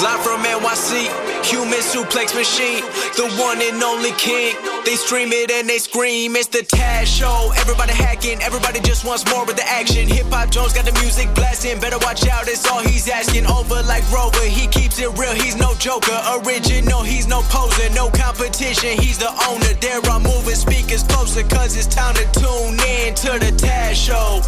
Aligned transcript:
Live 0.00 0.24
from 0.24 0.40
NYC, 0.40 1.12
human 1.44 1.80
suplex 1.80 2.34
machine, 2.34 2.80
the 3.20 3.28
one 3.36 3.60
and 3.60 3.82
only 3.82 4.12
king. 4.12 4.56
They 4.86 4.96
stream 4.96 5.28
it 5.30 5.50
and 5.50 5.68
they 5.68 5.76
scream, 5.76 6.36
it's 6.36 6.48
the 6.48 6.64
Taz 6.64 7.04
Show. 7.04 7.52
Everybody 7.60 7.92
hacking, 7.92 8.40
everybody 8.40 8.80
just 8.80 9.04
wants 9.04 9.28
more 9.30 9.44
with 9.44 9.56
the 9.56 9.68
action. 9.68 10.08
Hip 10.08 10.24
Hop 10.32 10.50
Jones 10.50 10.72
got 10.72 10.86
the 10.86 10.96
music 11.04 11.28
blasting, 11.34 11.78
better 11.80 11.98
watch 11.98 12.26
out, 12.26 12.48
it's 12.48 12.66
all 12.66 12.80
he's 12.80 13.10
asking. 13.10 13.44
Over 13.44 13.82
like 13.84 14.00
Rover, 14.10 14.40
he 14.40 14.68
keeps 14.68 14.98
it 14.98 15.12
real, 15.18 15.34
he's 15.34 15.56
no 15.56 15.74
joker. 15.74 16.16
Original, 16.40 17.02
he's 17.02 17.26
no 17.26 17.42
poser, 17.52 17.92
no 17.92 18.08
competition, 18.08 18.96
he's 18.96 19.18
the 19.18 19.28
owner. 19.52 19.74
There 19.84 20.00
are 20.00 20.20
moving 20.20 20.56
speakers 20.56 21.02
closer, 21.02 21.44
cause 21.44 21.76
it's 21.76 21.86
time 21.86 22.14
to 22.14 22.24
tune 22.40 22.80
in 22.88 23.12
to 23.20 23.36
the 23.36 23.52
Taz 23.52 24.00
Show. 24.00 24.40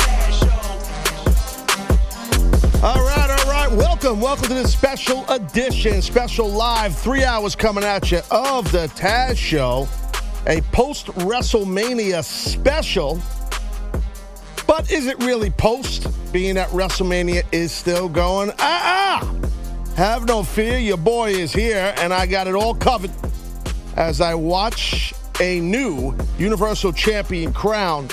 All 2.82 3.04
right. 3.04 3.31
Welcome, 3.72 4.20
welcome 4.20 4.48
to 4.48 4.54
this 4.54 4.70
special 4.70 5.26
edition, 5.30 6.02
special 6.02 6.46
live, 6.46 6.94
three 6.94 7.24
hours 7.24 7.56
coming 7.56 7.84
at 7.84 8.12
you 8.12 8.20
of 8.30 8.70
the 8.70 8.86
Taz 8.88 9.38
Show, 9.38 9.88
a 10.46 10.60
post 10.72 11.06
WrestleMania 11.06 12.22
special. 12.22 13.18
But 14.66 14.92
is 14.92 15.06
it 15.06 15.18
really 15.20 15.48
post, 15.48 16.06
being 16.34 16.56
that 16.56 16.68
WrestleMania 16.68 17.44
is 17.50 17.72
still 17.72 18.10
going? 18.10 18.50
Ah, 18.58 19.22
ah! 19.24 19.34
Have 19.96 20.26
no 20.28 20.42
fear, 20.42 20.76
your 20.76 20.98
boy 20.98 21.30
is 21.30 21.50
here, 21.50 21.94
and 21.96 22.12
I 22.12 22.26
got 22.26 22.46
it 22.48 22.54
all 22.54 22.74
covered 22.74 23.10
as 23.96 24.20
I 24.20 24.34
watch 24.34 25.14
a 25.40 25.60
new 25.60 26.14
Universal 26.36 26.92
Champion 26.92 27.54
crown 27.54 28.08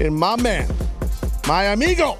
in 0.00 0.14
my 0.14 0.34
man, 0.34 0.68
my 1.46 1.66
amigo, 1.66 2.18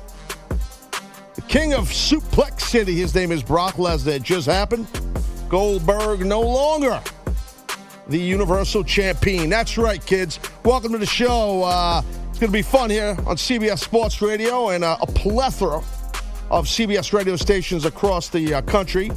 king 1.54 1.72
of 1.72 1.84
Suplex 1.84 2.62
City. 2.62 2.96
His 2.96 3.14
name 3.14 3.30
is 3.30 3.40
Brock 3.40 3.74
Lesnar. 3.76 4.16
It 4.16 4.24
just 4.24 4.48
happened. 4.48 4.88
Goldberg 5.48 6.26
no 6.26 6.40
longer 6.40 7.00
the 8.08 8.18
Universal 8.18 8.82
Champion. 8.82 9.50
That's 9.50 9.78
right, 9.78 10.04
kids. 10.04 10.40
Welcome 10.64 10.90
to 10.90 10.98
the 10.98 11.06
show. 11.06 11.62
Uh, 11.62 12.02
it's 12.28 12.40
going 12.40 12.50
to 12.50 12.58
be 12.58 12.60
fun 12.60 12.90
here 12.90 13.10
on 13.24 13.36
CBS 13.36 13.78
Sports 13.78 14.20
Radio 14.20 14.70
and 14.70 14.82
uh, 14.82 14.96
a 15.00 15.06
plethora 15.06 15.76
of 16.50 16.66
CBS 16.66 17.12
radio 17.12 17.36
stations 17.36 17.84
across 17.84 18.28
the 18.30 18.54
uh, 18.54 18.62
country. 18.62 19.12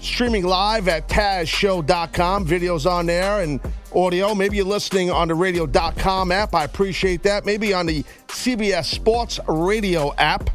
Streaming 0.00 0.42
live 0.42 0.88
at 0.88 1.06
TazShow.com. 1.06 2.48
Videos 2.48 2.90
on 2.90 3.06
there 3.06 3.42
and 3.42 3.60
audio. 3.94 4.34
Maybe 4.34 4.56
you're 4.56 4.66
listening 4.66 5.12
on 5.12 5.28
the 5.28 5.36
radio.com 5.36 6.32
app. 6.32 6.52
I 6.52 6.64
appreciate 6.64 7.22
that. 7.22 7.46
Maybe 7.46 7.72
on 7.72 7.86
the 7.86 8.02
CBS 8.26 8.86
Sports 8.86 9.38
Radio 9.46 10.12
app. 10.16 10.50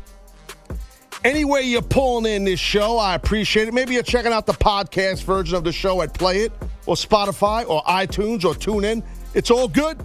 Anyway, 1.24 1.62
you're 1.62 1.84
pulling 1.84 2.34
in 2.34 2.44
this 2.44 2.60
show, 2.60 2.98
I 2.98 3.14
appreciate 3.14 3.68
it. 3.68 3.76
Maybe 3.76 3.94
you're 3.94 4.02
checking 4.02 4.34
out 4.34 4.48
the 4.48 4.54
podcast 4.54 5.24
version 5.24 5.56
of 5.56 5.64
the 5.64 5.72
show 5.72 6.02
at 6.02 6.16
Play 6.16 6.40
It 6.40 6.52
or 6.88 6.96
Spotify 6.96 7.68
or 7.70 7.84
iTunes 7.84 8.44
or 8.44 8.56
TuneIn. 8.56 9.04
It's 9.36 9.52
all 9.52 9.68
good. 9.68 10.02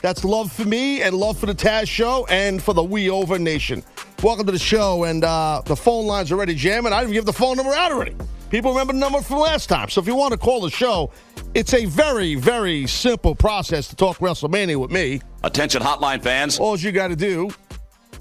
That's 0.00 0.24
love 0.24 0.52
for 0.52 0.64
me 0.64 1.02
and 1.02 1.16
love 1.16 1.38
for 1.38 1.46
the 1.46 1.56
Taz 1.56 1.88
Show 1.88 2.24
and 2.30 2.62
for 2.62 2.72
the 2.72 2.84
We 2.84 3.10
Over 3.10 3.36
Nation. 3.36 3.82
Welcome 4.22 4.46
to 4.46 4.52
the 4.52 4.58
show, 4.58 5.04
and 5.04 5.24
uh, 5.24 5.62
the 5.64 5.74
phone 5.74 6.06
lines 6.06 6.30
are 6.30 6.36
already 6.36 6.54
jamming. 6.54 6.92
I 6.92 7.00
didn't 7.00 7.14
give 7.14 7.24
the 7.24 7.32
phone 7.32 7.56
number 7.56 7.72
out 7.74 7.90
already. 7.90 8.14
People 8.48 8.70
remember 8.70 8.92
the 8.92 9.00
number 9.00 9.22
from 9.22 9.38
last 9.38 9.68
time. 9.68 9.88
So 9.88 10.00
if 10.00 10.06
you 10.06 10.14
want 10.14 10.32
to 10.32 10.38
call 10.38 10.60
the 10.60 10.70
show, 10.70 11.10
it's 11.54 11.74
a 11.74 11.86
very, 11.86 12.36
very 12.36 12.86
simple 12.86 13.34
process 13.34 13.88
to 13.88 13.96
talk 13.96 14.18
WrestleMania 14.18 14.76
with 14.76 14.92
me. 14.92 15.20
Attention, 15.42 15.82
hotline 15.82 16.22
fans. 16.22 16.60
All 16.60 16.78
you 16.78 16.92
got 16.92 17.08
to 17.08 17.16
do 17.16 17.50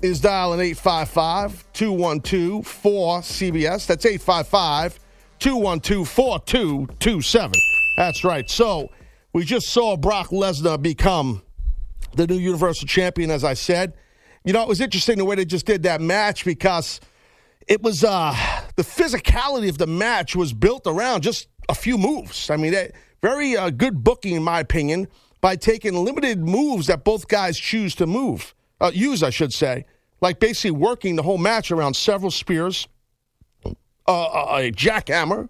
is 0.04 0.20
dialing 0.20 0.60
an 0.60 0.66
855 0.66 1.66
212 1.72 2.66
4CBS. 2.66 3.88
That's 3.88 4.06
855 4.06 5.00
212 5.40 6.10
4227. 6.10 7.52
That's 7.96 8.24
right. 8.26 8.50
So 8.50 8.90
we 9.32 9.46
just 9.46 9.70
saw 9.70 9.96
Brock 9.96 10.30
Lesnar 10.30 10.82
become 10.82 11.42
the 12.16 12.28
new 12.28 12.36
Universal 12.36 12.88
Champion, 12.88 13.32
as 13.32 13.46
I 13.46 13.54
said. 13.54 13.94
You 14.44 14.52
know, 14.52 14.62
it 14.62 14.68
was 14.68 14.82
interesting 14.82 15.18
the 15.18 15.26
way 15.26 15.38
they 15.38 15.46
just 15.46 15.66
did 15.66 15.84
that 15.84 16.02
match 16.02 16.44
because 16.44 17.00
it 17.66 17.82
was 17.82 18.04
uh, 18.04 18.36
the 18.76 18.84
physicality 18.84 19.70
of 19.70 19.78
the 19.78 19.88
match 19.88 20.36
was 20.36 20.52
built 20.52 20.86
around 20.86 21.22
just 21.22 21.48
a 21.70 21.74
few 21.74 21.98
moves. 21.98 22.50
I 22.50 22.58
mean, 22.58 22.76
very 23.22 23.56
uh, 23.56 23.70
good 23.70 24.04
booking, 24.04 24.36
in 24.36 24.44
my 24.44 24.60
opinion, 24.60 25.08
by 25.40 25.56
taking 25.56 26.04
limited 26.04 26.40
moves 26.40 26.88
that 26.88 27.06
both 27.06 27.30
guys 27.30 27.58
choose 27.58 27.96
to 27.96 28.06
move, 28.06 28.54
uh, 28.82 28.92
use, 28.94 29.24
I 29.24 29.30
should 29.30 29.54
say 29.54 29.86
like 30.24 30.40
basically 30.40 30.72
working 30.72 31.18
the 31.18 31.22
whole 31.22 31.38
match 31.38 31.70
around 31.70 31.96
several 31.96 32.32
spears, 32.32 32.88
uh, 33.66 33.72
a, 34.08 34.72
jackhammer, 34.72 35.50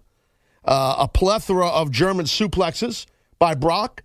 uh, 0.64 0.96
a 0.98 1.06
plethora 1.06 1.68
of 1.68 1.92
German 1.92 2.26
suplexes 2.26 3.06
by 3.38 3.54
Brock. 3.54 4.02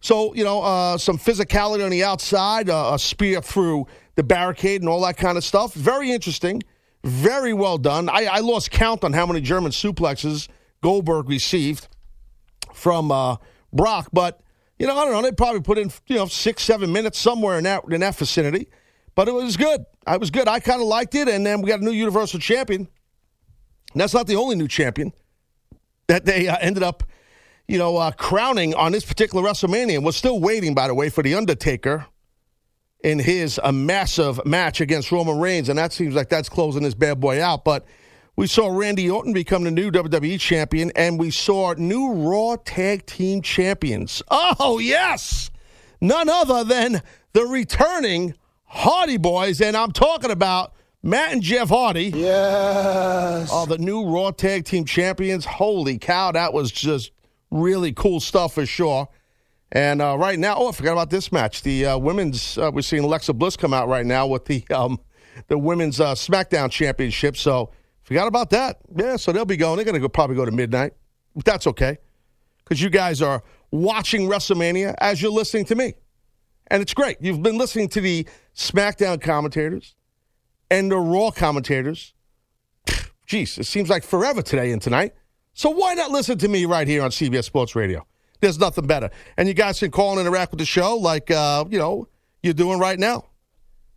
So, 0.00 0.32
you 0.34 0.44
know, 0.44 0.62
uh, 0.62 0.96
some 0.96 1.18
physicality 1.18 1.84
on 1.84 1.90
the 1.90 2.04
outside, 2.04 2.70
uh, 2.70 2.92
a 2.94 2.98
spear 3.00 3.42
through 3.42 3.88
the 4.14 4.22
barricade 4.22 4.80
and 4.80 4.88
all 4.88 5.00
that 5.00 5.16
kind 5.16 5.36
of 5.36 5.42
stuff. 5.42 5.74
Very 5.74 6.12
interesting. 6.12 6.62
Very 7.02 7.52
well 7.52 7.76
done. 7.76 8.08
I, 8.08 8.26
I 8.26 8.38
lost 8.38 8.70
count 8.70 9.02
on 9.02 9.12
how 9.12 9.26
many 9.26 9.40
German 9.40 9.72
suplexes 9.72 10.46
Goldberg 10.82 11.28
received 11.28 11.88
from 12.72 13.10
uh, 13.10 13.38
Brock, 13.72 14.10
but, 14.12 14.40
you 14.78 14.86
know, 14.86 14.96
I 14.96 15.04
don't 15.04 15.14
know. 15.14 15.22
They 15.22 15.32
probably 15.32 15.62
put 15.62 15.78
in, 15.78 15.90
you 16.06 16.14
know, 16.14 16.26
six, 16.26 16.62
seven 16.62 16.92
minutes 16.92 17.18
somewhere 17.18 17.58
in 17.58 17.64
that, 17.64 17.82
in 17.90 18.02
that 18.02 18.14
vicinity. 18.14 18.68
But 19.16 19.26
it 19.26 19.32
was 19.32 19.56
good. 19.56 19.84
I 20.06 20.16
was 20.16 20.30
good. 20.30 20.48
I 20.48 20.60
kind 20.60 20.80
of 20.80 20.86
liked 20.86 21.14
it. 21.14 21.28
And 21.28 21.44
then 21.44 21.62
we 21.62 21.68
got 21.68 21.80
a 21.80 21.84
new 21.84 21.90
Universal 21.90 22.40
Champion. 22.40 22.88
And 23.92 24.00
that's 24.00 24.14
not 24.14 24.26
the 24.26 24.36
only 24.36 24.56
new 24.56 24.68
champion 24.68 25.12
that 26.06 26.24
they 26.24 26.48
uh, 26.48 26.56
ended 26.60 26.82
up, 26.82 27.02
you 27.66 27.78
know, 27.78 27.96
uh, 27.96 28.12
crowning 28.12 28.74
on 28.74 28.92
this 28.92 29.04
particular 29.04 29.42
WrestleMania. 29.48 29.96
And 29.96 30.04
we're 30.04 30.12
still 30.12 30.40
waiting, 30.40 30.74
by 30.74 30.88
the 30.88 30.94
way, 30.94 31.08
for 31.08 31.22
The 31.22 31.34
Undertaker 31.34 32.06
in 33.02 33.18
his 33.18 33.60
a 33.62 33.72
massive 33.72 34.44
match 34.46 34.80
against 34.80 35.10
Roman 35.12 35.38
Reigns. 35.38 35.68
And 35.68 35.78
that 35.78 35.92
seems 35.92 36.14
like 36.14 36.28
that's 36.28 36.48
closing 36.48 36.82
this 36.82 36.94
bad 36.94 37.20
boy 37.20 37.42
out. 37.42 37.64
But 37.64 37.84
we 38.36 38.46
saw 38.46 38.68
Randy 38.68 39.08
Orton 39.08 39.32
become 39.32 39.64
the 39.64 39.70
new 39.70 39.90
WWE 39.90 40.38
champion, 40.38 40.92
and 40.94 41.18
we 41.18 41.30
saw 41.30 41.72
new 41.72 42.12
Raw 42.12 42.56
Tag 42.56 43.06
Team 43.06 43.40
champions. 43.40 44.22
Oh, 44.28 44.78
yes! 44.78 45.50
None 46.02 46.28
other 46.28 46.62
than 46.62 47.00
the 47.32 47.44
returning 47.44 48.34
Hardy 48.76 49.16
Boys, 49.16 49.62
and 49.62 49.74
I'm 49.74 49.90
talking 49.90 50.30
about 50.30 50.74
Matt 51.02 51.32
and 51.32 51.42
Jeff 51.42 51.70
Hardy. 51.70 52.12
Yes. 52.14 53.50
Are 53.50 53.66
the 53.66 53.78
new 53.78 54.04
Raw 54.04 54.32
Tag 54.32 54.66
Team 54.66 54.84
Champions. 54.84 55.46
Holy 55.46 55.96
cow, 55.96 56.32
that 56.32 56.52
was 56.52 56.70
just 56.70 57.10
really 57.50 57.94
cool 57.94 58.20
stuff 58.20 58.52
for 58.52 58.66
sure. 58.66 59.08
And 59.72 60.02
uh, 60.02 60.18
right 60.18 60.38
now, 60.38 60.56
oh, 60.58 60.68
I 60.68 60.72
forgot 60.72 60.92
about 60.92 61.08
this 61.08 61.32
match. 61.32 61.62
The 61.62 61.86
uh, 61.86 61.98
women's, 61.98 62.58
uh, 62.58 62.70
we're 62.72 62.82
seeing 62.82 63.02
Alexa 63.02 63.32
Bliss 63.32 63.56
come 63.56 63.72
out 63.72 63.88
right 63.88 64.04
now 64.04 64.26
with 64.26 64.44
the 64.44 64.62
um, 64.68 65.00
the 65.48 65.56
women's 65.56 65.98
uh, 65.98 66.14
SmackDown 66.14 66.70
Championship. 66.70 67.38
So 67.38 67.72
forgot 68.02 68.28
about 68.28 68.50
that. 68.50 68.80
Yeah, 68.94 69.16
so 69.16 69.32
they'll 69.32 69.46
be 69.46 69.56
going. 69.56 69.76
They're 69.76 69.86
going 69.86 69.94
to 69.94 70.00
go, 70.00 70.08
probably 70.08 70.36
go 70.36 70.44
to 70.44 70.52
midnight. 70.52 70.92
But 71.34 71.46
that's 71.46 71.66
okay 71.66 71.96
because 72.62 72.82
you 72.82 72.90
guys 72.90 73.22
are 73.22 73.42
watching 73.70 74.28
WrestleMania 74.28 74.94
as 74.98 75.22
you're 75.22 75.32
listening 75.32 75.64
to 75.64 75.74
me. 75.74 75.94
And 76.68 76.82
it's 76.82 76.94
great. 76.94 77.18
You've 77.20 77.42
been 77.42 77.58
listening 77.58 77.88
to 77.90 78.00
the 78.00 78.26
SmackDown 78.54 79.20
commentators 79.20 79.94
and 80.70 80.90
the 80.90 80.98
Raw 80.98 81.30
commentators. 81.30 82.14
Jeez, 83.28 83.58
it 83.58 83.64
seems 83.64 83.88
like 83.88 84.02
forever 84.04 84.42
today 84.42 84.72
and 84.72 84.82
tonight. 84.82 85.14
So 85.54 85.70
why 85.70 85.94
not 85.94 86.10
listen 86.10 86.38
to 86.38 86.48
me 86.48 86.66
right 86.66 86.86
here 86.86 87.02
on 87.02 87.10
CBS 87.10 87.44
Sports 87.44 87.74
Radio? 87.74 88.06
There's 88.40 88.58
nothing 88.58 88.86
better. 88.86 89.10
And 89.36 89.48
you 89.48 89.54
guys 89.54 89.78
can 89.78 89.90
call 89.90 90.18
and 90.18 90.20
interact 90.20 90.52
with 90.52 90.58
the 90.58 90.66
show 90.66 90.96
like, 90.96 91.30
uh, 91.30 91.64
you 91.70 91.78
know, 91.78 92.08
you're 92.42 92.54
doing 92.54 92.78
right 92.78 92.98
now. 92.98 93.24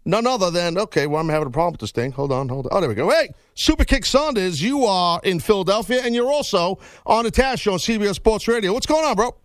None 0.05 0.25
other 0.25 0.49
than, 0.49 0.77
okay, 0.77 1.05
well, 1.07 1.19
I'm 1.19 1.29
having 1.29 1.49
a 1.49 1.51
problem 1.51 1.73
with 1.73 1.81
this 1.81 1.91
thing. 1.91 2.11
Hold 2.13 2.31
on, 2.31 2.47
hold 2.47 2.67
on. 2.67 2.69
Oh, 2.71 2.79
there 2.79 2.89
we 2.89 2.95
go. 2.95 3.09
Hey, 3.09 3.29
Super 3.53 3.83
Kick 3.83 4.05
Saunders, 4.05 4.61
you 4.61 4.85
are 4.85 5.19
in 5.23 5.39
Philadelphia, 5.39 6.01
and 6.03 6.15
you're 6.15 6.31
also 6.31 6.79
on 7.05 7.25
the 7.25 7.31
Taz 7.31 7.59
Show 7.59 7.73
on 7.73 7.79
CBS 7.79 8.15
Sports 8.15 8.47
Radio. 8.47 8.73
What's 8.73 8.87
going 8.87 9.03
on, 9.03 9.15
bro? 9.15 9.35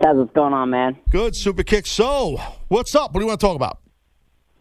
That's 0.00 0.16
what's 0.16 0.32
going 0.32 0.52
on, 0.52 0.70
man. 0.70 0.96
Good, 1.10 1.34
Super 1.34 1.64
Kick. 1.64 1.86
So, 1.86 2.40
what's 2.68 2.94
up? 2.94 3.12
What 3.12 3.20
do 3.20 3.24
you 3.24 3.28
want 3.28 3.40
to 3.40 3.46
talk 3.46 3.56
about? 3.56 3.78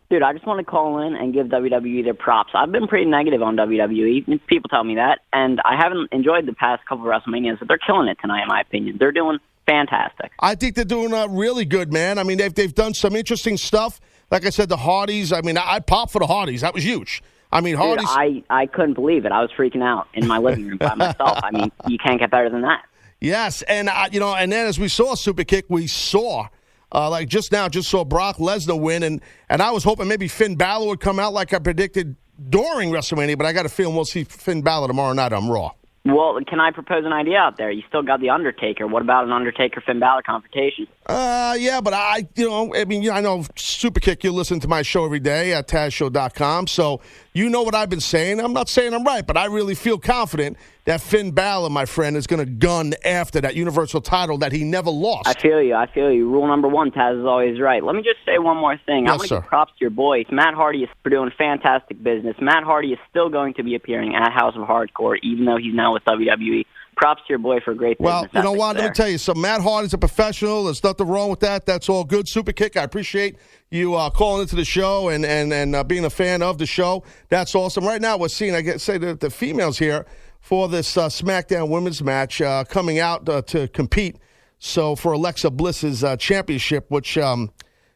Dude, 0.10 0.22
I 0.22 0.34
just 0.34 0.46
want 0.46 0.60
to 0.60 0.64
call 0.64 1.00
in 1.02 1.16
and 1.16 1.34
give 1.34 1.48
WWE 1.48 2.04
their 2.04 2.14
props. 2.14 2.52
I've 2.54 2.72
been 2.72 2.88
pretty 2.88 3.06
negative 3.06 3.42
on 3.42 3.56
WWE. 3.56 4.40
People 4.46 4.70
tell 4.70 4.84
me 4.84 4.96
that, 4.96 5.20
and 5.34 5.60
I 5.66 5.76
haven't 5.76 6.10
enjoyed 6.12 6.46
the 6.46 6.54
past 6.54 6.86
couple 6.86 7.10
of 7.10 7.12
WrestleManias. 7.12 7.58
But 7.58 7.68
they're 7.68 7.80
killing 7.80 8.08
it 8.08 8.18
tonight, 8.22 8.44
in 8.44 8.48
my 8.48 8.62
opinion. 8.62 8.98
They're 9.00 9.12
doing 9.12 9.40
fantastic. 9.66 10.32
I 10.40 10.54
think 10.54 10.76
they're 10.76 10.86
doing 10.86 11.12
uh, 11.12 11.28
really 11.28 11.66
good, 11.66 11.92
man. 11.92 12.20
I 12.20 12.24
mean, 12.24 12.38
they've 12.38 12.54
they've 12.54 12.74
done 12.74 12.94
some 12.94 13.16
interesting 13.16 13.58
stuff. 13.58 14.00
Like 14.30 14.46
I 14.46 14.52
said, 14.52 14.70
the 14.70 14.78
Hardys. 14.78 15.34
I 15.34 15.42
mean, 15.42 15.58
I, 15.58 15.76
I 15.76 15.80
popped 15.80 16.12
for 16.12 16.20
the 16.20 16.28
Hardys. 16.28 16.62
That 16.62 16.76
was 16.76 16.84
huge. 16.84 17.24
I 17.52 17.62
mean, 17.62 17.76
Hardys. 17.76 18.08
Dude, 18.08 18.44
I 18.52 18.62
I 18.62 18.66
couldn't 18.68 18.94
believe 18.94 19.26
it. 19.26 19.32
I 19.32 19.42
was 19.42 19.50
freaking 19.58 19.82
out 19.82 20.08
in 20.14 20.28
my 20.28 20.38
living 20.38 20.68
room 20.68 20.78
by 20.78 20.94
myself. 20.96 21.40
I 21.44 21.50
mean, 21.50 21.72
you 21.88 21.98
can't 21.98 22.20
get 22.20 22.30
better 22.30 22.52
than 22.52 22.62
that. 22.62 22.86
Yes, 23.22 23.64
and 23.64 23.90
uh, 23.90 24.08
you 24.12 24.20
know, 24.20 24.36
and 24.36 24.52
then 24.52 24.68
as 24.68 24.78
we 24.78 24.88
saw 24.88 25.16
Super 25.16 25.44
Kick, 25.44 25.66
we 25.68 25.88
saw 25.88 26.48
uh, 26.92 27.10
like 27.10 27.28
just 27.28 27.52
now, 27.52 27.68
just 27.68 27.90
saw 27.90 28.04
Brock 28.04 28.38
Lesnar 28.38 28.80
win, 28.80 29.04
and 29.04 29.22
and 29.50 29.62
I 29.62 29.72
was 29.72 29.84
hoping 29.84 30.08
maybe 30.08 30.28
Finn 30.28 30.56
Balor 30.56 30.88
would 30.88 31.00
come 31.00 31.20
out 31.20 31.34
like 31.34 31.54
I 31.54 31.60
predicted 31.60 32.16
during 32.50 32.92
WrestleMania, 32.92 33.38
but 33.38 33.46
I 33.46 33.54
got 33.54 33.66
a 33.66 33.70
feeling 33.70 33.96
we'll 33.96 34.06
see 34.06 34.24
Finn 34.24 34.62
Balor 34.62 34.88
tomorrow 34.88 35.14
night 35.14 35.34
on 35.34 35.50
Raw. 35.50 35.72
Well, 36.06 36.40
can 36.48 36.60
I 36.60 36.70
propose 36.70 37.04
an 37.04 37.14
idea 37.14 37.40
out 37.40 37.58
there? 37.58 37.72
You 37.72 37.82
still 37.88 38.04
got 38.04 38.20
the 38.20 38.30
Undertaker. 38.30 38.86
What 38.86 39.02
about 39.02 39.24
an 39.24 39.32
Undertaker 39.32 39.82
Finn 39.82 40.00
Balor 40.00 40.22
confrontation? 40.22 40.88
Uh, 41.08 41.56
yeah, 41.60 41.82
but 41.82 41.94
I, 41.94 42.28
you 42.36 42.50
know, 42.50 42.74
I 42.74 42.86
mean, 42.86 43.08
I 43.12 43.22
know 43.22 43.40
Superkick, 43.56 44.24
you 44.24 44.32
listen 44.32 44.60
to 44.62 44.68
my 44.68 44.82
show 44.82 45.06
every 45.06 45.20
day 45.20 45.54
at 45.54 45.68
TazShow.com, 45.68 46.66
so 46.66 47.00
you 47.34 47.48
know 47.50 47.62
what 47.62 47.76
I've 47.76 47.92
been 47.92 48.00
saying. 48.00 48.40
I'm 48.40 48.54
not 48.54 48.70
saying 48.70 48.92
I'm 48.92 49.04
right, 49.04 49.26
but 49.26 49.38
I 49.38 49.46
really 49.46 49.76
feel 49.76 50.00
confident 50.00 50.58
that 50.86 51.02
Finn 51.02 51.30
Balor, 51.30 51.70
my 51.70 51.86
friend, 51.86 52.18
is 52.18 52.26
going 52.26 52.44
to 52.44 52.52
gun 52.52 52.94
after 53.04 53.40
that 53.42 53.56
Universal 53.56 54.02
title 54.02 54.40
that 54.40 54.52
he 54.52 54.64
never 54.64 54.90
lost. 54.90 55.28
I 55.28 55.34
feel 55.40 55.62
you. 55.62 55.76
I 55.76 55.86
feel 55.92 56.12
you. 56.12 56.28
Rule 56.28 56.48
number 56.48 56.68
one, 56.68 56.90
Taz 56.90 57.20
is 57.20 57.26
always 57.26 57.60
right. 57.60 57.84
Let 57.84 57.96
me 57.96 58.02
just 58.02 58.26
say 58.26 58.40
one 58.40 58.58
more 58.58 58.80
thing. 58.88 59.04
Yes, 59.04 59.14
I 59.14 59.18
want 59.18 59.30
to 59.30 59.36
give 59.36 59.46
props 59.46 59.74
to 59.74 59.82
your 59.82 59.92
boys. 59.92 60.26
Matt 60.32 60.56
Hardy 60.56 60.84
is 60.84 60.90
doing 61.08 61.30
fantastic 61.38 62.02
business. 62.02 62.36
Matt 62.42 62.64
Hardy 62.64 62.94
is 62.94 63.00
still 63.12 63.30
going 63.30 63.54
to 63.56 63.64
be 63.64 63.76
appearing 63.76 64.16
at 64.16 64.32
House 64.32 64.56
of 64.56 64.68
Hardcore, 64.68 65.18
even 65.22 65.46
though 65.46 65.58
he's 65.58 65.76
now 65.76 65.94
with 65.94 66.04
WWE. 66.06 66.66
Props 66.96 67.22
to 67.24 67.30
your 67.30 67.40
boy 67.40 67.60
for 67.60 67.72
a 67.72 67.76
great. 67.76 68.00
Well, 68.00 68.28
you 68.34 68.42
know 68.42 68.54
what? 68.54 68.78
Let 68.78 68.86
me 68.86 68.92
tell 68.92 69.10
you. 69.10 69.18
So 69.18 69.34
Matt 69.34 69.62
Hardy's 69.62 69.94
a 69.94 69.98
professional. 69.98 70.66
There's 70.66 70.84
nothing 70.84 71.08
wrong 71.08 71.30
with 71.30 71.42
that. 71.42 71.66
That's 71.66 71.90
all 71.90 72.04
good. 72.04 72.28
Super 72.28 72.52
kick. 72.52 72.78
I 72.78 72.84
appreciate 72.84 73.38
you 73.70 73.96
uh, 73.96 74.10
calling 74.10 74.44
into 74.44 74.56
the 74.56 74.66
show 74.66 75.10
and 75.10 75.26
and 75.26 75.52
and 75.54 75.76
uh, 75.76 75.84
being 75.84 76.06
a 76.06 76.10
fan 76.10 76.42
of 76.42 76.58
the 76.58 76.66
show. 76.66 77.04
That's 77.30 77.54
awesome. 77.54 77.86
Right 77.86 78.02
now, 78.02 78.18
we're 78.18 78.30
seeing. 78.30 78.56
I 78.56 78.62
get 78.62 78.82
say 78.82 78.98
that 78.98 79.20
the 79.20 79.30
females 79.30 79.78
here 79.78 80.06
for 80.40 80.70
this 80.70 80.96
uh, 80.96 81.08
SmackDown 81.10 81.70
Women's 81.70 82.02
match 82.02 82.42
uh, 82.42 82.64
coming 82.64 83.00
out 83.00 83.28
uh, 83.28 83.42
to 83.44 83.68
compete. 83.68 84.18
So 84.60 84.96
for 84.96 85.12
Alexa 85.12 85.52
Bliss's 85.52 86.04
uh, 86.04 86.18
championship, 86.18 86.86
which. 86.90 87.18
Um, 87.18 87.52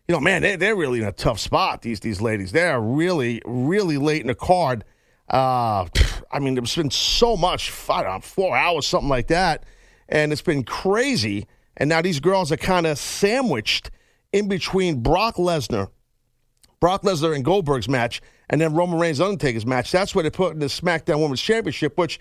you 0.08 0.14
know, 0.16 0.22
man, 0.22 0.42
they, 0.42 0.56
they're 0.56 0.76
really 0.76 1.02
in 1.02 1.06
a 1.06 1.12
tough 1.12 1.40
spot. 1.40 1.84
These 1.84 2.00
these 2.00 2.20
ladies, 2.20 2.52
they're 2.52 2.82
really, 2.82 3.44
really 3.46 3.98
late 4.00 4.22
in 4.22 4.28
the 4.28 4.34
card. 4.34 4.84
Uh, 5.30 5.86
I 6.32 6.40
mean, 6.40 6.58
it's 6.58 6.76
been 6.76 6.92
so 6.92 7.36
much, 7.36 7.72
I 7.90 8.04
don't 8.04 8.14
know, 8.14 8.20
four 8.20 8.56
hours, 8.56 8.86
something 8.86 9.10
like 9.10 9.28
that, 9.28 9.64
and 10.08 10.32
it's 10.32 10.42
been 10.42 10.64
crazy. 10.64 11.48
And 11.78 11.90
now 11.90 12.02
these 12.02 12.20
girls 12.20 12.52
are 12.52 12.58
kind 12.58 12.86
of 12.86 12.98
sandwiched 12.98 13.90
in 14.32 14.48
between 14.48 15.02
Brock 15.02 15.36
Lesnar, 15.36 15.90
Brock 16.80 17.04
Lesnar 17.04 17.36
and 17.36 17.44
Goldberg's 17.44 17.90
match, 17.90 18.22
and 18.50 18.60
then 18.60 18.74
Roman 18.74 19.00
Reigns 19.00 19.22
Undertaker's 19.22 19.66
match. 19.66 19.92
That's 19.92 20.14
where 20.14 20.24
they 20.24 20.30
put 20.30 20.54
in 20.54 20.60
the 20.60 20.68
SmackDown 20.68 21.22
Women's 21.22 21.42
Championship, 21.42 21.98
which 21.98 22.20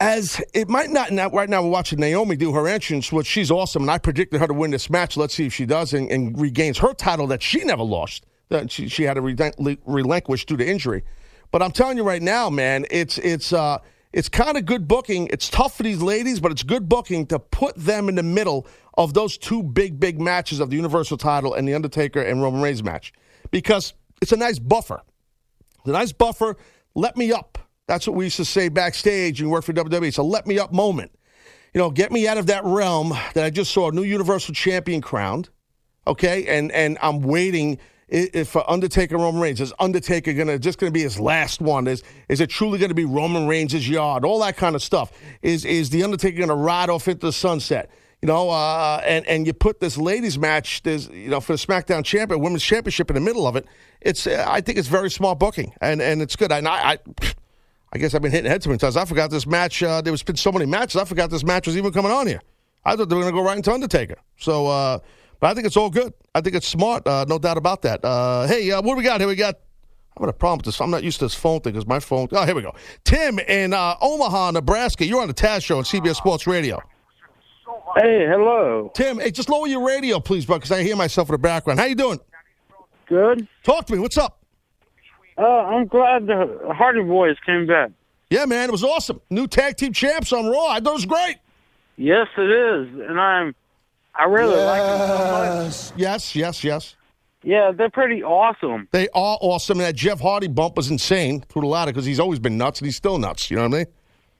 as 0.00 0.40
it 0.54 0.68
might 0.68 0.90
not 0.90 1.10
right 1.32 1.48
now 1.48 1.62
we're 1.62 1.70
watching 1.70 1.98
Naomi 1.98 2.36
do 2.36 2.52
her 2.52 2.68
entrance, 2.68 3.10
which 3.12 3.26
she's 3.26 3.50
awesome, 3.50 3.82
and 3.82 3.90
I 3.90 3.98
predicted 3.98 4.40
her 4.40 4.46
to 4.46 4.54
win 4.54 4.70
this 4.70 4.88
match. 4.88 5.16
Let's 5.16 5.34
see 5.34 5.46
if 5.46 5.54
she 5.54 5.66
does 5.66 5.92
and, 5.92 6.10
and 6.10 6.40
regains 6.40 6.78
her 6.78 6.94
title 6.94 7.26
that 7.28 7.42
she 7.42 7.64
never 7.64 7.82
lost. 7.82 8.24
That 8.48 8.70
she, 8.70 8.88
she 8.88 9.02
had 9.02 9.14
to 9.14 9.78
relinquish 9.84 10.46
due 10.46 10.56
to 10.56 10.66
injury. 10.66 11.02
But 11.50 11.62
I'm 11.62 11.72
telling 11.72 11.96
you 11.96 12.04
right 12.04 12.22
now, 12.22 12.50
man, 12.50 12.86
it's 12.90 13.18
it's 13.18 13.52
uh 13.52 13.78
it's 14.12 14.28
kind 14.28 14.56
of 14.56 14.64
good 14.64 14.88
booking. 14.88 15.28
It's 15.30 15.48
tough 15.48 15.76
for 15.76 15.82
these 15.82 16.02
ladies, 16.02 16.40
but 16.40 16.52
it's 16.52 16.62
good 16.62 16.88
booking 16.88 17.26
to 17.26 17.38
put 17.38 17.76
them 17.76 18.08
in 18.08 18.14
the 18.14 18.22
middle 18.22 18.66
of 18.96 19.14
those 19.14 19.38
two 19.38 19.62
big 19.62 20.00
big 20.00 20.20
matches 20.20 20.60
of 20.60 20.70
the 20.70 20.76
Universal 20.76 21.18
title 21.18 21.54
and 21.54 21.66
the 21.66 21.74
Undertaker 21.74 22.20
and 22.20 22.42
Roman 22.42 22.60
Reigns 22.60 22.82
match 22.82 23.12
because 23.50 23.94
it's 24.20 24.32
a 24.32 24.36
nice 24.36 24.58
buffer. 24.58 25.02
The 25.84 25.92
nice 25.92 26.12
buffer, 26.12 26.56
let 26.94 27.16
me 27.16 27.32
up. 27.32 27.58
That's 27.86 28.06
what 28.06 28.16
we 28.16 28.24
used 28.24 28.36
to 28.36 28.44
say 28.44 28.68
backstage 28.68 29.40
and 29.40 29.50
work 29.50 29.64
for 29.64 29.72
WWE. 29.72 30.08
It's 30.08 30.18
a 30.18 30.22
let 30.22 30.46
me 30.46 30.58
up 30.58 30.72
moment. 30.72 31.12
You 31.72 31.80
know, 31.80 31.90
get 31.90 32.12
me 32.12 32.26
out 32.26 32.38
of 32.38 32.46
that 32.46 32.64
realm 32.64 33.10
that 33.34 33.44
I 33.44 33.50
just 33.50 33.72
saw 33.72 33.88
a 33.88 33.92
new 33.92 34.02
Universal 34.02 34.54
Champion 34.54 35.00
crowned. 35.00 35.48
Okay, 36.06 36.46
and 36.46 36.72
and 36.72 36.98
I'm 37.02 37.20
waiting 37.20 37.78
if 38.08 38.56
Undertaker 38.56 39.16
Roman 39.16 39.40
Reigns. 39.40 39.60
Is 39.60 39.72
Undertaker 39.78 40.32
gonna 40.32 40.58
just 40.58 40.78
gonna 40.78 40.92
be 40.92 41.02
his 41.02 41.20
last 41.20 41.60
one? 41.60 41.86
Is 41.86 42.02
is 42.28 42.40
it 42.40 42.50
truly 42.50 42.78
gonna 42.78 42.94
be 42.94 43.04
Roman 43.04 43.46
Reigns' 43.46 43.88
yard? 43.88 44.24
All 44.24 44.40
that 44.40 44.56
kind 44.56 44.74
of 44.74 44.82
stuff. 44.82 45.12
Is 45.42 45.64
is 45.64 45.90
the 45.90 46.02
Undertaker 46.02 46.38
gonna 46.38 46.54
ride 46.54 46.90
off 46.90 47.08
into 47.08 47.26
the 47.26 47.32
sunset? 47.32 47.90
You 48.22 48.26
know, 48.26 48.50
uh, 48.50 49.00
and 49.04 49.26
and 49.26 49.46
you 49.46 49.52
put 49.52 49.80
this 49.80 49.96
ladies 49.96 50.38
match, 50.38 50.82
there's 50.82 51.08
you 51.08 51.28
know 51.28 51.40
for 51.40 51.52
the 51.52 51.58
SmackDown 51.58 52.04
Champion 52.04 52.40
Women's 52.40 52.64
Championship 52.64 53.10
in 53.10 53.14
the 53.14 53.20
middle 53.20 53.46
of 53.46 53.56
it. 53.56 53.66
It's 54.00 54.26
uh, 54.26 54.44
I 54.46 54.60
think 54.60 54.78
it's 54.78 54.88
very 54.88 55.10
smart 55.10 55.38
booking, 55.38 55.72
and 55.80 56.00
and 56.00 56.22
it's 56.22 56.36
good. 56.36 56.52
And 56.52 56.66
I. 56.66 56.92
I 56.92 56.98
I 57.90 57.96
guess 57.96 58.14
I've 58.14 58.20
been 58.20 58.32
hitting 58.32 58.50
head 58.50 58.60
too 58.60 58.68
many 58.68 58.78
times. 58.78 58.96
I 58.98 59.06
forgot 59.06 59.30
this 59.30 59.46
match. 59.46 59.82
Uh, 59.82 60.02
there 60.02 60.12
was 60.12 60.22
been 60.22 60.36
so 60.36 60.52
many 60.52 60.66
matches. 60.66 60.96
I 60.96 61.06
forgot 61.06 61.30
this 61.30 61.42
match 61.42 61.66
was 61.66 61.74
even 61.76 61.90
coming 61.90 62.12
on 62.12 62.26
here. 62.26 62.42
I 62.84 62.96
thought 62.96 63.08
they 63.08 63.14
were 63.14 63.22
going 63.22 63.34
to 63.34 63.40
go 63.40 63.44
right 63.44 63.56
into 63.56 63.72
Undertaker. 63.72 64.16
So, 64.36 64.66
uh, 64.66 64.98
but 65.40 65.50
I 65.50 65.54
think 65.54 65.66
it's 65.66 65.76
all 65.76 65.90
good. 65.90 66.12
I 66.34 66.40
think 66.40 66.56
it's 66.56 66.68
smart. 66.68 67.06
Uh, 67.06 67.24
no 67.28 67.38
doubt 67.38 67.56
about 67.56 67.82
that. 67.82 68.04
Uh, 68.04 68.46
hey, 68.46 68.70
uh, 68.70 68.82
what 68.82 68.92
do 68.92 68.96
we 68.96 69.02
got 69.02 69.20
here? 69.20 69.28
We 69.28 69.36
got. 69.36 69.54
I'm 70.16 70.22
having 70.22 70.30
a 70.30 70.32
problem 70.32 70.58
with 70.58 70.66
this. 70.66 70.80
I'm 70.80 70.90
not 70.90 71.04
used 71.04 71.20
to 71.20 71.26
this 71.26 71.34
phone 71.34 71.60
thing 71.60 71.74
because 71.74 71.86
my 71.86 72.00
phone. 72.00 72.28
Oh, 72.32 72.44
here 72.44 72.54
we 72.54 72.62
go. 72.62 72.74
Tim 73.04 73.38
in 73.38 73.72
uh, 73.72 73.94
Omaha, 74.00 74.52
Nebraska. 74.52 75.06
You're 75.06 75.20
on 75.20 75.28
the 75.28 75.34
Taz 75.34 75.64
Show 75.64 75.78
on 75.78 75.84
CBS 75.84 76.16
Sports 76.16 76.46
Radio. 76.46 76.80
Hey, 77.96 78.26
hello. 78.28 78.90
Tim, 78.94 79.18
hey, 79.18 79.30
just 79.30 79.48
lower 79.48 79.66
your 79.66 79.86
radio, 79.86 80.20
please, 80.20 80.44
bro, 80.44 80.56
because 80.56 80.70
I 80.70 80.82
hear 80.82 80.94
myself 80.96 81.28
in 81.28 81.32
the 81.32 81.38
background. 81.38 81.80
How 81.80 81.86
you 81.86 81.94
doing? 81.94 82.20
Good. 83.06 83.48
Talk 83.62 83.86
to 83.86 83.94
me. 83.94 83.98
What's 83.98 84.18
up? 84.18 84.42
Uh, 85.38 85.42
I'm 85.42 85.86
glad 85.86 86.26
the 86.26 86.58
Hardy 86.76 87.02
Boys 87.02 87.36
came 87.46 87.66
back. 87.66 87.90
Yeah, 88.30 88.44
man, 88.44 88.68
it 88.68 88.72
was 88.72 88.84
awesome. 88.84 89.20
New 89.30 89.46
tag 89.46 89.76
team 89.76 89.92
champs 89.92 90.32
on 90.32 90.46
Raw. 90.46 90.66
I 90.66 90.80
thought 90.80 90.90
it 90.90 90.94
was 90.94 91.06
great. 91.06 91.36
Yes, 91.96 92.26
it 92.36 92.50
is, 92.50 93.08
and 93.08 93.18
I'm. 93.18 93.54
I 94.18 94.24
really 94.24 94.56
like 94.56 94.82
them 94.82 95.08
so 95.08 95.90
much. 95.92 96.00
Yes, 96.00 96.34
yes, 96.36 96.64
yes. 96.64 96.96
Yeah, 97.44 97.70
they're 97.70 97.88
pretty 97.90 98.22
awesome. 98.22 98.88
They 98.90 99.08
are 99.10 99.38
awesome. 99.40 99.78
And 99.78 99.86
that 99.86 99.94
Jeff 99.94 100.18
Hardy 100.20 100.48
bump 100.48 100.76
was 100.76 100.90
insane 100.90 101.40
through 101.42 101.62
the 101.62 101.68
ladder 101.68 101.92
because 101.92 102.04
he's 102.04 102.18
always 102.18 102.40
been 102.40 102.58
nuts 102.58 102.80
and 102.80 102.86
he's 102.86 102.96
still 102.96 103.16
nuts. 103.18 103.48
You 103.50 103.56
know 103.58 103.62
what 103.68 103.74
I 103.74 103.78
mean? 103.78 103.86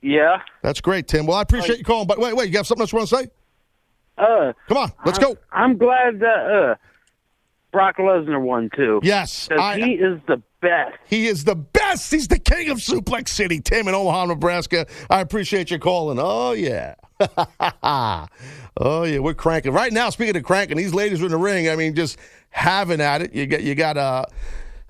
Yeah. 0.03 0.41
That's 0.63 0.81
great, 0.81 1.07
Tim. 1.07 1.25
Well, 1.27 1.37
I 1.37 1.43
appreciate 1.43 1.79
you 1.79 1.85
calling. 1.85 2.09
But 2.09 2.19
wait, 2.19 2.35
wait, 2.35 2.51
you 2.51 2.57
have 2.57 2.67
something 2.67 2.83
else 2.83 2.93
you 2.93 2.99
want 2.99 3.09
to 3.09 3.17
say? 3.17 3.29
Uh, 4.19 4.53
Come 4.67 4.79
on, 4.79 4.93
let's 5.07 5.19
go. 5.19 5.37
I'm 5.53 5.79
glad 5.79 6.19
that 6.19 6.27
uh, 6.51 6.75
Brock 7.71 7.99
Lesnar 7.99 8.43
won 8.43 8.69
too. 8.75 8.99
Yes, 9.05 9.49
I, 9.57 9.79
he 9.79 9.93
is 9.93 10.19
the 10.27 10.43
best. 10.61 10.97
he 11.07 11.29
is 11.29 11.45
the 11.45 11.55
best. 11.55 12.11
He's 12.11 12.27
the 12.27 12.39
king 12.41 12.69
of 12.71 12.79
Suplex 12.79 13.29
City, 13.29 13.61
Tim 13.61 13.87
in 13.87 13.95
Omaha, 13.95 14.27
Nebraska. 14.27 14.87
I 15.09 15.21
appreciate 15.21 15.71
you 15.71 15.79
calling. 15.79 16.19
Oh, 16.21 16.51
yeah. 16.51 16.97
oh, 18.79 19.05
yeah, 19.05 19.19
we're 19.19 19.35
cranking. 19.35 19.73
Right 19.73 19.93
now, 19.93 20.11
speaking 20.11 20.37
of 20.37 20.43
cranking, 20.45 20.77
these 20.77 20.95
ladies 20.95 21.21
are 21.21 21.27
in 21.27 21.33
the 21.33 21.37
ring. 21.37 21.69
I 21.69 21.77
mean, 21.77 21.95
just 21.95 22.19
having 22.51 23.01
at 23.01 23.23
it. 23.23 23.35
You 23.35 23.47
got, 23.47 23.63
you 23.63 23.75
got, 23.75 23.97
uh, 23.97 24.25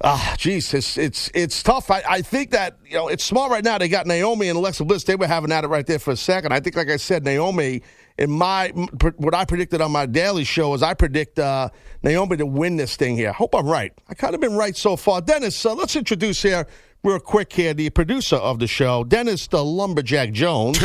Ah, 0.01 0.37
geez, 0.39 0.73
it's 0.75 0.97
it's 0.97 1.29
it's 1.35 1.61
tough. 1.61 1.91
I, 1.91 2.05
I 2.09 2.23
think 2.23 2.53
that 2.53 2.79
you 2.87 2.95
know 2.95 3.09
it's 3.09 3.25
small 3.25 3.51
right 3.51 3.65
now. 3.65 3.79
They 3.79 3.89
got 3.89 4.07
Naomi 4.07 4.49
and 4.49 4.57
Alexa 4.57 4.85
Bliss. 4.85 5.03
They 5.03 5.17
were 5.17 5.27
having 5.27 5.51
at 5.51 5.65
it 5.65 5.67
right 5.67 5.85
there 5.85 5.99
for 5.99 6.13
a 6.13 6.17
second. 6.17 6.53
I 6.53 6.61
think, 6.61 6.77
like 6.77 6.89
I 6.89 6.99
said, 6.99 7.25
Naomi 7.25 7.83
in 8.17 8.31
my 8.31 8.69
what 9.17 9.35
I 9.35 9.45
predicted 9.45 9.81
on 9.81 9.91
my 9.91 10.07
daily 10.07 10.45
show 10.45 10.73
is 10.75 10.85
I 10.85 10.95
predict 10.95 11.41
uh, 11.41 11.71
Naomi 12.05 12.37
to 12.37 12.47
win 12.47 12.77
this 12.77 12.95
thing 12.95 13.17
here. 13.17 13.31
I 13.31 13.33
hope 13.33 13.57
I'm 13.57 13.67
right. 13.67 13.93
I 14.09 14.15
kind 14.15 14.37
of 14.37 14.41
been 14.41 14.55
right 14.55 14.77
so 14.77 14.95
far. 14.95 15.21
Dennis, 15.21 15.67
uh, 15.67 15.75
let's 15.75 15.97
introduce 15.97 16.43
here 16.43 16.69
real 17.03 17.19
quick 17.19 17.53
here 17.53 17.75
the 17.75 17.91
producer 17.91 18.37
of 18.37 18.61
the 18.61 18.69
show, 18.69 19.03
Dennis 19.03 19.49
the 19.49 19.65
Lumberjack 19.65 20.31
Jones. 20.31 20.79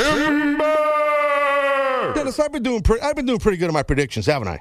Dennis, 2.16 2.40
I've 2.40 2.52
been 2.52 2.64
doing 2.64 2.82
pre- 2.82 3.00
I've 3.00 3.16
been 3.16 3.26
doing 3.26 3.40
pretty 3.40 3.58
good 3.58 3.68
in 3.68 3.74
my 3.74 3.84
predictions, 3.84 4.26
haven't 4.26 4.48
I? 4.48 4.60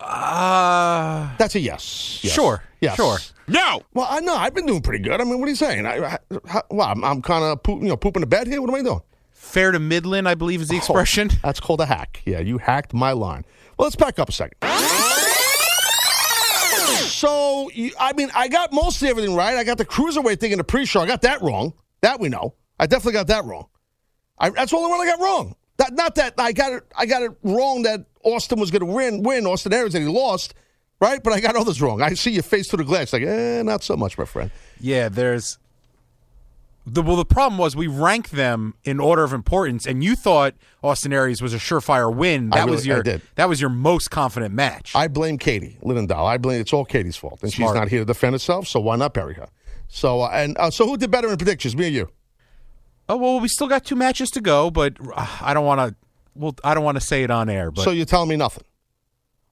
Uh, 0.00 1.34
That's 1.38 1.54
a 1.54 1.60
yes. 1.60 2.20
Yes. 2.22 2.34
Sure. 2.34 2.62
Yes. 2.80 2.96
Sure. 2.96 3.18
No. 3.48 3.82
Well, 3.94 4.06
I 4.08 4.20
know 4.20 4.34
I've 4.34 4.54
been 4.54 4.66
doing 4.66 4.82
pretty 4.82 5.02
good. 5.02 5.20
I 5.20 5.24
mean, 5.24 5.38
what 5.38 5.46
are 5.46 5.50
you 5.50 5.56
saying? 5.56 5.86
I, 5.86 6.04
I, 6.04 6.18
how, 6.46 6.62
well, 6.70 6.88
I'm, 6.88 7.04
I'm 7.04 7.22
kind 7.22 7.44
of 7.44 7.62
poop, 7.62 7.82
you 7.82 7.88
know 7.88 7.96
pooping 7.96 8.20
the 8.20 8.26
bed 8.26 8.46
here. 8.46 8.60
What 8.60 8.70
am 8.70 8.76
I 8.76 8.82
doing? 8.82 9.00
fair 9.44 9.70
to 9.70 9.78
Midland, 9.78 10.28
I 10.28 10.34
believe 10.34 10.60
is 10.60 10.68
the 10.68 10.76
expression. 10.76 11.28
Oh, 11.32 11.36
that's 11.44 11.60
called 11.60 11.80
a 11.80 11.86
hack. 11.86 12.22
Yeah, 12.26 12.40
you 12.40 12.58
hacked 12.58 12.92
my 12.92 13.12
line. 13.12 13.44
Well, 13.78 13.86
let's 13.86 13.96
back 13.96 14.18
up 14.18 14.28
a 14.28 14.32
second. 14.32 14.56
So, 17.08 17.70
you, 17.72 17.92
I 17.98 18.12
mean, 18.14 18.30
I 18.34 18.48
got 18.48 18.72
mostly 18.72 19.08
everything 19.08 19.34
right. 19.34 19.56
I 19.56 19.64
got 19.64 19.78
the 19.78 19.84
cruiserweight 19.84 20.40
thing 20.40 20.52
in 20.52 20.58
the 20.58 20.64
pre-show. 20.64 21.00
I 21.00 21.06
got 21.06 21.22
that 21.22 21.40
wrong. 21.42 21.72
That 22.00 22.20
we 22.20 22.28
know. 22.28 22.54
I 22.78 22.86
definitely 22.86 23.12
got 23.12 23.28
that 23.28 23.44
wrong. 23.44 23.66
I, 24.38 24.50
that's 24.50 24.72
the 24.72 24.76
only 24.76 24.90
one 24.90 25.00
I 25.00 25.06
got 25.06 25.20
wrong. 25.20 25.54
That, 25.76 25.92
not 25.94 26.14
that 26.16 26.34
I 26.38 26.52
got 26.52 26.72
it. 26.72 26.84
I 26.96 27.06
got 27.06 27.22
it 27.22 27.32
wrong 27.42 27.82
that 27.82 28.04
Austin 28.22 28.60
was 28.60 28.70
going 28.70 28.80
to 28.80 28.92
win. 28.92 29.22
Win 29.22 29.46
Austin 29.46 29.72
Aries 29.72 29.94
and 29.94 30.06
he 30.06 30.12
lost. 30.12 30.54
Right, 31.00 31.22
but 31.22 31.32
I 31.32 31.40
got 31.40 31.56
others 31.56 31.82
wrong. 31.82 32.00
I 32.00 32.14
see 32.14 32.30
your 32.30 32.44
face 32.44 32.68
through 32.68 32.78
the 32.78 32.84
glass, 32.84 33.12
like, 33.12 33.22
eh, 33.22 33.62
not 33.62 33.82
so 33.82 33.96
much, 33.96 34.16
my 34.16 34.24
friend. 34.24 34.50
Yeah, 34.80 35.08
there's 35.08 35.58
the 36.86 37.02
well. 37.02 37.16
The 37.16 37.24
problem 37.24 37.58
was 37.58 37.74
we 37.74 37.88
ranked 37.88 38.30
them 38.30 38.74
in 38.84 39.00
order 39.00 39.24
of 39.24 39.32
importance, 39.32 39.86
and 39.86 40.04
you 40.04 40.14
thought 40.16 40.54
Austin 40.82 41.12
Aries 41.12 41.42
was 41.42 41.52
a 41.52 41.58
surefire 41.58 42.14
win. 42.14 42.50
That 42.50 42.68
was 42.68 42.86
really- 42.86 43.00
I 43.00 43.10
your 43.10 43.20
that 43.34 43.48
was 43.48 43.60
your 43.60 43.70
most 43.70 44.10
confident 44.10 44.54
match. 44.54 44.92
I 44.94 45.08
blame 45.08 45.36
Katie 45.36 45.76
Linendoll. 45.82 46.24
I 46.26 46.38
blame 46.38 46.60
it's 46.60 46.72
all 46.72 46.84
Katie's 46.84 47.16
fault, 47.16 47.40
and 47.42 47.52
Smart. 47.52 47.70
she's 47.70 47.74
not 47.74 47.88
here 47.88 47.98
to 48.00 48.04
defend 48.04 48.34
herself. 48.34 48.68
So 48.68 48.80
why 48.80 48.96
not 48.96 49.12
bury 49.14 49.34
her? 49.34 49.48
So 49.88 50.22
uh, 50.22 50.30
and 50.32 50.56
uh, 50.58 50.70
so 50.70 50.86
who 50.86 50.96
did 50.96 51.10
better 51.10 51.28
in 51.28 51.36
predictions, 51.36 51.76
me 51.76 51.86
or 51.86 51.90
you? 51.90 52.08
Oh 53.08 53.16
well, 53.16 53.40
we 53.40 53.48
still 53.48 53.68
got 53.68 53.84
two 53.84 53.96
matches 53.96 54.30
to 54.32 54.40
go, 54.40 54.70
but 54.70 54.96
uh, 55.14 55.26
I 55.40 55.54
don't 55.54 55.64
want 55.66 55.80
to. 55.80 55.94
Well, 56.34 56.54
I 56.64 56.74
don't 56.74 56.84
want 56.84 56.96
to 56.96 57.00
say 57.00 57.22
it 57.22 57.30
on 57.30 57.48
air, 57.48 57.70
but 57.70 57.82
so 57.84 57.90
you're 57.90 58.06
telling 58.06 58.28
me 58.28 58.36
nothing. 58.36 58.64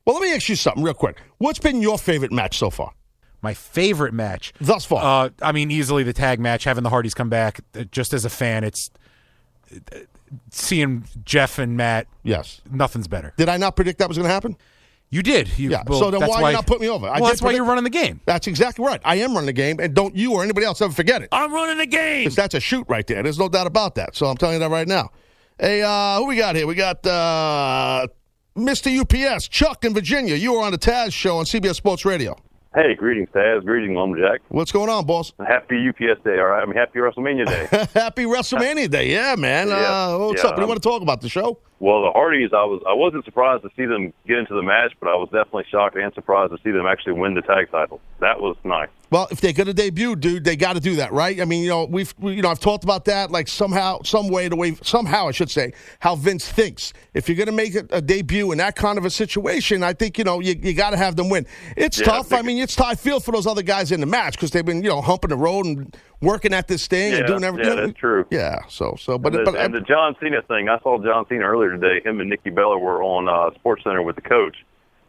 Well, 0.04 0.16
let 0.16 0.23
me 0.23 0.35
ask 0.35 0.49
you 0.49 0.56
something 0.56 0.82
real 0.82 0.94
quick. 0.94 1.21
What's 1.38 1.61
been 1.61 1.80
your 1.80 1.97
favorite 1.97 2.32
match 2.32 2.59
so 2.59 2.71
far, 2.71 2.92
my 3.40 3.54
favorite 3.54 4.12
match 4.12 4.52
thus 4.61 4.85
far? 4.85 5.26
Uh, 5.26 5.30
I 5.40 5.52
mean, 5.52 5.71
easily 5.71 6.02
the 6.02 6.12
tag 6.12 6.40
match, 6.40 6.64
having 6.64 6.82
the 6.82 6.90
Hardys 6.90 7.14
come 7.14 7.28
back. 7.28 7.61
uh, 7.76 7.85
Just 7.85 8.12
as 8.12 8.25
a 8.25 8.30
fan, 8.30 8.64
it's 8.64 8.90
seeing 10.50 11.04
Jeff 11.25 11.59
and 11.59 11.76
Matt, 11.76 12.06
Yes. 12.23 12.61
nothing's 12.71 13.09
better. 13.09 13.32
Did 13.37 13.49
I 13.49 13.56
not 13.59 13.76
predict 13.76 13.99
that 13.99 14.09
was 14.09 14.16
going 14.16 14.26
to 14.28 14.32
happen? 14.32 14.56
You 15.12 15.23
did. 15.23 15.59
You, 15.59 15.69
Yeah. 15.71 15.83
well, 15.87 16.00
so 16.00 16.11
then 16.11 16.26
why, 16.26 16.50
you 16.50 16.57
not 16.57 16.66
put 16.66 16.81
me 16.81 16.88
over? 16.88 17.07
I 17.07 17.21
Well, 17.21 17.28
that's 17.28 17.42
why 17.42 17.50
you're 17.50 17.66
running 17.66 17.85
the 17.85 17.90
game. 17.90 18.23
That's 18.25 18.47
exactly 18.47 18.83
right. 18.83 18.99
I 19.04 19.16
am 19.16 19.35
running 19.35 19.45
the 19.45 19.52
game, 19.52 19.78
and 19.78 19.92
don't 19.92 20.16
you 20.16 20.33
or 20.33 20.42
anybody 20.42 20.64
else 20.64 20.81
ever 20.81 20.92
forget 20.92 21.21
it. 21.21 21.28
I'm 21.33 21.52
running 21.52 21.76
the 21.76 21.87
game. 21.87 22.21
Because 22.21 22.35
that's 22.35 22.54
a 22.54 22.61
shoot 22.61 22.87
right 22.88 23.07
there. 23.07 23.23
There's 23.23 23.38
no 23.38 23.50
doubt 23.50 23.66
about 23.66 23.95
that. 23.97 24.16
So 24.16 24.25
I'm 24.25 24.38
telling 24.38 24.54
you 24.54 24.61
that 24.61 24.71
right 24.71 24.88
now. 24.88 25.11
Hey, 25.61 25.83
uh, 25.83 26.16
who 26.16 26.28
we 26.28 26.37
got 26.37 26.57
here? 26.57 26.66
We 26.66 26.75
got 26.75 27.07
uh, 27.07 28.07
Mr. 28.57 28.88
UPS, 29.00 29.49
Chuck 29.49 29.85
in 29.85 29.92
Virginia. 29.92 30.35
You 30.35 30.54
were 30.54 30.62
on 30.62 30.73
the 30.73 30.78
Taz 30.78 31.12
show 31.12 31.37
on 31.37 31.45
CBS 31.45 31.75
Sports 31.75 32.07
Radio. 32.07 32.35
Hey, 32.75 32.95
greetings, 32.95 33.29
Taz. 33.35 33.62
Greetings, 33.64 33.95
Lumberjack. 33.95 34.41
What's 34.49 34.73
going 34.73 34.88
on, 34.88 35.05
boss? 35.05 35.35
Happy 35.47 35.91
UPS 35.91 36.23
Day, 36.25 36.38
all 36.38 36.47
right? 36.47 36.62
I 36.62 36.64
mean, 36.64 36.75
happy 36.75 37.00
WrestleMania 37.00 37.47
Day. 37.47 37.87
Happy 37.95 38.25
WrestleMania 38.25 38.91
Day. 38.91 39.11
Yeah, 39.11 39.35
man. 39.37 39.69
Yeah, 39.69 39.75
uh, 39.75 40.19
what's 40.19 40.43
yeah, 40.43 40.49
up? 40.49 40.52
What 40.52 40.57
do 40.57 40.62
you 40.62 40.69
want 40.69 40.83
to 40.83 40.88
talk 40.88 41.02
about 41.02 41.21
the 41.21 41.29
show? 41.29 41.59
well, 41.83 42.02
the 42.02 42.12
Hardys, 42.12 42.50
I 42.52 42.64
was 42.64 42.81
I 42.88 42.95
wasn't 42.95 43.25
surprised 43.25 43.64
to 43.64 43.71
see 43.76 43.87
them 43.87 44.12
get 44.26 44.38
into 44.38 44.55
the 44.55 44.62
match, 44.62 44.93
but 45.00 45.09
I 45.09 45.17
was 45.17 45.29
definitely 45.31 45.64
shocked 45.69 45.97
and 45.97 46.14
surprised 46.14 46.52
to 46.52 46.59
see 46.62 46.71
them 46.71 46.87
actually 46.87 47.14
win 47.14 47.35
the 47.35 47.43
tag 47.43 47.73
title. 47.73 48.00
That 48.21 48.41
was 48.41 48.57
nice. 48.62 48.88
Well, 49.12 49.28
if 49.31 49.42
they're 49.42 49.52
going 49.52 49.66
to 49.66 49.75
debut, 49.75 50.16
dude, 50.16 50.42
they 50.42 50.57
got 50.57 50.73
to 50.73 50.81
do 50.81 50.97
that, 50.97 51.12
right? 51.12 51.38
I 51.38 51.45
mean, 51.45 51.62
you 51.62 51.69
know, 51.69 51.85
we've, 51.85 52.14
we, 52.19 52.33
you 52.35 52.40
know, 52.40 52.49
I've 52.49 52.61
talked 52.61 52.83
about 52.83 53.04
that, 53.04 53.31
like 53.31 53.47
somehow, 53.47 54.00
some 54.04 54.28
way, 54.31 54.49
the 54.49 54.57
way, 54.57 54.75
somehow, 54.83 55.28
I 55.28 55.33
should 55.33 55.50
say, 55.50 55.75
how 56.00 56.16
Vince 56.16 56.50
thinks. 56.50 56.95
If 57.12 57.28
you're 57.28 57.37
going 57.37 57.45
to 57.49 57.52
make 57.52 57.75
a, 57.75 57.85
a 57.90 58.00
debut 58.00 58.52
in 58.52 58.59
that 58.59 58.75
kind 58.75 58.97
of 58.97 59.04
a 59.04 59.11
situation, 59.11 59.83
I 59.83 59.92
think 59.92 60.16
you 60.16 60.25
know 60.25 60.40
you, 60.40 60.54
you 60.59 60.73
got 60.73 60.90
to 60.92 60.97
have 60.97 61.16
them 61.16 61.28
win. 61.28 61.47
It's 61.76 61.99
Yeah, 62.00 62.07
tough. 62.07 62.33
I 62.33 62.37
big- 62.38 62.47
mean, 62.47 62.59
it's 62.62 62.75
tough. 62.75 62.87
I 62.87 62.95
feel 62.95 63.21
for 63.21 63.33
those 63.33 63.47
other 63.47 63.61
guys 63.62 63.92
in 63.92 64.00
the 64.00 64.07
match 64.07 64.33
because 64.33 64.50
they've 64.50 64.64
been, 64.64 64.83
you 64.83 64.88
know, 64.88 65.02
humping 65.02 65.28
the 65.28 65.37
road 65.37 65.66
and 65.66 65.95
working 66.23 66.54
at 66.54 66.66
this 66.66 66.87
thing 66.87 67.12
and 67.12 67.26
doing 67.26 67.45
everything. 67.45 67.76
yeah, 67.76 67.85
that's 67.87 67.99
true. 67.99 68.25
Yeah. 68.31 68.61
So, 68.71 68.97
so, 68.99 69.19
but, 69.19 69.35
and, 69.35 69.47
the, 69.47 69.50
but 69.52 69.61
and 69.61 69.75
the 69.75 69.83
John 69.83 70.16
Cena 70.23 70.40
thing, 70.49 70.71
I 70.71 70.78
saw 70.78 70.97
John 71.04 71.26
Cena 71.28 71.45
earlier 71.45 71.76
today. 71.76 72.00
Him 72.02 72.19
and 72.21 72.31
Nikki 72.31 72.49
Bella 72.49 72.78
were 72.78 73.02
on 73.02 73.28
uh, 73.28 73.54
Sports 73.57 73.85
Center 73.85 74.02
with 74.02 74.16
the 74.16 74.23
coach. 74.23 74.57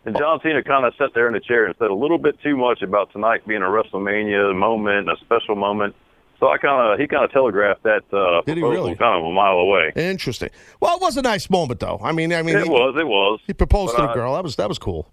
And 0.06 0.18
John 0.18 0.40
Cena 0.44 0.62
kind 0.64 0.86
of 0.86 0.94
sat 0.98 1.10
there 1.16 1.28
in 1.28 1.34
the 1.34 1.40
chair 1.40 1.66
and 1.66 1.76
said 1.80 1.90
a 1.90 1.94
little 1.96 2.18
bit 2.18 2.38
too 2.42 2.58
much 2.58 2.82
about 2.82 3.12
tonight 3.14 3.48
being 3.48 3.62
a 3.62 3.66
WrestleMania 3.66 4.54
moment, 4.56 5.10
a 5.10 5.16
special 5.22 5.56
moment. 5.56 5.96
So 6.40 6.50
I 6.50 6.58
kind 6.58 6.92
of 6.94 7.00
he 7.00 7.08
kind 7.08 7.24
of 7.24 7.32
telegraphed 7.32 7.84
that 7.84 8.02
uh, 8.12 8.42
Did 8.46 8.58
he 8.58 8.64
really? 8.64 8.96
kind 8.96 9.18
of 9.18 9.26
a 9.26 9.32
mile 9.32 9.54
away. 9.60 9.94
interesting. 9.96 10.50
Well, 10.82 10.98
it 10.98 11.02
was 11.02 11.16
a 11.16 11.22
nice 11.22 11.50
moment, 11.50 11.80
though. 11.80 12.00
I 12.04 12.12
mean, 12.12 12.34
I 12.34 12.42
mean, 12.42 12.58
It 12.58 12.64
he, 12.66 12.70
was, 12.70 12.96
it 13.00 13.08
was. 13.08 13.40
he 13.48 13.54
proposed 13.54 13.96
to 13.96 14.02
the 14.02 14.10
I- 14.10 14.14
girl. 14.14 14.34
That 14.34 14.44
was 14.44 14.58
that 14.58 14.68
was 14.68 14.78
cool. 14.78 15.10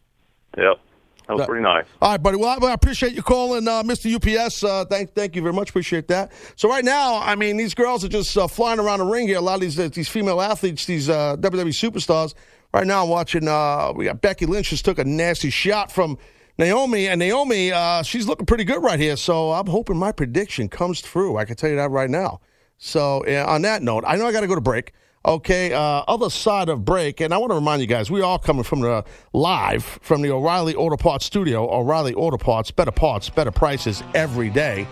Yep, 0.58 0.80
that 1.28 1.36
was 1.36 1.46
pretty 1.46 1.62
nice. 1.62 1.84
All 2.02 2.10
right, 2.10 2.20
buddy. 2.20 2.36
Well, 2.36 2.58
I, 2.60 2.66
I 2.66 2.72
appreciate 2.72 3.12
you 3.12 3.22
calling, 3.22 3.68
uh, 3.68 3.84
Mr. 3.84 4.12
UPS. 4.12 4.64
Uh, 4.64 4.84
thank, 4.86 5.14
thank 5.14 5.36
you 5.36 5.42
very 5.42 5.54
much. 5.54 5.70
Appreciate 5.70 6.08
that. 6.08 6.32
So 6.56 6.68
right 6.68 6.84
now, 6.84 7.18
I 7.20 7.36
mean, 7.36 7.56
these 7.56 7.74
girls 7.74 8.04
are 8.04 8.08
just 8.08 8.36
uh, 8.36 8.48
flying 8.48 8.80
around 8.80 8.98
the 8.98 9.04
ring 9.04 9.28
here. 9.28 9.38
A 9.38 9.40
lot 9.40 9.54
of 9.54 9.60
these 9.60 9.78
uh, 9.78 9.88
these 9.92 10.08
female 10.08 10.40
athletes, 10.40 10.86
these 10.86 11.08
uh, 11.08 11.36
WWE 11.36 11.68
superstars. 11.68 12.34
Right 12.72 12.86
now, 12.86 13.02
I'm 13.02 13.08
watching. 13.08 13.48
Uh, 13.48 13.92
we 13.94 14.04
got 14.04 14.20
Becky 14.20 14.46
Lynch 14.46 14.70
just 14.70 14.84
took 14.84 14.98
a 14.98 15.04
nasty 15.04 15.50
shot 15.50 15.90
from 15.90 16.18
Naomi, 16.58 17.08
and 17.08 17.18
Naomi, 17.18 17.72
uh, 17.72 18.02
she's 18.02 18.26
looking 18.26 18.46
pretty 18.46 18.64
good 18.64 18.82
right 18.82 19.00
here. 19.00 19.16
So 19.16 19.52
I'm 19.52 19.66
hoping 19.66 19.96
my 19.96 20.12
prediction 20.12 20.68
comes 20.68 21.00
through. 21.00 21.36
I 21.36 21.44
can 21.44 21.56
tell 21.56 21.70
you 21.70 21.76
that 21.76 21.90
right 21.90 22.10
now. 22.10 22.40
So 22.78 23.24
on 23.26 23.62
that 23.62 23.82
note, 23.82 24.04
I 24.06 24.16
know 24.16 24.26
I 24.26 24.32
got 24.32 24.40
to 24.40 24.46
go 24.46 24.54
to 24.54 24.60
break. 24.60 24.92
Okay, 25.26 25.74
uh, 25.74 26.02
other 26.08 26.30
side 26.30 26.70
of 26.70 26.82
break, 26.82 27.20
and 27.20 27.34
I 27.34 27.36
want 27.36 27.50
to 27.50 27.54
remind 27.54 27.82
you 27.82 27.86
guys, 27.86 28.10
we 28.10 28.22
are 28.22 28.38
coming 28.38 28.62
from 28.62 28.80
the 28.80 29.04
live 29.34 29.84
from 29.84 30.22
the 30.22 30.30
O'Reilly 30.30 30.74
Auto 30.74 30.96
Parts 30.96 31.26
studio. 31.26 31.70
O'Reilly 31.70 32.14
Auto 32.14 32.38
Parts, 32.38 32.70
better 32.70 32.90
parts, 32.90 33.28
better 33.28 33.50
prices 33.50 34.02
every 34.14 34.48
day. 34.48 34.86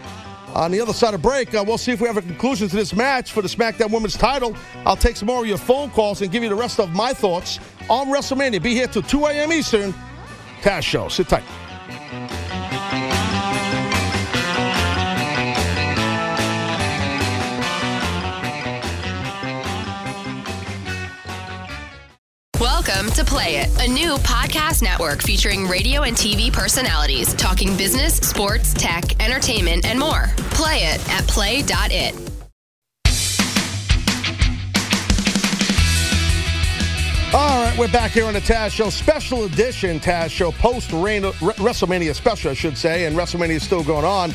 On 0.54 0.70
the 0.70 0.80
other 0.80 0.92
side 0.92 1.14
of 1.14 1.22
break, 1.22 1.54
uh, 1.54 1.62
we'll 1.66 1.78
see 1.78 1.92
if 1.92 2.00
we 2.00 2.06
have 2.06 2.16
a 2.16 2.22
conclusion 2.22 2.68
to 2.68 2.76
this 2.76 2.94
match 2.94 3.32
for 3.32 3.42
the 3.42 3.48
SmackDown 3.48 3.90
Women's 3.90 4.16
title. 4.16 4.56
I'll 4.84 4.96
take 4.96 5.16
some 5.16 5.26
more 5.26 5.42
of 5.42 5.46
your 5.46 5.58
phone 5.58 5.90
calls 5.90 6.22
and 6.22 6.30
give 6.32 6.42
you 6.42 6.48
the 6.48 6.54
rest 6.54 6.80
of 6.80 6.90
my 6.94 7.12
thoughts 7.12 7.60
on 7.88 8.08
WrestleMania. 8.08 8.62
Be 8.62 8.74
here 8.74 8.86
till 8.86 9.02
2 9.02 9.26
a.m. 9.26 9.52
Eastern. 9.52 9.94
Cash 10.62 10.86
Show. 10.86 11.08
Sit 11.08 11.28
tight. 11.28 11.44
Welcome 22.98 23.14
to 23.14 23.24
Play 23.24 23.58
It, 23.58 23.68
a 23.80 23.86
new 23.86 24.16
podcast 24.16 24.82
network 24.82 25.22
featuring 25.22 25.68
radio 25.68 26.02
and 26.02 26.16
TV 26.16 26.52
personalities 26.52 27.32
talking 27.34 27.76
business, 27.76 28.16
sports, 28.16 28.74
tech, 28.74 29.22
entertainment, 29.22 29.86
and 29.86 30.00
more. 30.00 30.26
Play 30.50 30.78
it 30.78 31.08
at 31.08 31.24
play.it. 31.28 32.14
All 37.32 37.64
right, 37.64 37.78
we're 37.78 37.86
back 37.92 38.10
here 38.10 38.24
on 38.24 38.34
the 38.34 38.40
Taz 38.40 38.70
Show, 38.70 38.90
special 38.90 39.44
edition 39.44 40.00
Taz 40.00 40.30
Show, 40.30 40.50
post 40.50 40.90
WrestleMania 40.90 42.16
special, 42.16 42.50
I 42.50 42.54
should 42.54 42.76
say, 42.76 43.04
and 43.04 43.16
WrestleMania 43.16 43.50
is 43.50 43.62
still 43.62 43.84
going 43.84 44.06
on. 44.06 44.32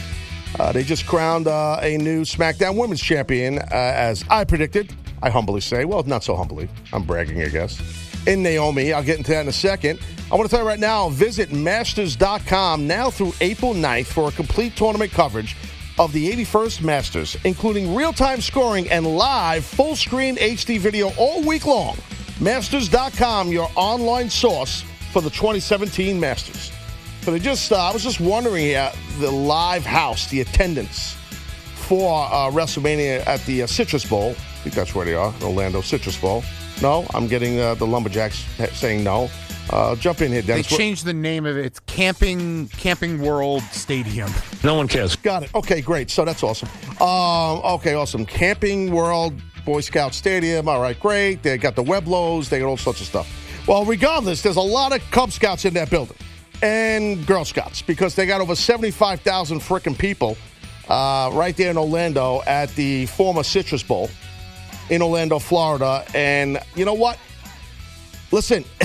Uh, 0.58 0.72
they 0.72 0.86
just 0.86 1.06
crowned 1.06 1.48
uh, 1.48 1.80
a 1.82 1.98
new 1.98 2.22
SmackDown 2.22 2.78
Women's 2.78 3.02
Champion, 3.02 3.60
uh, 3.60 3.66
as 3.72 4.24
I 4.30 4.46
predicted. 4.46 4.96
I 5.22 5.30
humbly 5.30 5.60
say, 5.60 5.84
well, 5.84 6.02
not 6.04 6.24
so 6.24 6.38
humbly. 6.38 6.70
I'm 6.94 7.04
bragging, 7.04 7.42
I 7.42 7.50
guess. 7.50 8.03
In 8.26 8.42
Naomi, 8.42 8.94
I'll 8.94 9.04
get 9.04 9.18
into 9.18 9.32
that 9.32 9.42
in 9.42 9.48
a 9.50 9.54
second. 9.54 10.00
I 10.32 10.36
want 10.36 10.50
to 10.50 10.56
tell 10.56 10.64
you 10.64 10.68
right 10.68 10.80
now, 10.80 11.10
visit 11.10 11.52
Masters.com 11.52 12.88
now 12.88 13.10
through 13.10 13.34
April 13.42 13.74
9th 13.74 14.06
for 14.06 14.30
a 14.30 14.32
complete 14.32 14.76
tournament 14.78 15.12
coverage 15.12 15.58
of 16.00 16.14
the 16.14 16.32
81st 16.32 16.82
Masters, 16.82 17.38
including 17.44 17.94
real-time 17.94 18.40
scoring 18.40 18.90
and 18.90 19.06
live 19.06 19.66
full-screen 19.66 20.38
HD 20.38 20.80
video 20.80 21.12
all 21.18 21.44
week 21.44 21.66
long. 21.66 21.98
Masters.com, 22.40 23.50
your 23.50 23.70
online 23.76 24.30
source 24.30 24.84
for 25.12 25.22
the 25.22 25.30
2017 25.30 26.20
Masters. 26.20 26.72
But 27.26 27.36
I 27.36 27.40
just, 27.40 27.72
uh, 27.72 27.76
I 27.76 27.92
was 27.92 28.04
just 28.04 28.20
wondering 28.20 28.74
uh, 28.74 28.94
the 29.20 29.30
live 29.32 29.86
house, 29.86 30.30
the 30.30 30.42
attendance 30.42 31.14
for 31.76 32.26
uh, 32.26 32.50
WrestleMania 32.50 33.26
at 33.28 33.46
the 33.46 33.64
uh, 33.64 33.68
Citrus 33.68 34.06
Bowl. 34.06 34.32
I 34.32 34.64
think 34.64 34.76
that's 34.76 34.96
where 34.96 35.06
they 35.06 35.14
are, 35.14 35.34
Orlando 35.42 35.82
Citrus 35.82 36.18
Bowl. 36.18 36.44
No, 36.82 37.06
I'm 37.14 37.28
getting 37.28 37.60
uh, 37.60 37.76
the 37.76 37.86
Lumberjacks 37.88 38.44
saying 38.74 39.04
no. 39.04 39.30
Uh, 39.70 39.96
jump 39.96 40.22
in 40.22 40.32
here, 40.32 40.42
They 40.42 40.48
Dennis. 40.48 40.72
What- 40.72 40.78
changed 40.78 41.06
the 41.06 41.14
name 41.14 41.46
of 41.46 41.58
it. 41.58 41.66
It's 41.66 41.80
Camping 41.82 42.68
Camping 42.70 43.22
World 43.22 43.62
Stadium. 43.72 44.30
No 44.64 44.76
one 44.76 44.88
cares. 44.90 45.16
Got 45.16 45.44
it. 45.44 45.56
Okay, 45.56 45.80
great. 45.82 46.10
So 46.12 46.26
that's 46.26 46.44
awesome. 46.44 46.68
Um, 47.02 47.62
okay, 47.76 47.94
awesome. 47.94 48.26
Camping 48.26 48.92
World 48.92 49.34
Boy 49.64 49.80
Scout 49.80 50.14
Stadium. 50.14 50.68
All 50.68 50.82
right, 50.82 51.00
great. 51.00 51.44
They 51.44 51.58
got 51.58 51.76
the 51.78 51.84
Webelos. 51.84 52.50
They 52.50 52.60
got 52.60 52.68
all 52.68 52.76
sorts 52.78 53.00
of 53.00 53.08
stuff. 53.08 53.66
Well, 53.66 53.86
regardless, 53.86 54.42
there's 54.42 54.58
a 54.58 54.62
lot 54.62 54.94
of 54.94 55.00
Cub 55.12 55.32
Scouts 55.32 55.64
in 55.64 55.74
that 55.76 55.90
building 55.90 56.18
and 56.62 57.26
Girl 57.26 57.46
Scouts 57.46 57.82
because 57.82 58.16
they 58.16 58.26
got 58.26 58.42
over 58.42 58.56
75,000 58.56 59.60
freaking 59.62 59.98
people 59.98 60.36
uh, 60.90 61.30
right 61.34 61.56
there 61.56 61.72
in 61.72 61.78
Orlando 61.78 62.42
at 62.46 62.70
the 62.76 63.06
former 63.06 63.44
Citrus 63.44 63.84
Bowl 63.84 64.10
in 64.90 65.02
Orlando, 65.02 65.40
Florida. 65.40 66.06
And 66.14 66.60
you 66.76 66.86
know 66.86 66.94
what? 66.94 67.18
Listen, 68.32 68.66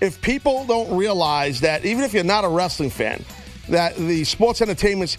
if 0.00 0.20
people 0.22 0.64
don't 0.66 0.96
realize 0.96 1.60
that, 1.60 1.84
even 1.84 2.04
if 2.04 2.12
you're 2.12 2.24
not 2.24 2.44
a 2.44 2.48
wrestling 2.48 2.90
fan, 2.90 3.24
that 3.68 3.96
the 3.96 4.24
sports 4.24 4.60
entertainment 4.60 5.16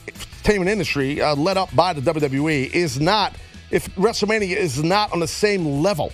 industry, 0.48 1.22
uh, 1.22 1.36
led 1.36 1.58
up 1.58 1.74
by 1.76 1.94
the 1.94 2.02
WWE, 2.02 2.72
is 2.72 3.00
not, 3.00 3.34
if 3.72 3.88
WrestleMania 3.96 4.56
is 4.56 4.84
not 4.84 5.14
on 5.14 5.20
the 5.20 5.28
same 5.28 5.82
level 5.82 6.12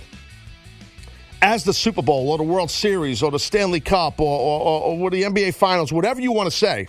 as 1.41 1.63
the 1.63 1.73
Super 1.73 2.01
Bowl 2.01 2.29
or 2.29 2.37
the 2.37 2.43
World 2.43 2.69
Series 2.69 3.23
or 3.23 3.31
the 3.31 3.39
Stanley 3.39 3.79
Cup 3.79 4.19
or, 4.19 4.39
or, 4.39 4.61
or, 4.61 4.99
or 4.99 5.09
the 5.09 5.23
NBA 5.23 5.55
Finals, 5.55 5.91
whatever 5.91 6.21
you 6.21 6.31
want 6.31 6.49
to 6.49 6.55
say, 6.55 6.87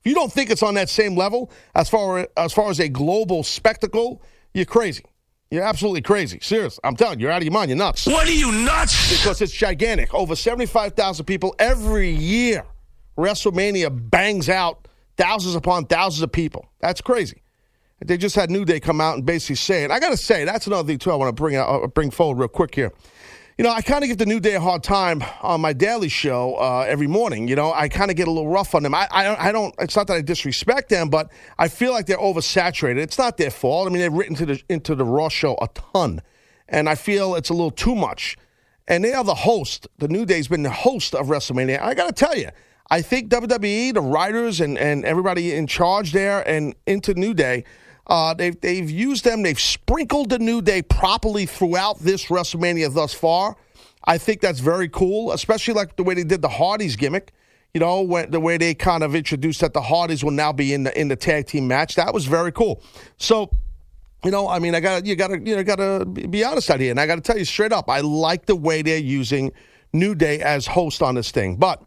if 0.00 0.06
you 0.06 0.14
don't 0.14 0.32
think 0.32 0.50
it's 0.50 0.62
on 0.62 0.74
that 0.74 0.88
same 0.88 1.14
level 1.14 1.50
as 1.74 1.90
far 1.90 2.26
as 2.36 2.54
far 2.54 2.70
as 2.70 2.80
a 2.80 2.88
global 2.88 3.42
spectacle, 3.42 4.22
you're 4.54 4.64
crazy. 4.64 5.04
You're 5.50 5.64
absolutely 5.64 6.02
crazy. 6.02 6.38
Serious. 6.40 6.78
I'm 6.84 6.94
telling 6.94 7.18
you, 7.18 7.24
you're 7.24 7.32
out 7.32 7.38
of 7.38 7.44
your 7.44 7.52
mind. 7.52 7.70
You're 7.70 7.78
nuts. 7.78 8.06
What 8.06 8.28
are 8.28 8.32
you 8.32 8.52
nuts? 8.52 9.10
Because 9.10 9.42
it's 9.42 9.52
gigantic. 9.52 10.14
Over 10.14 10.36
75,000 10.36 11.24
people 11.24 11.56
every 11.58 12.10
year. 12.10 12.64
WrestleMania 13.18 14.10
bangs 14.10 14.48
out 14.48 14.86
thousands 15.16 15.56
upon 15.56 15.86
thousands 15.86 16.22
of 16.22 16.30
people. 16.30 16.70
That's 16.80 17.00
crazy. 17.00 17.42
They 18.04 18.16
just 18.16 18.36
had 18.36 18.50
New 18.50 18.64
Day 18.64 18.80
come 18.80 19.00
out 19.00 19.16
and 19.16 19.26
basically 19.26 19.56
say 19.56 19.84
it. 19.84 19.90
I 19.90 19.98
got 19.98 20.10
to 20.10 20.16
say, 20.16 20.44
that's 20.44 20.66
another 20.66 20.86
thing, 20.86 20.98
too, 20.98 21.10
I 21.10 21.16
want 21.16 21.28
to 21.28 21.42
bring, 21.42 21.56
out, 21.56 21.68
uh, 21.68 21.86
bring 21.88 22.10
forward 22.10 22.38
real 22.38 22.48
quick 22.48 22.74
here. 22.74 22.92
You 23.60 23.64
know, 23.64 23.72
I 23.72 23.82
kind 23.82 24.02
of 24.02 24.08
give 24.08 24.16
the 24.16 24.24
New 24.24 24.40
Day 24.40 24.54
a 24.54 24.60
hard 24.60 24.82
time 24.82 25.22
on 25.42 25.60
my 25.60 25.74
daily 25.74 26.08
show 26.08 26.54
uh, 26.54 26.86
every 26.88 27.06
morning. 27.06 27.46
You 27.46 27.56
know, 27.56 27.74
I 27.74 27.90
kind 27.90 28.10
of 28.10 28.16
get 28.16 28.26
a 28.26 28.30
little 28.30 28.48
rough 28.48 28.74
on 28.74 28.82
them. 28.82 28.94
I, 28.94 29.06
I, 29.10 29.48
I 29.48 29.52
don't. 29.52 29.74
It's 29.78 29.94
not 29.94 30.06
that 30.06 30.14
I 30.14 30.22
disrespect 30.22 30.88
them, 30.88 31.10
but 31.10 31.30
I 31.58 31.68
feel 31.68 31.92
like 31.92 32.06
they're 32.06 32.16
oversaturated. 32.16 32.96
It's 32.96 33.18
not 33.18 33.36
their 33.36 33.50
fault. 33.50 33.86
I 33.86 33.90
mean, 33.90 34.00
they've 34.00 34.10
written 34.10 34.34
to 34.36 34.46
the 34.46 34.62
into 34.70 34.94
the 34.94 35.04
Raw 35.04 35.28
show 35.28 35.58
a 35.60 35.68
ton, 35.74 36.22
and 36.70 36.88
I 36.88 36.94
feel 36.94 37.34
it's 37.34 37.50
a 37.50 37.52
little 37.52 37.70
too 37.70 37.94
much. 37.94 38.38
And 38.88 39.04
they 39.04 39.12
are 39.12 39.24
the 39.24 39.34
host. 39.34 39.88
The 39.98 40.08
New 40.08 40.24
Day's 40.24 40.48
been 40.48 40.62
the 40.62 40.70
host 40.70 41.14
of 41.14 41.26
WrestleMania. 41.26 41.82
I 41.82 41.92
got 41.92 42.06
to 42.06 42.14
tell 42.14 42.38
you, 42.38 42.48
I 42.90 43.02
think 43.02 43.28
WWE, 43.28 43.92
the 43.92 44.00
writers, 44.00 44.62
and 44.62 44.78
and 44.78 45.04
everybody 45.04 45.52
in 45.52 45.66
charge 45.66 46.12
there, 46.12 46.40
and 46.48 46.74
into 46.86 47.12
New 47.12 47.34
Day. 47.34 47.64
Uh, 48.10 48.34
they've 48.34 48.60
they've 48.60 48.90
used 48.90 49.24
them. 49.24 49.42
They've 49.42 49.58
sprinkled 49.58 50.30
the 50.30 50.40
New 50.40 50.60
Day 50.60 50.82
properly 50.82 51.46
throughout 51.46 52.00
this 52.00 52.26
WrestleMania 52.26 52.92
thus 52.92 53.14
far. 53.14 53.56
I 54.04 54.18
think 54.18 54.40
that's 54.40 54.58
very 54.58 54.88
cool, 54.88 55.30
especially 55.30 55.74
like 55.74 55.94
the 55.94 56.02
way 56.02 56.14
they 56.14 56.24
did 56.24 56.42
the 56.42 56.48
Hardys 56.48 56.96
gimmick. 56.96 57.32
You 57.72 57.78
know, 57.78 58.02
when, 58.02 58.32
the 58.32 58.40
way 58.40 58.56
they 58.56 58.74
kind 58.74 59.04
of 59.04 59.14
introduced 59.14 59.60
that 59.60 59.74
the 59.74 59.80
Hardys 59.80 60.24
will 60.24 60.32
now 60.32 60.52
be 60.52 60.74
in 60.74 60.82
the 60.82 61.00
in 61.00 61.06
the 61.06 61.14
tag 61.14 61.46
team 61.46 61.68
match. 61.68 61.94
That 61.94 62.12
was 62.12 62.26
very 62.26 62.50
cool. 62.50 62.82
So, 63.16 63.48
you 64.24 64.32
know, 64.32 64.48
I 64.48 64.58
mean, 64.58 64.74
I 64.74 64.80
got 64.80 65.06
you 65.06 65.14
got 65.14 65.28
to 65.28 65.38
you 65.38 65.54
know 65.54 65.62
got 65.62 65.76
to 65.76 66.04
be 66.04 66.42
honest 66.42 66.68
out 66.68 66.80
here, 66.80 66.90
and 66.90 66.98
I 66.98 67.06
got 67.06 67.14
to 67.14 67.20
tell 67.20 67.38
you 67.38 67.44
straight 67.44 67.72
up, 67.72 67.88
I 67.88 68.00
like 68.00 68.46
the 68.46 68.56
way 68.56 68.82
they're 68.82 68.98
using 68.98 69.52
New 69.92 70.16
Day 70.16 70.40
as 70.40 70.66
host 70.66 71.00
on 71.00 71.14
this 71.14 71.30
thing. 71.30 71.54
But 71.54 71.80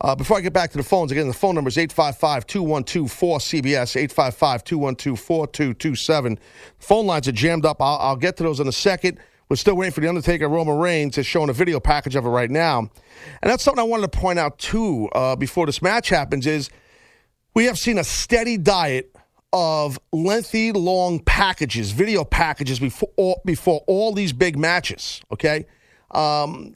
uh, 0.00 0.14
before 0.14 0.36
I 0.36 0.40
get 0.40 0.52
back 0.52 0.70
to 0.72 0.76
the 0.76 0.82
phones, 0.82 1.12
again, 1.12 1.28
the 1.28 1.34
phone 1.34 1.54
number 1.54 1.68
is 1.68 1.78
855 1.78 2.46
212 2.46 3.10
4CBS, 3.10 3.96
855 3.96 4.64
212 4.64 5.20
4227. 5.20 6.38
Phone 6.78 7.06
lines 7.06 7.28
are 7.28 7.32
jammed 7.32 7.64
up. 7.64 7.80
I'll, 7.80 7.98
I'll 7.98 8.16
get 8.16 8.36
to 8.38 8.42
those 8.42 8.60
in 8.60 8.68
a 8.68 8.72
second. 8.72 9.18
We're 9.48 9.56
still 9.56 9.76
waiting 9.76 9.92
for 9.92 10.00
The 10.00 10.08
Undertaker 10.08 10.48
Roman 10.48 10.78
Reigns. 10.78 11.16
It's 11.18 11.28
showing 11.28 11.50
a 11.50 11.52
video 11.52 11.78
package 11.78 12.16
of 12.16 12.24
it 12.24 12.30
right 12.30 12.50
now. 12.50 12.78
And 12.78 13.50
that's 13.50 13.62
something 13.62 13.80
I 13.80 13.84
wanted 13.84 14.10
to 14.10 14.18
point 14.18 14.38
out, 14.38 14.58
too, 14.58 15.08
uh, 15.14 15.36
before 15.36 15.66
this 15.66 15.80
match 15.82 16.08
happens 16.08 16.46
is 16.46 16.70
we 17.54 17.66
have 17.66 17.78
seen 17.78 17.98
a 17.98 18.04
steady 18.04 18.56
diet 18.56 19.14
of 19.52 20.00
lengthy, 20.12 20.72
long 20.72 21.20
packages, 21.20 21.92
video 21.92 22.24
packages 22.24 22.80
before 22.80 23.10
all, 23.16 23.40
before 23.44 23.84
all 23.86 24.12
these 24.12 24.32
big 24.32 24.58
matches, 24.58 25.22
okay? 25.30 25.66
Um, 26.10 26.74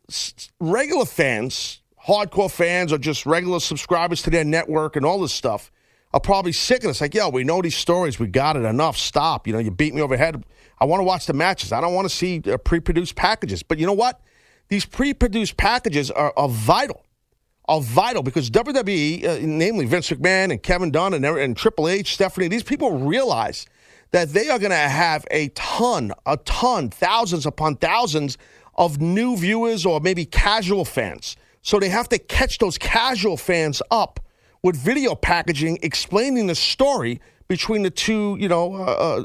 regular 0.61 1.05
fans, 1.05 1.81
hardcore 2.09 2.50
fans, 2.50 2.93
or 2.93 2.99
just 2.99 3.27
regular 3.27 3.61
subscribers 3.61 4.23
to 4.23 4.31
their 4.31 4.45
network 4.45 4.97
and 4.97 5.07
all 5.07 5.21
this 5.21 5.33
stuff 5.33 5.71
are 6.12 6.21
probably 6.21 6.53
sick 6.53 6.79
of 6.79 6.88
this. 6.88 7.00
Like, 7.00 7.15
yo, 7.15 7.29
we 7.29 7.45
know 7.45 7.61
these 7.61 7.77
stories. 7.77 8.19
We 8.19 8.29
got 8.29 8.57
it. 8.57 8.65
Enough. 8.65 8.97
Stop. 8.97 9.47
You 9.47 9.53
know, 9.53 9.59
you 9.59 9.71
beat 9.71 9.95
me 9.95 10.00
over 10.00 10.17
the 10.17 10.19
head. 10.19 10.43
I 10.81 10.87
want 10.87 11.00
to 11.00 11.05
watch 11.05 11.27
the 11.27 11.35
matches. 11.35 11.73
I 11.73 11.81
don't 11.81 11.95
want 11.95 12.09
to 12.09 12.15
see 12.15 12.43
uh, 12.47 12.57
pre-produced 12.57 13.15
packages. 13.15 13.62
But 13.62 13.79
you 13.79 13.87
know 13.87 13.93
what? 13.93 14.21
These 14.69 14.87
pre-produced 14.87 15.57
packages 15.57 16.11
are, 16.11 16.33
are 16.37 16.49
vital. 16.49 17.05
Are 17.67 17.83
vital 17.83 18.23
because 18.23 18.50
WWE, 18.50 19.25
uh, 19.25 19.38
namely 19.43 19.85
Vince 19.85 20.09
McMahon 20.09 20.50
and 20.50 20.62
Kevin 20.62 20.91
Dunn 20.91 21.12
and, 21.12 21.25
and 21.27 21.55
Triple 21.55 21.88
H, 21.88 22.15
Stephanie, 22.15 22.49
these 22.49 22.62
people 22.62 22.99
realize 22.99 23.67
that 24.12 24.31
they 24.31 24.49
are 24.49 24.59
going 24.59 24.71
to 24.71 24.77
have 24.77 25.27
a 25.31 25.49
ton, 25.49 26.12
a 26.25 26.38
ton, 26.38 26.88
thousands 26.88 27.45
upon 27.45 27.77
thousands 27.77 28.38
of 28.77 29.03
new 29.03 29.37
viewers 29.37 29.85
or 29.85 30.00
maybe 30.00 30.25
casual 30.25 30.87
fans. 30.87 31.37
So 31.62 31.79
they 31.79 31.88
have 31.88 32.09
to 32.11 32.19
catch 32.19 32.59
those 32.59 32.79
casual 32.79 33.37
fans 33.37 33.83
up 33.91 34.21
with 34.62 34.77
video 34.77 35.15
packaging 35.15 35.79
explaining 35.83 36.47
the 36.47 36.55
story 36.55 37.21
between 37.49 37.83
the 37.83 37.91
two, 37.91 38.37
you 38.38 38.49
know, 38.49 38.75
uh, 38.75 39.25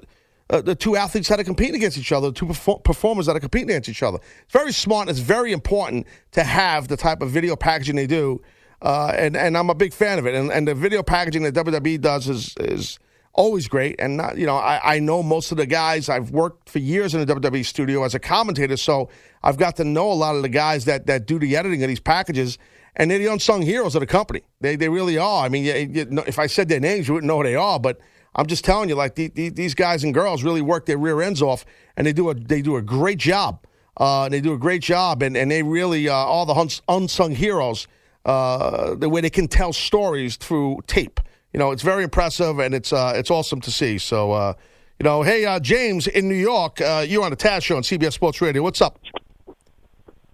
uh, 0.49 0.61
the 0.61 0.75
two 0.75 0.95
athletes 0.95 1.29
that 1.29 1.39
are 1.39 1.43
competing 1.43 1.75
against 1.75 1.97
each 1.97 2.11
other, 2.11 2.27
the 2.27 2.33
two 2.33 2.45
perfor- 2.45 2.83
performers 2.83 3.25
that 3.25 3.35
are 3.35 3.39
competing 3.39 3.69
against 3.69 3.89
each 3.89 4.03
other. 4.03 4.19
It's 4.43 4.53
very 4.53 4.71
smart. 4.71 5.09
It's 5.09 5.19
very 5.19 5.51
important 5.51 6.05
to 6.31 6.43
have 6.43 6.87
the 6.87 6.97
type 6.97 7.21
of 7.21 7.31
video 7.31 7.55
packaging 7.55 7.95
they 7.95 8.07
do, 8.07 8.41
uh, 8.81 9.13
and 9.17 9.35
and 9.35 9.57
I'm 9.57 9.69
a 9.69 9.75
big 9.75 9.93
fan 9.93 10.19
of 10.19 10.27
it. 10.27 10.35
And, 10.35 10.51
and 10.51 10.67
the 10.67 10.75
video 10.75 11.01
packaging 11.01 11.43
that 11.43 11.53
WWE 11.55 11.99
does 12.01 12.27
is 12.27 12.53
is 12.59 12.99
always 13.33 13.67
great. 13.67 13.95
And 13.99 14.17
not, 14.17 14.37
you 14.37 14.45
know, 14.45 14.57
I, 14.57 14.95
I 14.95 14.99
know 14.99 15.23
most 15.23 15.51
of 15.51 15.57
the 15.57 15.65
guys. 15.65 16.07
I've 16.07 16.31
worked 16.31 16.69
for 16.69 16.79
years 16.79 17.15
in 17.15 17.25
the 17.25 17.35
WWE 17.35 17.65
studio 17.65 18.03
as 18.03 18.13
a 18.13 18.19
commentator, 18.19 18.77
so 18.77 19.09
I've 19.43 19.57
got 19.57 19.75
to 19.77 19.83
know 19.83 20.11
a 20.11 20.13
lot 20.13 20.35
of 20.35 20.41
the 20.41 20.49
guys 20.49 20.85
that 20.85 21.07
that 21.07 21.25
do 21.25 21.39
the 21.39 21.55
editing 21.55 21.83
of 21.83 21.89
these 21.89 21.99
packages. 21.99 22.57
And 22.95 23.09
they're 23.09 23.17
the 23.17 23.25
unsung 23.25 23.63
heroes 23.63 23.95
of 23.95 24.01
the 24.01 24.07
company. 24.07 24.43
They 24.61 24.75
they 24.75 24.87
really 24.87 25.17
are. 25.17 25.45
I 25.45 25.49
mean, 25.49 25.63
you, 25.63 25.73
you, 25.73 26.23
if 26.27 26.37
I 26.37 26.45
said 26.45 26.69
their 26.69 26.79
names, 26.79 27.07
you 27.07 27.15
wouldn't 27.15 27.27
know 27.27 27.37
who 27.37 27.43
they 27.43 27.55
are. 27.55 27.79
But 27.79 27.99
I'm 28.35 28.47
just 28.47 28.63
telling 28.63 28.89
you, 28.89 28.95
like 28.95 29.15
the, 29.15 29.29
the, 29.29 29.49
these 29.49 29.75
guys 29.75 30.03
and 30.03 30.13
girls 30.13 30.43
really 30.43 30.61
work 30.61 30.85
their 30.85 30.97
rear 30.97 31.21
ends 31.21 31.41
off, 31.41 31.65
and 31.97 32.05
they 32.05 32.13
do 32.13 32.29
a 32.29 32.33
they 32.33 32.61
do 32.61 32.75
a 32.75 32.81
great 32.81 33.17
job. 33.17 33.65
Uh, 33.97 34.27
they 34.27 34.41
do 34.41 34.53
a 34.53 34.57
great 34.57 34.81
job, 34.81 35.21
and 35.21 35.37
and 35.37 35.51
they 35.51 35.61
really 35.61 36.09
uh, 36.09 36.13
all 36.13 36.45
the 36.45 36.81
unsung 36.87 37.31
heroes. 37.35 37.87
Uh, 38.25 38.95
the 38.95 39.09
way 39.09 39.19
they 39.21 39.29
can 39.29 39.47
tell 39.47 39.73
stories 39.73 40.37
through 40.37 40.79
tape, 40.87 41.19
you 41.51 41.59
know, 41.59 41.71
it's 41.71 41.83
very 41.83 42.03
impressive, 42.03 42.57
and 42.59 42.73
it's 42.73 42.93
uh, 42.93 43.13
it's 43.15 43.29
awesome 43.29 43.59
to 43.61 43.71
see. 43.71 43.97
So, 43.97 44.31
uh, 44.31 44.53
you 44.99 45.03
know, 45.03 45.23
hey 45.23 45.59
James 45.61 46.07
in 46.07 46.29
New 46.29 46.35
York, 46.35 46.79
you're 46.79 47.23
on 47.23 47.31
the 47.31 47.37
Taz 47.37 47.63
show 47.63 47.75
on 47.75 47.83
CBS 47.83 48.13
Sports 48.13 48.41
Radio. 48.41 48.63
What's 48.63 48.81
up, 48.81 48.97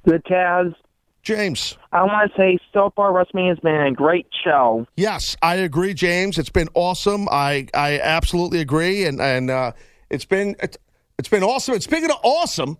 The 0.03 0.19
Taz. 0.19 0.73
James? 1.21 1.77
I 1.91 2.03
want 2.03 2.31
to 2.31 2.37
say 2.37 2.57
so 2.73 2.91
far 2.95 3.11
WrestleMania 3.11 3.49
has 3.49 3.59
been 3.59 3.75
a 3.75 3.91
great 3.91 4.27
show. 4.43 4.87
Yes, 4.95 5.35
I 5.41 5.55
agree, 5.55 5.93
James. 5.93 6.37
It's 6.37 6.49
been 6.49 6.69
awesome. 6.73 7.27
I 7.29 7.67
I 7.73 7.99
absolutely 7.99 8.61
agree, 8.61 9.05
and 9.05 9.19
and 9.21 9.51
uh, 9.51 9.73
it's 10.09 10.25
been 10.25 10.55
it's, 10.61 10.77
it's 11.17 11.29
been 11.29 11.43
awesome. 11.43 11.73
And 11.73 11.83
speaking 11.83 12.09
of 12.09 12.17
awesome, 12.23 12.77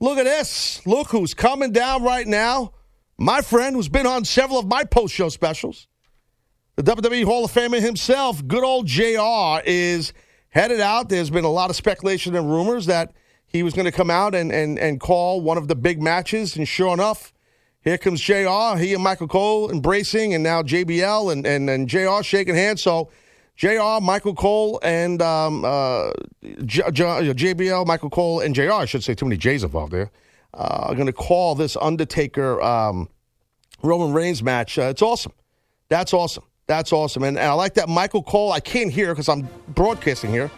look 0.00 0.18
at 0.18 0.24
this. 0.24 0.84
Look 0.86 1.10
who's 1.10 1.34
coming 1.34 1.72
down 1.72 2.02
right 2.02 2.26
now. 2.26 2.72
My 3.16 3.40
friend, 3.40 3.76
who's 3.76 3.88
been 3.88 4.06
on 4.06 4.24
several 4.24 4.58
of 4.58 4.66
my 4.66 4.84
post 4.84 5.14
show 5.14 5.28
specials, 5.28 5.86
the 6.76 6.82
WWE 6.82 7.24
Hall 7.24 7.44
of 7.44 7.52
Famer 7.52 7.80
himself, 7.80 8.44
good 8.46 8.64
old 8.64 8.86
Jr. 8.86 9.60
is 9.64 10.12
headed 10.48 10.80
out. 10.80 11.08
There's 11.08 11.30
been 11.30 11.44
a 11.44 11.50
lot 11.50 11.70
of 11.70 11.76
speculation 11.76 12.34
and 12.34 12.50
rumors 12.50 12.86
that 12.86 13.12
he 13.52 13.62
was 13.62 13.74
going 13.74 13.84
to 13.84 13.92
come 13.92 14.10
out 14.10 14.34
and 14.34 14.50
and 14.52 14.78
and 14.78 15.00
call 15.00 15.40
one 15.40 15.58
of 15.58 15.68
the 15.68 15.76
big 15.76 16.00
matches, 16.02 16.56
and 16.56 16.66
sure 16.66 16.92
enough. 16.92 17.32
Here 17.84 17.98
comes 17.98 18.20
JR. 18.20 18.78
He 18.78 18.94
and 18.94 19.02
Michael 19.02 19.26
Cole 19.26 19.68
embracing, 19.68 20.34
and 20.34 20.44
now 20.44 20.62
JBL 20.62 21.32
and, 21.32 21.44
and, 21.44 21.68
and 21.68 21.88
JR 21.88 22.22
shaking 22.22 22.54
hands. 22.54 22.80
So, 22.80 23.10
JR, 23.56 24.00
Michael 24.00 24.34
Cole, 24.34 24.78
and 24.84 25.20
um, 25.20 25.64
uh, 25.64 26.12
J- 26.64 26.90
J- 26.92 27.34
JBL, 27.34 27.84
Michael 27.84 28.08
Cole, 28.08 28.38
and 28.38 28.54
JR, 28.54 28.70
I 28.70 28.84
should 28.84 29.02
say, 29.02 29.14
too 29.14 29.26
many 29.26 29.36
J's 29.36 29.64
involved 29.64 29.92
there, 29.92 30.12
uh, 30.54 30.86
are 30.88 30.94
going 30.94 31.06
to 31.06 31.12
call 31.12 31.56
this 31.56 31.76
Undertaker 31.76 32.62
um, 32.62 33.08
Roman 33.82 34.12
Reigns 34.12 34.44
match. 34.44 34.78
Uh, 34.78 34.82
it's 34.82 35.02
awesome. 35.02 35.32
That's 35.88 36.14
awesome. 36.14 36.44
That's 36.68 36.92
awesome. 36.92 37.24
And, 37.24 37.36
and 37.36 37.48
I 37.48 37.52
like 37.52 37.74
that 37.74 37.88
Michael 37.88 38.22
Cole, 38.22 38.52
I 38.52 38.60
can't 38.60 38.92
hear 38.92 39.08
because 39.08 39.28
I'm 39.28 39.48
broadcasting 39.68 40.30
here. 40.30 40.50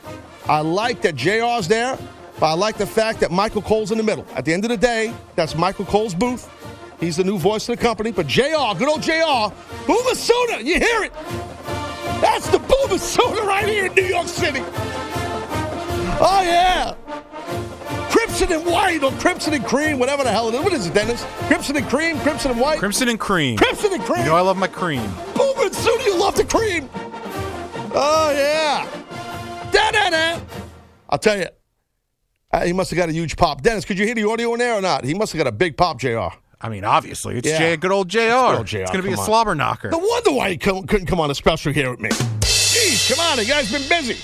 I 0.47 0.61
like 0.61 1.01
that 1.03 1.17
JR's 1.17 1.69
there, 1.69 1.99
but 2.41 2.47
I 2.47 2.55
like 2.55 2.77
the 2.77 2.87
fact 2.87 3.21
that 3.21 3.31
Michael 3.31 3.63
Cole's 3.63 3.91
in 3.91 3.99
the 3.99 4.05
middle. 4.05 4.27
At 4.35 4.45
the 4.45 4.53
end 4.53 4.65
of 4.65 4.71
the 4.71 4.77
day, 4.77 5.15
that's 5.37 5.55
Michael 5.55 5.85
Cole's 5.85 6.15
booth. 6.15 6.51
He's 7.01 7.17
the 7.17 7.25
new 7.25 7.39
voice 7.39 7.69
of 7.69 7.77
the 7.77 7.83
company. 7.83 8.13
But 8.13 8.27
JR, 8.27 8.75
good 8.77 8.89
old 8.89 9.03
JR, 9.03 9.53
Boomer 9.87 10.15
Sooner, 10.15 10.61
you 10.61 10.79
hear 10.79 11.05
it? 11.05 11.13
That's 12.21 12.49
the 12.49 12.59
Boomer 12.59 12.99
Sooner 12.99 13.43
right 13.43 13.69
here 13.69 13.87
in 13.87 13.95
New 13.95 14.05
York 14.05 14.27
City. 14.27 14.61
Oh, 16.21 16.43
yeah. 16.45 16.95
Crimson 18.11 18.53
and 18.53 18.65
white 18.65 19.03
or 19.03 19.13
crimson 19.13 19.53
and 19.55 19.65
cream, 19.65 19.99
whatever 19.99 20.25
the 20.25 20.31
hell 20.31 20.49
it 20.49 20.55
is. 20.55 20.63
What 20.63 20.73
is 20.73 20.87
it, 20.87 20.95
Dennis? 20.95 21.25
Crimson 21.47 21.77
and 21.77 21.87
cream, 21.89 22.19
crimson 22.21 22.53
and 22.53 22.61
white? 22.61 22.79
Crimson 22.79 23.09
and 23.09 23.19
cream. 23.19 23.59
Crimson 23.59 23.93
and 23.93 24.03
cream. 24.03 24.21
You 24.21 24.27
know 24.27 24.37
I 24.37 24.41
love 24.41 24.57
my 24.57 24.69
cream. 24.69 25.13
Boomer 25.35 25.73
Sooner, 25.73 26.03
you 26.05 26.19
love 26.19 26.37
the 26.37 26.45
cream. 26.45 26.89
Oh, 27.97 28.33
yeah. 28.35 28.89
Da-da-da. 29.71 30.41
I'll 31.11 31.19
tell 31.19 31.39
you. 31.39 31.47
Uh, 32.55 32.65
he 32.65 32.73
must 32.73 32.89
have 32.89 32.97
got 32.97 33.09
a 33.09 33.13
huge 33.13 33.37
pop. 33.37 33.63
Dennis, 33.63 33.85
could 33.85 33.99
you 33.99 34.07
hear 34.07 34.15
the 34.15 34.29
audio 34.29 34.53
in 34.53 34.61
there 34.61 34.75
or 34.75 34.81
not? 34.81 35.03
He 35.03 35.13
must 35.13 35.33
have 35.33 35.39
got 35.39 35.49
a 35.49 35.53
big 35.53 35.77
pop, 35.77 35.99
JR. 35.99 36.29
I 36.61 36.69
mean, 36.69 36.85
obviously, 36.85 37.37
it's 37.37 37.49
Yeah. 37.49 37.59
J, 37.59 37.77
good 37.77 37.91
old 37.91 38.09
JR. 38.09 38.19
It's, 38.21 38.33
old 38.33 38.67
JR, 38.69 38.77
going 38.77 38.87
to 38.93 39.03
be 39.03 39.09
a 39.09 39.11
come 39.15 39.19
on. 39.19 39.27
slobber 39.27 39.55
knocker. 39.57 39.91
No 39.91 39.99
wonder 39.99 40.31
why 40.31 40.51
he 40.51 40.57
couldn't 40.57 40.87
couldn't 40.87 41.07
come 41.09 41.19
on 41.19 41.33
a 41.33 41.35
special 41.35 41.73
here 41.73 41.91
with 41.91 41.99
me. 41.99 42.11
Jeez, 42.11 43.11
come 43.11 43.19
on, 43.27 43.39
the 43.39 43.45
guy's 43.45 43.73
been 43.73 43.89
busy. 43.89 44.17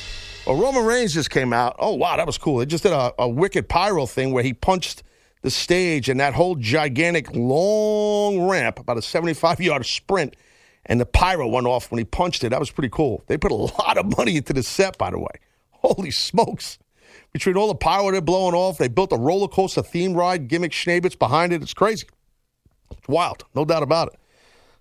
Well, 0.47 0.57
Roman 0.57 0.85
Reigns 0.85 1.13
just 1.13 1.29
came 1.31 1.53
out. 1.53 1.75
Oh, 1.81 1.95
wow, 1.95 2.17
that 2.17 2.27
was 2.27 2.39
cool. 2.39 2.59
They 2.59 2.67
just 2.67 2.85
did 2.85 2.93
a, 2.93 3.13
a 3.19 3.29
wicked 3.29 3.69
pyro 3.69 4.07
thing 4.07 4.33
where 4.33 4.45
he 4.45 4.55
punched 4.55 5.03
the 5.43 5.51
stage 5.51 6.09
and 6.09 6.21
that 6.21 6.35
whole 6.35 6.55
gigantic 6.55 7.35
long 7.35 8.49
ramp, 8.49 8.79
about 8.79 8.97
a 8.97 9.03
75 9.03 9.61
yard 9.61 9.85
sprint, 9.85 10.37
and 10.87 11.01
the 11.01 11.07
pyro 11.07 11.49
went 11.49 11.67
off 11.67 11.91
when 11.91 11.99
he 11.99 12.05
punched 12.05 12.45
it. 12.45 12.51
That 12.51 12.61
was 12.61 12.71
pretty 12.71 12.91
cool. 12.91 13.25
They 13.27 13.37
put 13.37 13.51
a 13.51 13.57
lot 13.57 13.99
of 13.99 14.17
money 14.17 14.37
into 14.37 14.53
the 14.53 14.63
set, 14.63 14.97
by 14.99 15.11
the 15.11 15.19
way. 15.19 15.33
Holy 15.73 16.13
smokes. 16.13 16.79
Between 17.33 17.57
all 17.57 17.69
the 17.69 17.75
power 17.77 18.11
they're 18.13 18.21
blowing 18.21 18.55
off, 18.55 18.79
they 18.79 18.89
built 18.89 19.13
a 19.13 19.17
roller 19.17 19.47
coaster 19.49 19.83
theme 19.83 20.15
ride, 20.15 20.49
gimmick 20.49 20.73
schnabitz 20.73 21.19
behind 21.19 21.53
it. 21.53 21.63
It's 21.63 21.75
crazy. 21.75 22.07
It's 22.91 23.09
wild, 23.09 23.45
no 23.55 23.65
doubt 23.65 23.83
about 23.85 24.09
it. 24.09 24.19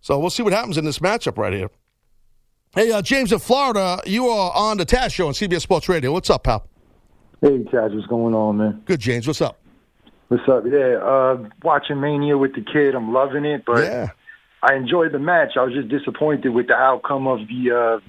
So 0.01 0.17
we'll 0.17 0.29
see 0.31 0.41
what 0.43 0.53
happens 0.53 0.77
in 0.77 0.85
this 0.85 0.99
matchup 0.99 1.37
right 1.37 1.53
here. 1.53 1.69
Hey, 2.73 2.91
uh, 2.91 3.01
James 3.01 3.31
in 3.31 3.39
Florida, 3.39 4.01
you 4.05 4.27
are 4.27 4.51
on 4.55 4.77
the 4.77 4.85
Taz 4.85 5.13
Show 5.13 5.27
on 5.27 5.33
CBS 5.33 5.61
Sports 5.61 5.89
Radio. 5.89 6.11
What's 6.11 6.29
up, 6.29 6.43
pal? 6.43 6.65
Hey, 7.41 7.63
Chad, 7.71 7.93
what's 7.93 8.07
going 8.07 8.33
on, 8.33 8.57
man? 8.57 8.81
Good, 8.85 8.99
James. 8.99 9.25
What's 9.27 9.41
up? 9.41 9.59
What's 10.27 10.47
up? 10.47 10.63
Yeah, 10.71 10.97
uh, 10.97 11.49
watching 11.63 11.99
Mania 11.99 12.37
with 12.37 12.53
the 12.53 12.61
kid, 12.61 12.93
I'm 12.95 13.13
loving 13.13 13.45
it, 13.45 13.63
but 13.65 13.83
Yeah. 13.83 14.09
I 14.61 14.75
enjoyed 14.75 15.13
the 15.13 15.19
match. 15.19 15.51
I 15.55 15.63
was 15.63 15.73
just 15.73 15.87
disappointed 15.87 16.49
with 16.49 16.67
the 16.67 16.73
outcome 16.75 17.27
of 17.27 17.39
the 17.47 17.71
uh, 17.71 17.99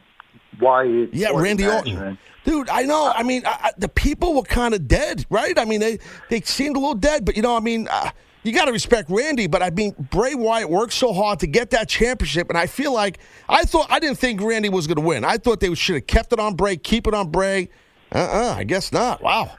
Wyatt. 0.61 1.15
Yeah, 1.15 1.31
Randy 1.35 1.65
match, 1.65 1.87
Orton. 1.87 1.95
man. 1.99 2.19
Dude, 2.45 2.69
I 2.71 2.83
know. 2.83 3.13
I 3.15 3.23
mean, 3.23 3.45
I, 3.47 3.51
I, 3.51 3.71
the 3.77 3.89
people 3.89 4.35
were 4.35 4.43
kind 4.43 4.75
of 4.75 4.89
dead, 4.89 5.27
right? 5.31 5.59
I 5.59 5.65
mean, 5.65 5.81
they, 5.81 5.99
they 6.31 6.41
seemed 6.41 6.77
a 6.77 6.79
little 6.79 6.95
dead, 6.95 7.25
but, 7.25 7.37
you 7.37 7.43
know, 7.43 7.55
I 7.57 7.61
mean, 7.61 7.87
uh, 7.91 8.11
you 8.43 8.53
got 8.53 8.65
to 8.65 8.73
respect 8.73 9.11
Randy, 9.11 9.47
but 9.47 9.63
I 9.63 9.69
mean, 9.71 9.95
Bray 10.11 10.35
Wyatt 10.35 10.71
worked 10.71 10.95
so 10.95 11.13
hard 11.13 11.41
to 11.41 11.47
get 11.47 11.71
that 11.71 11.89
championship, 11.89 12.49
and 12.49 12.57
I 12.57 12.67
feel 12.67 12.93
like 12.93 13.19
I 13.49 13.65
thought 13.65 13.87
I 13.91 13.99
didn't 13.99 14.17
think 14.19 14.41
Randy 14.41 14.71
was 14.71 14.87
going 14.87 14.97
to 14.97 15.03
win. 15.03 15.25
I 15.25 15.37
thought 15.37 15.61
they 15.61 15.75
should 15.75 15.97
have 15.97 16.07
kept 16.07 16.33
it 16.33 16.41
on 16.41 16.55
Bray, 16.55 16.77
keep 16.79 17.07
it 17.07 17.13
on 17.13 17.31
Bray. 17.31 17.69
Uh, 18.13 18.19
uh 18.19 18.55
I 18.57 18.65
guess 18.65 18.93
not. 18.93 19.23
Wow. 19.23 19.57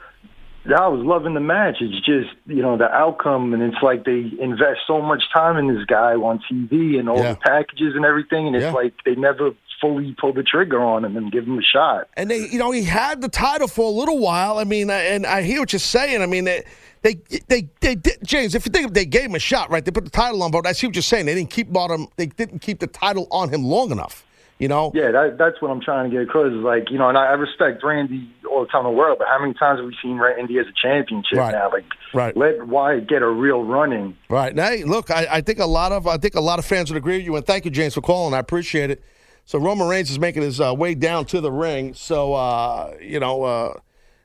I 0.66 0.86
was 0.88 1.04
loving 1.04 1.34
the 1.34 1.40
match. 1.40 1.76
It's 1.80 2.04
just 2.04 2.30
you 2.46 2.62
know 2.62 2.76
the 2.76 2.90
outcome, 2.90 3.52
and 3.54 3.62
it's 3.62 3.82
like 3.82 4.04
they 4.04 4.30
invest 4.40 4.80
so 4.86 5.00
much 5.00 5.22
time 5.32 5.56
in 5.56 5.72
this 5.72 5.84
guy 5.86 6.14
on 6.14 6.40
TV 6.50 6.98
and 6.98 7.08
all 7.08 7.18
Yeah. 7.18 7.34
the 7.34 7.38
packages 7.40 7.94
and 7.96 8.04
everything, 8.04 8.46
and 8.48 8.54
it's 8.56 8.64
Yeah. 8.64 8.72
like 8.72 8.94
they 9.04 9.14
never 9.14 9.50
fully 9.82 10.16
pull 10.18 10.32
the 10.32 10.42
trigger 10.44 10.80
on 10.82 11.04
him 11.04 11.16
and 11.18 11.30
give 11.30 11.44
him 11.44 11.58
a 11.58 11.62
shot. 11.62 12.08
And 12.16 12.30
they, 12.30 12.48
you 12.48 12.58
know, 12.58 12.70
he 12.70 12.84
had 12.84 13.20
the 13.20 13.28
title 13.28 13.68
for 13.68 13.84
a 13.84 13.90
little 13.94 14.18
while. 14.18 14.58
I 14.58 14.64
mean, 14.64 14.88
uh, 14.88 14.94
and 14.94 15.26
I 15.26 15.42
hear 15.42 15.60
what 15.60 15.72
you're 15.74 15.80
saying. 15.80 16.22
I 16.22 16.26
mean, 16.26 16.44
they, 16.44 16.62
they, 17.02 17.14
they, 17.48 17.68
they 17.80 17.94
did, 17.96 18.18
James. 18.22 18.54
If 18.54 18.64
you 18.64 18.70
think 18.70 18.94
they 18.94 19.04
gave 19.04 19.24
him 19.24 19.34
a 19.34 19.38
shot, 19.40 19.70
right? 19.70 19.84
They 19.84 19.90
put 19.90 20.04
the 20.04 20.10
title 20.10 20.42
on, 20.44 20.52
but 20.52 20.66
I 20.66 20.72
see 20.72 20.86
what 20.86 20.94
you're 20.96 21.02
saying. 21.02 21.26
They 21.26 21.34
didn't 21.34 21.50
keep 21.50 21.72
bottom. 21.72 22.06
They 22.16 22.26
didn't 22.26 22.60
keep 22.60 22.78
the 22.78 22.86
title 22.86 23.26
on 23.32 23.48
him 23.50 23.64
long 23.64 23.90
enough. 23.90 24.24
You 24.58 24.68
know. 24.68 24.92
Yeah, 24.94 25.10
that, 25.10 25.38
that's 25.38 25.60
what 25.60 25.72
I'm 25.72 25.80
trying 25.80 26.08
to 26.08 26.16
get 26.16 26.22
across. 26.28 26.52
Is 26.52 26.62
like 26.62 26.88
you 26.88 26.96
know, 26.96 27.08
and 27.08 27.18
I, 27.18 27.24
I 27.26 27.32
respect 27.32 27.82
Randy 27.82 28.30
all 28.48 28.60
the 28.60 28.68
time 28.68 28.86
in 28.86 28.92
the 28.92 28.96
world, 28.96 29.18
but 29.18 29.26
how 29.26 29.40
many 29.40 29.54
times 29.54 29.80
have 29.80 29.86
we 29.86 29.96
seen 30.00 30.18
Randy 30.18 30.56
as 30.60 30.66
a 30.66 30.72
championship 30.80 31.36
Right. 31.36 31.50
now? 31.52 31.68
Like, 31.68 31.84
Right. 32.14 32.36
let 32.36 32.68
Wyatt 32.68 33.08
get 33.08 33.22
a 33.22 33.28
real 33.28 33.64
running. 33.64 34.16
Right. 34.28 34.54
Now, 34.54 34.68
hey, 34.68 34.84
look, 34.84 35.10
I, 35.10 35.26
I 35.28 35.40
think 35.40 35.58
a 35.58 35.66
lot 35.66 35.90
of 35.90 36.06
I 36.06 36.16
think 36.16 36.36
a 36.36 36.40
lot 36.40 36.60
of 36.60 36.64
fans 36.64 36.92
would 36.92 36.96
agree 36.96 37.16
with 37.16 37.24
you, 37.24 37.34
and 37.34 37.44
thank 37.44 37.64
you, 37.64 37.72
James, 37.72 37.94
for 37.94 38.02
calling. 38.02 38.34
I 38.34 38.38
appreciate 38.38 38.90
it. 38.90 39.02
So 39.44 39.58
Roman 39.58 39.88
Reigns 39.88 40.10
is 40.10 40.18
making 40.18 40.42
his 40.42 40.60
uh, 40.60 40.74
way 40.74 40.94
down 40.94 41.24
to 41.26 41.40
the 41.40 41.52
ring. 41.52 41.94
So 41.94 42.34
uh, 42.34 42.94
you 43.00 43.20
know, 43.20 43.42
uh, 43.42 43.74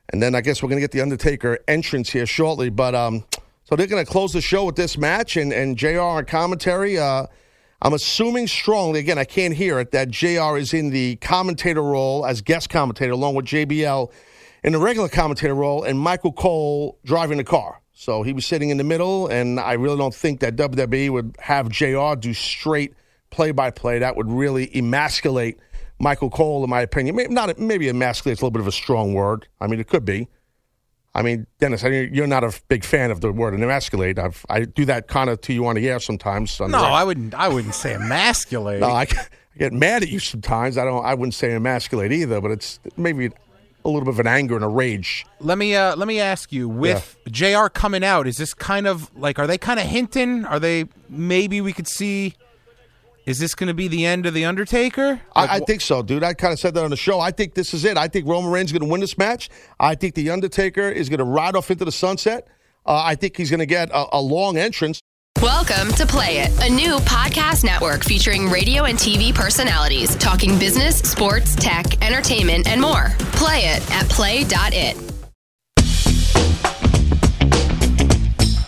and 0.10 0.21
then 0.21 0.36
I 0.36 0.41
guess 0.41 0.62
we're 0.62 0.69
gonna 0.69 0.82
get 0.82 0.91
the 0.91 1.01
Undertaker 1.01 1.60
entrance 1.67 2.10
here 2.10 2.25
shortly. 2.25 2.69
But 2.69 2.95
um, 2.95 3.25
so 3.63 3.75
they're 3.75 3.88
gonna 3.88 4.06
close 4.06 4.34
the 4.34 4.41
show 4.41 4.65
with 4.65 4.75
this 4.75 4.97
match, 4.97 5.38
and 5.38 5.51
and 5.51 5.77
Jr. 5.77 5.99
on 5.99 6.25
commentary. 6.25 6.97
Uh, 6.97 7.27
I'm 7.80 7.93
assuming 7.93 8.47
strongly, 8.47 8.99
again, 8.99 9.19
I 9.19 9.23
can't 9.23 9.53
hear 9.53 9.80
it, 9.80 9.91
that 9.91 10.10
JR 10.10 10.58
is 10.58 10.73
in 10.73 10.89
the 10.89 11.15
commentator 11.17 11.84
role 11.84 12.25
as 12.25 12.41
guest 12.41 12.71
commentator 12.71 13.12
along 13.12 13.36
with 13.36 13.45
JBL 13.45 14.12
in 14.63 14.73
the 14.73 14.80
regular 14.80 15.08
commentator 15.08 15.53
role 15.53 15.84
and 15.84 15.99
Michael 15.99 16.32
Cole 16.32 16.97
driving 17.06 17.38
the 17.38 17.43
car. 17.43 17.80
So 17.93 18.23
he 18.23 18.34
was 18.34 18.45
sitting 18.45 18.69
in 18.69 18.77
the 18.77 18.84
middle, 18.84 19.27
and 19.27 19.60
I 19.60 19.73
really 19.73 19.97
don't 19.97 20.13
think 20.13 20.39
that 20.39 20.56
WWE 20.56 21.10
would 21.12 21.36
have 21.39 21.69
JR 21.69 22.15
do 22.19 22.34
straight 22.34 22.93
play 23.38 23.52
by 23.52 23.69
play. 23.69 24.00
That 24.00 24.15
would 24.15 24.32
really 24.32 24.76
emasculate 24.76 25.60
Michael 26.00 26.32
Cole, 26.32 26.63
in 26.63 26.69
my 26.71 26.82
opinion. 26.82 27.15
Maybe, 27.15 27.32
not, 27.32 27.58
maybe 27.60 27.88
emasculate 27.88 28.39
is 28.39 28.41
a 28.41 28.45
little 28.45 28.52
bit 28.52 28.62
of 28.62 28.67
a 28.67 28.71
strong 28.71 29.13
word. 29.13 29.47
I 29.62 29.67
mean, 29.67 29.80
it 29.80 29.88
could 29.88 30.04
be. 30.04 30.28
I 31.13 31.21
mean, 31.21 31.45
Dennis, 31.60 31.84
I 31.84 31.89
know 31.89 32.02
you're 32.12 32.26
not 32.26 32.43
a 32.43 32.52
big 32.67 32.84
fan 32.84 33.12
of 33.12 33.21
the 33.21 33.32
word 33.32 33.54
emasculate. 33.54 34.17
I've, 34.17 34.43
I 34.50 34.65
do 34.65 34.86
that 34.86 35.08
kind 35.08 35.30
of 35.30 35.39
to 35.41 35.54
you 35.54 35.67
on 35.67 35.76
the 35.76 35.88
air 35.88 36.00
sometimes. 36.00 36.60
No, 36.60 36.80
I 36.80 37.04
wouldn't. 37.04 37.36
I 37.36 37.47
wouldn't 37.47 37.76
say 37.76 37.93
emasculate. 37.93 38.80
no, 38.80 38.88
I, 38.88 39.02
I 39.02 39.08
get 39.58 39.71
mad 39.71 40.02
at 40.02 40.10
you 40.10 40.19
sometimes. 40.19 40.78
I 40.78 40.84
don't. 40.84 41.06
I 41.06 41.13
wouldn't 41.13 41.36
say 41.36 41.54
emasculate 41.54 42.12
either, 42.12 42.41
but 42.41 42.50
it's 42.50 42.80
maybe 42.97 43.28
a 43.86 43.89
little 43.89 44.06
bit 44.06 44.13
of 44.15 44.19
an 44.19 44.28
anger 44.28 44.56
and 44.56 44.65
a 44.65 44.67
rage. 44.67 45.26
Let 45.39 45.60
me 45.60 45.76
uh, 45.76 45.95
let 45.95 46.08
me 46.08 46.19
ask 46.19 46.52
you: 46.52 46.69
with 46.69 47.17
Jr. 47.32 47.67
coming 47.67 48.04
out, 48.04 48.28
is 48.28 48.38
this 48.38 48.54
kind 48.56 48.88
of 48.88 49.15
like? 49.15 49.39
Are 49.39 49.47
they 49.47 49.58
kind 49.60 49.80
of 49.80 49.86
hinting? 49.86 50.45
Are 50.45 50.60
they 50.60 50.86
maybe 51.10 51.62
we 51.62 51.73
could 51.73 51.88
see? 51.88 52.34
Is 53.28 53.40
this 53.40 53.56
going 53.56 53.68
to 53.68 53.74
be 53.74 53.90
the 53.90 54.06
end 54.06 54.26
of 54.26 54.34
the 54.34 54.46
Undertaker? 54.46 55.20
Like, 55.36 55.50
I, 55.50 55.56
I 55.56 55.60
think 55.60 55.82
so, 55.82 56.02
dude. 56.02 56.24
I 56.24 56.34
kind 56.34 56.54
of 56.54 56.60
said 56.60 56.74
that 56.76 56.84
on 56.86 56.92
the 56.92 56.96
show. 56.96 57.20
I 57.20 57.32
think 57.32 57.56
this 57.56 57.74
is 57.74 57.84
it. 57.84 57.98
I 57.98 58.08
think 58.08 58.26
Roman 58.26 58.50
Reigns 58.50 58.70
is 58.70 58.72
going 58.72 58.88
to 58.88 58.90
win 58.90 59.02
this 59.02 59.18
match. 59.18 59.50
I 59.82 59.96
think 59.96 60.16
the 60.16 60.30
Undertaker 60.30 60.88
is 60.88 61.10
going 61.10 61.18
to 61.18 61.26
ride 61.26 61.58
off 61.58 61.70
into 61.70 61.84
the 61.84 61.92
sunset. 61.92 62.48
Uh, 62.86 63.02
I 63.04 63.16
think 63.16 63.36
he's 63.36 63.50
going 63.50 63.60
to 63.60 63.66
get 63.66 63.90
a, 63.90 64.06
a 64.13 64.22
long 64.22 64.56
entrance. 64.56 65.02
Welcome 65.42 65.92
to 65.96 66.06
Play 66.06 66.38
It, 66.38 66.52
a 66.63 66.74
new 66.74 67.00
podcast 67.00 67.66
network 67.66 68.06
featuring 68.06 68.50
radio 68.50 68.86
and 68.86 68.98
TV 68.98 69.36
personalities 69.36 70.16
talking 70.16 70.58
business, 70.58 71.00
sports, 71.00 71.54
tech, 71.54 72.02
entertainment, 72.02 72.66
and 72.66 72.80
more. 72.80 73.10
Play 73.34 73.66
it 73.66 73.92
at 73.92 74.08
play.it. 74.08 75.07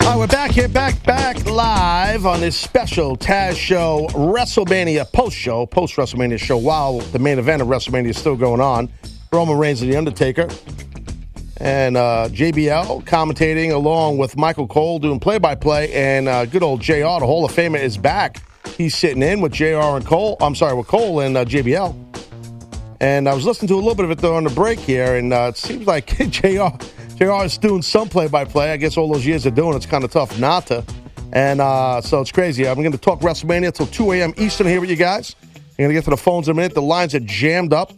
All 0.09 0.15
right, 0.15 0.21
we're 0.21 0.27
back 0.27 0.49
here, 0.49 0.67
back, 0.67 1.03
back 1.03 1.45
live 1.45 2.25
on 2.25 2.39
this 2.39 2.57
special 2.57 3.15
Taz 3.15 3.55
Show 3.55 4.07
WrestleMania 4.13 5.05
post 5.13 5.37
show, 5.37 5.67
post 5.67 5.97
WrestleMania 5.97 6.39
show, 6.39 6.57
while 6.57 6.97
the 6.97 7.19
main 7.19 7.37
event 7.37 7.61
of 7.61 7.67
WrestleMania 7.67 8.07
is 8.07 8.17
still 8.17 8.35
going 8.35 8.59
on. 8.59 8.89
Roman 9.31 9.55
Reigns 9.55 9.83
and 9.83 9.93
The 9.93 9.97
Undertaker. 9.97 10.49
And 11.57 11.95
uh, 11.95 12.27
JBL 12.31 13.03
commentating 13.03 13.71
along 13.71 14.17
with 14.17 14.35
Michael 14.35 14.65
Cole 14.65 14.97
doing 14.97 15.19
play 15.19 15.37
by 15.37 15.53
play. 15.53 15.93
And 15.93 16.27
uh, 16.27 16.47
good 16.47 16.63
old 16.63 16.81
JR, 16.81 16.93
the 16.93 17.27
Hall 17.27 17.45
of 17.45 17.51
Famer, 17.51 17.79
is 17.79 17.95
back. 17.95 18.41
He's 18.77 18.95
sitting 18.95 19.21
in 19.21 19.41
with 19.41 19.51
JR 19.51 19.75
and 19.75 20.03
Cole. 20.03 20.37
I'm 20.41 20.55
sorry, 20.55 20.73
with 20.73 20.87
Cole 20.87 21.19
and 21.19 21.37
uh, 21.37 21.45
JBL. 21.45 22.09
And 22.99 23.29
I 23.29 23.35
was 23.35 23.45
listening 23.45 23.67
to 23.67 23.75
a 23.75 23.77
little 23.77 23.93
bit 23.93 24.05
of 24.05 24.11
it 24.11 24.17
though 24.17 24.37
on 24.37 24.43
the 24.43 24.49
break 24.49 24.79
here, 24.79 25.17
and 25.17 25.31
uh, 25.31 25.51
it 25.53 25.57
seems 25.57 25.85
like 25.85 26.07
JR, 26.31 26.69
JR 27.19 27.43
is 27.43 27.57
doing 27.57 27.81
some 27.81 28.07
play 28.07 28.29
by 28.29 28.45
play. 28.45 28.71
I 28.71 28.77
guess 28.77 28.95
all 28.95 29.11
those 29.11 29.25
years 29.25 29.45
of 29.45 29.53
doing 29.53 29.75
it's 29.75 29.85
kind 29.85 30.05
of 30.05 30.11
tough 30.11 30.39
not 30.39 30.67
to. 30.67 30.85
And 31.33 31.59
uh, 31.59 31.99
so 31.99 32.21
it's 32.21 32.31
crazy. 32.31 32.65
I'm 32.65 32.77
going 32.77 32.93
to 32.93 32.97
talk 32.97 33.19
WrestleMania 33.19 33.67
until 33.67 33.87
2 33.87 34.13
a.m. 34.13 34.33
Eastern 34.37 34.67
here 34.67 34.79
with 34.79 34.89
you 34.89 34.95
guys. 34.95 35.35
I'm 35.43 35.59
going 35.79 35.89
to 35.89 35.93
get 35.95 36.05
to 36.05 36.11
the 36.11 36.17
phones 36.17 36.47
in 36.47 36.53
a 36.53 36.55
minute. 36.55 36.73
The 36.73 36.81
lines 36.81 37.13
are 37.15 37.19
jammed 37.19 37.73
up 37.73 37.91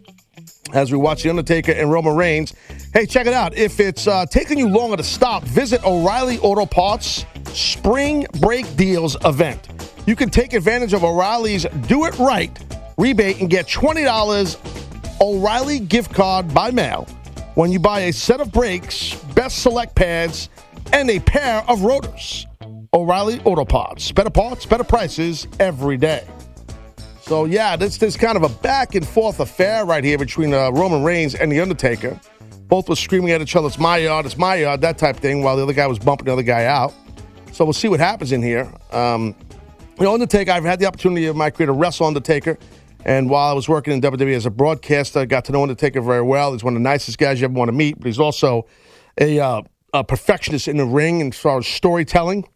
as 0.74 0.92
we 0.92 0.98
watch 0.98 1.22
The 1.22 1.30
Undertaker 1.30 1.72
and 1.72 1.92
Roman 1.92 2.16
Reigns. 2.16 2.56
Hey, 2.96 3.06
check 3.06 3.28
it 3.28 3.34
out. 3.34 3.56
If 3.56 3.80
it's 3.80 4.08
uh, 4.08 4.26
taking 4.26 4.58
you 4.58 4.68
longer 4.68 4.98
to 4.98 5.04
stop, 5.04 5.44
visit 5.44 5.86
O'Reilly 5.86 6.40
Auto 6.40 6.66
Parts 6.66 7.24
Spring 7.54 8.26
Break 8.40 8.76
Deals 8.76 9.18
event. 9.24 9.70
You 10.08 10.16
can 10.16 10.32
take 10.32 10.54
advantage 10.54 10.94
of 10.94 11.04
O'Reilly's 11.04 11.68
Do 11.88 12.06
It 12.06 12.18
Right 12.18 12.58
rebate 12.98 13.40
and 13.40 13.52
get 13.52 13.68
$20 13.68 15.22
O'Reilly 15.22 15.80
gift 15.80 16.12
card 16.12 16.52
by 16.56 16.72
mail 16.72 17.08
when 17.56 17.72
you 17.72 17.80
buy 17.80 18.02
a 18.02 18.14
set 18.14 18.40
of 18.40 18.52
brakes, 18.52 19.16
best 19.36 19.62
select 19.62 19.96
pads, 19.96 20.50
and 20.94 21.10
a 21.10 21.20
pair 21.20 21.64
of 21.68 21.82
rotors. 21.82 22.48
O'Reilly 22.94 23.40
Auto 23.46 23.64
Parts. 23.64 24.12
Better 24.12 24.30
parts, 24.30 24.66
better 24.66 24.84
prices 24.84 25.48
every 25.60 25.98
day. 25.98 26.28
So 27.22 27.46
yeah, 27.46 27.78
this 27.78 27.98
this 27.98 28.18
kind 28.18 28.36
of 28.36 28.44
a 28.44 28.50
back 28.50 28.96
and 28.96 29.08
forth 29.08 29.40
affair 29.40 29.86
right 29.86 30.04
here 30.04 30.18
between 30.18 30.54
uh, 30.54 30.72
Roman 30.72 31.04
Reigns 31.04 31.36
and 31.36 31.52
the 31.52 31.62
Undertaker. 31.62 32.20
Both 32.68 32.90
were 32.90 32.96
screaming 32.96 33.32
at 33.32 33.42
each 33.42 33.56
other, 33.56 33.68
"It's 33.68 33.80
my 33.80 33.98
yard, 33.98 34.26
it's 34.26 34.38
my 34.38 34.56
yard," 34.56 34.82
that 34.82 34.98
type 34.98 35.18
thing, 35.18 35.42
while 35.42 35.56
the 35.56 35.64
other 35.64 35.74
guy 35.74 35.88
was 35.88 36.00
bumping 36.00 36.26
the 36.26 36.34
other 36.34 36.44
guy 36.44 36.66
out. 36.66 36.94
So 37.54 37.64
we'll 37.64 37.74
see 37.74 37.88
what 37.88 38.00
happens 38.00 38.32
in 38.32 38.42
here. 38.42 38.70
Um, 38.92 39.36
you 39.98 40.06
know, 40.06 40.14
Undertaker, 40.14 40.52
I've 40.52 40.64
had 40.64 40.80
the 40.80 40.86
opportunity 40.86 41.28
of 41.28 41.36
my 41.36 41.50
career 41.50 41.68
to 41.68 41.74
wrestle 41.74 42.08
Undertaker, 42.08 42.58
and 43.06 43.30
while 43.30 43.50
I 43.50 43.54
was 43.54 43.68
working 43.68 43.94
in 43.94 44.02
WWE 44.02 44.36
as 44.36 44.46
a 44.46 44.52
broadcaster, 44.52 45.20
I 45.20 45.26
got 45.26 45.46
to 45.46 45.52
know 45.52 45.64
Undertaker 45.64 46.02
very 46.02 46.22
well. 46.22 46.54
He's 46.54 46.64
one 46.64 46.76
of 46.76 46.80
the 46.80 46.84
nicest 46.84 47.18
guys 47.18 47.42
you 47.42 47.46
ever 47.46 47.54
want 47.54 47.70
to 47.70 47.74
meet, 47.74 47.98
but 47.98 48.06
he's 48.06 48.20
also 48.20 48.68
a, 49.20 49.40
uh, 49.40 49.62
a 49.94 50.04
perfectionist 50.04 50.68
in 50.68 50.78
the 50.78 50.86
ring 50.86 51.22
as 51.28 51.38
far 51.38 51.58
as 51.58 51.68
storytelling 51.68 52.48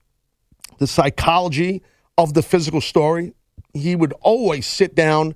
the 0.77 0.87
psychology 0.87 1.81
of 2.17 2.33
the 2.33 2.41
physical 2.41 2.81
story. 2.81 3.33
He 3.73 3.95
would 3.95 4.13
always 4.21 4.65
sit 4.65 4.95
down 4.95 5.35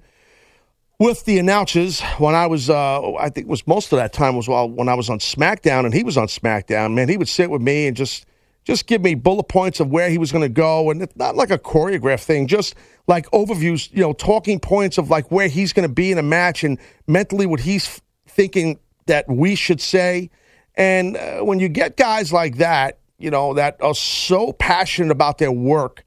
with 1.00 1.26
the 1.26 1.40
announcers 1.40 2.02
when 2.18 2.36
I 2.36 2.48
was, 2.48 2.70
uh, 2.70 3.14
I 3.16 3.30
think 3.30 3.48
it 3.48 3.50
was 3.50 3.66
most 3.66 3.94
of 3.94 3.98
that 3.98 4.14
time 4.14 4.36
was 4.36 4.48
while 4.48 4.70
when 4.70 4.90
I 4.90 4.96
was 4.96 5.10
on 5.10 5.20
SmackDown 5.20 5.86
and 5.86 5.94
he 5.94 6.04
was 6.04 6.18
on 6.18 6.28
SmackDown. 6.28 6.94
Man, 6.94 7.08
he 7.08 7.18
would 7.18 7.30
sit 7.30 7.50
with 7.50 7.62
me 7.62 7.88
and 7.88 7.96
just 7.96 8.26
just 8.70 8.86
give 8.86 9.02
me 9.02 9.16
bullet 9.16 9.48
points 9.48 9.80
of 9.80 9.90
where 9.90 10.12
he 10.12 10.20
was 10.20 10.32
going 10.32 10.44
to 10.44 10.50
go, 10.50 10.92
and 10.92 11.02
it's 11.02 11.16
not 11.16 11.36
like 11.36 11.50
a 11.50 11.58
choreographed 11.58 12.24
thing, 12.24 12.46
just 12.46 12.76
like 13.08 13.30
overviews, 13.32 13.92
you 13.92 14.02
know, 14.02 14.14
talking 14.14 14.60
points 14.60 15.00
of 15.00 15.10
like 15.10 15.32
where 15.32 15.48
he's 15.48 15.74
going 15.74 15.88
to 15.88 15.94
be 15.94 16.12
in 16.12 16.20
a 16.20 16.24
match 16.24 16.64
and 16.64 16.78
mentally 17.08 17.48
what 17.48 17.62
he's 17.62 18.00
thinking 18.28 18.80
that 19.08 19.28
we 19.28 19.56
should 19.56 19.82
say. 19.82 20.30
And 20.76 21.18
uh, 21.18 21.40
when 21.40 21.60
you 21.60 21.68
get 21.68 21.98
guys 21.98 22.32
like 22.32 22.58
that, 22.58 23.00
you 23.18 23.32
know, 23.32 23.56
that 23.56 23.82
are 23.82 23.96
so 23.96 24.54
passionate 24.54 25.12
about 25.12 25.40
their 25.40 25.52
work, 25.52 26.06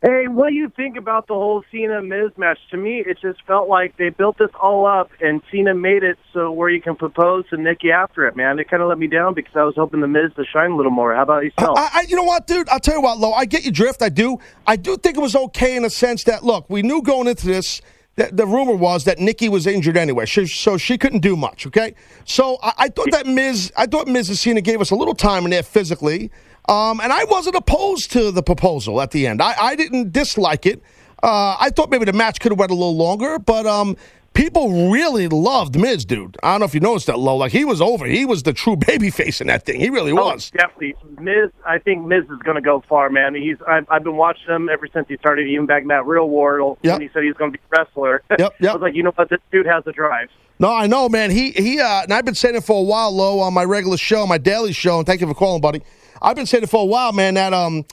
Hey, 0.00 0.28
what 0.28 0.50
do 0.50 0.54
you 0.54 0.70
think 0.76 0.96
about 0.96 1.26
the 1.26 1.34
whole 1.34 1.64
Cena 1.72 2.00
Miz 2.00 2.30
match? 2.36 2.58
To 2.70 2.76
me, 2.76 3.02
it 3.04 3.18
just 3.20 3.44
felt 3.46 3.68
like 3.68 3.96
they 3.96 4.10
built 4.10 4.38
this 4.38 4.50
all 4.60 4.86
up, 4.86 5.10
and 5.20 5.42
Cena 5.50 5.74
made 5.74 6.04
it 6.04 6.16
so 6.32 6.52
where 6.52 6.70
you 6.70 6.80
can 6.80 6.94
propose 6.94 7.48
to 7.48 7.56
Nikki 7.56 7.90
after 7.90 8.24
it. 8.24 8.36
Man, 8.36 8.60
it 8.60 8.70
kind 8.70 8.80
of 8.80 8.88
let 8.88 8.98
me 8.98 9.08
down 9.08 9.34
because 9.34 9.56
I 9.56 9.64
was 9.64 9.74
hoping 9.74 10.00
the 10.00 10.06
Miz 10.06 10.30
to 10.36 10.44
shine 10.44 10.70
a 10.70 10.76
little 10.76 10.92
more. 10.92 11.16
How 11.16 11.22
about 11.22 11.42
yourself? 11.42 11.76
I, 11.76 11.90
I, 11.92 12.00
you 12.08 12.14
know 12.14 12.22
what, 12.22 12.46
dude? 12.46 12.68
I'll 12.68 12.78
tell 12.78 12.94
you 12.94 13.00
what, 13.00 13.18
Lowe. 13.18 13.32
I 13.32 13.44
get 13.44 13.64
your 13.64 13.72
drift. 13.72 14.00
I 14.00 14.08
do. 14.08 14.38
I 14.68 14.76
do 14.76 14.96
think 14.96 15.16
it 15.16 15.20
was 15.20 15.34
okay 15.34 15.76
in 15.76 15.84
a 15.84 15.90
sense 15.90 16.22
that 16.24 16.44
look, 16.44 16.70
we 16.70 16.82
knew 16.82 17.02
going 17.02 17.26
into 17.26 17.46
this. 17.46 17.80
That 18.18 18.36
The 18.36 18.46
rumor 18.46 18.74
was 18.74 19.04
that 19.04 19.18
Nikki 19.18 19.48
was 19.48 19.66
injured 19.66 19.96
anyway, 19.96 20.26
she, 20.26 20.46
so 20.46 20.76
she 20.76 20.98
couldn't 20.98 21.20
do 21.20 21.36
much. 21.36 21.66
Okay, 21.66 21.94
so 22.24 22.58
I, 22.62 22.72
I 22.78 22.88
thought 22.88 23.10
that 23.12 23.26
Miz, 23.26 23.72
I 23.76 23.86
thought 23.86 24.06
Miz 24.06 24.28
and 24.28 24.36
Cena 24.36 24.60
gave 24.60 24.80
us 24.80 24.90
a 24.90 24.94
little 24.94 25.14
time 25.14 25.44
in 25.44 25.50
there 25.50 25.62
physically. 25.62 26.30
Um, 26.68 27.00
and 27.00 27.10
I 27.10 27.24
wasn't 27.24 27.56
opposed 27.56 28.12
to 28.12 28.30
the 28.30 28.42
proposal 28.42 29.00
at 29.00 29.10
the 29.10 29.26
end. 29.26 29.40
I, 29.40 29.54
I 29.58 29.74
didn't 29.74 30.12
dislike 30.12 30.66
it. 30.66 30.82
Uh, 31.22 31.56
I 31.58 31.70
thought 31.70 31.90
maybe 31.90 32.04
the 32.04 32.12
match 32.12 32.40
could 32.40 32.52
have 32.52 32.58
went 32.58 32.70
a 32.70 32.74
little 32.74 32.96
longer, 32.96 33.38
but 33.38 33.66
um, 33.66 33.96
people 34.38 34.90
really 34.90 35.26
loved 35.26 35.78
Miz, 35.78 36.04
dude. 36.04 36.36
I 36.42 36.52
don't 36.52 36.60
know 36.60 36.66
if 36.66 36.72
you 36.74 36.80
noticed 36.80 37.08
that, 37.08 37.18
Low. 37.18 37.36
Like 37.36 37.50
he 37.52 37.64
was 37.64 37.80
over. 37.80 38.06
He 38.06 38.24
was 38.24 38.44
the 38.44 38.52
true 38.52 38.76
baby 38.86 39.10
face 39.10 39.40
in 39.40 39.48
that 39.48 39.66
thing. 39.66 39.80
He 39.80 39.90
really 39.90 40.12
was. 40.12 40.50
Oh, 40.54 40.58
definitely. 40.58 40.94
Miz, 41.20 41.50
I 41.66 41.78
think 41.78 42.06
Miz 42.06 42.22
is 42.24 42.38
going 42.44 42.54
to 42.54 42.60
go 42.62 42.82
far, 42.88 43.10
man. 43.10 43.34
He's 43.34 43.56
I've, 43.66 43.86
I've 43.90 44.04
been 44.04 44.16
watching 44.16 44.48
him 44.48 44.68
ever 44.68 44.86
since 44.92 45.08
he 45.08 45.16
started, 45.16 45.48
even 45.48 45.66
back 45.66 45.82
in 45.82 45.88
that 45.88 46.06
Real 46.06 46.30
World 46.30 46.78
Yep. 46.82 46.94
when 46.94 47.02
he 47.02 47.08
said 47.12 47.22
he 47.22 47.28
was 47.28 47.36
going 47.36 47.52
to 47.52 47.58
be 47.58 47.62
a 47.72 47.78
wrestler. 47.78 48.22
Yep, 48.38 48.54
yep. 48.60 48.70
I 48.70 48.74
was 48.74 48.82
like, 48.82 48.94
you 48.94 49.02
know 49.02 49.10
what? 49.16 49.28
This 49.30 49.40
dude 49.50 49.66
has 49.66 49.82
the 49.84 49.90
drive. 49.90 50.28
No, 50.60 50.72
I 50.72 50.86
know, 50.86 51.08
man. 51.08 51.30
He 51.32 51.50
he. 51.50 51.80
Uh, 51.80 52.02
and 52.02 52.12
I've 52.12 52.24
been 52.24 52.36
saying 52.36 52.54
it 52.54 52.62
for 52.62 52.78
a 52.78 52.82
while, 52.84 53.10
Low, 53.10 53.40
on 53.40 53.52
my 53.52 53.64
regular 53.64 53.96
show, 53.96 54.26
my 54.26 54.38
daily 54.38 54.72
show. 54.72 54.98
And 54.98 55.06
thank 55.06 55.20
you 55.20 55.26
for 55.26 55.34
calling, 55.34 55.60
buddy. 55.60 55.82
I've 56.22 56.36
been 56.36 56.46
saying 56.46 56.62
it 56.64 56.70
for 56.70 56.82
a 56.82 56.86
while, 56.86 57.12
man. 57.12 57.34
That 57.34 57.52
um, 57.52 57.84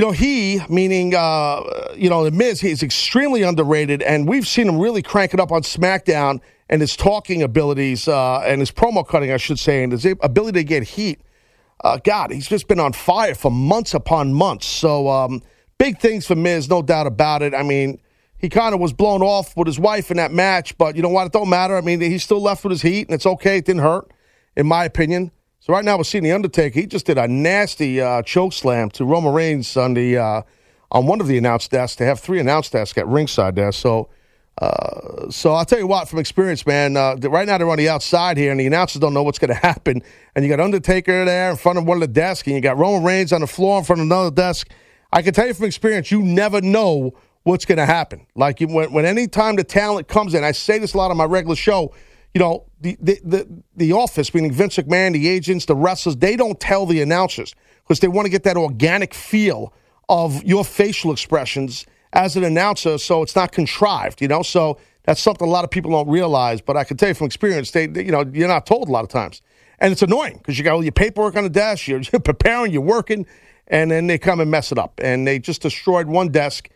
you 0.00 0.06
know, 0.06 0.12
he 0.12 0.62
meaning 0.70 1.14
uh, 1.14 1.62
you 1.94 2.08
know, 2.08 2.24
the 2.24 2.30
Miz, 2.30 2.58
he's 2.58 2.82
extremely 2.82 3.42
underrated, 3.42 4.00
and 4.00 4.26
we've 4.26 4.48
seen 4.48 4.66
him 4.66 4.78
really 4.78 5.02
crank 5.02 5.34
it 5.34 5.40
up 5.40 5.52
on 5.52 5.60
SmackDown 5.60 6.40
and 6.70 6.80
his 6.80 6.96
talking 6.96 7.42
abilities 7.42 8.08
uh, 8.08 8.40
and 8.40 8.60
his 8.60 8.70
promo 8.70 9.06
cutting, 9.06 9.30
I 9.30 9.36
should 9.36 9.58
say, 9.58 9.82
and 9.82 9.92
his 9.92 10.06
ability 10.06 10.60
to 10.60 10.64
get 10.64 10.84
heat. 10.84 11.20
Uh, 11.84 11.98
God, 12.02 12.30
he's 12.30 12.48
just 12.48 12.66
been 12.66 12.80
on 12.80 12.94
fire 12.94 13.34
for 13.34 13.50
months 13.50 13.92
upon 13.92 14.32
months. 14.32 14.64
So 14.64 15.06
um, 15.06 15.42
big 15.76 16.00
things 16.00 16.26
for 16.26 16.34
Miz, 16.34 16.70
no 16.70 16.80
doubt 16.80 17.06
about 17.06 17.42
it. 17.42 17.52
I 17.52 17.62
mean, 17.62 18.00
he 18.38 18.48
kind 18.48 18.74
of 18.74 18.80
was 18.80 18.94
blown 18.94 19.20
off 19.20 19.54
with 19.54 19.66
his 19.66 19.78
wife 19.78 20.10
in 20.10 20.16
that 20.16 20.32
match, 20.32 20.78
but 20.78 20.96
you 20.96 21.02
know 21.02 21.10
what? 21.10 21.26
It 21.26 21.32
don't 21.34 21.50
matter. 21.50 21.76
I 21.76 21.82
mean, 21.82 22.00
he's 22.00 22.24
still 22.24 22.40
left 22.40 22.64
with 22.64 22.70
his 22.70 22.80
heat, 22.80 23.06
and 23.08 23.14
it's 23.14 23.26
okay. 23.26 23.58
It 23.58 23.66
didn't 23.66 23.82
hurt, 23.82 24.10
in 24.56 24.66
my 24.66 24.86
opinion. 24.86 25.30
So 25.62 25.74
right 25.74 25.84
now 25.84 25.98
we're 25.98 26.04
seeing 26.04 26.24
the 26.24 26.32
Undertaker. 26.32 26.80
He 26.80 26.86
just 26.86 27.04
did 27.04 27.18
a 27.18 27.28
nasty 27.28 28.00
uh, 28.00 28.22
choke 28.22 28.54
slam 28.54 28.88
to 28.92 29.04
Roman 29.04 29.34
Reigns 29.34 29.76
on 29.76 29.92
the 29.92 30.16
uh, 30.16 30.42
on 30.90 31.06
one 31.06 31.20
of 31.20 31.26
the 31.26 31.36
announce 31.36 31.68
desks. 31.68 31.96
They 31.96 32.06
have 32.06 32.18
three 32.18 32.40
announce 32.40 32.70
desks 32.70 32.96
at 32.96 33.06
ringside 33.06 33.56
there. 33.56 33.70
So, 33.70 34.08
uh, 34.56 35.28
so 35.28 35.52
I'll 35.52 35.66
tell 35.66 35.78
you 35.78 35.86
what, 35.86 36.08
from 36.08 36.18
experience, 36.18 36.66
man. 36.66 36.96
Uh, 36.96 37.16
right 37.24 37.46
now 37.46 37.58
they're 37.58 37.68
on 37.68 37.76
the 37.76 37.90
outside 37.90 38.38
here, 38.38 38.50
and 38.50 38.58
the 38.58 38.66
announcers 38.66 39.00
don't 39.00 39.12
know 39.12 39.22
what's 39.22 39.38
going 39.38 39.48
to 39.54 39.54
happen. 39.54 40.02
And 40.34 40.42
you 40.42 40.48
got 40.48 40.60
Undertaker 40.60 41.26
there 41.26 41.50
in 41.50 41.56
front 41.56 41.76
of 41.76 41.84
one 41.84 41.98
of 41.98 42.00
the 42.00 42.08
desks, 42.08 42.48
and 42.48 42.56
you 42.56 42.62
got 42.62 42.78
Roman 42.78 43.04
Reigns 43.04 43.30
on 43.30 43.42
the 43.42 43.46
floor 43.46 43.80
in 43.80 43.84
front 43.84 44.00
of 44.00 44.06
another 44.06 44.30
desk. 44.30 44.70
I 45.12 45.20
can 45.20 45.34
tell 45.34 45.46
you 45.46 45.52
from 45.52 45.66
experience, 45.66 46.10
you 46.10 46.22
never 46.22 46.62
know 46.62 47.12
what's 47.42 47.66
going 47.66 47.76
to 47.76 47.86
happen. 47.86 48.26
Like 48.34 48.60
when, 48.60 48.90
when 48.92 49.04
any 49.04 49.28
time 49.28 49.56
the 49.56 49.64
talent 49.64 50.08
comes 50.08 50.32
in, 50.32 50.42
I 50.42 50.52
say 50.52 50.78
this 50.78 50.94
a 50.94 50.96
lot 50.96 51.10
on 51.10 51.18
my 51.18 51.24
regular 51.26 51.56
show. 51.56 51.92
You 52.34 52.40
know, 52.40 52.66
the, 52.80 52.96
the 53.00 53.20
the 53.24 53.62
the 53.76 53.92
office, 53.92 54.32
meaning 54.32 54.52
Vince 54.52 54.76
McMahon, 54.76 55.12
the 55.12 55.28
agents, 55.28 55.64
the 55.64 55.74
wrestlers, 55.74 56.16
they 56.16 56.36
don't 56.36 56.60
tell 56.60 56.86
the 56.86 57.02
announcers 57.02 57.54
because 57.82 58.00
they 58.00 58.08
want 58.08 58.26
to 58.26 58.30
get 58.30 58.44
that 58.44 58.56
organic 58.56 59.14
feel 59.14 59.72
of 60.08 60.42
your 60.44 60.64
facial 60.64 61.12
expressions 61.12 61.86
as 62.12 62.36
an 62.36 62.44
announcer, 62.44 62.98
so 62.98 63.22
it's 63.22 63.34
not 63.34 63.52
contrived. 63.52 64.20
You 64.20 64.28
know, 64.28 64.42
so 64.42 64.78
that's 65.04 65.20
something 65.20 65.46
a 65.46 65.50
lot 65.50 65.64
of 65.64 65.70
people 65.70 65.90
don't 65.90 66.08
realize. 66.08 66.60
But 66.60 66.76
I 66.76 66.84
can 66.84 66.96
tell 66.96 67.08
you 67.08 67.14
from 67.14 67.26
experience, 67.26 67.72
they, 67.72 67.86
they 67.86 68.04
you 68.04 68.12
know, 68.12 68.24
you're 68.32 68.48
not 68.48 68.66
told 68.66 68.88
a 68.88 68.92
lot 68.92 69.02
of 69.02 69.10
times, 69.10 69.42
and 69.80 69.92
it's 69.92 70.02
annoying 70.02 70.38
because 70.38 70.56
you 70.56 70.64
got 70.64 70.74
all 70.74 70.84
your 70.84 70.92
paperwork 70.92 71.36
on 71.36 71.44
the 71.44 71.50
desk, 71.50 71.88
you're, 71.88 72.00
you're 72.00 72.20
preparing, 72.24 72.72
you're 72.72 72.80
working, 72.82 73.26
and 73.66 73.90
then 73.90 74.06
they 74.06 74.18
come 74.18 74.40
and 74.40 74.50
mess 74.50 74.70
it 74.70 74.78
up, 74.78 75.00
and 75.02 75.26
they 75.26 75.38
just 75.38 75.62
destroyed 75.62 76.06
one 76.06 76.28
desk. 76.28 76.68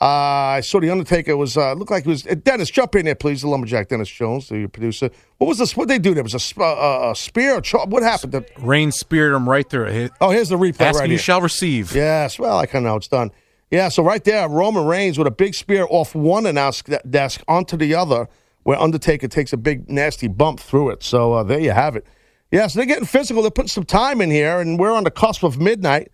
Uh, 0.00 0.56
I 0.56 0.60
saw 0.62 0.80
the 0.80 0.88
Undertaker 0.88 1.36
was 1.36 1.58
uh, 1.58 1.74
looked 1.74 1.90
like 1.90 2.04
he 2.04 2.08
was 2.08 2.22
Dennis. 2.22 2.70
Jump 2.70 2.94
in 2.94 3.04
there, 3.04 3.14
please. 3.14 3.42
The 3.42 3.48
lumberjack, 3.48 3.88
Dennis 3.88 4.08
Jones, 4.08 4.48
the 4.48 4.66
producer. 4.66 5.10
What 5.36 5.46
was 5.48 5.58
this? 5.58 5.76
What 5.76 5.88
they 5.88 5.98
do? 5.98 6.14
There 6.14 6.22
was 6.22 6.34
a, 6.34 6.62
uh, 6.62 7.10
a 7.12 7.14
spear. 7.14 7.58
A 7.58 7.62
chop- 7.62 7.88
what 7.88 8.02
happened? 8.02 8.32
To, 8.32 8.44
Reigns 8.60 8.96
speared 8.96 9.34
him 9.34 9.46
right 9.46 9.68
through. 9.68 10.08
Oh, 10.22 10.30
here's 10.30 10.48
the 10.48 10.56
replay. 10.56 10.86
Ask 10.86 11.00
right 11.00 11.04
and 11.04 11.12
you 11.12 11.18
shall 11.18 11.42
receive. 11.42 11.94
Yes. 11.94 12.38
Well, 12.38 12.56
I 12.56 12.64
kind 12.64 12.86
of 12.86 12.92
know 12.92 12.96
it's 12.96 13.08
done. 13.08 13.30
Yeah. 13.70 13.90
So 13.90 14.02
right 14.02 14.24
there, 14.24 14.48
Roman 14.48 14.86
Reigns 14.86 15.18
with 15.18 15.26
a 15.26 15.30
big 15.30 15.54
spear 15.54 15.86
off 15.90 16.14
one 16.14 16.46
announce 16.46 16.82
desk 16.82 17.42
onto 17.46 17.76
the 17.76 17.94
other, 17.94 18.26
where 18.62 18.80
Undertaker 18.80 19.28
takes 19.28 19.52
a 19.52 19.58
big 19.58 19.90
nasty 19.90 20.28
bump 20.28 20.60
through 20.60 20.90
it. 20.90 21.02
So 21.02 21.34
uh, 21.34 21.42
there 21.42 21.60
you 21.60 21.72
have 21.72 21.94
it. 21.94 22.06
Yeah. 22.50 22.68
So 22.68 22.78
they're 22.78 22.86
getting 22.86 23.04
physical. 23.04 23.42
They're 23.42 23.50
putting 23.50 23.68
some 23.68 23.84
time 23.84 24.22
in 24.22 24.30
here, 24.30 24.60
and 24.60 24.78
we're 24.78 24.92
on 24.92 25.04
the 25.04 25.10
cusp 25.10 25.42
of 25.42 25.60
midnight. 25.60 26.10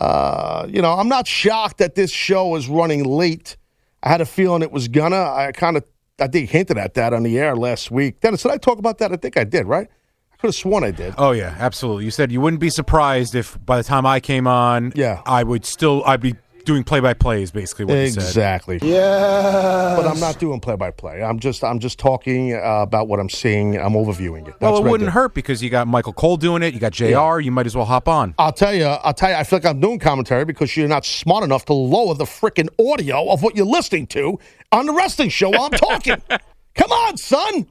Uh, 0.00 0.66
you 0.68 0.82
know, 0.82 0.92
I'm 0.92 1.08
not 1.08 1.26
shocked 1.26 1.78
that 1.78 1.94
this 1.94 2.10
show 2.10 2.56
is 2.56 2.68
running 2.68 3.04
late. 3.04 3.56
I 4.02 4.08
had 4.08 4.20
a 4.20 4.26
feeling 4.26 4.62
it 4.62 4.72
was 4.72 4.88
gonna. 4.88 5.16
I 5.16 5.52
kind 5.52 5.76
of, 5.76 5.84
I 6.20 6.28
think, 6.28 6.50
hinted 6.50 6.78
at 6.78 6.94
that 6.94 7.12
on 7.12 7.22
the 7.22 7.38
air 7.38 7.56
last 7.56 7.90
week. 7.90 8.20
Dennis, 8.20 8.42
did 8.42 8.52
I 8.52 8.58
talk 8.58 8.78
about 8.78 8.98
that? 8.98 9.12
I 9.12 9.16
think 9.16 9.36
I 9.36 9.44
did, 9.44 9.66
right? 9.66 9.88
I 10.32 10.36
could 10.36 10.48
have 10.48 10.54
sworn 10.54 10.84
I 10.84 10.90
did. 10.90 11.14
Oh 11.16 11.30
yeah, 11.30 11.56
absolutely. 11.58 12.04
You 12.04 12.10
said 12.10 12.30
you 12.30 12.40
wouldn't 12.42 12.60
be 12.60 12.68
surprised 12.70 13.34
if 13.34 13.58
by 13.64 13.78
the 13.78 13.82
time 13.84 14.04
I 14.04 14.20
came 14.20 14.46
on, 14.46 14.92
Yeah. 14.94 15.22
I 15.24 15.42
would 15.42 15.64
still 15.64 16.02
I'd 16.04 16.20
be 16.20 16.34
doing 16.66 16.84
play 16.84 17.00
by 17.00 17.14
play 17.14 17.42
is 17.42 17.50
basically 17.50 17.86
what 17.86 17.94
you 17.94 18.08
said. 18.10 18.22
Exactly. 18.22 18.78
Yeah. 18.82 19.94
But 19.96 20.06
I'm 20.06 20.20
not 20.20 20.38
doing 20.38 20.60
play 20.60 20.76
by 20.76 20.90
play. 20.90 21.22
I'm 21.22 21.38
just, 21.38 21.64
I'm 21.64 21.78
just 21.78 21.98
talking 21.98 22.52
uh, 22.54 22.58
about 22.82 23.08
what 23.08 23.18
I'm 23.18 23.30
seeing. 23.30 23.76
I'm 23.78 23.92
overviewing 23.94 24.42
it. 24.42 24.54
That's 24.58 24.60
Well, 24.60 24.76
it 24.78 24.82
what 24.82 24.90
wouldn't 24.90 25.08
do. 25.08 25.12
hurt 25.12 25.32
because 25.32 25.62
you 25.62 25.70
got 25.70 25.86
Michael 25.86 26.12
Cole 26.12 26.36
doing 26.36 26.62
it. 26.62 26.74
You 26.74 26.80
got 26.80 26.92
Jr. 26.92 27.04
Yeah. 27.06 27.38
You 27.38 27.50
might 27.50 27.64
as 27.66 27.74
well 27.74 27.86
hop 27.86 28.08
on. 28.08 28.34
I'll 28.38 28.52
tell 28.52 28.74
you, 28.74 28.84
I'll 28.84 29.14
tell 29.14 29.30
you, 29.30 29.36
I 29.36 29.44
feel 29.44 29.58
like 29.60 29.66
I'm 29.66 29.80
doing 29.80 29.98
commentary 29.98 30.44
because 30.44 30.76
you're 30.76 30.88
not 30.88 31.06
smart 31.06 31.44
enough 31.44 31.64
to 31.66 31.72
lower 31.72 32.14
the 32.14 32.24
freaking 32.24 32.68
audio 32.92 33.30
of 33.30 33.42
what 33.42 33.56
you're 33.56 33.64
listening 33.64 34.06
to 34.08 34.38
on 34.72 34.84
the 34.86 34.92
wrestling 34.92 35.30
show 35.30 35.48
while 35.50 35.62
I'm 35.62 35.70
talking. 35.72 36.20
Come 36.74 36.92
on, 36.92 37.16
son. 37.16 37.66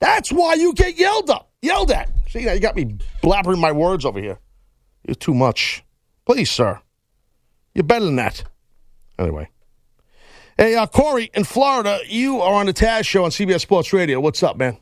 That's 0.00 0.30
why 0.32 0.54
you 0.54 0.72
get 0.72 0.98
yelled 0.98 1.28
up, 1.30 1.50
yelled 1.62 1.90
at. 1.90 2.10
See, 2.28 2.44
now 2.44 2.52
you 2.52 2.60
got 2.60 2.76
me 2.76 2.96
blabbering 3.22 3.58
my 3.58 3.72
words 3.72 4.04
over 4.04 4.20
here. 4.20 4.38
You're 5.06 5.14
too 5.16 5.34
much. 5.34 5.82
Please, 6.26 6.50
sir. 6.50 6.80
You're 7.74 7.84
better 7.84 8.04
than 8.04 8.16
that. 8.16 8.44
Anyway. 9.18 9.48
Hey, 10.56 10.74
uh, 10.74 10.86
Corey, 10.86 11.30
in 11.34 11.44
Florida, 11.44 12.00
you 12.06 12.40
are 12.40 12.54
on 12.54 12.66
the 12.66 12.74
Taz 12.74 13.06
show 13.06 13.24
on 13.24 13.30
CBS 13.30 13.60
Sports 13.60 13.92
Radio. 13.92 14.20
What's 14.20 14.42
up, 14.42 14.56
man? 14.56 14.76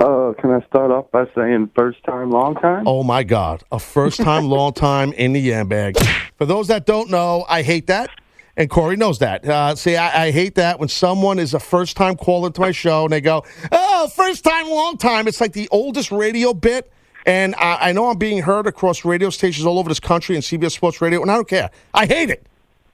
Uh, 0.00 0.32
can 0.40 0.50
I 0.50 0.64
start 0.66 0.90
off 0.90 1.10
by 1.10 1.24
saying 1.34 1.70
first 1.76 2.02
time, 2.04 2.30
long 2.30 2.54
time? 2.54 2.84
Oh 2.86 3.02
my 3.02 3.22
God, 3.22 3.62
a 3.70 3.78
first 3.78 4.20
time, 4.20 4.44
long 4.48 4.72
time 4.72 5.12
in 5.12 5.32
the 5.32 5.40
yam 5.40 5.68
bag. 5.68 5.96
For 6.38 6.46
those 6.46 6.68
that 6.68 6.86
don't 6.86 7.10
know, 7.10 7.44
I 7.48 7.62
hate 7.62 7.86
that, 7.88 8.08
and 8.56 8.70
Corey 8.70 8.96
knows 8.96 9.18
that. 9.18 9.44
Uh, 9.44 9.74
see, 9.74 9.96
I, 9.96 10.26
I 10.26 10.30
hate 10.30 10.54
that 10.54 10.78
when 10.78 10.88
someone 10.88 11.38
is 11.38 11.52
a 11.52 11.60
first 11.60 11.96
time 11.96 12.16
caller 12.16 12.50
to 12.50 12.60
my 12.60 12.70
show 12.70 13.04
and 13.04 13.12
they 13.12 13.20
go, 13.20 13.44
"Oh, 13.72 14.08
first 14.08 14.42
time, 14.42 14.70
long 14.70 14.96
time." 14.96 15.28
It's 15.28 15.40
like 15.40 15.52
the 15.52 15.68
oldest 15.70 16.10
radio 16.10 16.54
bit, 16.54 16.90
and 17.26 17.54
I, 17.56 17.88
I 17.88 17.92
know 17.92 18.08
I'm 18.10 18.18
being 18.18 18.42
heard 18.42 18.66
across 18.66 19.04
radio 19.04 19.30
stations 19.30 19.66
all 19.66 19.78
over 19.78 19.88
this 19.88 20.00
country 20.00 20.34
and 20.34 20.44
CBS 20.44 20.72
Sports 20.72 21.00
Radio, 21.00 21.22
and 21.22 21.30
I 21.30 21.34
don't 21.34 21.48
care. 21.48 21.70
I 21.94 22.06
hate 22.06 22.30
it. 22.30 22.46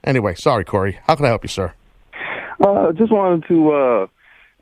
Anyway, 0.05 0.35
sorry, 0.35 0.65
Corey. 0.65 0.99
How 1.07 1.15
can 1.17 1.25
I 1.25 1.29
help 1.29 1.43
you, 1.45 1.49
sir? 1.49 1.73
Uh, 2.61 2.93
just 2.93 3.12
wanted 3.12 3.47
to 3.49 3.73
uh, 3.73 4.07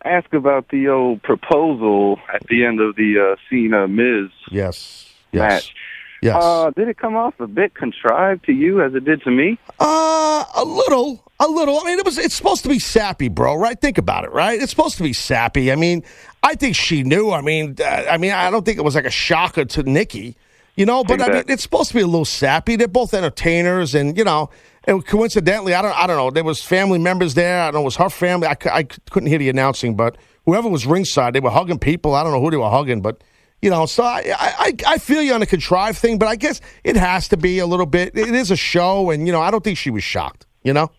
ask 0.04 0.32
about 0.32 0.68
the 0.70 0.88
old 0.88 1.22
proposal 1.22 2.18
at 2.32 2.42
the 2.48 2.64
end 2.64 2.80
of 2.80 2.96
the 2.96 3.32
uh, 3.32 3.36
Cena 3.48 3.86
Miz 3.88 4.30
Yes. 4.50 5.12
match. 5.32 5.74
Yes. 6.22 6.36
Uh, 6.42 6.70
did 6.70 6.88
it 6.88 6.96
come 6.96 7.16
off 7.16 7.38
a 7.38 7.46
bit 7.46 7.74
contrived 7.74 8.46
to 8.46 8.52
you 8.52 8.82
as 8.82 8.94
it 8.94 9.04
did 9.04 9.22
to 9.22 9.30
me? 9.30 9.58
Uh, 9.78 10.44
a 10.54 10.64
little, 10.64 11.22
a 11.40 11.48
little. 11.48 11.78
I 11.78 11.84
mean, 11.84 11.98
it 11.98 12.04
was. 12.04 12.18
It's 12.18 12.34
supposed 12.34 12.62
to 12.62 12.68
be 12.68 12.78
sappy, 12.78 13.28
bro. 13.28 13.54
Right? 13.54 13.80
Think 13.80 13.98
about 13.98 14.24
it. 14.24 14.32
Right? 14.32 14.60
It's 14.60 14.70
supposed 14.70 14.96
to 14.98 15.02
be 15.02 15.12
sappy. 15.12 15.72
I 15.72 15.76
mean, 15.76 16.02
I 16.42 16.54
think 16.54 16.76
she 16.76 17.02
knew. 17.02 17.30
I 17.32 17.40
mean, 17.40 17.76
uh, 17.80 18.06
I 18.10 18.18
mean, 18.18 18.32
I 18.32 18.50
don't 18.50 18.64
think 18.64 18.78
it 18.78 18.84
was 18.84 18.94
like 18.94 19.06
a 19.06 19.10
shocker 19.10 19.64
to 19.64 19.82
Nikki. 19.82 20.36
You 20.76 20.86
know, 20.86 21.04
but 21.04 21.20
I 21.20 21.28
mean, 21.28 21.44
it's 21.46 21.62
supposed 21.62 21.90
to 21.90 21.94
be 21.94 22.00
a 22.00 22.06
little 22.06 22.24
sappy. 22.24 22.74
They're 22.74 22.88
both 22.88 23.14
entertainers, 23.14 23.94
and 23.94 24.18
you 24.18 24.24
know, 24.24 24.50
And 24.86 25.06
coincidentally, 25.06 25.72
I 25.74 25.82
don't, 25.82 25.96
I 25.96 26.06
don't 26.06 26.16
know. 26.16 26.30
There 26.30 26.44
was 26.44 26.62
family 26.62 26.98
members 26.98 27.34
there. 27.34 27.62
I 27.62 27.66
don't 27.66 27.74
know. 27.74 27.80
It 27.80 27.84
was 27.84 27.96
her 27.96 28.10
family. 28.10 28.48
I, 28.48 28.56
I 28.72 28.82
couldn't 28.82 29.28
hear 29.28 29.38
the 29.38 29.48
announcing, 29.48 29.94
but 29.94 30.18
whoever 30.46 30.68
was 30.68 30.84
ringside, 30.84 31.32
they 31.32 31.40
were 31.40 31.50
hugging 31.50 31.78
people. 31.78 32.14
I 32.14 32.22
don't 32.22 32.32
know 32.32 32.40
who 32.40 32.50
they 32.50 32.56
were 32.56 32.70
hugging, 32.70 33.00
but 33.00 33.22
you 33.62 33.70
know. 33.70 33.86
So 33.86 34.02
I, 34.02 34.34
I, 34.36 34.72
I 34.86 34.98
feel 34.98 35.22
you 35.22 35.32
on 35.32 35.40
the 35.40 35.46
contrived 35.46 35.98
thing, 35.98 36.18
but 36.18 36.28
I 36.28 36.36
guess 36.36 36.60
it 36.82 36.96
has 36.96 37.28
to 37.28 37.36
be 37.36 37.60
a 37.60 37.66
little 37.66 37.86
bit. 37.86 38.16
It 38.16 38.34
is 38.34 38.50
a 38.50 38.56
show, 38.56 39.10
and 39.10 39.26
you 39.26 39.32
know, 39.32 39.40
I 39.40 39.50
don't 39.50 39.64
think 39.64 39.78
she 39.78 39.90
was 39.90 40.04
shocked. 40.04 40.46
You 40.64 40.72
know. 40.72 40.90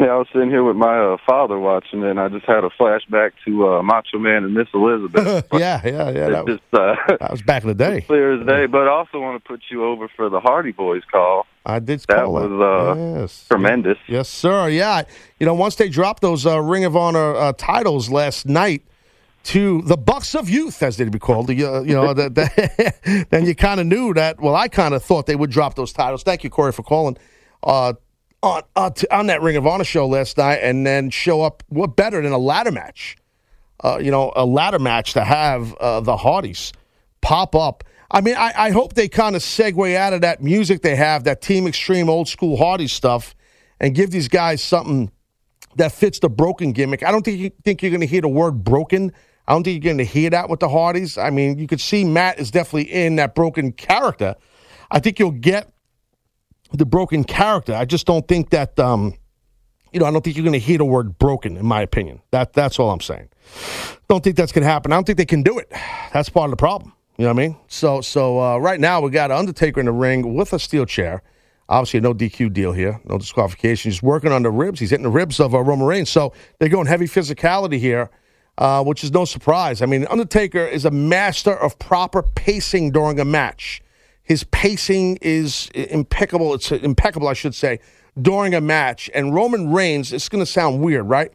Yeah, 0.00 0.06
I 0.06 0.16
was 0.16 0.26
sitting 0.32 0.48
here 0.48 0.64
with 0.64 0.76
my 0.76 0.98
uh, 0.98 1.16
father 1.26 1.58
watching, 1.58 2.02
and 2.02 2.18
I 2.18 2.28
just 2.28 2.46
had 2.46 2.64
a 2.64 2.70
flashback 2.70 3.32
to 3.44 3.68
uh, 3.68 3.82
Macho 3.82 4.18
Man 4.18 4.42
and 4.42 4.54
Miss 4.54 4.68
Elizabeth. 4.72 5.44
yeah, 5.52 5.80
yeah, 5.84 6.10
yeah. 6.10 6.28
That 6.30 6.46
was, 6.46 6.58
just 6.58 6.74
uh, 6.74 6.94
that 7.20 7.30
was 7.30 7.42
back 7.42 7.62
in 7.62 7.68
the 7.68 7.74
day. 7.74 8.00
clear 8.06 8.40
as 8.40 8.46
day. 8.46 8.66
But 8.66 8.88
I 8.88 8.90
also 8.90 9.20
want 9.20 9.42
to 9.42 9.46
put 9.46 9.60
you 9.70 9.84
over 9.84 10.08
for 10.16 10.30
the 10.30 10.40
Hardy 10.40 10.72
Boys 10.72 11.02
call. 11.10 11.46
I 11.66 11.78
did. 11.78 12.00
That 12.08 12.24
call 12.24 12.32
was 12.32 12.50
that. 12.50 12.64
uh, 12.64 13.20
yes. 13.20 13.46
tremendous. 13.48 13.98
Yes, 14.08 14.30
sir. 14.30 14.70
Yeah, 14.70 15.02
you 15.38 15.46
know, 15.46 15.54
once 15.54 15.76
they 15.76 15.90
dropped 15.90 16.22
those 16.22 16.46
uh, 16.46 16.60
Ring 16.60 16.84
of 16.84 16.96
Honor 16.96 17.36
uh, 17.36 17.52
titles 17.52 18.10
last 18.10 18.46
night 18.46 18.84
to 19.44 19.82
the 19.82 19.98
Bucks 19.98 20.34
of 20.34 20.48
Youth, 20.48 20.82
as 20.82 20.96
they'd 20.96 21.10
be 21.12 21.18
called, 21.18 21.48
the, 21.48 21.64
uh, 21.64 21.82
you 21.82 21.94
know, 21.94 22.14
the, 22.14 22.30
the, 22.30 23.26
then 23.30 23.44
you 23.44 23.54
kind 23.54 23.78
of 23.78 23.86
knew 23.86 24.14
that. 24.14 24.40
Well, 24.40 24.54
I 24.54 24.68
kind 24.68 24.94
of 24.94 25.04
thought 25.04 25.26
they 25.26 25.36
would 25.36 25.50
drop 25.50 25.74
those 25.74 25.92
titles. 25.92 26.22
Thank 26.22 26.44
you, 26.44 26.50
Corey, 26.50 26.72
for 26.72 26.82
calling 26.82 27.18
uh, 27.62 27.94
on 28.42 28.62
uh, 28.76 28.90
t- 28.90 29.06
on 29.10 29.26
that 29.26 29.42
Ring 29.42 29.56
of 29.56 29.66
Honor 29.66 29.84
show 29.84 30.06
last 30.06 30.36
night, 30.38 30.56
and 30.56 30.86
then 30.86 31.10
show 31.10 31.42
up. 31.42 31.62
What 31.68 31.96
better 31.96 32.20
than 32.20 32.32
a 32.32 32.38
ladder 32.38 32.72
match? 32.72 33.16
Uh, 33.82 33.98
you 34.00 34.10
know, 34.10 34.32
a 34.36 34.44
ladder 34.44 34.78
match 34.78 35.12
to 35.14 35.24
have 35.24 35.74
uh, 35.74 36.00
the 36.00 36.16
Hardys 36.16 36.72
pop 37.20 37.54
up. 37.54 37.84
I 38.10 38.20
mean, 38.20 38.36
I, 38.36 38.52
I 38.56 38.70
hope 38.70 38.92
they 38.92 39.08
kind 39.08 39.34
of 39.34 39.42
segue 39.42 39.96
out 39.96 40.12
of 40.12 40.20
that 40.20 40.42
music 40.42 40.82
they 40.82 40.96
have, 40.96 41.24
that 41.24 41.40
Team 41.40 41.66
Extreme 41.66 42.08
old 42.08 42.28
school 42.28 42.56
Hardy 42.56 42.86
stuff, 42.86 43.34
and 43.80 43.94
give 43.94 44.10
these 44.10 44.28
guys 44.28 44.62
something 44.62 45.10
that 45.76 45.92
fits 45.92 46.18
the 46.18 46.28
broken 46.28 46.72
gimmick. 46.72 47.02
I 47.02 47.10
don't 47.10 47.24
think 47.24 47.38
you 47.38 47.50
think 47.64 47.82
you're 47.82 47.90
going 47.90 48.02
to 48.02 48.06
hear 48.06 48.20
the 48.20 48.28
word 48.28 48.62
broken. 48.62 49.12
I 49.48 49.52
don't 49.52 49.64
think 49.64 49.82
you're 49.82 49.92
going 49.94 50.04
to 50.04 50.12
hear 50.12 50.30
that 50.30 50.48
with 50.48 50.60
the 50.60 50.68
Hardys. 50.68 51.16
I 51.18 51.30
mean, 51.30 51.58
you 51.58 51.66
could 51.66 51.80
see 51.80 52.04
Matt 52.04 52.38
is 52.38 52.50
definitely 52.50 52.92
in 52.92 53.16
that 53.16 53.34
broken 53.34 53.72
character. 53.72 54.36
I 54.90 55.00
think 55.00 55.18
you'll 55.18 55.32
get 55.32 55.71
the 56.72 56.86
broken 56.86 57.24
character. 57.24 57.74
I 57.74 57.84
just 57.84 58.06
don't 58.06 58.26
think 58.26 58.50
that 58.50 58.78
um, 58.78 59.14
you 59.92 60.00
know, 60.00 60.06
I 60.06 60.10
don't 60.10 60.24
think 60.24 60.36
you're 60.36 60.44
going 60.44 60.54
to 60.54 60.58
hear 60.58 60.78
the 60.78 60.84
word 60.84 61.18
broken, 61.18 61.56
in 61.56 61.66
my 61.66 61.82
opinion. 61.82 62.22
That 62.30 62.52
that's 62.54 62.78
all 62.78 62.90
I'm 62.90 63.00
saying. 63.00 63.28
Don't 64.08 64.24
think 64.24 64.36
that's 64.36 64.52
going 64.52 64.62
to 64.62 64.68
happen. 64.68 64.92
I 64.92 64.96
don't 64.96 65.04
think 65.04 65.18
they 65.18 65.26
can 65.26 65.42
do 65.42 65.58
it. 65.58 65.70
That's 66.12 66.28
part 66.28 66.46
of 66.46 66.50
the 66.50 66.56
problem. 66.56 66.94
You 67.18 67.24
know 67.24 67.34
what 67.34 67.42
I 67.42 67.46
mean? 67.48 67.56
So 67.68 68.00
so 68.00 68.40
uh, 68.40 68.58
right 68.58 68.80
now 68.80 69.00
we 69.00 69.10
got 69.10 69.30
Undertaker 69.30 69.80
in 69.80 69.86
the 69.86 69.92
ring 69.92 70.34
with 70.34 70.52
a 70.52 70.58
steel 70.58 70.86
chair. 70.86 71.22
Obviously, 71.68 72.00
no 72.00 72.12
DQ 72.12 72.52
deal 72.52 72.72
here, 72.72 73.00
no 73.04 73.18
disqualification. 73.18 73.90
He's 73.90 74.02
working 74.02 74.32
on 74.32 74.42
the 74.42 74.50
ribs. 74.50 74.80
He's 74.80 74.90
hitting 74.90 75.04
the 75.04 75.10
ribs 75.10 75.40
of 75.40 75.54
uh, 75.54 75.60
Roman 75.60 75.86
Reigns. 75.86 76.10
So 76.10 76.32
they're 76.58 76.68
going 76.68 76.86
heavy 76.86 77.06
physicality 77.06 77.78
here, 77.78 78.10
uh, 78.58 78.82
which 78.82 79.04
is 79.04 79.12
no 79.12 79.24
surprise. 79.24 79.80
I 79.80 79.86
mean, 79.86 80.06
Undertaker 80.10 80.66
is 80.66 80.84
a 80.84 80.90
master 80.90 81.56
of 81.56 81.78
proper 81.78 82.22
pacing 82.22 82.90
during 82.90 83.20
a 83.20 83.24
match. 83.24 83.81
His 84.22 84.44
pacing 84.44 85.18
is 85.20 85.68
impeccable. 85.74 86.54
It's 86.54 86.70
impeccable, 86.70 87.28
I 87.28 87.32
should 87.34 87.54
say, 87.54 87.80
during 88.20 88.54
a 88.54 88.60
match. 88.60 89.10
And 89.14 89.34
Roman 89.34 89.72
Reigns, 89.72 90.12
it's 90.12 90.28
going 90.28 90.44
to 90.44 90.50
sound 90.50 90.80
weird, 90.80 91.08
right? 91.08 91.32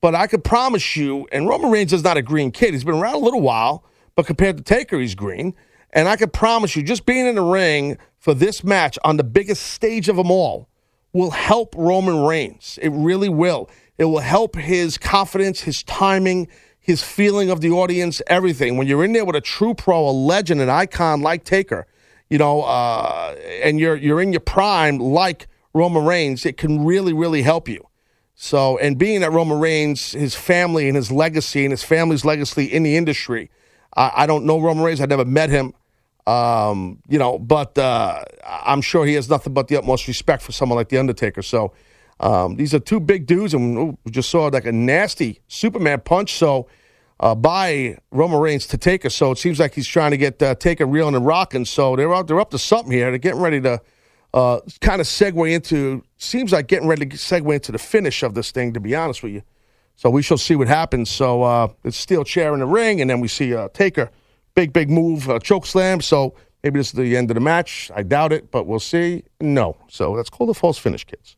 But 0.00 0.14
I 0.14 0.26
could 0.26 0.42
promise 0.42 0.96
you, 0.96 1.28
and 1.30 1.46
Roman 1.46 1.70
Reigns 1.70 1.92
is 1.92 2.02
not 2.02 2.16
a 2.16 2.22
green 2.22 2.50
kid. 2.50 2.72
He's 2.72 2.84
been 2.84 2.94
around 2.94 3.14
a 3.14 3.18
little 3.18 3.42
while, 3.42 3.84
but 4.16 4.26
compared 4.26 4.56
to 4.56 4.62
Taker, 4.62 4.98
he's 4.98 5.14
green. 5.14 5.54
And 5.92 6.08
I 6.08 6.16
could 6.16 6.32
promise 6.32 6.74
you, 6.74 6.82
just 6.82 7.04
being 7.04 7.26
in 7.26 7.34
the 7.34 7.42
ring 7.42 7.98
for 8.18 8.32
this 8.32 8.64
match 8.64 8.98
on 9.04 9.16
the 9.16 9.24
biggest 9.24 9.62
stage 9.62 10.08
of 10.08 10.16
them 10.16 10.30
all 10.30 10.68
will 11.12 11.32
help 11.32 11.74
Roman 11.76 12.22
Reigns. 12.22 12.78
It 12.80 12.90
really 12.90 13.28
will. 13.28 13.68
It 13.98 14.04
will 14.04 14.20
help 14.20 14.56
his 14.56 14.96
confidence, 14.96 15.62
his 15.62 15.82
timing, 15.82 16.48
his 16.78 17.02
feeling 17.02 17.50
of 17.50 17.60
the 17.60 17.70
audience, 17.70 18.22
everything. 18.28 18.76
When 18.76 18.86
you're 18.86 19.04
in 19.04 19.12
there 19.12 19.24
with 19.24 19.36
a 19.36 19.40
true 19.40 19.74
pro, 19.74 20.08
a 20.08 20.12
legend, 20.12 20.60
an 20.60 20.70
icon 20.70 21.20
like 21.20 21.44
Taker, 21.44 21.86
you 22.30 22.38
know, 22.38 22.62
uh, 22.62 23.34
and 23.62 23.78
you're 23.78 23.96
you're 23.96 24.22
in 24.22 24.32
your 24.32 24.40
prime 24.40 24.98
like 24.98 25.48
Roman 25.74 26.04
Reigns, 26.04 26.46
it 26.46 26.56
can 26.56 26.84
really, 26.84 27.12
really 27.12 27.42
help 27.42 27.68
you. 27.68 27.86
So, 28.34 28.78
and 28.78 28.96
being 28.96 29.20
that 29.20 29.32
Roman 29.32 29.60
Reigns, 29.60 30.12
his 30.12 30.34
family 30.34 30.88
and 30.88 30.96
his 30.96 31.12
legacy 31.12 31.64
and 31.64 31.72
his 31.72 31.82
family's 31.82 32.24
legacy 32.24 32.64
in 32.64 32.84
the 32.84 32.96
industry, 32.96 33.50
I, 33.94 34.12
I 34.16 34.26
don't 34.26 34.46
know 34.46 34.58
Roman 34.58 34.82
Reigns. 34.82 35.00
I 35.00 35.06
never 35.06 35.26
met 35.26 35.50
him, 35.50 35.74
um, 36.26 37.00
you 37.08 37.18
know, 37.18 37.38
but 37.38 37.76
uh, 37.76 38.24
I'm 38.46 38.80
sure 38.80 39.04
he 39.04 39.14
has 39.14 39.28
nothing 39.28 39.52
but 39.52 39.68
the 39.68 39.76
utmost 39.76 40.08
respect 40.08 40.42
for 40.42 40.52
someone 40.52 40.76
like 40.76 40.88
The 40.88 40.98
Undertaker. 40.98 41.42
So, 41.42 41.74
um, 42.18 42.56
these 42.56 42.74
are 42.74 42.78
two 42.78 43.00
big 43.00 43.26
dudes, 43.26 43.54
and 43.54 43.98
we 44.04 44.10
just 44.10 44.30
saw 44.30 44.46
like 44.46 44.66
a 44.66 44.72
nasty 44.72 45.40
Superman 45.48 46.00
punch. 46.00 46.34
So, 46.34 46.66
uh, 47.20 47.34
by 47.34 47.98
Roman 48.10 48.40
Reigns 48.40 48.66
to 48.68 48.78
Taker. 48.78 49.10
So 49.10 49.30
it 49.30 49.38
seems 49.38 49.60
like 49.60 49.74
he's 49.74 49.86
trying 49.86 50.10
to 50.10 50.16
get 50.16 50.42
uh, 50.42 50.54
Taker 50.54 50.86
reeling 50.86 51.14
and 51.14 51.24
rocking. 51.24 51.66
So 51.66 51.94
they're 51.94 52.12
up, 52.12 52.26
they're 52.26 52.40
up 52.40 52.50
to 52.50 52.58
something 52.58 52.90
here. 52.90 53.10
They're 53.10 53.18
getting 53.18 53.40
ready 53.40 53.60
to 53.60 53.80
uh, 54.32 54.60
kind 54.80 55.00
of 55.00 55.06
segue 55.06 55.52
into. 55.52 56.02
Seems 56.16 56.52
like 56.52 56.66
getting 56.66 56.88
ready 56.88 57.06
to 57.06 57.16
segue 57.16 57.54
into 57.54 57.72
the 57.72 57.78
finish 57.78 58.22
of 58.22 58.34
this 58.34 58.50
thing. 58.50 58.72
To 58.72 58.80
be 58.80 58.94
honest 58.94 59.22
with 59.22 59.32
you, 59.32 59.42
so 59.96 60.08
we 60.08 60.22
shall 60.22 60.38
see 60.38 60.56
what 60.56 60.68
happens. 60.68 61.10
So 61.10 61.42
uh, 61.42 61.68
it's 61.84 61.96
steel 61.96 62.24
chair 62.24 62.54
in 62.54 62.60
the 62.60 62.66
ring, 62.66 63.00
and 63.00 63.10
then 63.10 63.20
we 63.20 63.28
see 63.28 63.54
uh, 63.54 63.68
Taker, 63.74 64.10
big 64.54 64.72
big 64.72 64.88
move, 64.88 65.28
uh, 65.28 65.38
choke 65.40 65.66
slam. 65.66 66.00
So 66.00 66.34
maybe 66.62 66.78
this 66.80 66.88
is 66.88 66.92
the 66.94 67.16
end 67.16 67.30
of 67.30 67.34
the 67.34 67.40
match. 67.40 67.90
I 67.94 68.02
doubt 68.02 68.32
it, 68.32 68.50
but 68.50 68.66
we'll 68.66 68.80
see. 68.80 69.24
No, 69.40 69.76
so 69.88 70.16
that's 70.16 70.30
called 70.30 70.50
a 70.50 70.54
false 70.54 70.78
finish, 70.78 71.04
kids. 71.04 71.36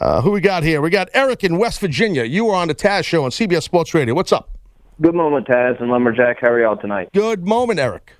Uh, 0.00 0.22
who 0.22 0.30
we 0.30 0.40
got 0.40 0.62
here? 0.62 0.80
We 0.80 0.88
got 0.88 1.10
Eric 1.12 1.44
in 1.44 1.58
West 1.58 1.80
Virginia. 1.80 2.24
You 2.24 2.48
are 2.48 2.56
on 2.56 2.68
the 2.68 2.74
Taz 2.74 3.04
Show 3.04 3.24
on 3.24 3.30
CBS 3.32 3.64
Sports 3.64 3.92
Radio. 3.92 4.14
What's 4.14 4.32
up? 4.32 4.59
Good 5.00 5.14
moment, 5.14 5.46
Taz 5.46 5.80
and 5.80 5.90
Lumberjack. 5.90 6.38
How 6.40 6.48
are 6.48 6.60
y'all 6.60 6.76
tonight? 6.76 7.08
Good 7.14 7.46
moment, 7.46 7.78
Eric. 7.80 8.12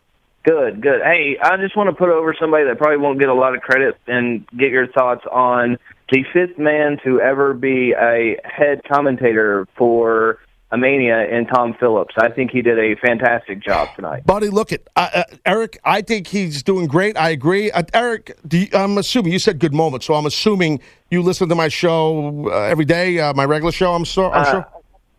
Good, 0.45 0.81
good. 0.81 1.03
Hey, 1.03 1.37
I 1.43 1.59
just 1.59 1.77
want 1.77 1.90
to 1.90 1.95
put 1.95 2.09
over 2.09 2.35
somebody 2.40 2.64
that 2.64 2.79
probably 2.79 2.97
won't 2.97 3.19
get 3.21 3.29
a 3.29 3.35
lot 3.35 3.55
of 3.55 3.61
credit 3.61 3.97
and 4.07 4.47
get 4.57 4.71
your 4.71 4.87
thoughts 4.87 5.23
on 5.31 5.77
the 6.11 6.25
fifth 6.33 6.59
man 6.59 6.99
to 7.05 7.21
ever 7.21 7.53
be 7.53 7.93
a 7.93 8.38
head 8.43 8.81
commentator 8.90 9.69
for 9.77 10.38
a 10.73 10.79
Mania 10.79 11.27
in 11.29 11.47
Tom 11.47 11.75
Phillips. 11.79 12.14
I 12.16 12.31
think 12.31 12.53
he 12.53 12.62
did 12.62 12.79
a 12.79 12.97
fantastic 13.05 13.62
job 13.62 13.88
tonight. 13.97 14.25
Buddy, 14.25 14.49
look 14.49 14.73
at 14.73 14.81
uh, 14.97 15.11
uh, 15.12 15.23
Eric. 15.45 15.79
I 15.85 16.01
think 16.01 16.29
he's 16.29 16.62
doing 16.62 16.87
great. 16.87 17.19
I 17.19 17.29
agree. 17.31 17.71
Uh, 17.71 17.83
Eric, 17.93 18.38
do 18.49 18.57
you, 18.57 18.69
I'm 18.73 18.97
assuming 18.97 19.33
you 19.33 19.38
said 19.38 19.59
good 19.59 19.75
moment, 19.75 20.03
so 20.05 20.14
I'm 20.14 20.25
assuming 20.27 20.81
you 21.11 21.21
listen 21.23 21.51
to 21.51 21.55
my 21.55 21.69
show 21.69 22.49
uh, 22.49 22.62
every 22.62 22.87
day, 22.87 23.19
uh, 23.19 23.35
my 23.35 23.45
regular 23.45 23.73
show. 23.73 23.93
I'm, 23.93 24.07
so, 24.07 24.31
I'm 24.31 24.43
Uh, 24.43 24.51
sure. 24.51 24.66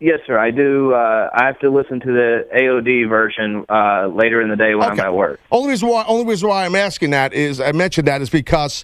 Yes, 0.02 0.20
sir. 0.26 0.36
I 0.36 0.50
do. 0.50 0.94
Uh, 0.94 1.30
I 1.32 1.46
have 1.46 1.60
to 1.60 1.70
listen 1.70 2.00
to 2.00 2.08
the 2.08 2.48
AOD 2.56 3.08
version 3.08 3.64
uh, 3.70 4.08
later 4.08 4.42
in 4.42 4.50
the 4.50 4.56
day 4.56 4.74
when 4.74 4.90
I'm 4.90 5.00
at 5.00 5.14
work. 5.14 5.40
Only 5.52 5.70
reason 5.70 5.90
why, 5.90 6.04
only 6.08 6.26
reason 6.26 6.50
why 6.50 6.66
I'm 6.66 6.74
asking 6.74 7.12
that 7.12 7.34
is 7.34 7.62
I 7.62 7.72
mentioned 7.72 8.08
that 8.08 8.20
is 8.20 8.32
because 8.32 8.84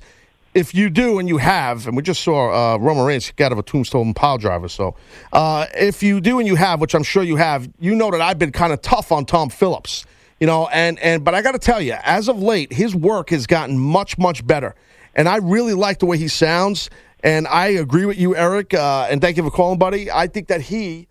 if 0.54 0.76
you 0.76 0.92
do 0.92 1.18
and 1.18 1.28
you 1.28 1.38
have, 1.38 1.88
and 1.88 1.98
we 1.98 2.04
just 2.04 2.22
saw 2.22 2.76
uh, 2.76 2.78
Roman 2.78 3.04
Reigns 3.04 3.32
get 3.36 3.48
out 3.48 3.52
of 3.52 3.58
a 3.58 3.64
tombstone 3.64 4.14
pile 4.14 4.38
driver. 4.38 4.68
So 4.68 4.96
uh, 5.34 5.66
if 5.74 6.04
you 6.04 6.22
do 6.22 6.38
and 6.38 6.48
you 6.48 6.56
have, 6.56 6.80
which 6.80 6.94
I'm 6.94 7.02
sure 7.02 7.24
you 7.24 7.38
have, 7.38 7.68
you 7.80 7.96
know 7.96 8.12
that 8.12 8.22
I've 8.22 8.38
been 8.38 8.52
kind 8.52 8.72
of 8.72 8.84
tough 8.84 9.12
on 9.12 9.26
Tom 9.26 9.50
Phillips. 9.50 10.06
You 10.40 10.46
know, 10.46 10.68
and 10.68 11.00
and 11.00 11.24
but 11.24 11.34
I 11.34 11.42
got 11.42 11.54
to 11.54 11.60
tell 11.60 11.82
you, 11.82 11.96
as 12.04 12.30
of 12.30 12.40
late, 12.40 12.72
his 12.72 12.96
work 12.96 13.32
has 13.32 13.48
gotten 13.48 13.80
much 13.80 14.20
much 14.20 14.46
better, 14.46 14.76
and 15.16 15.28
I 15.28 15.38
really 15.38 15.74
like 15.74 15.98
the 15.98 16.06
way 16.06 16.20
he 16.20 16.28
sounds. 16.28 16.92
And 17.24 17.48
I 17.48 17.68
agree 17.68 18.06
with 18.06 18.18
you, 18.18 18.36
Eric. 18.36 18.74
Uh, 18.74 19.08
and 19.10 19.22
thank 19.22 19.38
you 19.38 19.44
for 19.44 19.52
calling, 19.52 19.80
buddy. 19.80 20.12
I 20.12 20.28
think 20.28 20.48
that 20.48 20.62
he, 20.62 21.08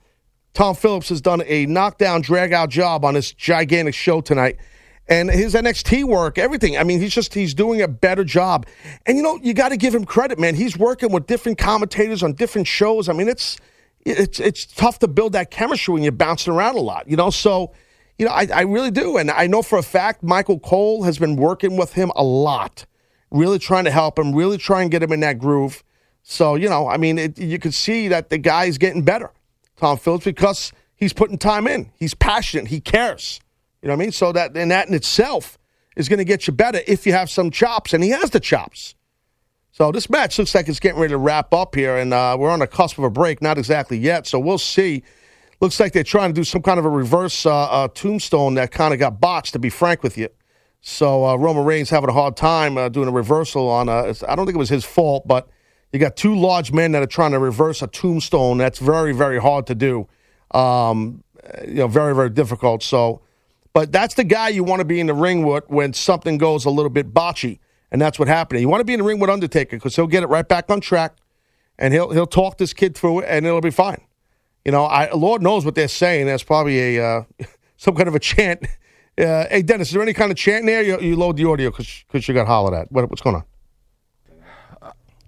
Tom 0.54 0.74
Phillips, 0.74 1.08
has 1.08 1.20
done 1.20 1.42
a 1.46 1.66
knockdown, 1.66 2.20
drag 2.20 2.52
out 2.52 2.70
job 2.70 3.04
on 3.04 3.14
this 3.14 3.32
gigantic 3.32 3.94
show 3.94 4.20
tonight. 4.20 4.56
And 5.08 5.30
his 5.30 5.54
NXT 5.54 6.04
work, 6.04 6.36
everything. 6.36 6.76
I 6.76 6.82
mean, 6.82 7.00
he's 7.00 7.14
just 7.14 7.32
he's 7.32 7.54
doing 7.54 7.80
a 7.80 7.86
better 7.86 8.24
job. 8.24 8.66
And 9.06 9.16
you 9.16 9.22
know, 9.22 9.38
you 9.40 9.54
got 9.54 9.68
to 9.68 9.76
give 9.76 9.94
him 9.94 10.04
credit, 10.04 10.38
man. 10.38 10.56
He's 10.56 10.76
working 10.76 11.12
with 11.12 11.26
different 11.26 11.58
commentators 11.58 12.24
on 12.24 12.32
different 12.32 12.66
shows. 12.66 13.08
I 13.08 13.12
mean, 13.12 13.28
it's 13.28 13.56
it's 14.04 14.40
it's 14.40 14.66
tough 14.66 14.98
to 15.00 15.08
build 15.08 15.32
that 15.32 15.50
chemistry 15.50 15.94
when 15.94 16.02
you're 16.02 16.12
bouncing 16.12 16.52
around 16.52 16.76
a 16.76 16.80
lot, 16.80 17.08
you 17.08 17.16
know. 17.16 17.30
So, 17.30 17.72
you 18.18 18.26
know, 18.26 18.32
I, 18.32 18.48
I 18.52 18.60
really 18.62 18.90
do, 18.90 19.16
and 19.16 19.30
I 19.30 19.46
know 19.46 19.62
for 19.62 19.78
a 19.78 19.82
fact 19.82 20.24
Michael 20.24 20.58
Cole 20.58 21.04
has 21.04 21.18
been 21.18 21.36
working 21.36 21.76
with 21.76 21.92
him 21.92 22.10
a 22.16 22.24
lot, 22.24 22.84
really 23.30 23.60
trying 23.60 23.84
to 23.84 23.92
help 23.92 24.18
him, 24.18 24.34
really 24.34 24.58
trying 24.58 24.90
to 24.90 24.92
get 24.92 25.04
him 25.04 25.12
in 25.12 25.20
that 25.20 25.38
groove. 25.38 25.84
So, 26.28 26.56
you 26.56 26.68
know, 26.68 26.88
I 26.88 26.96
mean, 26.96 27.18
it, 27.18 27.38
you 27.38 27.60
can 27.60 27.70
see 27.70 28.08
that 28.08 28.30
the 28.30 28.38
guy's 28.38 28.78
getting 28.78 29.02
better, 29.02 29.30
Tom 29.76 29.96
Phillips, 29.96 30.24
because 30.24 30.72
he's 30.96 31.12
putting 31.12 31.38
time 31.38 31.68
in. 31.68 31.92
He's 31.94 32.14
passionate. 32.14 32.66
He 32.66 32.80
cares. 32.80 33.38
You 33.80 33.86
know 33.86 33.94
what 33.94 34.02
I 34.02 34.06
mean? 34.06 34.12
So 34.12 34.32
that 34.32 34.56
and 34.56 34.72
that 34.72 34.88
in 34.88 34.94
itself 34.94 35.56
is 35.94 36.08
going 36.08 36.18
to 36.18 36.24
get 36.24 36.48
you 36.48 36.52
better 36.52 36.80
if 36.88 37.06
you 37.06 37.12
have 37.12 37.30
some 37.30 37.52
chops, 37.52 37.94
and 37.94 38.02
he 38.02 38.10
has 38.10 38.30
the 38.30 38.40
chops. 38.40 38.96
So 39.70 39.92
this 39.92 40.10
match 40.10 40.36
looks 40.36 40.52
like 40.52 40.66
it's 40.66 40.80
getting 40.80 40.98
ready 40.98 41.12
to 41.12 41.16
wrap 41.16 41.54
up 41.54 41.76
here, 41.76 41.96
and 41.96 42.12
uh, 42.12 42.36
we're 42.36 42.50
on 42.50 42.58
the 42.58 42.66
cusp 42.66 42.98
of 42.98 43.04
a 43.04 43.10
break. 43.10 43.40
Not 43.40 43.56
exactly 43.56 43.96
yet, 43.96 44.26
so 44.26 44.40
we'll 44.40 44.58
see. 44.58 45.04
Looks 45.60 45.78
like 45.78 45.92
they're 45.92 46.02
trying 46.02 46.30
to 46.30 46.34
do 46.34 46.42
some 46.42 46.60
kind 46.60 46.80
of 46.80 46.84
a 46.84 46.90
reverse 46.90 47.46
uh, 47.46 47.54
uh, 47.54 47.88
tombstone 47.94 48.54
that 48.54 48.72
kind 48.72 48.92
of 48.92 48.98
got 48.98 49.20
botched. 49.20 49.52
To 49.52 49.60
be 49.60 49.70
frank 49.70 50.02
with 50.02 50.18
you, 50.18 50.28
so 50.80 51.24
uh, 51.24 51.36
Roman 51.36 51.64
Reigns 51.64 51.90
having 51.90 52.10
a 52.10 52.12
hard 52.12 52.36
time 52.36 52.76
uh, 52.76 52.88
doing 52.88 53.06
a 53.06 53.12
reversal 53.12 53.68
on. 53.68 53.88
Uh, 53.88 54.12
I 54.28 54.34
don't 54.34 54.44
think 54.44 54.56
it 54.56 54.58
was 54.58 54.70
his 54.70 54.84
fault, 54.84 55.28
but 55.28 55.48
You 55.92 55.98
got 55.98 56.16
two 56.16 56.34
large 56.34 56.72
men 56.72 56.92
that 56.92 57.02
are 57.02 57.06
trying 57.06 57.32
to 57.32 57.38
reverse 57.38 57.80
a 57.82 57.86
tombstone. 57.86 58.58
That's 58.58 58.78
very, 58.78 59.12
very 59.12 59.40
hard 59.40 59.66
to 59.68 59.74
do. 59.74 60.08
Um, 60.50 61.22
you 61.66 61.74
know, 61.74 61.88
very, 61.88 62.14
very 62.14 62.30
difficult. 62.30 62.82
So, 62.82 63.22
but 63.72 63.92
that's 63.92 64.14
the 64.14 64.24
guy 64.24 64.48
you 64.48 64.64
want 64.64 64.80
to 64.80 64.84
be 64.84 65.00
in 65.00 65.06
the 65.06 65.14
ring 65.14 65.44
with 65.44 65.64
when 65.68 65.92
something 65.92 66.38
goes 66.38 66.64
a 66.64 66.70
little 66.70 66.90
bit 66.90 67.12
botchy, 67.12 67.58
and 67.90 68.00
that's 68.00 68.18
what 68.18 68.28
happened. 68.28 68.60
You 68.60 68.68
want 68.68 68.80
to 68.80 68.84
be 68.84 68.94
in 68.94 69.00
the 69.00 69.04
ring 69.04 69.18
with 69.18 69.30
Undertaker 69.30 69.76
because 69.76 69.96
he'll 69.96 70.06
get 70.06 70.22
it 70.22 70.28
right 70.28 70.46
back 70.46 70.70
on 70.70 70.80
track, 70.80 71.14
and 71.78 71.92
he'll 71.92 72.10
he'll 72.10 72.26
talk 72.26 72.58
this 72.58 72.72
kid 72.72 72.96
through 72.96 73.20
it, 73.20 73.26
and 73.28 73.46
it'll 73.46 73.60
be 73.60 73.70
fine. 73.70 74.00
You 74.64 74.72
know, 74.72 74.84
I 74.84 75.12
Lord 75.12 75.42
knows 75.42 75.64
what 75.64 75.74
they're 75.74 75.88
saying. 75.88 76.26
There's 76.26 76.42
probably 76.42 76.96
a 76.96 77.06
uh, 77.06 77.22
some 77.76 77.94
kind 77.94 78.08
of 78.08 78.14
a 78.14 78.20
chant. 78.20 78.66
Uh, 79.18 79.46
hey, 79.48 79.62
Dennis, 79.62 79.88
is 79.88 79.94
there 79.94 80.02
any 80.02 80.12
kind 80.12 80.30
of 80.30 80.36
chant 80.36 80.66
there? 80.66 80.82
You, 80.82 81.00
you 81.00 81.16
load 81.16 81.38
the 81.38 81.48
audio 81.48 81.70
because 81.70 82.28
you 82.28 82.34
got 82.34 82.46
hollered 82.46 82.74
at. 82.74 82.92
What, 82.92 83.08
what's 83.08 83.22
going 83.22 83.36
on? 83.36 83.44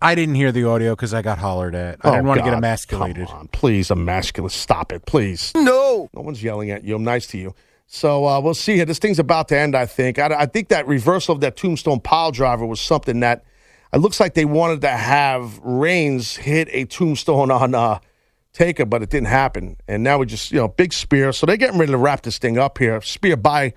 I 0.01 0.15
didn't 0.15 0.37
hear 0.37 0.53
the 0.53 0.65
audio 0.65 0.95
because 0.95 1.13
I 1.15 1.23
got 1.23 1.39
hollered 1.39 1.75
at. 1.75 1.99
I 2.05 2.09
Oh, 2.09 2.13
didn't 2.13 2.27
want 2.27 2.39
to 2.39 2.45
get 2.45 2.51
God. 2.51 2.59
emasculated. 2.59 3.27
Come 3.29 3.37
on, 3.39 3.49
please, 3.49 3.91
emasculate. 3.91 4.53
Stop 4.53 4.93
it, 4.93 5.07
please. 5.07 5.53
No. 5.57 6.09
No 6.15 6.21
one's 6.23 6.43
yelling 6.43 6.71
at 6.71 6.85
you. 6.85 6.95
I'm 6.97 7.05
nice 7.05 7.27
to 7.29 7.39
you. 7.39 7.55
So 7.87 8.27
uh, 8.27 8.41
we'll 8.41 8.55
see 8.55 8.77
here. 8.77 8.85
This 8.85 8.99
thing's 8.99 9.19
about 9.19 9.49
to 9.49 9.59
end, 9.59 9.75
I 9.75 9.87
think. 9.87 10.19
I, 10.19 10.27
I 10.43 10.47
think 10.47 10.69
that 10.69 10.87
reversal 10.87 11.35
of 11.35 11.41
that 11.41 11.57
tombstone 11.57 12.01
pile 12.01 12.31
driver 12.31 12.67
was 12.67 12.81
something 12.81 13.21
that 13.21 13.45
it 13.93 13.99
looks 13.99 14.21
like 14.21 14.35
they 14.35 14.45
wanted 14.45 14.83
to 14.83 14.89
have 14.91 15.59
Reigns 15.61 16.37
hit 16.37 16.69
a 16.71 16.85
tombstone 16.85 17.51
on 17.51 17.75
uh, 17.75 17.99
Taker, 18.53 18.85
but 18.85 19.03
it 19.03 19.09
didn't 19.09 19.29
happen. 19.29 19.79
And 19.89 20.03
now 20.03 20.19
we 20.19 20.27
just, 20.27 20.53
you 20.53 20.59
know, 20.59 20.69
big 20.69 20.93
spear. 20.93 21.33
So 21.33 21.47
they're 21.47 21.57
getting 21.57 21.79
ready 21.79 21.93
to 21.93 21.99
wrap 21.99 22.23
this 22.23 22.37
thing 22.39 22.59
up 22.59 22.77
here. 22.79 23.01
Spear 23.01 23.37
by 23.39 23.73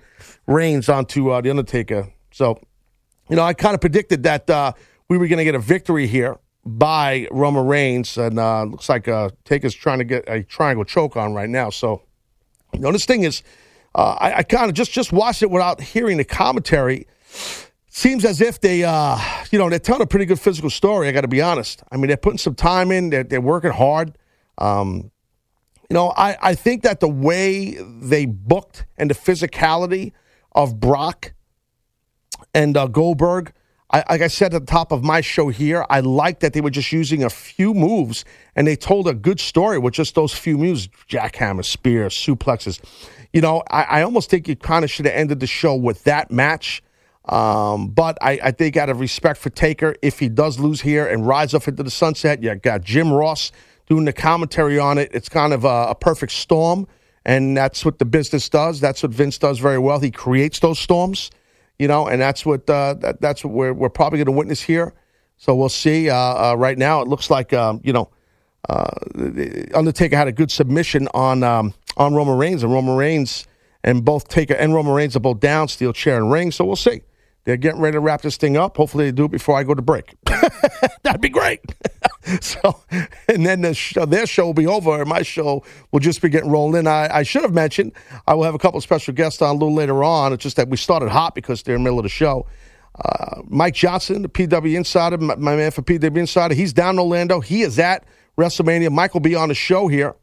Reigns 0.46 0.88
onto 0.90 1.30
uh, 1.30 1.40
The 1.40 1.48
Undertaker. 1.50 2.08
So, 2.32 2.60
you 3.30 3.36
know, 3.36 3.42
I 3.42 3.54
kind 3.54 3.74
of 3.74 3.80
predicted 3.80 4.24
that 4.24 4.50
uh, 4.50 4.72
we 5.12 5.18
were 5.18 5.28
going 5.28 5.36
to 5.38 5.44
get 5.44 5.54
a 5.54 5.58
victory 5.58 6.06
here 6.06 6.38
by 6.64 7.28
Roman 7.30 7.66
Reigns, 7.66 8.16
and 8.16 8.38
uh, 8.38 8.64
looks 8.64 8.88
like 8.88 9.08
uh, 9.08 9.28
Taker's 9.44 9.74
trying 9.74 9.98
to 9.98 10.04
get 10.04 10.24
a 10.26 10.42
triangle 10.42 10.86
choke 10.86 11.18
on 11.18 11.34
right 11.34 11.50
now. 11.50 11.68
So, 11.68 12.00
you 12.72 12.80
know, 12.80 12.90
this 12.92 13.04
thing 13.04 13.24
is, 13.24 13.42
uh, 13.94 14.16
I, 14.18 14.38
I 14.38 14.42
kind 14.42 14.70
of 14.70 14.74
just 14.74 14.90
just 14.90 15.12
watched 15.12 15.42
it 15.42 15.50
without 15.50 15.82
hearing 15.82 16.16
the 16.16 16.24
commentary. 16.24 17.06
Seems 17.88 18.24
as 18.24 18.40
if 18.40 18.62
they, 18.62 18.84
uh, 18.84 19.18
you 19.50 19.58
know, 19.58 19.68
they're 19.68 19.78
telling 19.78 20.00
a 20.00 20.06
pretty 20.06 20.24
good 20.24 20.40
physical 20.40 20.70
story. 20.70 21.08
I 21.08 21.12
got 21.12 21.20
to 21.20 21.28
be 21.28 21.42
honest. 21.42 21.82
I 21.92 21.98
mean, 21.98 22.08
they're 22.08 22.16
putting 22.16 22.38
some 22.38 22.54
time 22.54 22.90
in. 22.90 23.10
They're, 23.10 23.22
they're 23.22 23.42
working 23.42 23.70
hard. 23.70 24.16
Um, 24.56 25.10
you 25.90 25.94
know, 25.94 26.14
I, 26.16 26.38
I 26.40 26.54
think 26.54 26.84
that 26.84 27.00
the 27.00 27.08
way 27.08 27.74
they 27.74 28.24
booked 28.24 28.86
and 28.96 29.10
the 29.10 29.14
physicality 29.14 30.12
of 30.52 30.80
Brock 30.80 31.34
and 32.54 32.78
uh, 32.78 32.86
Goldberg, 32.86 33.52
I, 33.92 34.04
like 34.08 34.22
I 34.22 34.28
said 34.28 34.54
at 34.54 34.66
the 34.66 34.70
top 34.70 34.90
of 34.90 35.04
my 35.04 35.20
show 35.20 35.48
here, 35.48 35.84
I 35.90 36.00
like 36.00 36.40
that 36.40 36.54
they 36.54 36.60
were 36.60 36.70
just 36.70 36.92
using 36.92 37.22
a 37.22 37.30
few 37.30 37.74
moves 37.74 38.24
and 38.56 38.66
they 38.66 38.76
told 38.76 39.06
a 39.06 39.14
good 39.14 39.38
story 39.38 39.78
with 39.78 39.94
just 39.94 40.14
those 40.14 40.32
few 40.32 40.56
moves 40.56 40.88
jackhammer, 41.08 41.64
spear, 41.64 42.06
suplexes. 42.08 42.80
You 43.32 43.42
know, 43.42 43.62
I, 43.70 43.82
I 43.82 44.02
almost 44.02 44.30
think 44.30 44.48
you 44.48 44.56
kind 44.56 44.84
of 44.84 44.90
should 44.90 45.06
have 45.06 45.14
ended 45.14 45.40
the 45.40 45.46
show 45.46 45.74
with 45.74 46.04
that 46.04 46.30
match. 46.30 46.82
Um, 47.26 47.88
but 47.88 48.18
I, 48.20 48.38
I 48.42 48.50
think 48.50 48.76
out 48.76 48.88
of 48.88 48.98
respect 48.98 49.38
for 49.38 49.50
Taker, 49.50 49.94
if 50.02 50.18
he 50.18 50.28
does 50.28 50.58
lose 50.58 50.80
here 50.80 51.06
and 51.06 51.26
rise 51.26 51.54
off 51.54 51.68
into 51.68 51.82
the 51.82 51.90
sunset, 51.90 52.42
you 52.42 52.54
got 52.56 52.82
Jim 52.82 53.12
Ross 53.12 53.52
doing 53.86 54.04
the 54.04 54.12
commentary 54.12 54.78
on 54.78 54.98
it. 54.98 55.10
It's 55.12 55.28
kind 55.28 55.52
of 55.52 55.64
a, 55.64 55.88
a 55.90 55.94
perfect 55.94 56.32
storm, 56.32 56.88
and 57.24 57.56
that's 57.56 57.84
what 57.84 57.98
the 57.98 58.04
business 58.04 58.48
does. 58.48 58.80
That's 58.80 59.02
what 59.02 59.12
Vince 59.12 59.38
does 59.38 59.58
very 59.58 59.78
well. 59.78 60.00
He 60.00 60.10
creates 60.10 60.58
those 60.58 60.78
storms, 60.78 61.30
you 61.82 61.88
know, 61.88 62.06
and 62.06 62.22
that's 62.22 62.46
what 62.46 62.70
uh, 62.70 62.94
that, 62.94 63.20
that's 63.20 63.44
what 63.44 63.52
we're, 63.52 63.72
we're 63.72 63.88
probably 63.88 64.18
going 64.18 64.26
to 64.26 64.32
witness 64.32 64.62
here. 64.62 64.94
So 65.36 65.52
we'll 65.56 65.68
see. 65.68 66.08
Uh, 66.08 66.16
uh, 66.16 66.54
right 66.56 66.78
now, 66.78 67.02
it 67.02 67.08
looks 67.08 67.28
like 67.28 67.52
um, 67.52 67.80
you 67.82 67.92
know, 67.92 68.08
uh, 68.68 68.88
Undertaker 69.74 70.16
had 70.16 70.28
a 70.28 70.32
good 70.32 70.52
submission 70.52 71.08
on 71.12 71.42
um, 71.42 71.74
on 71.96 72.14
Roman 72.14 72.38
Reigns, 72.38 72.62
and 72.62 72.72
Roman 72.72 72.96
Reigns 72.96 73.48
and 73.82 74.04
both 74.04 74.28
Taker 74.28 74.54
and 74.54 74.72
Roman 74.72 74.92
Reigns 74.92 75.16
are 75.16 75.20
both 75.20 75.40
down, 75.40 75.66
steel 75.66 75.92
chair 75.92 76.18
and 76.18 76.30
ring. 76.30 76.52
So 76.52 76.64
we'll 76.64 76.76
see. 76.76 77.02
They're 77.44 77.56
getting 77.56 77.80
ready 77.80 77.96
to 77.96 78.00
wrap 78.00 78.22
this 78.22 78.36
thing 78.36 78.56
up. 78.56 78.76
Hopefully, 78.76 79.06
they 79.06 79.12
do 79.12 79.24
it 79.24 79.32
before 79.32 79.58
I 79.58 79.64
go 79.64 79.74
to 79.74 79.82
break. 79.82 80.14
That'd 81.02 81.20
be 81.20 81.28
great. 81.28 81.60
so, 82.40 82.82
and 83.28 83.44
then 83.44 83.62
the 83.62 83.74
show, 83.74 84.06
their 84.06 84.26
show 84.26 84.46
will 84.46 84.54
be 84.54 84.66
over, 84.66 85.00
and 85.00 85.08
my 85.08 85.22
show 85.22 85.64
will 85.90 86.00
just 86.00 86.22
be 86.22 86.28
getting 86.28 86.50
rolled 86.50 86.76
in. 86.76 86.86
I, 86.86 87.08
I 87.18 87.22
should 87.24 87.42
have 87.42 87.52
mentioned 87.52 87.92
I 88.28 88.34
will 88.34 88.44
have 88.44 88.54
a 88.54 88.58
couple 88.58 88.80
special 88.80 89.12
guests 89.12 89.42
on 89.42 89.50
a 89.50 89.58
little 89.58 89.74
later 89.74 90.04
on. 90.04 90.32
It's 90.32 90.42
just 90.42 90.56
that 90.56 90.68
we 90.68 90.76
started 90.76 91.08
hot 91.08 91.34
because 91.34 91.62
they're 91.64 91.74
in 91.74 91.82
the 91.82 91.84
middle 91.84 91.98
of 91.98 92.04
the 92.04 92.08
show. 92.08 92.46
Uh, 93.04 93.42
Mike 93.48 93.74
Johnson, 93.74 94.22
the 94.22 94.28
PW 94.28 94.76
Insider, 94.76 95.18
my, 95.18 95.34
my 95.36 95.56
man 95.56 95.70
for 95.70 95.82
PW 95.82 96.16
Insider, 96.16 96.54
he's 96.54 96.72
down 96.72 96.96
in 96.96 96.98
Orlando. 97.00 97.40
He 97.40 97.62
is 97.62 97.78
at 97.78 98.04
WrestleMania. 98.38 98.92
Mike 98.92 99.14
will 99.14 99.20
be 99.20 99.34
on 99.34 99.48
the 99.48 99.54
show 99.54 99.88
here 99.88 100.14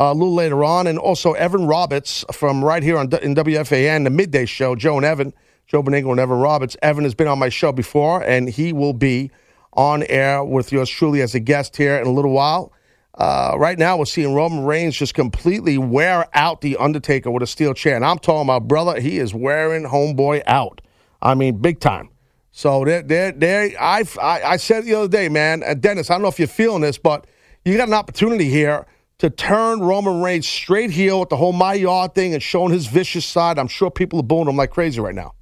uh, 0.00 0.04
a 0.04 0.14
little 0.14 0.34
later 0.34 0.64
on, 0.64 0.86
and 0.86 0.98
also 0.98 1.32
Evan 1.34 1.66
Roberts 1.66 2.24
from 2.32 2.64
right 2.64 2.82
here 2.82 2.96
on 2.96 3.12
in 3.22 3.34
WFAN, 3.34 4.04
the 4.04 4.10
midday 4.10 4.46
show. 4.46 4.74
Joe 4.74 4.96
and 4.96 5.04
Evan, 5.04 5.32
Joe 5.66 5.82
Benigno 5.82 6.10
and 6.10 6.20
Evan 6.20 6.38
Roberts. 6.38 6.76
Evan 6.82 7.04
has 7.04 7.14
been 7.14 7.28
on 7.28 7.38
my 7.38 7.48
show 7.48 7.72
before, 7.72 8.22
and 8.22 8.48
he 8.48 8.72
will 8.72 8.92
be 8.92 9.30
on 9.72 10.02
air 10.04 10.44
with 10.44 10.72
yours 10.72 10.88
truly 10.88 11.20
as 11.20 11.34
a 11.34 11.40
guest 11.40 11.76
here 11.76 11.96
in 11.96 12.06
a 12.06 12.12
little 12.12 12.32
while. 12.32 12.72
Uh, 13.16 13.54
right 13.56 13.78
now, 13.78 13.96
we're 13.96 14.04
seeing 14.04 14.34
Roman 14.34 14.64
Reigns 14.64 14.96
just 14.96 15.14
completely 15.14 15.78
wear 15.78 16.26
out 16.34 16.60
the 16.60 16.76
Undertaker 16.76 17.30
with 17.30 17.42
a 17.42 17.46
steel 17.46 17.72
chair, 17.72 17.94
and 17.96 18.04
I'm 18.04 18.18
talking 18.18 18.42
about 18.42 18.66
brother. 18.66 19.00
He 19.00 19.18
is 19.18 19.32
wearing 19.32 19.84
homeboy 19.84 20.42
out. 20.46 20.80
I 21.22 21.34
mean, 21.34 21.58
big 21.58 21.80
time. 21.80 22.10
So 22.50 22.84
there, 22.84 23.02
there, 23.02 23.32
there. 23.32 23.70
I, 23.80 24.04
I, 24.20 24.42
I 24.42 24.56
said 24.58 24.84
the 24.84 24.94
other 24.94 25.08
day, 25.08 25.28
man, 25.28 25.62
uh, 25.64 25.74
Dennis. 25.74 26.10
I 26.10 26.14
don't 26.14 26.22
know 26.22 26.28
if 26.28 26.38
you're 26.38 26.48
feeling 26.48 26.82
this, 26.82 26.98
but 26.98 27.26
you 27.64 27.76
got 27.76 27.88
an 27.88 27.94
opportunity 27.94 28.48
here 28.48 28.86
to 29.18 29.30
turn 29.30 29.80
Roman 29.80 30.20
Reigns 30.20 30.48
straight 30.48 30.90
heel 30.90 31.20
with 31.20 31.30
the 31.30 31.36
whole 31.36 31.52
my 31.52 31.74
yard 31.74 32.14
thing 32.14 32.34
and 32.34 32.42
showing 32.42 32.72
his 32.72 32.86
vicious 32.86 33.24
side. 33.24 33.58
I'm 33.58 33.68
sure 33.68 33.90
people 33.90 34.20
are 34.20 34.24
booing 34.24 34.48
him 34.48 34.56
like 34.56 34.70
crazy 34.70 35.00
right 35.00 35.14
now. 35.14 35.34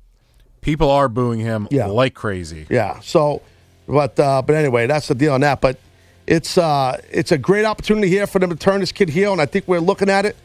People 0.62 0.90
are 0.90 1.08
booing 1.08 1.40
him 1.40 1.68
Yeah. 1.70 1.86
like 1.86 2.14
crazy. 2.14 2.66
Yeah. 2.70 3.00
So, 3.00 3.42
but 3.86 4.18
uh, 4.18 4.40
but 4.42 4.54
anyway, 4.56 4.86
that's 4.86 5.08
the 5.08 5.14
deal 5.14 5.34
on 5.34 5.40
that. 5.42 5.60
But 5.60 5.78
it's 6.26 6.56
uh, 6.56 7.00
it's 7.10 7.32
a 7.32 7.38
great 7.38 7.64
opportunity 7.64 8.08
here 8.08 8.26
for 8.26 8.38
them 8.38 8.48
to 8.50 8.56
turn 8.56 8.80
this 8.80 8.92
kid 8.92 9.08
heel, 9.10 9.32
and 9.32 9.40
I 9.42 9.46
think 9.46 9.66
we're 9.68 9.80
looking 9.80 10.08
at 10.08 10.24
it. 10.24 10.36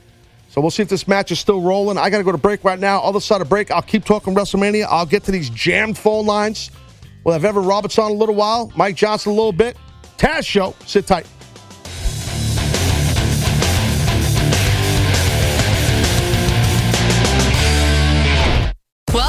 So 0.50 0.60
we'll 0.60 0.72
see 0.72 0.82
if 0.82 0.90
this 0.90 1.08
match 1.08 1.32
is 1.32 1.40
still 1.40 1.62
rolling. 1.62 1.98
I 2.00 2.10
got 2.10 2.18
to 2.18 2.24
go 2.24 2.32
to 2.32 2.38
break 2.38 2.64
right 2.64 2.80
now. 2.80 3.00
Other 3.02 3.20
side 3.20 3.42
of 3.42 3.50
break, 3.50 3.70
I'll 3.70 3.82
keep 3.84 4.06
talking 4.06 4.34
WrestleMania. 4.34 4.88
I'll 4.90 5.06
get 5.06 5.24
to 5.26 5.32
these 5.32 5.50
jammed 5.52 5.98
phone 5.98 6.26
lines. 6.26 6.72
We'll 7.24 7.34
have 7.34 7.46
Evan 7.46 7.66
Roberts 7.66 8.00
on 8.00 8.10
a 8.10 8.14
little 8.14 8.34
while, 8.34 8.72
Mike 8.76 8.96
Johnson 8.96 9.34
a 9.34 9.36
little 9.36 9.52
bit. 9.52 9.78
Taz 10.18 10.46
show. 10.48 10.74
Sit 10.86 11.06
tight. 11.06 11.28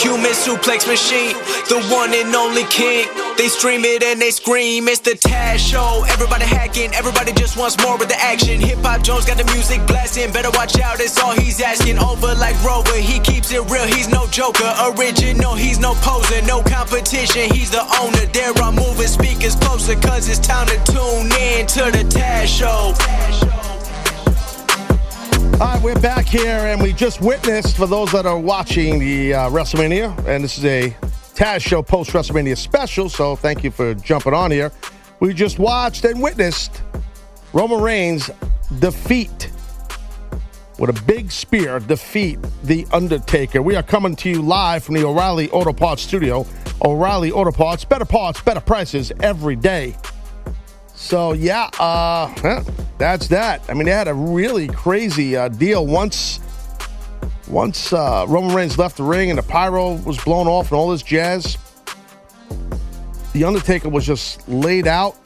human 0.00 0.32
suplex 0.32 0.88
machine, 0.88 1.36
the 1.68 1.76
one 1.92 2.14
and 2.14 2.34
only 2.34 2.64
king. 2.64 3.06
They 3.36 3.48
stream 3.48 3.84
it 3.84 4.02
and 4.02 4.20
they 4.20 4.30
scream, 4.30 4.88
it's 4.88 5.00
the 5.00 5.12
Taz 5.12 5.58
Show. 5.58 6.04
Everybody 6.08 6.44
hacking, 6.44 6.94
everybody 6.94 7.32
just 7.32 7.56
wants 7.56 7.76
more 7.84 7.98
with 7.98 8.08
the 8.08 8.16
action. 8.16 8.60
Hip 8.60 8.78
Hop 8.78 9.02
Jones 9.02 9.26
got 9.26 9.36
the 9.36 9.44
music 9.52 9.86
blasting, 9.86 10.32
better 10.32 10.50
watch 10.52 10.78
out, 10.80 11.00
it's 11.00 11.18
all 11.20 11.32
he's 11.32 11.60
asking. 11.60 11.98
Over 11.98 12.34
like 12.34 12.56
Rover, 12.64 12.96
he 12.96 13.20
keeps 13.20 13.52
it 13.52 13.60
real, 13.70 13.86
he's 13.86 14.08
no 14.08 14.26
joker. 14.28 14.72
Original, 14.96 15.54
he's 15.54 15.78
no 15.78 15.92
poser, 16.00 16.40
no 16.46 16.62
competition, 16.62 17.52
he's 17.52 17.70
the 17.70 17.84
owner. 18.00 18.24
There 18.32 18.52
I'm 18.64 18.76
moving 18.76 19.06
speakers 19.06 19.54
closer, 19.56 19.96
cause 20.00 20.28
it's 20.28 20.38
time 20.38 20.66
to 20.68 20.78
tune 20.92 21.30
in 21.36 21.66
to 21.76 21.92
the 21.92 22.04
Taz 22.08 22.48
Show. 22.48 23.79
All 25.54 25.66
right, 25.66 25.82
we're 25.82 26.00
back 26.00 26.26
here, 26.26 26.46
and 26.46 26.80
we 26.80 26.92
just 26.92 27.20
witnessed, 27.20 27.76
for 27.76 27.86
those 27.86 28.12
that 28.12 28.26
are 28.26 28.38
watching 28.38 28.98
the 28.98 29.34
uh, 29.34 29.50
WrestleMania, 29.50 30.16
and 30.26 30.42
this 30.42 30.56
is 30.56 30.64
a 30.64 30.90
Taz 31.34 31.60
Show 31.60 31.82
post 31.82 32.10
WrestleMania 32.12 32.56
special, 32.56 33.08
so 33.08 33.36
thank 33.36 33.62
you 33.62 33.70
for 33.70 33.94
jumping 33.94 34.32
on 34.32 34.50
here. 34.50 34.72
We 35.20 35.34
just 35.34 35.58
watched 35.58 36.04
and 36.04 36.22
witnessed 36.22 36.82
Roman 37.52 37.80
Reigns 37.80 38.30
defeat, 38.78 39.50
with 40.78 40.90
a 40.90 41.02
big 41.02 41.30
spear, 41.30 41.78
defeat 41.78 42.38
The 42.64 42.86
Undertaker. 42.92 43.60
We 43.60 43.76
are 43.76 43.82
coming 43.82 44.16
to 44.16 44.30
you 44.30 44.40
live 44.40 44.82
from 44.82 44.94
the 44.94 45.04
O'Reilly 45.04 45.50
Auto 45.50 45.74
Parts 45.74 46.00
studio. 46.00 46.46
O'Reilly 46.82 47.30
Auto 47.30 47.52
Parts, 47.52 47.84
better 47.84 48.06
parts, 48.06 48.40
better 48.40 48.60
prices 48.60 49.12
every 49.20 49.56
day. 49.56 49.94
So 51.00 51.32
yeah, 51.32 51.70
uh, 51.80 52.62
that's 52.98 53.26
that. 53.28 53.62
I 53.68 53.74
mean, 53.74 53.86
they 53.86 53.90
had 53.90 54.06
a 54.06 54.14
really 54.14 54.68
crazy 54.68 55.34
uh, 55.34 55.48
deal 55.48 55.86
once. 55.86 56.38
Once 57.48 57.92
uh, 57.92 58.26
Roman 58.28 58.54
Reigns 58.54 58.78
left 58.78 58.98
the 58.98 59.02
ring 59.02 59.30
and 59.30 59.38
the 59.38 59.42
pyro 59.42 59.94
was 59.94 60.22
blown 60.22 60.46
off 60.46 60.66
and 60.70 60.74
all 60.78 60.90
this 60.90 61.02
jazz, 61.02 61.58
the 63.32 63.42
Undertaker 63.42 63.88
was 63.88 64.06
just 64.06 64.46
laid 64.48 64.86
out 64.86 65.16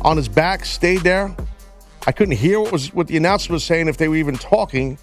on 0.00 0.16
his 0.16 0.28
back, 0.28 0.64
stayed 0.64 1.00
there. 1.00 1.36
I 2.06 2.12
couldn't 2.12 2.36
hear 2.36 2.60
what 2.60 2.72
was 2.72 2.94
what 2.94 3.08
the 3.08 3.16
announcer 3.16 3.52
was 3.52 3.64
saying 3.64 3.88
if 3.88 3.98
they 3.98 4.08
were 4.08 4.16
even 4.16 4.36
talking. 4.36 4.98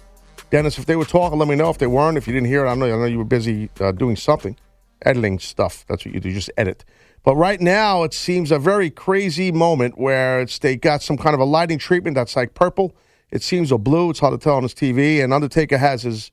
Dennis, 0.48 0.78
if 0.78 0.86
they 0.86 0.96
were 0.96 1.04
talking, 1.04 1.38
let 1.38 1.46
me 1.46 1.54
know. 1.54 1.70
If 1.70 1.78
they 1.78 1.86
weren't, 1.86 2.16
if 2.16 2.26
you 2.26 2.32
didn't 2.32 2.48
hear 2.48 2.64
it, 2.64 2.68
I 2.68 2.74
know, 2.74 2.86
I 2.86 2.98
know 2.98 3.04
you 3.04 3.18
were 3.18 3.24
busy 3.24 3.70
uh, 3.78 3.92
doing 3.92 4.16
something, 4.16 4.56
editing 5.02 5.38
stuff. 5.38 5.84
That's 5.88 6.04
what 6.04 6.14
you 6.14 6.20
do, 6.20 6.32
just 6.32 6.50
edit. 6.56 6.84
But 7.22 7.36
right 7.36 7.60
now, 7.60 8.02
it 8.02 8.14
seems 8.14 8.50
a 8.50 8.58
very 8.58 8.90
crazy 8.90 9.52
moment 9.52 9.98
where 9.98 10.40
it's 10.40 10.58
they 10.58 10.76
got 10.76 11.02
some 11.02 11.18
kind 11.18 11.34
of 11.34 11.40
a 11.40 11.44
lighting 11.44 11.78
treatment 11.78 12.14
that's 12.14 12.34
like 12.34 12.54
purple. 12.54 12.94
It 13.30 13.42
seems 13.42 13.70
a 13.70 13.78
blue. 13.78 14.10
It's 14.10 14.20
hard 14.20 14.32
to 14.32 14.42
tell 14.42 14.56
on 14.56 14.62
his 14.62 14.74
TV. 14.74 15.22
And 15.22 15.32
Undertaker 15.32 15.78
has 15.78 16.02
his 16.02 16.30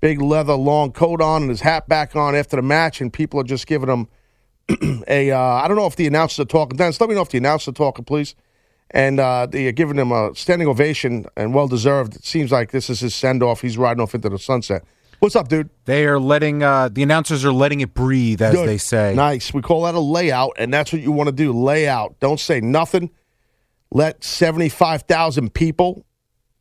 big 0.00 0.20
leather 0.20 0.54
long 0.54 0.92
coat 0.92 1.20
on 1.20 1.42
and 1.42 1.50
his 1.50 1.62
hat 1.62 1.88
back 1.88 2.14
on 2.14 2.36
after 2.36 2.56
the 2.56 2.62
match, 2.62 3.00
and 3.00 3.12
people 3.12 3.40
are 3.40 3.44
just 3.44 3.66
giving 3.66 3.88
him 3.88 4.08
a. 5.08 5.32
Uh, 5.32 5.38
I 5.38 5.66
don't 5.66 5.76
know 5.76 5.86
if 5.86 5.96
the 5.96 6.06
announcers 6.06 6.40
are 6.40 6.44
talking. 6.44 6.76
Dennis, 6.76 7.00
let 7.00 7.08
me 7.08 7.16
know 7.16 7.22
if 7.22 7.30
the 7.30 7.38
announcers 7.38 7.68
are 7.68 7.72
talking, 7.72 8.04
please. 8.04 8.34
And 8.92 9.20
uh, 9.20 9.46
they 9.46 9.66
are 9.66 9.72
giving 9.72 9.98
him 9.98 10.12
a 10.12 10.34
standing 10.34 10.68
ovation 10.68 11.26
and 11.36 11.52
well 11.52 11.68
deserved. 11.68 12.16
It 12.16 12.24
seems 12.24 12.50
like 12.50 12.70
this 12.70 12.88
is 12.88 13.00
his 13.00 13.14
send 13.14 13.42
off. 13.42 13.60
He's 13.60 13.76
riding 13.76 14.00
off 14.00 14.14
into 14.14 14.28
the 14.30 14.38
sunset. 14.38 14.84
What's 15.20 15.34
up, 15.34 15.48
dude? 15.48 15.68
They 15.84 16.06
are 16.06 16.20
letting 16.20 16.62
uh, 16.62 16.90
the 16.90 17.02
announcers 17.02 17.44
are 17.44 17.52
letting 17.52 17.80
it 17.80 17.92
breathe, 17.92 18.40
as 18.40 18.54
Good. 18.54 18.68
they 18.68 18.78
say. 18.78 19.14
Nice. 19.14 19.52
We 19.52 19.62
call 19.62 19.82
that 19.82 19.94
a 19.94 20.00
layout, 20.00 20.52
and 20.58 20.72
that's 20.72 20.92
what 20.92 21.02
you 21.02 21.10
want 21.10 21.28
to 21.28 21.32
do. 21.34 21.52
Layout. 21.52 22.20
Don't 22.20 22.38
say 22.38 22.60
nothing. 22.60 23.10
Let 23.90 24.22
seventy-five 24.22 25.02
thousand 25.02 25.54
people 25.54 26.04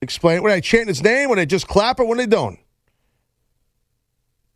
explain. 0.01 0.41
When 0.41 0.51
they 0.51 0.61
chant 0.61 0.87
his 0.87 1.03
name, 1.03 1.29
when 1.29 1.37
they 1.37 1.45
just 1.45 1.67
clap, 1.67 1.99
or 1.99 2.05
when 2.05 2.19
are 2.19 2.25
don't. 2.25 2.57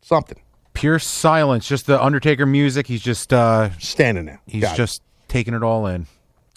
Something. 0.00 0.40
Pure 0.72 0.98
silence, 0.98 1.68
just 1.68 1.86
the 1.86 2.02
Undertaker 2.02 2.46
music. 2.46 2.88
He's 2.88 3.02
just 3.02 3.32
uh, 3.32 3.70
standing 3.78 4.24
there. 4.24 4.40
He's 4.46 4.62
Got 4.62 4.74
it. 4.74 4.76
just 4.78 5.02
taking 5.28 5.54
it 5.54 5.62
all 5.62 5.86
in. 5.86 6.06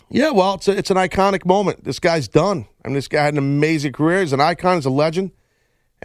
Yeah, 0.09 0.31
well, 0.31 0.55
it's 0.55 0.67
a, 0.67 0.77
it's 0.77 0.89
an 0.89 0.97
iconic 0.97 1.45
moment. 1.45 1.83
This 1.83 1.99
guy's 1.99 2.27
done. 2.27 2.65
I 2.83 2.87
mean, 2.87 2.95
this 2.95 3.07
guy 3.07 3.23
had 3.23 3.33
an 3.33 3.37
amazing 3.37 3.91
career. 3.91 4.21
He's 4.21 4.33
an 4.33 4.39
icon. 4.39 4.77
He's 4.77 4.85
a 4.85 4.89
legend, 4.89 5.31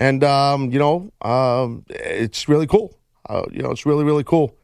and 0.01 0.24
um, 0.24 0.72
you 0.72 0.80
know, 0.80 1.12
um, 1.22 1.84
it's 1.88 2.48
really 2.48 2.66
cool. 2.66 2.98
Uh, 3.28 3.44
you 3.53 3.62
know, 3.62 3.70
it's 3.70 3.86
really 3.86 4.03
really 4.03 4.24
cool. 4.24 4.57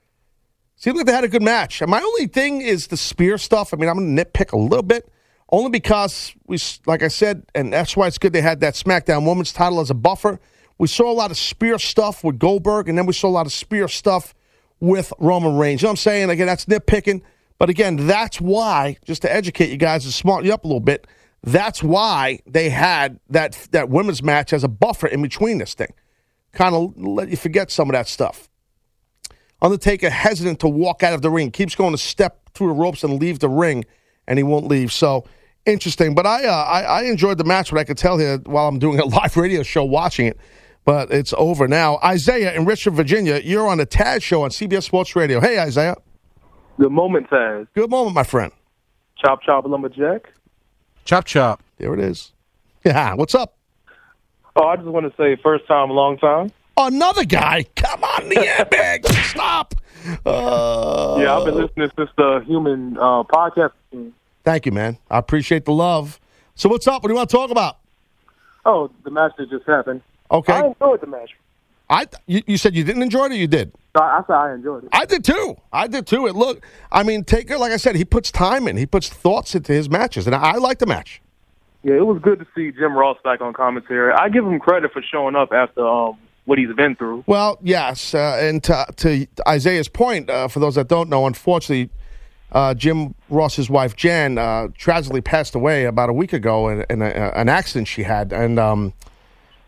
Seems 0.77 0.97
like 0.97 1.07
they 1.07 1.13
had 1.13 1.25
a 1.25 1.29
good 1.29 1.43
match. 1.43 1.81
And 1.81 1.91
my 1.91 2.01
only 2.01 2.27
thing 2.27 2.61
is 2.61 2.89
the 2.89 2.99
spear 2.99 3.39
stuff. 3.39 3.73
I 3.73 3.79
mean, 3.79 3.89
I'm 3.89 3.97
going 3.97 4.15
to 4.15 4.25
nitpick 4.25 4.53
a 4.53 4.59
little 4.59 4.83
bit, 4.83 5.11
only 5.51 5.71
because 5.71 6.35
we, 6.47 6.59
like 6.85 7.03
I 7.03 7.09
said, 7.09 7.47
and 7.55 7.73
that's 7.73 7.97
why 7.97 8.07
it's 8.09 8.19
good 8.19 8.35
they 8.35 8.43
had 8.43 8.61
that 8.61 8.75
SmackDown 8.75 9.27
Women's 9.27 9.53
title 9.53 9.81
as 9.81 9.89
a 9.89 9.95
buffer. 9.95 10.39
We 10.77 10.87
saw 10.87 11.11
a 11.11 11.15
lot 11.15 11.31
of 11.31 11.39
spear 11.39 11.79
stuff 11.79 12.23
with 12.23 12.39
Goldberg, 12.39 12.91
and 12.91 12.99
then 12.99 13.07
we 13.07 13.15
saw 13.15 13.29
a 13.29 13.31
lot 13.31 13.47
of 13.47 13.53
spear 13.53 13.89
stuff 13.89 14.35
with 14.79 15.15
Roman 15.19 15.57
Reigns. 15.57 15.81
You 15.81 15.87
know 15.87 15.91
what 15.91 15.93
I'm 15.93 15.97
saying? 15.97 16.29
Again, 16.29 16.47
that's 16.47 16.67
nitpicking. 16.67 17.23
But 17.59 17.71
again, 17.71 18.07
that's 18.07 18.39
why, 18.39 18.99
just 19.07 19.23
to 19.23 19.33
educate 19.33 19.71
you 19.71 19.79
guys 19.79 20.05
and 20.05 20.13
smarten 20.13 20.47
you 20.47 20.53
up 20.53 20.65
a 20.65 20.67
little 20.67 20.81
bit, 20.81 21.07
that's 21.43 21.83
why 21.83 22.41
they 22.47 22.71
had 22.71 23.21
that 23.31 23.69
that 23.73 23.89
women's 23.89 24.23
match 24.23 24.53
as 24.53 24.65
a 24.65 24.69
buffer 24.69 25.07
in 25.07 25.23
between 25.23 25.59
this 25.59 25.75
thing. 25.75 25.93
Kind 26.53 26.75
of 26.75 26.97
let 26.97 27.29
you 27.29 27.37
forget 27.37 27.71
some 27.71 27.89
of 27.89 27.95
that 27.95 28.09
stuff. 28.09 28.49
Undertaker 29.63 30.11
hesitant 30.11 30.61
to 30.61 30.69
walk 30.69 31.03
out 31.03 31.15
of 31.15 31.23
the 31.23 31.31
ring, 31.31 31.51
keeps 31.51 31.75
going 31.75 31.93
to 31.93 31.99
step 31.99 32.51
through 32.55 32.69
the 32.69 32.75
ropes 32.75 33.05
and 33.05 33.21
leave 33.21 33.39
the 33.39 33.49
ring, 33.49 33.85
and 34.27 34.39
he 34.39 34.43
won't 34.43 34.67
leave. 34.67 34.93
So 34.93 35.25
interesting. 35.67 36.15
But 36.15 36.27
I, 36.27 36.45
uh, 36.47 36.53
I 36.53 36.83
I 36.83 37.03
enjoyed 37.03 37.39
the 37.39 37.45
match. 37.45 37.73
What 37.73 37.81
I 37.81 37.85
could 37.85 37.99
tell 37.99 38.19
here 38.19 38.39
while 38.39 38.69
I'm 38.69 38.79
doing 38.79 38.99
a 38.99 39.05
live 39.17 39.37
radio 39.37 39.63
show, 39.63 39.85
watching 39.85 40.27
it. 40.27 40.39
But 40.85 41.11
it's 41.11 41.35
over 41.37 41.67
now. 41.67 41.99
Isaiah 42.03 42.55
in 42.55 42.65
Richmond, 42.65 42.97
Virginia, 42.97 43.41
you're 43.43 43.67
on 43.67 43.79
the 43.79 43.87
Taz 43.87 44.23
Show 44.23 44.43
on 44.43 44.51
CBS 44.51 44.85
Sports 44.85 45.17
Radio. 45.17 45.41
Hey, 45.41 45.59
Isaiah. 45.59 45.97
Good 46.79 46.93
moment, 46.93 47.29
Taz. 47.29 47.67
Good 47.75 47.91
moment, 47.91 48.15
my 48.15 48.23
friend. 48.23 48.53
Chop 49.19 49.43
chop 49.43 49.65
lumberjack. 49.67 50.33
Chop 51.07 51.25
chop. 51.25 51.63
There 51.79 51.95
it 51.95 52.01
is. 52.01 52.33
Yeah, 52.85 53.15
what's 53.15 53.35
up? 53.35 53.57
Oh, 54.57 54.67
I 54.67 54.75
just 54.75 54.89
want 54.89 55.07
to 55.11 55.17
say 55.17 55.41
first 55.41 55.67
time, 55.69 55.89
long 55.91 56.19
time. 56.19 56.51
Another 56.77 57.25
guy. 57.25 57.65
Come 57.77 58.03
on, 58.03 58.29
the 58.29 58.35
airbag. 58.35 59.07
Stop. 59.31 59.75
Uh, 60.25 61.17
yeah, 61.21 61.37
I've 61.37 61.45
been 61.45 61.55
listening 61.55 61.91
since 61.97 62.11
the 62.17 62.43
human 62.45 62.99
uh, 62.99 63.23
podcast. 63.23 63.73
Thank 64.45 64.67
you, 64.67 64.73
man. 64.73 64.99
I 65.09 65.19
appreciate 65.19 65.65
the 65.65 65.73
love. 65.73 66.19
So 66.57 66.69
what's 66.69 66.89
up? 66.89 67.03
What 67.05 67.09
do 67.09 67.13
you 67.13 67.17
want 67.17 67.31
to 67.31 67.37
talk 67.37 67.51
about? 67.51 67.79
Oh, 68.65 68.91
the 69.05 69.11
match 69.11 69.33
that 69.39 69.49
just 69.49 69.67
happened. 69.67 70.03
Okay. 70.31 70.55
I 70.55 70.67
enjoyed 70.67 71.01
the 71.01 71.07
match. 71.07 71.31
I 71.89 72.07
you, 72.27 72.43
you 72.47 72.57
said 72.57 72.75
you 72.75 72.85
didn't 72.85 73.03
enjoy 73.03 73.27
it, 73.27 73.33
or 73.33 73.37
you 73.37 73.47
did? 73.47 73.73
I, 73.95 74.01
I 74.01 74.21
said 74.27 74.35
I 74.35 74.55
enjoyed 74.55 74.85
it. 74.85 74.91
I 74.93 75.05
did 75.05 75.25
too. 75.25 75.57
I 75.73 75.87
did 75.87 76.07
too. 76.07 76.27
It 76.27 76.35
look. 76.35 76.65
I 76.91 77.03
mean, 77.03 77.25
Taker, 77.25 77.59
like 77.59 77.73
I 77.73 77.77
said, 77.77 77.97
he 77.97 78.05
puts 78.05 78.31
time 78.31 78.69
in. 78.69 78.77
He 78.77 78.87
puts 78.87 79.09
thoughts 79.09 79.55
into 79.55 79.73
his 79.73 79.89
matches, 79.89 80.27
and 80.27 80.35
I, 80.35 80.53
I 80.53 80.57
like 80.57 80.79
the 80.79 80.87
match. 80.87 81.23
Yeah, 81.83 81.95
it 81.95 82.07
was 82.07 82.21
good 82.21 82.41
to 82.41 82.47
see 82.55 82.73
Jim 82.73 82.95
Ross 82.95 83.17
back 83.23 83.41
on 83.41 83.53
commentary. 83.53 84.13
I 84.13 84.29
give 84.29 84.45
him 84.45 84.59
credit 84.59 84.93
for 84.93 85.03
showing 85.03 85.37
up 85.37 85.53
after 85.53 85.87
um, 85.87 86.19
what 86.45 86.59
he's 86.59 86.75
been 86.75 86.97
through. 86.97 87.23
Well, 87.29 87.59
yes, 87.63 88.13
uh, 88.13 88.39
and 88.41 88.63
to, 88.65 88.87
to 88.97 89.27
Isaiah's 89.47 89.89
point, 89.89 90.29
uh, 90.29 90.49
for 90.49 90.59
those 90.59 90.75
that 90.75 90.89
don't 90.89 91.09
know, 91.09 91.27
unfortunately, 91.27 91.91
uh, 92.51 92.75
Jim 92.75 93.15
Ross's 93.29 93.71
wife 93.71 93.95
Jan 93.95 94.39
uh, 94.39 94.69
tragically 94.77 95.21
passed 95.21 95.55
away 95.55 95.85
about 95.85 96.09
a 96.09 96.13
week 96.13 96.33
ago 96.33 96.69
in, 96.69 96.85
in 96.91 97.03
a, 97.03 97.07
an 97.07 97.49
accident 97.49 97.87
she 97.87 98.03
had, 98.03 98.33
and 98.33 98.59
um, 98.59 98.93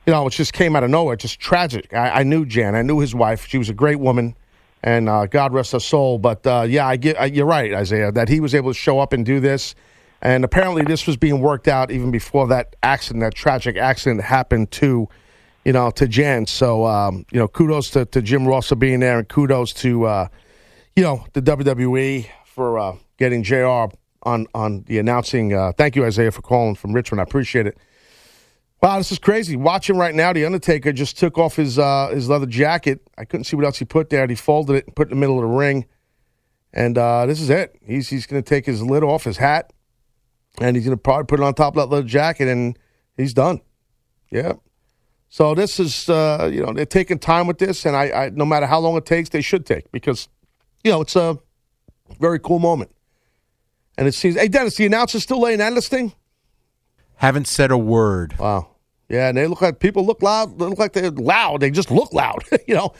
you 0.08 0.12
know, 0.12 0.26
it 0.26 0.30
just 0.30 0.54
came 0.54 0.74
out 0.74 0.82
of 0.82 0.88
nowhere, 0.88 1.16
just 1.16 1.38
tragic. 1.38 1.92
I, 1.92 2.20
I 2.20 2.22
knew 2.22 2.46
Jan, 2.46 2.74
I 2.74 2.80
knew 2.80 2.98
his 2.98 3.14
wife. 3.14 3.46
She 3.46 3.58
was 3.58 3.68
a 3.68 3.74
great 3.74 4.00
woman, 4.00 4.34
and 4.82 5.06
uh, 5.06 5.26
God 5.26 5.52
rest 5.52 5.72
her 5.72 5.80
soul. 5.80 6.16
But 6.16 6.46
uh, 6.46 6.64
yeah, 6.66 6.88
I 6.88 6.96
get, 6.96 7.34
you're 7.34 7.44
right, 7.44 7.74
Isaiah, 7.74 8.10
that 8.12 8.30
he 8.30 8.40
was 8.40 8.54
able 8.54 8.70
to 8.70 8.74
show 8.74 9.00
up 9.00 9.12
and 9.12 9.26
do 9.26 9.38
this. 9.38 9.74
And 10.22 10.46
apparently, 10.46 10.82
this 10.82 11.06
was 11.06 11.18
being 11.18 11.42
worked 11.42 11.68
out 11.68 11.90
even 11.90 12.10
before 12.10 12.48
that 12.48 12.74
accident, 12.82 13.20
that 13.22 13.34
tragic 13.34 13.76
accident 13.76 14.22
happened 14.22 14.70
to, 14.70 15.10
you 15.66 15.74
know, 15.74 15.90
to 15.90 16.08
Jan. 16.08 16.46
So, 16.46 16.86
um, 16.86 17.26
you 17.30 17.38
know, 17.38 17.46
kudos 17.46 17.90
to, 17.90 18.06
to 18.06 18.22
Jim 18.22 18.48
Ross 18.48 18.68
for 18.68 18.76
being 18.76 19.00
there, 19.00 19.18
and 19.18 19.28
kudos 19.28 19.74
to, 19.74 20.06
uh, 20.06 20.28
you 20.96 21.02
know, 21.02 21.26
the 21.34 21.42
WWE 21.42 22.26
for 22.46 22.78
uh, 22.78 22.96
getting 23.18 23.42
Jr. 23.42 23.88
on 24.22 24.46
on 24.54 24.84
the 24.86 24.98
announcing. 24.98 25.52
Uh, 25.52 25.72
thank 25.72 25.96
you, 25.96 26.06
Isaiah, 26.06 26.30
for 26.30 26.40
calling 26.40 26.76
from 26.76 26.94
Richmond. 26.94 27.20
I 27.20 27.24
appreciate 27.24 27.66
it. 27.66 27.76
Wow, 28.80 28.98
this 28.98 29.10
is 29.10 29.18
crazy. 29.18 29.56
Watching 29.56 29.96
right 29.96 30.14
now, 30.14 30.32
the 30.32 30.44
Undertaker 30.44 30.92
just 30.92 31.18
took 31.18 31.36
off 31.36 31.56
his 31.56 31.78
uh, 31.78 32.10
his 32.12 32.28
leather 32.28 32.46
jacket. 32.46 33.00
I 33.18 33.24
couldn't 33.24 33.44
see 33.44 33.56
what 33.56 33.64
else 33.64 33.78
he 33.78 33.84
put 33.84 34.08
there. 34.10 34.26
He 34.26 34.36
folded 34.36 34.76
it 34.76 34.86
and 34.86 34.94
put 34.94 35.08
it 35.08 35.10
in 35.10 35.16
the 35.16 35.20
middle 35.20 35.36
of 35.36 35.42
the 35.42 35.56
ring. 35.56 35.86
And 36.72 36.96
uh, 36.96 37.26
this 37.26 37.40
is 37.40 37.50
it. 37.50 37.76
He's 37.84 38.08
he's 38.08 38.26
going 38.26 38.40
to 38.40 38.48
take 38.48 38.66
his 38.66 38.80
lid 38.82 39.02
off 39.02 39.24
his 39.24 39.36
hat, 39.36 39.72
and 40.60 40.76
he's 40.76 40.84
going 40.84 40.96
to 40.96 41.02
probably 41.02 41.24
put 41.24 41.40
it 41.40 41.42
on 41.42 41.54
top 41.54 41.76
of 41.76 41.82
that 41.82 41.94
leather 41.94 42.06
jacket, 42.06 42.46
and 42.46 42.78
he's 43.16 43.34
done. 43.34 43.60
Yeah. 44.30 44.52
So 45.28 45.54
this 45.56 45.80
is 45.80 46.08
uh, 46.08 46.48
you 46.52 46.62
know 46.64 46.72
they're 46.72 46.86
taking 46.86 47.18
time 47.18 47.48
with 47.48 47.58
this, 47.58 47.84
and 47.84 47.96
I, 47.96 48.10
I 48.10 48.30
no 48.30 48.44
matter 48.44 48.66
how 48.66 48.78
long 48.78 48.96
it 48.96 49.06
takes, 49.06 49.30
they 49.30 49.42
should 49.42 49.66
take 49.66 49.90
because 49.90 50.28
you 50.84 50.92
know 50.92 51.00
it's 51.00 51.16
a 51.16 51.36
very 52.20 52.38
cool 52.38 52.60
moment. 52.60 52.92
And 53.96 54.06
it 54.06 54.12
seems, 54.12 54.36
hey 54.36 54.46
Dennis, 54.46 54.76
the 54.76 54.86
announcer's 54.86 55.24
still 55.24 55.40
laying 55.40 55.60
out 55.60 55.74
this 55.74 55.88
thing. 55.88 56.12
Haven't 57.18 57.48
said 57.48 57.70
a 57.70 57.78
word. 57.78 58.38
Wow. 58.38 58.68
Yeah, 59.08 59.28
and 59.28 59.36
they 59.36 59.46
look 59.46 59.62
like 59.62 59.80
people 59.80 60.04
look 60.06 60.22
loud. 60.22 60.58
They 60.58 60.66
look 60.66 60.78
like 60.78 60.92
they're 60.92 61.10
loud. 61.10 61.60
They 61.60 61.70
just 61.70 61.90
look 61.90 62.12
loud, 62.12 62.44
you 62.66 62.74
know. 62.74 62.92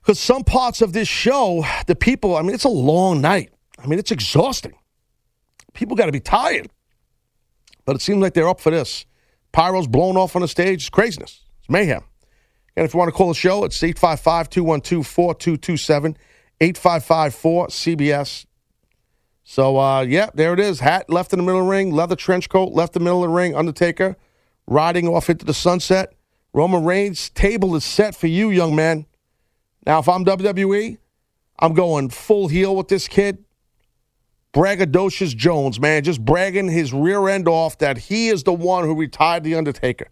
Because 0.00 0.20
some 0.20 0.44
parts 0.44 0.82
of 0.82 0.92
this 0.92 1.08
show, 1.08 1.64
the 1.86 1.96
people, 1.96 2.36
I 2.36 2.42
mean, 2.42 2.54
it's 2.54 2.64
a 2.64 2.68
long 2.68 3.20
night. 3.20 3.52
I 3.78 3.86
mean, 3.86 3.98
it's 3.98 4.12
exhausting. 4.12 4.74
People 5.74 5.96
got 5.96 6.06
to 6.06 6.12
be 6.12 6.20
tired. 6.20 6.68
But 7.84 7.96
it 7.96 8.02
seems 8.02 8.20
like 8.20 8.34
they're 8.34 8.48
up 8.48 8.60
for 8.60 8.70
this. 8.70 9.04
Pyro's 9.52 9.86
blown 9.86 10.16
off 10.16 10.36
on 10.36 10.42
the 10.42 10.48
stage. 10.48 10.82
It's 10.82 10.90
craziness. 10.90 11.42
It's 11.60 11.68
mayhem. 11.68 12.02
And 12.76 12.84
if 12.84 12.94
you 12.94 12.98
want 12.98 13.08
to 13.08 13.12
call 13.12 13.28
the 13.28 13.34
show, 13.34 13.64
it's 13.64 13.82
855 13.82 14.50
212 14.50 15.06
4227, 15.06 16.16
855 16.60 17.34
4CBS. 17.34 18.46
So, 19.48 19.78
uh, 19.78 20.00
yeah, 20.00 20.30
there 20.34 20.52
it 20.54 20.58
is. 20.58 20.80
Hat 20.80 21.08
left 21.08 21.32
in 21.32 21.38
the 21.38 21.44
middle 21.44 21.60
of 21.60 21.66
the 21.66 21.70
ring, 21.70 21.92
leather 21.92 22.16
trench 22.16 22.48
coat 22.48 22.72
left 22.72 22.96
in 22.96 23.00
the 23.00 23.04
middle 23.04 23.22
of 23.22 23.30
the 23.30 23.34
ring, 23.34 23.54
Undertaker 23.54 24.16
riding 24.66 25.06
off 25.06 25.30
into 25.30 25.46
the 25.46 25.54
sunset. 25.54 26.12
Roman 26.52 26.84
Reigns' 26.84 27.30
table 27.30 27.76
is 27.76 27.84
set 27.84 28.16
for 28.16 28.26
you, 28.26 28.50
young 28.50 28.74
man. 28.74 29.06
Now, 29.86 30.00
if 30.00 30.08
I'm 30.08 30.24
WWE, 30.24 30.98
I'm 31.60 31.74
going 31.74 32.10
full 32.10 32.48
heel 32.48 32.74
with 32.74 32.88
this 32.88 33.06
kid. 33.06 33.44
Braggadocious 34.52 35.36
Jones, 35.36 35.78
man, 35.78 36.02
just 36.02 36.24
bragging 36.24 36.68
his 36.68 36.92
rear 36.92 37.28
end 37.28 37.46
off 37.46 37.78
that 37.78 37.98
he 37.98 38.28
is 38.28 38.42
the 38.42 38.52
one 38.52 38.82
who 38.82 38.98
retired 38.98 39.44
The 39.44 39.54
Undertaker. 39.54 40.08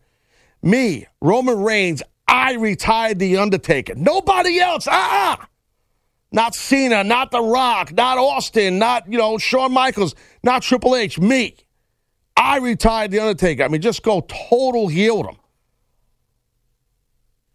Me, 0.63 1.07
Roman 1.21 1.61
Reigns, 1.61 2.05
I 2.29 2.55
retired 2.55 3.19
The 3.19 3.39
Undertaker. 3.39 3.97
Nobody 3.97 4.61
else. 4.61 4.87
Ah, 4.89 5.39
uh-uh. 5.41 5.47
Not 6.35 6.57
Cena, 6.57 7.05
not 7.05 7.31
The 7.31 7.41
Rock, 7.41 7.93
not 7.93 8.19
Austin, 8.19 8.77
not, 8.77 9.11
you 9.11 9.17
know, 9.17 9.39
Shawn 9.39 9.71
Michaels, 9.71 10.17
not 10.43 10.63
Triple 10.63 10.97
H. 10.97 11.21
Me. 11.21 11.55
I 12.37 12.59
retired 12.59 13.13
The 13.13 13.21
Undertaker. 13.21 13.63
I 13.63 13.69
mean, 13.69 13.81
just 13.81 14.03
go 14.03 14.21
total 14.23 14.89
heel 14.89 15.19
with 15.19 15.29
him. 15.29 15.37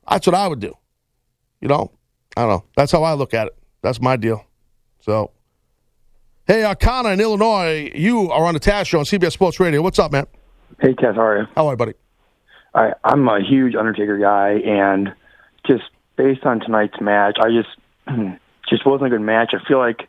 That's 0.09 0.25
what 0.25 0.34
I 0.34 0.47
would 0.47 0.61
do. 0.61 0.73
You 1.59 1.67
know? 1.67 1.91
I 2.38 2.43
don't 2.43 2.49
know. 2.51 2.63
That's 2.77 2.93
how 2.93 3.03
I 3.03 3.15
look 3.15 3.34
at 3.34 3.47
it. 3.47 3.57
That's 3.82 3.99
my 3.99 4.15
deal. 4.15 4.45
So, 5.01 5.32
Hey, 6.47 6.63
uh, 6.63 6.73
Connor 6.73 7.11
in 7.11 7.19
Illinois, 7.19 7.91
you 7.93 8.32
are 8.32 8.45
on 8.45 8.53
the 8.53 8.61
Taz 8.61 8.88
Show 8.88 8.99
on 8.99 9.05
CBS 9.05 9.34
Sports 9.34 9.59
Radio. 9.59 9.82
What's 9.82 9.99
up, 9.99 10.13
man? 10.13 10.25
Hey, 10.80 10.93
Tess, 10.93 11.15
how 11.15 11.21
are 11.21 11.41
you? 11.41 11.47
How 11.53 11.67
are 11.67 11.73
you, 11.73 11.77
buddy? 11.77 11.93
I, 12.73 12.93
I'm 13.03 13.27
a 13.27 13.41
huge 13.41 13.75
Undertaker 13.75 14.17
guy, 14.17 14.53
and 14.65 15.13
just 15.67 15.84
based 16.15 16.45
on 16.45 16.61
tonight's 16.61 17.01
match, 17.01 17.38
I 17.41 17.49
just 17.49 18.39
just 18.70 18.86
wasn't 18.86 19.07
a 19.07 19.09
good 19.09 19.22
match. 19.26 19.53
I 19.53 19.65
feel 19.67 19.78
like 19.80 20.07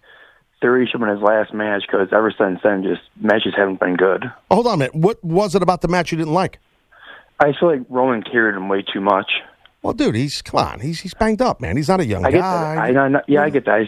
Theory 0.61 0.87
should 0.87 1.01
have 1.01 1.09
been 1.09 1.17
his 1.17 1.23
last 1.23 1.55
match 1.55 1.83
because 1.91 2.09
ever 2.13 2.33
since 2.37 2.61
then, 2.63 2.83
just 2.83 3.01
matches 3.21 3.55
haven't 3.57 3.81
been 3.81 3.97
good. 3.97 4.25
Oh, 4.51 4.57
hold 4.57 4.67
on 4.67 4.75
a 4.75 4.77
minute. 4.77 4.95
What 4.95 5.23
was 5.25 5.55
it 5.55 5.63
about 5.63 5.81
the 5.81 5.89
match 5.89 6.13
you 6.13 6.19
didn't 6.19 6.35
like? 6.35 6.59
I 7.39 7.53
feel 7.59 7.71
like 7.71 7.81
Roman 7.89 8.23
carried 8.23 8.55
him 8.57 8.69
way 8.69 8.83
too 8.83 9.01
much. 9.01 9.31
Well, 9.83 9.95
dude, 9.95 10.15
he's 10.15 10.43
come 10.43 10.61
on. 10.61 10.81
He's 10.81 11.01
he's 11.01 11.15
banged 11.15 11.41
up, 11.41 11.61
man. 11.61 11.77
He's 11.79 11.89
not 11.89 12.01
a 12.01 12.05
young 12.05 12.27
I 12.27 12.31
get 12.31 12.41
guy. 12.43 12.93
that. 12.93 12.97
I, 12.99 13.19
I, 13.19 13.23
yeah, 13.27 13.43
I 13.43 13.49
get 13.49 13.65
that. 13.65 13.87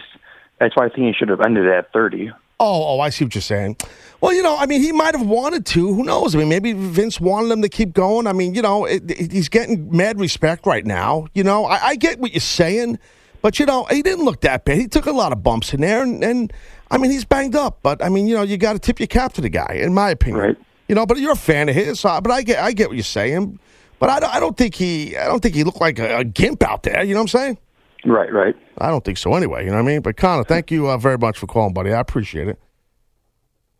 That's 0.58 0.74
why 0.74 0.86
I 0.86 0.88
think 0.88 1.06
he 1.08 1.12
should 1.12 1.28
have 1.28 1.40
ended 1.42 1.66
at 1.68 1.92
30. 1.92 2.30
Oh, 2.60 2.94
oh, 2.96 3.00
I 3.00 3.10
see 3.10 3.24
what 3.24 3.34
you're 3.34 3.42
saying. 3.42 3.76
Well, 4.20 4.32
you 4.32 4.42
know, 4.42 4.56
I 4.56 4.66
mean, 4.66 4.80
he 4.80 4.92
might 4.92 5.14
have 5.16 5.26
wanted 5.26 5.66
to. 5.66 5.92
Who 5.92 6.04
knows? 6.04 6.34
I 6.34 6.38
mean, 6.38 6.48
maybe 6.48 6.72
Vince 6.72 7.20
wanted 7.20 7.50
him 7.50 7.60
to 7.62 7.68
keep 7.68 7.92
going. 7.92 8.28
I 8.28 8.32
mean, 8.32 8.54
you 8.54 8.62
know, 8.62 8.84
it, 8.84 9.10
it- 9.10 9.32
he's 9.32 9.48
getting 9.48 9.94
mad 9.94 10.20
respect 10.20 10.64
right 10.64 10.86
now. 10.86 11.26
You 11.34 11.42
know, 11.44 11.64
I, 11.66 11.88
I 11.88 11.96
get 11.96 12.20
what 12.20 12.32
you're 12.32 12.40
saying, 12.40 13.00
but 13.42 13.58
you 13.58 13.66
know, 13.66 13.84
he 13.90 14.02
didn't 14.02 14.24
look 14.24 14.40
that 14.42 14.64
bad. 14.64 14.78
He 14.78 14.86
took 14.88 15.06
a 15.06 15.12
lot 15.12 15.32
of 15.32 15.42
bumps 15.42 15.74
in 15.74 15.80
there, 15.82 16.02
and, 16.02 16.22
and 16.24 16.52
I 16.90 16.98
mean, 16.98 17.10
he's 17.10 17.24
banged 17.24 17.54
up. 17.56 17.80
But 17.82 18.02
I 18.02 18.08
mean, 18.08 18.26
you 18.26 18.34
know, 18.36 18.42
you 18.42 18.56
got 18.56 18.72
to 18.72 18.78
tip 18.78 18.98
your 19.00 19.06
cap 19.08 19.32
to 19.34 19.40
the 19.40 19.48
guy, 19.50 19.78
in 19.80 19.92
my 19.92 20.10
opinion. 20.10 20.42
Right. 20.42 20.56
You 20.88 20.94
know, 20.94 21.04
but 21.06 21.18
you're 21.18 21.32
a 21.32 21.36
fan 21.36 21.68
of 21.68 21.74
his. 21.74 22.02
But 22.02 22.30
I 22.30 22.42
get, 22.42 22.58
I 22.62 22.72
get 22.72 22.88
what 22.88 22.96
you're 22.96 23.04
saying. 23.04 23.58
But 23.98 24.10
I, 24.10 24.20
don't- 24.20 24.34
I 24.34 24.40
don't 24.40 24.56
think 24.56 24.74
he, 24.74 25.16
I 25.16 25.26
don't 25.26 25.40
think 25.40 25.54
he 25.54 25.62
looked 25.64 25.80
like 25.80 25.98
a, 25.98 26.18
a 26.18 26.24
gimp 26.24 26.62
out 26.62 26.82
there. 26.82 27.02
You 27.04 27.14
know 27.14 27.20
what 27.20 27.34
I'm 27.34 27.40
saying? 27.40 27.58
Right, 28.04 28.32
right. 28.32 28.56
I 28.78 28.88
don't 28.88 29.04
think 29.04 29.16
so 29.18 29.34
anyway. 29.34 29.64
You 29.64 29.70
know 29.70 29.76
what 29.76 29.84
I 29.88 29.92
mean? 29.92 30.00
But 30.02 30.16
Connor, 30.16 30.42
thank 30.44 30.70
you 30.72 30.88
uh, 30.88 30.96
very 30.98 31.18
much 31.18 31.38
for 31.38 31.46
calling, 31.46 31.72
buddy. 31.72 31.92
I 31.92 32.00
appreciate 32.00 32.48
it. 32.48 32.58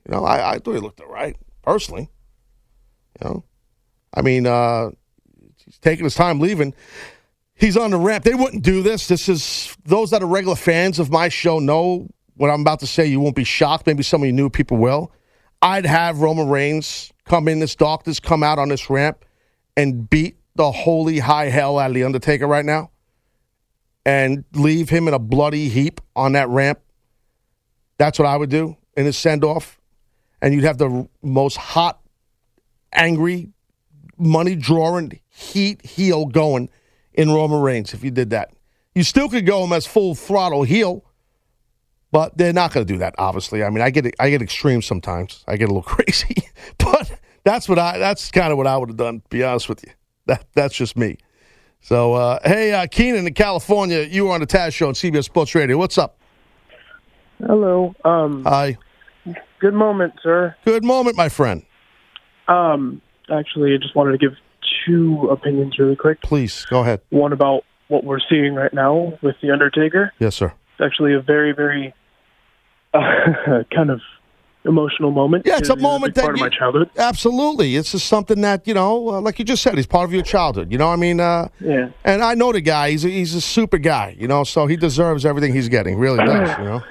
You 0.08 0.14
know, 0.14 0.24
I, 0.24 0.52
I 0.54 0.58
thought 0.58 0.74
he 0.74 0.78
looked 0.78 1.00
all 1.00 1.08
right, 1.08 1.36
personally. 1.62 2.08
You 3.20 3.28
know, 3.28 3.44
I 4.14 4.22
mean, 4.22 4.46
uh, 4.46 4.90
he's 5.64 5.78
taking 5.78 6.04
his 6.04 6.14
time 6.14 6.38
leaving. 6.40 6.72
He's 7.62 7.76
on 7.76 7.92
the 7.92 7.96
ramp. 7.96 8.24
They 8.24 8.34
wouldn't 8.34 8.64
do 8.64 8.82
this. 8.82 9.06
This 9.06 9.28
is 9.28 9.76
those 9.84 10.10
that 10.10 10.20
are 10.20 10.26
regular 10.26 10.56
fans 10.56 10.98
of 10.98 11.12
my 11.12 11.28
show 11.28 11.60
know 11.60 12.08
what 12.34 12.50
I'm 12.50 12.62
about 12.62 12.80
to 12.80 12.88
say. 12.88 13.06
You 13.06 13.20
won't 13.20 13.36
be 13.36 13.44
shocked. 13.44 13.86
Maybe 13.86 14.02
some 14.02 14.20
of 14.20 14.26
you 14.26 14.32
new 14.32 14.50
people 14.50 14.78
will. 14.78 15.12
I'd 15.62 15.86
have 15.86 16.18
Roman 16.18 16.48
Reigns 16.48 17.12
come 17.24 17.46
in 17.46 17.60
this 17.60 17.76
darkness, 17.76 18.18
come 18.18 18.42
out 18.42 18.58
on 18.58 18.68
this 18.68 18.90
ramp, 18.90 19.24
and 19.76 20.10
beat 20.10 20.38
the 20.56 20.72
holy 20.72 21.20
high 21.20 21.50
hell 21.50 21.78
out 21.78 21.90
of 21.90 21.94
the 21.94 22.02
Undertaker 22.02 22.48
right 22.48 22.64
now, 22.64 22.90
and 24.04 24.44
leave 24.54 24.88
him 24.88 25.06
in 25.06 25.14
a 25.14 25.20
bloody 25.20 25.68
heap 25.68 26.00
on 26.16 26.32
that 26.32 26.48
ramp. 26.48 26.80
That's 27.96 28.18
what 28.18 28.26
I 28.26 28.36
would 28.36 28.50
do 28.50 28.76
in 28.96 29.04
his 29.04 29.16
send 29.16 29.44
off. 29.44 29.78
And 30.40 30.52
you'd 30.52 30.64
have 30.64 30.78
the 30.78 31.08
most 31.22 31.58
hot, 31.58 32.00
angry, 32.92 33.52
money 34.18 34.56
drawing, 34.56 35.20
heat 35.28 35.86
heel 35.86 36.26
going 36.26 36.68
in 37.14 37.30
Roman 37.30 37.60
Reigns 37.60 37.94
if 37.94 38.02
you 38.04 38.10
did 38.10 38.30
that. 38.30 38.50
You 38.94 39.02
still 39.02 39.28
could 39.28 39.46
go 39.46 39.64
him 39.64 39.72
as 39.72 39.86
full 39.86 40.14
throttle 40.14 40.64
heel, 40.64 41.04
but 42.10 42.36
they're 42.36 42.52
not 42.52 42.72
going 42.72 42.86
to 42.86 42.92
do 42.92 42.98
that. 42.98 43.14
Obviously, 43.18 43.64
I 43.64 43.70
mean, 43.70 43.82
I 43.82 43.90
get 43.90 44.14
I 44.20 44.30
get 44.30 44.42
extreme 44.42 44.82
sometimes. 44.82 45.44
I 45.48 45.56
get 45.56 45.64
a 45.64 45.72
little 45.72 45.82
crazy, 45.96 46.36
but 46.78 47.10
that's 47.44 47.68
what 47.68 47.78
I 47.78 47.98
that's 47.98 48.30
kind 48.30 48.52
of 48.52 48.58
what 48.58 48.66
I 48.66 48.76
would 48.76 48.90
have 48.90 48.98
done. 48.98 49.20
To 49.20 49.28
be 49.28 49.42
honest 49.42 49.68
with 49.68 49.82
you, 49.84 49.92
that 50.26 50.44
that's 50.54 50.74
just 50.74 50.96
me. 50.96 51.16
So, 51.80 52.12
uh, 52.14 52.38
hey, 52.44 52.72
uh, 52.72 52.86
Keenan 52.86 53.26
in 53.26 53.34
California, 53.34 54.02
you 54.02 54.26
were 54.26 54.32
on 54.32 54.40
the 54.40 54.46
Taz 54.46 54.72
Show 54.72 54.86
on 54.86 54.94
CBS 54.94 55.24
Sports 55.24 55.52
Radio. 55.52 55.76
What's 55.76 55.98
up? 55.98 56.16
Hello. 57.40 57.92
Um, 58.04 58.44
Hi. 58.44 58.78
Good 59.58 59.74
moment, 59.74 60.14
sir. 60.22 60.54
Good 60.64 60.84
moment, 60.84 61.16
my 61.16 61.28
friend. 61.28 61.64
Um, 62.46 63.02
actually, 63.28 63.74
I 63.74 63.78
just 63.78 63.96
wanted 63.96 64.12
to 64.12 64.18
give 64.18 64.36
two 64.86 65.28
opinions 65.30 65.78
really 65.78 65.96
quick. 65.96 66.20
Please 66.22 66.66
go 66.68 66.80
ahead. 66.80 67.00
One 67.10 67.32
about 67.32 67.64
what 67.88 68.04
we're 68.04 68.20
seeing 68.30 68.54
right 68.54 68.72
now 68.72 69.18
with 69.22 69.36
the 69.42 69.50
Undertaker. 69.50 70.12
Yes, 70.18 70.36
sir. 70.36 70.52
It's 70.78 70.80
actually 70.80 71.14
a 71.14 71.20
very, 71.20 71.52
very 71.52 71.94
uh, 72.94 73.00
kind 73.74 73.90
of 73.90 74.00
emotional 74.64 75.10
moment. 75.10 75.44
Yeah, 75.44 75.58
it's 75.58 75.68
a 75.68 75.76
moment 75.76 76.14
that 76.14 76.24
part 76.24 76.38
you- 76.38 76.44
of 76.44 76.50
my 76.52 76.56
childhood. 76.56 76.90
Absolutely, 76.96 77.76
it's 77.76 77.92
just 77.92 78.06
something 78.06 78.40
that 78.42 78.66
you 78.66 78.74
know, 78.74 79.08
uh, 79.08 79.20
like 79.20 79.38
you 79.38 79.44
just 79.44 79.62
said, 79.62 79.74
he's 79.76 79.86
part 79.86 80.04
of 80.08 80.14
your 80.14 80.22
childhood. 80.22 80.70
You 80.70 80.78
know, 80.78 80.88
I 80.90 80.96
mean, 80.96 81.20
uh, 81.20 81.48
Yeah. 81.60 81.90
And 82.04 82.22
I 82.22 82.34
know 82.34 82.52
the 82.52 82.60
guy; 82.60 82.90
he's 82.92 83.04
a, 83.04 83.08
he's 83.08 83.34
a 83.34 83.40
super 83.40 83.78
guy. 83.78 84.16
You 84.18 84.28
know, 84.28 84.44
so 84.44 84.66
he 84.66 84.76
deserves 84.76 85.24
everything 85.26 85.52
he's 85.52 85.68
getting. 85.68 85.98
Really 85.98 86.18
does. 86.24 86.58
You 86.58 86.64
know. 86.64 86.82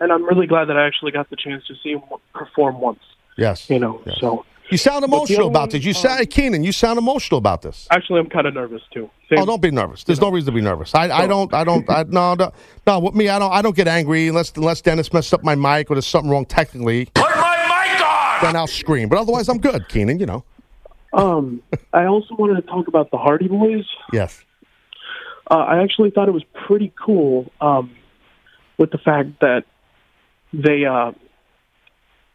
And 0.00 0.12
I'm 0.12 0.24
really 0.24 0.46
glad 0.46 0.66
that 0.66 0.76
I 0.76 0.86
actually 0.86 1.10
got 1.10 1.28
the 1.30 1.36
chance 1.36 1.66
to 1.66 1.74
see 1.82 1.90
him 1.90 2.02
perform 2.32 2.80
once. 2.80 3.00
Yes. 3.36 3.68
You 3.70 3.78
know, 3.80 4.00
so 4.18 4.44
You 4.70 4.76
sound 4.76 5.04
emotional 5.04 5.46
other 5.46 5.50
about 5.50 5.60
one, 5.60 5.68
this. 5.70 5.84
You 5.84 5.90
um, 5.90 5.94
sound 5.94 6.30
Keenan. 6.30 6.64
You 6.64 6.72
sound 6.72 6.98
emotional 6.98 7.38
about 7.38 7.62
this. 7.62 7.86
actually, 7.90 8.20
I'm 8.20 8.28
kind 8.28 8.46
of 8.46 8.54
nervous 8.54 8.82
too. 8.92 9.10
oh, 9.36 9.46
don't 9.46 9.62
be 9.62 9.70
nervous. 9.70 10.04
There's 10.04 10.20
no 10.20 10.30
reason 10.30 10.46
to 10.46 10.52
be 10.52 10.60
nervous. 10.60 10.94
I, 10.94 11.10
I 11.10 11.26
don't. 11.26 11.52
I 11.54 11.64
don't. 11.64 11.88
I, 11.90 12.04
no, 12.08 12.34
no, 12.34 12.52
no. 12.86 12.98
With 12.98 13.14
me, 13.14 13.28
I 13.28 13.38
don't. 13.38 13.52
I 13.52 13.62
don't 13.62 13.76
get 13.76 13.88
angry 13.88 14.28
unless 14.28 14.52
unless 14.56 14.80
Dennis 14.80 15.12
messed 15.12 15.32
up 15.32 15.42
my 15.42 15.54
mic 15.54 15.90
or 15.90 15.94
there's 15.94 16.06
something 16.06 16.30
wrong 16.30 16.44
technically. 16.44 17.06
Put 17.06 17.24
my 17.36 17.92
mic 17.94 18.06
on. 18.06 18.42
Then 18.42 18.56
I'll 18.56 18.66
scream. 18.66 19.08
But 19.08 19.18
otherwise, 19.18 19.48
I'm 19.48 19.58
good, 19.58 19.88
Keenan. 19.88 20.18
You 20.18 20.26
know. 20.26 20.44
Um, 21.14 21.62
I 21.94 22.04
also 22.04 22.34
wanted 22.34 22.56
to 22.56 22.62
talk 22.62 22.88
about 22.88 23.10
the 23.10 23.16
Hardy 23.16 23.48
Boys. 23.48 23.86
Yes. 24.12 24.44
Uh, 25.50 25.56
I 25.56 25.82
actually 25.82 26.10
thought 26.10 26.28
it 26.28 26.32
was 26.32 26.44
pretty 26.66 26.92
cool 27.02 27.50
um, 27.62 27.96
with 28.76 28.90
the 28.90 28.98
fact 28.98 29.40
that 29.40 29.64
they 30.52 30.84
uh, 30.84 31.12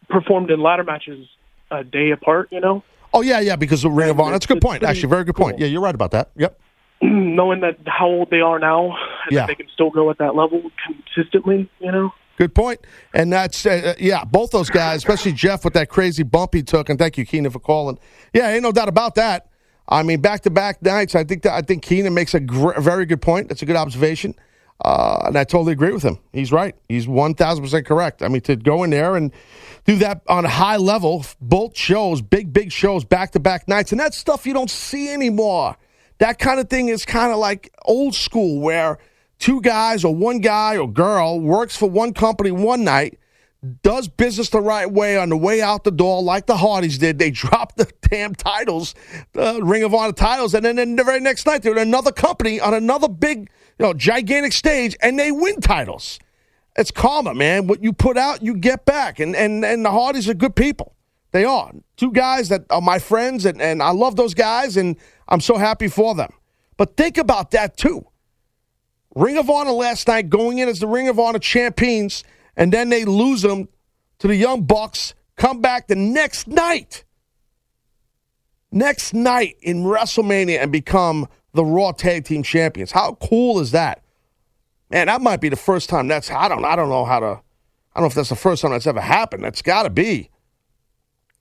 performed 0.08 0.50
in 0.50 0.60
ladder 0.60 0.82
matches 0.82 1.28
a 1.74 1.84
day 1.84 2.10
apart. 2.10 2.48
You 2.50 2.60
know, 2.60 2.82
Oh 3.12 3.20
yeah, 3.22 3.40
yeah. 3.40 3.56
Because 3.56 3.84
of 3.84 3.92
Ring 3.92 4.10
of 4.10 4.20
Honor. 4.20 4.32
That's 4.32 4.44
a 4.46 4.48
good 4.48 4.62
point. 4.62 4.82
Actually, 4.82 5.08
very 5.10 5.24
good 5.24 5.36
point. 5.36 5.58
Yeah, 5.58 5.66
you're 5.66 5.80
right 5.82 5.94
about 5.94 6.10
that. 6.12 6.30
Yep. 6.36 6.58
knowing 7.02 7.60
that 7.60 7.76
how 7.86 8.06
old 8.06 8.30
they 8.30 8.40
are 8.40 8.58
now, 8.58 8.86
and 9.24 9.32
Yeah. 9.32 9.40
that 9.40 9.48
they 9.48 9.54
can 9.54 9.68
still 9.72 9.90
go 9.90 10.10
at 10.10 10.18
that 10.18 10.34
level 10.34 10.62
consistently. 10.86 11.68
You 11.80 11.92
know. 11.92 12.10
Good 12.36 12.54
point. 12.54 12.80
And 13.12 13.32
that's 13.32 13.64
uh, 13.64 13.94
yeah, 13.98 14.24
both 14.24 14.50
those 14.50 14.68
guys, 14.70 14.96
especially 14.98 15.32
Jeff 15.32 15.64
with 15.64 15.74
that 15.74 15.88
crazy 15.88 16.24
bump 16.24 16.54
he 16.54 16.62
took. 16.62 16.88
And 16.88 16.98
thank 16.98 17.16
you, 17.16 17.24
Keenan, 17.24 17.52
for 17.52 17.60
calling. 17.60 17.98
Yeah, 18.32 18.50
ain't 18.50 18.62
no 18.62 18.72
doubt 18.72 18.88
about 18.88 19.14
that. 19.14 19.48
I 19.88 20.02
mean, 20.02 20.20
back 20.20 20.40
to 20.42 20.50
back 20.50 20.82
nights. 20.82 21.14
I 21.14 21.22
think 21.24 21.42
that 21.42 21.52
I 21.52 21.60
think 21.60 21.82
Keenan 21.84 22.14
makes 22.14 22.34
a, 22.34 22.40
gr- 22.40 22.72
a 22.72 22.80
very 22.80 23.06
good 23.06 23.20
point. 23.22 23.48
That's 23.48 23.62
a 23.62 23.66
good 23.66 23.76
observation, 23.76 24.34
uh, 24.82 25.24
and 25.26 25.36
I 25.36 25.44
totally 25.44 25.72
agree 25.72 25.92
with 25.92 26.02
him. 26.02 26.18
He's 26.32 26.52
right. 26.52 26.74
He's 26.88 27.06
one 27.06 27.34
thousand 27.34 27.64
percent 27.64 27.86
correct. 27.86 28.22
I 28.22 28.28
mean, 28.28 28.42
to 28.42 28.56
go 28.56 28.82
in 28.82 28.90
there 28.90 29.16
and 29.16 29.32
do 29.84 29.96
that 29.96 30.22
on 30.28 30.44
a 30.44 30.48
high 30.48 30.76
level, 30.76 31.24
both 31.40 31.76
shows, 31.76 32.22
big 32.22 32.52
big 32.52 32.72
shows, 32.72 33.04
back 33.04 33.32
to 33.32 33.40
back 33.40 33.68
nights, 33.68 33.92
and 33.92 34.00
that's 34.00 34.16
stuff 34.16 34.46
you 34.46 34.54
don't 34.54 34.70
see 34.70 35.12
anymore. 35.12 35.76
That 36.18 36.38
kind 36.38 36.60
of 36.60 36.68
thing 36.68 36.88
is 36.88 37.04
kind 37.04 37.32
of 37.32 37.38
like 37.38 37.72
old 37.84 38.14
school, 38.14 38.60
where 38.60 38.98
two 39.38 39.60
guys 39.60 40.04
or 40.04 40.14
one 40.14 40.38
guy 40.38 40.76
or 40.76 40.90
girl 40.90 41.40
works 41.40 41.76
for 41.76 41.88
one 41.88 42.12
company 42.12 42.50
one 42.50 42.84
night, 42.84 43.18
does 43.82 44.08
business 44.08 44.50
the 44.50 44.60
right 44.60 44.90
way 44.90 45.16
on 45.16 45.28
the 45.28 45.36
way 45.36 45.62
out 45.62 45.84
the 45.84 45.90
door, 45.90 46.22
like 46.22 46.46
the 46.46 46.56
Hardys 46.56 46.98
did. 46.98 47.18
They 47.18 47.30
dropped 47.30 47.76
the 47.76 47.90
damn 48.02 48.34
titles, 48.34 48.94
the 49.32 49.60
Ring 49.62 49.82
of 49.82 49.94
Honor 49.94 50.12
titles, 50.12 50.54
and 50.54 50.64
then, 50.64 50.76
then 50.76 50.96
the 50.96 51.04
very 51.04 51.20
next 51.20 51.46
night 51.46 51.62
they're 51.62 51.72
in 51.72 51.78
another 51.78 52.12
company 52.12 52.60
on 52.60 52.74
another 52.74 53.08
big, 53.08 53.50
you 53.78 53.84
know, 53.84 53.94
gigantic 53.94 54.52
stage, 54.52 54.96
and 55.00 55.18
they 55.18 55.32
win 55.32 55.60
titles. 55.60 56.18
It's 56.76 56.90
karma, 56.90 57.34
man. 57.34 57.66
What 57.66 57.82
you 57.82 57.92
put 57.92 58.16
out, 58.16 58.42
you 58.42 58.56
get 58.56 58.84
back, 58.84 59.20
and 59.20 59.36
and 59.36 59.64
and 59.64 59.84
the 59.84 59.90
Hardys 59.90 60.28
are 60.28 60.34
good 60.34 60.56
people. 60.56 60.94
They 61.32 61.44
are 61.44 61.72
two 61.96 62.12
guys 62.12 62.48
that 62.48 62.64
are 62.70 62.80
my 62.80 62.98
friends, 62.98 63.44
and 63.44 63.60
and 63.60 63.82
I 63.82 63.90
love 63.90 64.16
those 64.16 64.34
guys, 64.34 64.76
and 64.76 64.96
I'm 65.28 65.40
so 65.40 65.56
happy 65.56 65.88
for 65.88 66.14
them. 66.14 66.32
But 66.76 66.96
think 66.96 67.18
about 67.18 67.52
that 67.52 67.76
too. 67.76 68.06
Ring 69.14 69.36
of 69.36 69.48
Honor 69.48 69.70
last 69.70 70.08
night 70.08 70.28
going 70.28 70.58
in 70.58 70.68
as 70.68 70.80
the 70.80 70.88
Ring 70.88 71.08
of 71.08 71.18
Honor 71.20 71.38
champions, 71.38 72.24
and 72.56 72.72
then 72.72 72.88
they 72.88 73.04
lose 73.04 73.42
them 73.42 73.68
to 74.18 74.26
the 74.26 74.36
Young 74.36 74.62
Bucks, 74.62 75.14
come 75.36 75.60
back 75.60 75.86
the 75.86 75.94
next 75.94 76.48
night, 76.48 77.04
next 78.72 79.14
night 79.14 79.56
in 79.62 79.84
WrestleMania 79.84 80.60
and 80.60 80.72
become 80.72 81.28
the 81.54 81.64
Raw 81.64 81.92
Tag 81.92 82.24
Team 82.24 82.42
Champions. 82.42 82.92
How 82.92 83.14
cool 83.14 83.60
is 83.60 83.70
that? 83.70 84.02
Man, 84.90 85.06
that 85.06 85.22
might 85.22 85.40
be 85.40 85.48
the 85.48 85.56
first 85.56 85.88
time 85.88 86.08
that's 86.08 86.30
I 86.30 86.48
don't 86.48 86.64
I 86.64 86.76
don't 86.76 86.88
know 86.88 87.04
how 87.04 87.20
to 87.20 87.26
I 87.26 88.00
don't 88.00 88.02
know 88.02 88.06
if 88.06 88.14
that's 88.14 88.28
the 88.28 88.36
first 88.36 88.62
time 88.62 88.72
that's 88.72 88.86
ever 88.86 89.00
happened. 89.00 89.44
That's 89.44 89.62
got 89.62 89.84
to 89.84 89.90
be. 89.90 90.30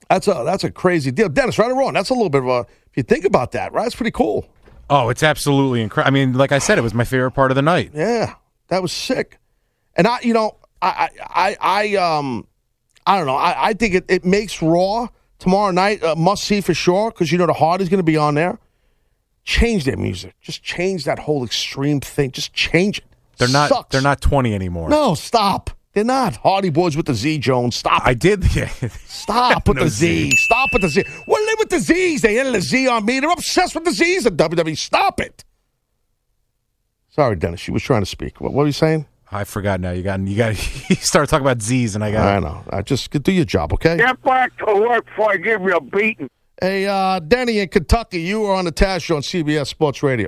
That's 0.09 0.28
a 0.28 0.43
that's 0.45 0.64
a 0.64 0.72
crazy 0.72 1.11
deal, 1.11 1.30
Dennis. 1.30 1.57
Right 1.57 1.72
or 1.72 1.78
wrong? 1.78 1.93
That's 1.93 2.09
a 2.09 2.14
little 2.14 2.30
bit 2.30 2.43
of 2.43 2.47
a. 2.47 2.59
If 2.89 2.97
you 2.97 3.03
think 3.03 3.26
about 3.26 3.51
that, 3.53 3.74
right? 3.74 3.84
That's 3.84 3.95
pretty 3.95 4.11
cool. 4.11 4.47
Oh, 4.89 5.09
it's 5.09 5.24
absolutely 5.24 5.82
incredible. 5.82 6.09
I 6.09 6.14
mean, 6.14 6.34
like 6.34 6.51
I 6.51 6.59
said, 6.59 6.78
it 6.78 6.82
was 6.82 6.93
my 6.93 7.05
favorite 7.05 7.32
part 7.32 7.51
of 7.51 7.55
the 7.55 7.61
night. 7.61 7.91
Yeah, 7.93 8.36
that 8.68 8.82
was 8.82 8.91
sick. 8.91 9.39
And 9.95 10.07
I, 10.07 10.20
you 10.22 10.34
know, 10.34 10.57
I, 10.82 11.09
I, 11.20 11.55
I, 11.59 11.95
I 11.95 11.95
um, 11.95 12.47
I 13.07 13.18
don't 13.18 13.26
know. 13.26 13.36
I, 13.36 13.70
I 13.70 13.74
think 13.74 13.95
it, 13.95 14.05
it 14.07 14.26
makes 14.26 14.61
Raw 14.61 15.07
tomorrow 15.39 15.72
night 15.72 16.03
a 16.03 16.16
must 16.16 16.43
see 16.43 16.61
for 16.61 16.74
sure 16.74 17.11
because 17.11 17.32
you 17.32 17.38
know 17.38 17.47
the 17.47 17.53
Hardy's 17.53 17.89
going 17.89 17.99
to 17.99 18.03
be 18.03 18.18
on 18.18 18.36
there. 18.36 18.59
Change 19.43 19.85
their 19.85 19.97
music. 19.97 20.35
Just 20.41 20.63
change 20.63 21.05
that 21.05 21.19
whole 21.19 21.43
extreme 21.43 21.99
thing. 21.99 22.31
Just 22.31 22.53
change 22.53 22.99
it. 22.99 23.05
They're 23.37 23.47
not. 23.49 23.69
Sucks. 23.69 23.89
They're 23.89 24.01
not 24.01 24.21
twenty 24.21 24.53
anymore. 24.55 24.89
No, 24.89 25.15
stop. 25.15 25.69
They're 25.93 26.03
not. 26.03 26.37
Hardy 26.37 26.69
Boys 26.69 26.97
with 26.97 27.05
the 27.05 27.13
Z, 27.13 27.37
Jones. 27.37 27.75
Stop. 27.75 28.01
I 28.03 28.13
did. 28.15 28.43
Yeah. 28.55 28.67
Stop 29.05 29.67
with 29.67 29.77
No 29.77 29.83
the 29.83 29.89
Z. 29.89 30.31
Z. 30.31 30.37
Stop 30.37 30.73
with 30.73 30.81
the 30.81 30.89
Z. 30.89 31.03
What 31.25 31.41
are 31.41 31.45
they 31.45 31.55
with 31.59 31.69
the 31.69 31.79
Z's? 31.79 32.21
They 32.21 32.39
added 32.39 32.55
a 32.55 32.61
Z 32.61 32.87
on 32.87 33.05
me. 33.05 33.19
They're 33.19 33.29
obsessed 33.29 33.75
with 33.75 33.85
the 33.85 33.91
Z's 33.91 34.25
at 34.25 34.33
WWE. 34.35 34.75
Stop 34.75 35.19
it. 35.19 35.43
Sorry, 37.09 37.35
Dennis. 37.35 37.59
She 37.59 37.69
was 37.71 37.83
trying 37.83 38.01
to 38.01 38.07
speak. 38.07 38.41
What, 38.41 38.53
what 38.53 38.61
were 38.61 38.67
you 38.67 38.71
saying? 38.71 39.05
I 39.31 39.43
forgot 39.43 39.79
now. 39.79 39.91
You 39.91 40.03
got 40.03 40.19
you 40.21 40.35
got 40.37 40.49
you 40.89 40.95
started 40.95 41.27
talking 41.27 41.45
about 41.45 41.61
Z's 41.61 41.95
and 41.95 42.03
I 42.03 42.11
got 42.11 42.27
I 42.27 42.39
know. 42.39 42.63
I 42.71 42.81
just 42.81 43.11
do 43.11 43.31
your 43.31 43.45
job, 43.45 43.73
okay? 43.73 43.97
Get 43.97 44.21
back 44.23 44.57
to 44.59 44.65
work 44.65 45.05
before 45.05 45.31
I 45.31 45.37
give 45.37 45.61
you 45.61 45.75
a 45.75 45.81
beating. 45.81 46.29
Hey, 46.62 46.86
uh, 46.86 47.20
Danny 47.20 47.60
in 47.60 47.68
Kentucky, 47.70 48.22
you 48.22 48.45
are 48.45 48.56
on 48.56 48.66
the 48.66 48.72
Taz 48.72 49.04
show 49.04 49.16
on 49.16 49.22
CBS 49.22 49.68
Sports 49.68 50.04
Radio. 50.04 50.28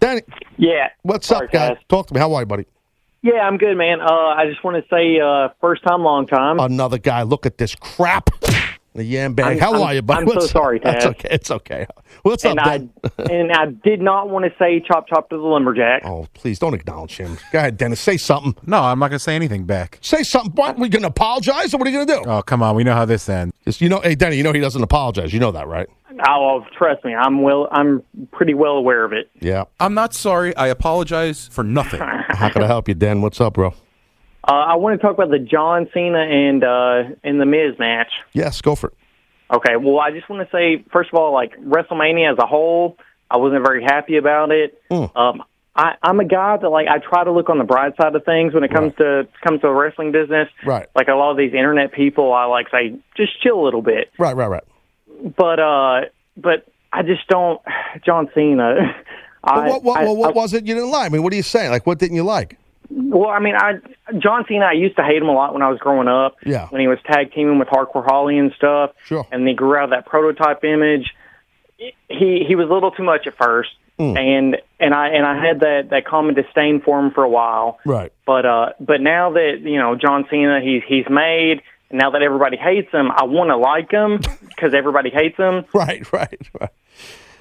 Danny, 0.00 0.22
Yeah. 0.56 0.88
what's 1.02 1.26
Sorry, 1.26 1.46
up, 1.46 1.52
guy? 1.52 1.70
Taz. 1.70 1.78
Talk 1.88 2.06
to 2.08 2.14
me. 2.14 2.20
How 2.20 2.32
are 2.34 2.42
you, 2.42 2.46
buddy? 2.46 2.66
Yeah, 3.22 3.40
I'm 3.40 3.56
good, 3.58 3.76
man. 3.76 4.00
Uh, 4.00 4.06
I 4.12 4.46
just 4.46 4.62
want 4.62 4.76
to 4.76 4.88
say, 4.94 5.18
uh, 5.18 5.48
first 5.60 5.82
time, 5.82 6.02
long 6.02 6.26
time. 6.26 6.60
Another 6.60 6.98
guy. 6.98 7.22
Look 7.22 7.46
at 7.46 7.58
this 7.58 7.74
crap. 7.74 8.30
The 8.98 9.04
yam 9.04 9.34
bag. 9.34 9.46
I'm- 9.46 9.58
How 9.58 9.72
I'm- 9.74 9.82
are 9.82 9.94
you, 9.94 10.02
buddy? 10.02 10.22
I'm 10.22 10.28
so 10.28 10.34
What's- 10.34 10.50
sorry, 10.50 10.80
That's 10.82 11.04
Taz. 11.06 11.10
okay. 11.10 11.28
It's 11.30 11.50
okay. 11.50 11.86
What's 12.22 12.44
and 12.44 12.58
up, 12.58 12.66
I 12.66 12.78
Dan? 12.78 12.90
and 13.30 13.52
I 13.52 13.66
did 13.66 14.02
not 14.02 14.28
want 14.28 14.44
to 14.44 14.50
say 14.58 14.80
chop 14.80 15.08
chop 15.08 15.30
to 15.30 15.36
the 15.36 15.42
lumberjack. 15.42 16.02
Oh, 16.04 16.26
please 16.34 16.58
don't 16.58 16.74
acknowledge 16.74 17.16
him. 17.16 17.38
Go 17.52 17.58
ahead, 17.60 17.76
Dennis. 17.76 18.00
Say 18.00 18.16
something. 18.16 18.54
No, 18.66 18.82
I'm 18.82 18.98
not 18.98 19.08
going 19.08 19.18
to 19.18 19.22
say 19.22 19.36
anything 19.36 19.64
back. 19.64 19.98
Say 20.00 20.22
something. 20.24 20.52
What? 20.52 20.76
We're 20.78 20.88
going 20.88 21.02
to 21.02 21.08
apologize, 21.08 21.72
or 21.72 21.78
what 21.78 21.86
are 21.86 21.90
you 21.90 21.96
going 22.04 22.06
to 22.08 22.24
do? 22.24 22.30
Oh, 22.30 22.42
come 22.42 22.62
on. 22.62 22.74
We 22.74 22.82
know 22.84 22.94
how 22.94 23.04
this 23.04 23.28
ends. 23.28 23.54
Just, 23.64 23.80
you 23.80 23.88
know, 23.88 24.00
hey, 24.00 24.14
Denny, 24.14 24.36
you 24.36 24.42
know 24.42 24.52
he 24.52 24.60
doesn't 24.60 24.82
apologize. 24.82 25.32
You 25.32 25.40
know 25.40 25.52
that, 25.52 25.68
right? 25.68 25.88
Oh, 26.26 26.60
oh, 26.62 26.66
trust 26.76 27.04
me, 27.04 27.14
I'm 27.14 27.42
well. 27.42 27.68
I'm 27.70 28.02
pretty 28.32 28.52
well 28.54 28.72
aware 28.72 29.04
of 29.04 29.12
it. 29.12 29.30
Yeah. 29.38 29.64
I'm 29.78 29.94
not 29.94 30.12
sorry. 30.14 30.56
I 30.56 30.66
apologize 30.66 31.48
for 31.52 31.62
nothing. 31.62 32.00
How 32.28 32.48
can 32.48 32.62
I 32.64 32.66
help 32.66 32.88
you, 32.88 32.94
Dan? 32.94 33.22
What's 33.22 33.40
up, 33.40 33.54
bro? 33.54 33.72
Uh, 34.48 34.52
I 34.52 34.74
want 34.76 34.98
to 34.98 35.06
talk 35.06 35.14
about 35.14 35.30
the 35.30 35.38
John 35.38 35.88
Cena 35.92 36.20
and 36.20 36.64
uh, 36.64 37.14
and 37.22 37.38
the 37.40 37.44
Miz 37.46 37.78
match. 37.78 38.10
Yes, 38.32 38.62
go 38.62 38.74
for 38.74 38.88
it. 38.88 38.94
Okay, 39.54 39.76
well, 39.76 39.98
I 39.98 40.10
just 40.10 40.28
want 40.28 40.48
to 40.48 40.56
say, 40.56 40.84
first 40.92 41.10
of 41.12 41.18
all, 41.18 41.32
like 41.32 41.54
WrestleMania 41.60 42.32
as 42.32 42.38
a 42.38 42.46
whole, 42.46 42.96
I 43.30 43.36
wasn't 43.38 43.64
very 43.66 43.82
happy 43.82 44.16
about 44.16 44.50
it. 44.50 44.80
Mm. 44.90 45.14
Um, 45.16 45.42
I, 45.74 45.94
I'm 46.02 46.18
a 46.20 46.24
guy 46.24 46.56
that 46.56 46.68
like 46.68 46.86
I 46.88 46.98
try 46.98 47.24
to 47.24 47.30
look 47.30 47.48
on 47.50 47.58
the 47.58 47.64
bright 47.64 47.94
side 48.00 48.14
of 48.14 48.24
things 48.24 48.52
when 48.54 48.64
it 48.64 48.72
comes 48.72 48.94
to 48.96 49.28
comes 49.46 49.60
to 49.60 49.66
the 49.68 49.72
wrestling 49.72 50.12
business. 50.12 50.48
Right. 50.64 50.86
Like 50.94 51.08
a 51.08 51.14
lot 51.14 51.30
of 51.30 51.36
these 51.36 51.52
internet 51.54 51.92
people, 51.92 52.32
I 52.32 52.44
like 52.46 52.68
say 52.70 52.98
just 53.16 53.40
chill 53.42 53.60
a 53.60 53.64
little 53.64 53.82
bit. 53.82 54.10
Right, 54.18 54.34
right, 54.34 54.48
right. 54.48 54.64
But 55.36 55.60
uh, 55.60 56.00
but 56.36 56.66
I 56.92 57.02
just 57.02 57.26
don't. 57.28 57.60
John 58.04 58.30
Cena. 58.34 58.96
But 59.40 59.52
I, 59.56 59.68
what, 59.68 59.84
what, 59.84 60.00
I- 60.00 60.04
what, 60.04 60.16
what 60.16 60.28
I- 60.30 60.32
was 60.32 60.52
it 60.52 60.66
you 60.66 60.74
didn't 60.74 60.90
like? 60.90 61.06
I 61.06 61.08
mean, 61.10 61.22
what 61.22 61.32
are 61.32 61.36
you 61.36 61.44
saying? 61.44 61.70
Like, 61.70 61.86
what 61.86 61.98
didn't 62.00 62.16
you 62.16 62.24
like? 62.24 62.58
Well, 63.00 63.30
I 63.30 63.38
mean, 63.38 63.54
I 63.54 63.74
John 64.18 64.44
Cena. 64.48 64.64
I 64.66 64.72
used 64.72 64.96
to 64.96 65.04
hate 65.04 65.22
him 65.22 65.28
a 65.28 65.32
lot 65.32 65.52
when 65.52 65.62
I 65.62 65.70
was 65.70 65.78
growing 65.78 66.08
up. 66.08 66.36
Yeah. 66.44 66.66
When 66.68 66.80
he 66.80 66.88
was 66.88 66.98
tag 67.06 67.32
teaming 67.32 67.58
with 67.58 67.68
Hardcore 67.68 68.04
Holly 68.04 68.38
and 68.38 68.52
stuff. 68.56 68.90
Sure. 69.04 69.24
And 69.30 69.46
he 69.46 69.54
grew 69.54 69.76
out 69.76 69.84
of 69.84 69.90
that 69.90 70.06
prototype 70.06 70.64
image. 70.64 71.14
He 71.76 72.44
he 72.46 72.54
was 72.56 72.68
a 72.68 72.72
little 72.72 72.90
too 72.90 73.04
much 73.04 73.26
at 73.26 73.36
first, 73.36 73.70
Mm. 73.98 74.16
and 74.18 74.56
and 74.80 74.94
I 74.94 75.08
and 75.08 75.24
I 75.26 75.44
had 75.44 75.60
that 75.60 75.90
that 75.90 76.04
common 76.06 76.34
disdain 76.34 76.80
for 76.80 76.98
him 77.00 77.10
for 77.12 77.22
a 77.24 77.28
while. 77.28 77.78
Right. 77.84 78.12
But 78.26 78.46
uh, 78.46 78.72
but 78.80 79.00
now 79.00 79.30
that 79.32 79.58
you 79.62 79.78
know 79.78 79.94
John 79.96 80.26
Cena, 80.30 80.60
he's 80.60 80.82
he's 80.86 81.08
made. 81.08 81.62
And 81.90 81.98
now 81.98 82.10
that 82.10 82.20
everybody 82.22 82.58
hates 82.58 82.92
him, 82.92 83.10
I 83.10 83.24
want 83.24 83.48
to 83.48 83.56
like 83.56 83.90
him 83.90 84.18
because 84.46 84.74
everybody 84.74 85.08
hates 85.10 85.36
him. 85.38 85.64
Right, 85.72 86.12
right, 86.12 86.38
right. 86.60 86.68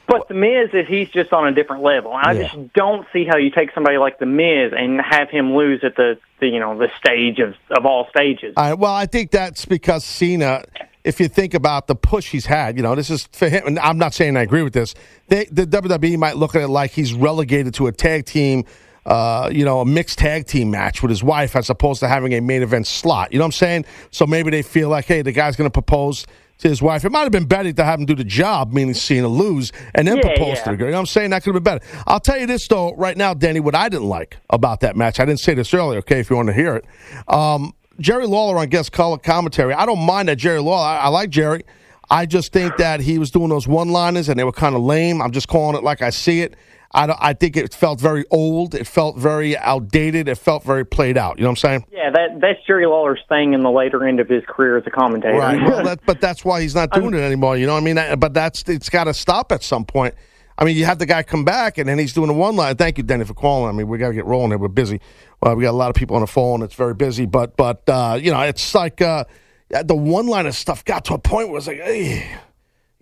But 0.07 0.27
the 0.29 0.33
Miz 0.33 0.69
is 0.73 0.87
he's 0.87 1.09
just 1.09 1.33
on 1.33 1.47
a 1.47 1.51
different 1.51 1.83
level. 1.83 2.15
And 2.17 2.25
I 2.25 2.31
Yeah. 2.33 2.47
just 2.47 2.73
don't 2.73 3.05
see 3.11 3.25
how 3.25 3.37
you 3.37 3.51
take 3.51 3.73
somebody 3.73 3.97
like 3.97 4.19
the 4.19 4.25
Miz 4.25 4.71
and 4.75 5.01
have 5.01 5.29
him 5.29 5.53
lose 5.55 5.83
at 5.83 5.95
the, 5.95 6.17
the 6.39 6.47
you 6.47 6.59
know 6.59 6.77
the 6.77 6.89
stage 6.97 7.39
of 7.39 7.55
of 7.71 7.85
all 7.85 8.07
stages. 8.09 8.53
All 8.57 8.63
right, 8.69 8.79
well, 8.79 8.93
I 8.93 9.05
think 9.05 9.31
that's 9.31 9.65
because 9.65 10.05
Cena, 10.05 10.63
if 11.03 11.19
you 11.19 11.27
think 11.27 11.53
about 11.53 11.87
the 11.87 11.95
push 11.95 12.29
he's 12.31 12.45
had, 12.45 12.77
you 12.77 12.83
know, 12.83 12.95
this 12.95 13.09
is 13.09 13.27
for 13.33 13.49
him, 13.49 13.63
and 13.67 13.79
I'm 13.79 13.97
not 13.97 14.13
saying 14.13 14.37
I 14.37 14.41
agree 14.43 14.63
with 14.63 14.73
this. 14.73 14.95
They, 15.27 15.45
the 15.45 15.65
WWE 15.65 16.17
might 16.17 16.37
look 16.37 16.55
at 16.55 16.61
it 16.61 16.67
like 16.69 16.91
he's 16.91 17.13
relegated 17.13 17.73
to 17.75 17.87
a 17.87 17.91
tag 17.91 18.25
team, 18.25 18.63
uh, 19.05 19.49
you 19.51 19.65
know, 19.65 19.81
a 19.81 19.85
mixed 19.85 20.19
tag 20.19 20.47
team 20.47 20.71
match 20.71 21.01
with 21.01 21.09
his 21.09 21.23
wife 21.23 21.55
as 21.55 21.69
opposed 21.69 21.99
to 22.01 22.07
having 22.07 22.33
a 22.33 22.39
main 22.39 22.61
event 22.63 22.87
slot. 22.87 23.31
You 23.33 23.39
know 23.39 23.43
what 23.43 23.47
I'm 23.47 23.51
saying? 23.53 23.85
So 24.11 24.25
maybe 24.25 24.51
they 24.51 24.61
feel 24.61 24.87
like, 24.89 25.05
hey, 25.05 25.21
the 25.21 25.31
guy's 25.33 25.55
going 25.57 25.69
to 25.69 25.73
propose 25.73 26.25
to 26.59 26.67
his 26.69 26.81
wife. 26.81 27.05
It 27.05 27.11
might 27.11 27.21
have 27.23 27.31
been 27.31 27.45
better 27.45 27.71
to 27.71 27.83
have 27.83 27.99
him 27.99 28.05
do 28.05 28.15
the 28.15 28.23
job, 28.23 28.73
meaning 28.73 28.93
Cena 28.93 29.27
lose, 29.27 29.71
and 29.95 30.07
then 30.07 30.17
Yeah, 30.17 30.23
propose 30.23 30.57
yeah. 30.57 30.63
to 30.63 30.69
the 30.71 30.77
girl. 30.77 30.87
You 30.87 30.91
know 30.91 30.97
what 30.97 31.01
I'm 31.01 31.05
saying? 31.07 31.29
That 31.29 31.43
could 31.43 31.53
have 31.55 31.63
been 31.63 31.77
better. 31.79 32.03
I'll 32.07 32.19
tell 32.19 32.39
you 32.39 32.47
this, 32.47 32.67
though, 32.67 32.93
right 32.95 33.15
now, 33.15 33.33
Danny, 33.33 33.59
what 33.59 33.75
I 33.75 33.89
didn't 33.89 34.07
like 34.09 34.37
about 34.49 34.79
that 34.81 34.95
match, 34.95 35.19
I 35.19 35.25
didn't 35.25 35.39
say 35.39 35.53
this 35.53 35.73
earlier, 35.73 35.99
okay, 35.99 36.19
if 36.19 36.29
you 36.29 36.35
want 36.35 36.47
to 36.47 36.53
hear 36.53 36.75
it. 36.75 36.85
Um, 37.27 37.73
Jerry 37.99 38.27
Lawler 38.27 38.57
on 38.59 38.67
guest 38.69 38.91
color 38.91 39.17
commentary. 39.17 39.73
I 39.73 39.85
don't 39.85 40.05
mind 40.05 40.29
that 40.29 40.37
Jerry 40.37 40.59
Lawler. 40.59 40.85
I, 40.87 40.97
I 40.97 41.07
like 41.07 41.29
Jerry. 41.29 41.63
I 42.09 42.25
just 42.25 42.53
think 42.53 42.77
that 42.77 42.99
he 43.01 43.17
was 43.19 43.31
doing 43.31 43.49
those 43.49 43.67
one 43.67 43.89
liners 43.89 44.29
and 44.29 44.39
they 44.39 44.43
were 44.43 44.51
kind 44.51 44.75
of 44.75 44.81
lame. 44.81 45.21
I'm 45.21 45.31
just 45.31 45.47
calling 45.47 45.75
it 45.75 45.83
like 45.83 46.01
I 46.01 46.09
see 46.09 46.41
it. 46.41 46.55
I, 46.91 47.07
don't- 47.07 47.19
I 47.21 47.33
think 47.33 47.57
it 47.57 47.73
felt 47.73 47.99
very 47.99 48.25
old. 48.31 48.73
It 48.73 48.87
felt 48.87 49.17
very 49.17 49.57
outdated. 49.57 50.27
It 50.27 50.37
felt 50.37 50.63
very 50.63 50.85
played 50.85 51.17
out. 51.17 51.37
You 51.37 51.43
know 51.43 51.49
what 51.49 51.63
I'm 51.63 51.69
saying? 51.81 51.85
Yeah, 51.91 52.09
that 52.11 52.39
that's 52.41 52.59
Jerry 52.65 52.85
Lawler's 52.87 53.19
thing 53.29 53.53
in 53.53 53.61
the 53.61 53.69
later 53.71 54.05
end 54.05 54.19
of 54.19 54.29
his 54.29 54.43
career 54.47 54.77
as 54.77 54.83
a 54.87 54.89
commentator. 54.89 55.37
Right. 55.37 55.61
Well, 55.61 55.83
that, 55.85 55.99
but 56.05 56.21
that's 56.21 56.45
why 56.45 56.61
he's 56.61 56.75
not 56.75 56.91
doing 56.91 57.13
it 57.13 57.19
anymore. 57.19 57.57
You 57.57 57.67
know 57.67 57.73
what 57.73 57.81
I 57.81 57.85
mean? 57.85 57.95
That- 57.95 58.19
But 58.19 58.33
that's 58.33 58.63
it's 58.67 58.89
got 58.89 59.03
to 59.05 59.13
stop 59.13 59.51
at 59.51 59.63
some 59.63 59.85
point. 59.85 60.15
I 60.59 60.63
mean, 60.65 60.75
you 60.75 60.85
have 60.85 60.97
the 60.97 61.05
guy 61.05 61.21
come 61.21 61.45
back 61.45 61.77
and 61.77 61.87
then 61.87 61.99
he's 61.99 62.13
doing 62.13 62.31
a 62.31 62.33
one 62.33 62.55
line. 62.55 62.75
Thank 62.77 62.97
you, 62.97 63.03
Denny, 63.03 63.25
for 63.25 63.35
calling. 63.35 63.69
I 63.69 63.77
mean, 63.77 63.87
we 63.87 63.99
got 63.99 64.07
to 64.07 64.13
get 64.15 64.25
rolling 64.25 64.49
here. 64.49 64.57
We're 64.57 64.69
busy. 64.69 64.99
Uh, 65.45 65.53
we 65.55 65.63
got 65.63 65.69
a 65.69 65.77
lot 65.77 65.89
of 65.91 65.95
people 65.95 66.15
on 66.15 66.21
the 66.21 66.27
phone. 66.27 66.63
It's 66.63 66.73
very 66.73 66.95
busy. 66.95 67.27
But 67.27 67.55
but 67.57 67.87
uh, 67.87 68.17
you 68.19 68.31
know, 68.31 68.41
it's 68.41 68.73
like 68.73 69.01
uh, 69.01 69.25
the 69.69 69.95
one 69.95 70.25
line 70.25 70.47
of 70.47 70.55
stuff 70.55 70.83
got 70.83 71.05
to 71.05 71.13
a 71.13 71.19
point 71.19 71.49
where 71.49 71.59
it's 71.59 71.67
like, 71.67 71.77
hey, 71.77 72.27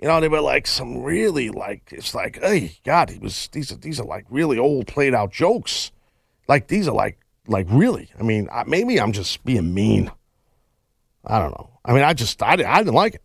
you 0.02 0.08
know, 0.08 0.20
they 0.20 0.28
were 0.28 0.41
like 0.41 0.68
some 0.68 1.04
really 1.04 1.50
like 1.50 1.89
it's 1.91 2.14
like, 2.14 2.39
hey, 2.41 2.78
God, 2.86 3.10
he 3.10 3.20
was 3.20 3.48
these 3.52 3.72
are 3.72 3.78
these 3.78 4.00
are 4.00 4.06
like 4.06 4.26
really 4.30 4.58
old 4.60 4.88
played 4.88 5.14
out 5.14 5.32
jokes. 5.32 5.91
Like 6.48 6.68
these 6.68 6.88
are 6.88 6.93
like 6.96 7.20
like 7.48 7.68
really. 7.70 8.10
I 8.20 8.24
mean, 8.24 8.50
I, 8.52 8.64
maybe 8.66 9.00
I'm 9.00 9.12
just 9.14 9.43
being 9.46 9.74
mean. 9.74 10.12
I 11.26 11.39
don't 11.39 11.52
know. 11.52 11.70
I 11.84 11.93
mean, 11.93 12.04
I 12.04 12.14
just 12.14 12.41
I, 12.43 12.56
didn't- 12.56 12.70
I 12.72 12.78
didn't 12.80 12.93
like 12.93 13.16
it. 13.16 13.22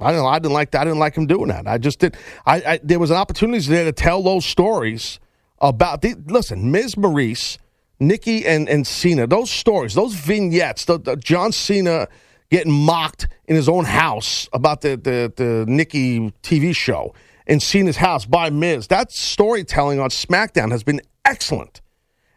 I 0.00 0.10
didn't 0.10 0.26
I 0.26 0.38
didn't 0.38 0.54
like 0.54 0.70
that. 0.72 0.80
I 0.80 0.84
didn't 0.84 0.98
like 0.98 1.14
him 1.14 1.26
doing 1.26 1.48
that. 1.48 1.68
I 1.68 1.78
just 1.78 2.00
did. 2.00 2.16
I, 2.46 2.56
I 2.56 2.80
there 2.82 2.98
was 2.98 3.10
an 3.10 3.16
opportunity 3.16 3.64
there 3.68 3.84
to 3.84 3.92
tell 3.92 4.22
those 4.22 4.44
stories 4.44 5.20
about 5.60 6.02
the 6.02 6.16
listen, 6.26 6.72
Miz 6.72 6.96
Maryse, 6.96 7.58
Nikki, 8.00 8.44
and 8.44 8.68
and 8.68 8.86
Cena. 8.86 9.26
Those 9.28 9.50
stories, 9.50 9.94
those 9.94 10.14
vignettes, 10.14 10.84
the, 10.86 10.98
the 10.98 11.16
John 11.16 11.52
Cena 11.52 12.08
getting 12.54 12.72
mocked 12.72 13.26
in 13.46 13.56
his 13.56 13.68
own 13.68 13.84
house 13.84 14.48
about 14.52 14.80
the 14.80 14.90
the 14.96 15.32
the 15.40 15.64
Nikki 15.66 16.30
TV 16.42 16.74
show 16.74 17.12
in 17.46 17.58
his 17.60 17.96
house 17.96 18.24
by 18.26 18.48
Miz. 18.48 18.86
That 18.88 19.10
storytelling 19.10 19.98
on 19.98 20.10
SmackDown 20.10 20.70
has 20.70 20.82
been 20.84 21.00
excellent. 21.24 21.80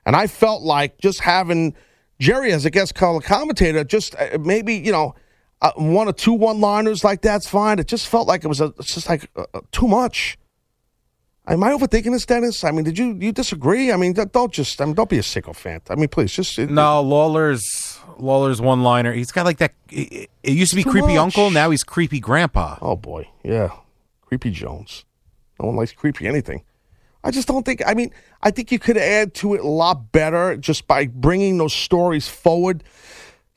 And 0.07 0.15
I 0.15 0.25
felt 0.27 0.63
like 0.63 0.97
just 0.97 1.19
having 1.19 1.75
Jerry 2.19 2.51
as 2.51 2.65
a 2.65 2.69
guest 2.71 2.95
color 2.95 3.21
commentator, 3.21 3.83
just 3.83 4.15
uh, 4.15 4.37
maybe, 4.39 4.73
you 4.75 4.91
know, 4.91 5.13
uh, 5.61 5.71
one 5.75 6.07
or 6.07 6.13
two 6.13 6.33
one 6.33 6.59
liners 6.61 7.03
like 7.03 7.21
that's 7.21 7.47
fine. 7.47 7.77
It 7.79 7.87
just 7.87 8.07
felt 8.07 8.27
like 8.27 8.43
it 8.43 8.47
was 8.47 8.59
a, 8.61 8.73
it's 8.79 8.93
just 8.95 9.07
like 9.09 9.29
uh, 9.35 9.45
too 9.71 9.87
much. 9.87 10.37
Am 11.47 11.63
I 11.63 11.69
overthinking 11.71 12.11
this, 12.11 12.25
Dennis? 12.25 12.63
I 12.63 12.71
mean, 12.71 12.83
did 12.85 12.97
you 12.97 13.17
you 13.21 13.31
disagree? 13.31 13.91
I 13.93 13.97
mean, 13.97 14.13
don't- 14.13 14.31
don't 14.33 14.51
just 14.53 14.81
I 14.81 14.85
mean, 14.85 14.95
don't 14.95 15.09
be 15.09 15.19
a 15.19 15.23
sycophant. 15.23 15.83
I 15.89 15.95
mean, 15.95 16.09
please, 16.09 16.31
just 16.33 16.57
it- 16.59 16.69
No, 16.69 17.01
Lawler's 17.01 17.99
Lawler's 18.19 18.61
one 18.61 18.83
liner. 18.83 19.13
He's 19.13 19.31
got 19.31 19.45
like 19.45 19.57
that. 19.57 19.73
It, 19.89 20.29
it 20.43 20.51
used 20.51 20.71
to 20.71 20.75
be 20.75 20.83
Too 20.83 20.91
creepy 20.91 21.15
much. 21.15 21.17
uncle. 21.17 21.51
Now 21.51 21.69
he's 21.69 21.83
creepy 21.83 22.19
grandpa. 22.19 22.77
Oh 22.81 22.95
boy, 22.95 23.29
yeah, 23.43 23.71
creepy 24.21 24.51
Jones. 24.51 25.05
No 25.59 25.67
one 25.67 25.75
likes 25.75 25.91
creepy 25.91 26.27
anything. 26.27 26.63
I 27.23 27.31
just 27.31 27.47
don't 27.47 27.65
think. 27.65 27.81
I 27.85 27.93
mean, 27.93 28.11
I 28.41 28.51
think 28.51 28.71
you 28.71 28.79
could 28.79 28.97
add 28.97 29.33
to 29.35 29.53
it 29.55 29.61
a 29.61 29.67
lot 29.67 30.11
better 30.11 30.55
just 30.57 30.87
by 30.87 31.07
bringing 31.07 31.57
those 31.57 31.73
stories 31.73 32.27
forward. 32.27 32.83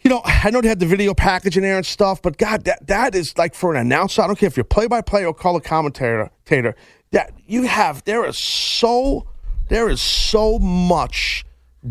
You 0.00 0.08
know, 0.10 0.22
I 0.24 0.50
know 0.50 0.60
they 0.62 0.68
had 0.68 0.80
the 0.80 0.86
video 0.86 1.12
package 1.12 1.56
in 1.56 1.62
there 1.62 1.76
and 1.76 1.84
stuff, 1.84 2.22
but 2.22 2.38
God, 2.38 2.64
that 2.64 2.86
that 2.86 3.14
is 3.14 3.36
like 3.36 3.54
for 3.54 3.74
an 3.74 3.80
announcer. 3.80 4.22
I 4.22 4.26
don't 4.26 4.38
care 4.38 4.46
if 4.46 4.56
you're 4.56 4.64
play 4.64 4.86
by 4.86 5.02
play 5.02 5.24
or 5.24 5.34
color 5.34 5.60
commentator. 5.60 6.30
Tater, 6.46 6.74
that 7.12 7.32
you 7.46 7.64
have 7.64 8.02
there 8.04 8.24
is 8.24 8.38
so 8.38 9.26
there 9.68 9.88
is 9.88 10.00
so 10.00 10.58
much 10.58 11.44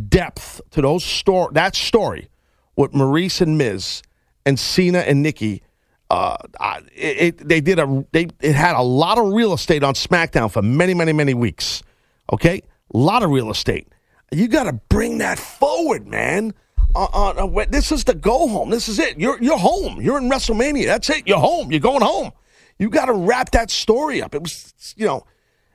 depth 0.08 0.62
to 0.72 0.82
those 0.82 1.04
story 1.04 1.50
that 1.54 1.76
story 1.76 2.29
with 2.80 2.94
Maryse 2.94 3.42
and 3.42 3.58
Miz 3.58 4.02
and 4.46 4.58
Cena 4.58 5.00
and 5.00 5.22
Nikki. 5.22 5.62
Uh, 6.10 6.38
it, 6.96 7.38
it 7.40 7.48
they 7.48 7.62
did 7.62 7.78
a 7.78 8.06
they 8.14 8.28
it 8.40 8.56
had 8.56 8.76
a 8.76 8.82
lot 8.82 9.20
of 9.20 9.32
real 9.34 9.54
estate 9.54 9.84
on 9.84 9.94
SmackDown 9.94 10.50
for 10.52 10.62
many 10.64 10.94
many 10.96 11.14
many 11.14 11.34
weeks. 11.36 11.84
Okay, 12.34 12.64
a 12.94 12.98
lot 12.98 13.22
of 13.22 13.30
real 13.30 13.52
estate. 13.52 13.90
You 14.32 14.48
got 14.48 14.64
to 14.64 14.74
bring 14.90 15.18
that 15.20 15.38
forward, 15.40 16.08
man. 16.08 16.54
Uh, 16.96 17.08
uh, 17.14 17.30
uh, 17.32 17.66
this 17.70 17.92
is 17.92 18.06
the 18.06 18.16
go 18.16 18.48
home. 18.48 18.70
This 18.70 18.88
is 18.88 18.98
it. 18.98 19.20
You're 19.20 19.40
you're 19.44 19.58
home. 19.58 20.02
You're 20.02 20.18
in 20.18 20.30
WrestleMania. 20.30 20.86
That's 20.86 21.10
it. 21.10 21.28
You're 21.28 21.38
home. 21.40 21.70
You're 21.72 21.80
going 21.82 22.02
home. 22.02 22.32
You 22.80 22.90
got 22.90 23.06
to 23.06 23.14
wrap 23.14 23.52
that 23.52 23.70
story 23.70 24.22
up. 24.22 24.34
It 24.34 24.42
was 24.42 24.74
you 24.96 25.06
know, 25.06 25.26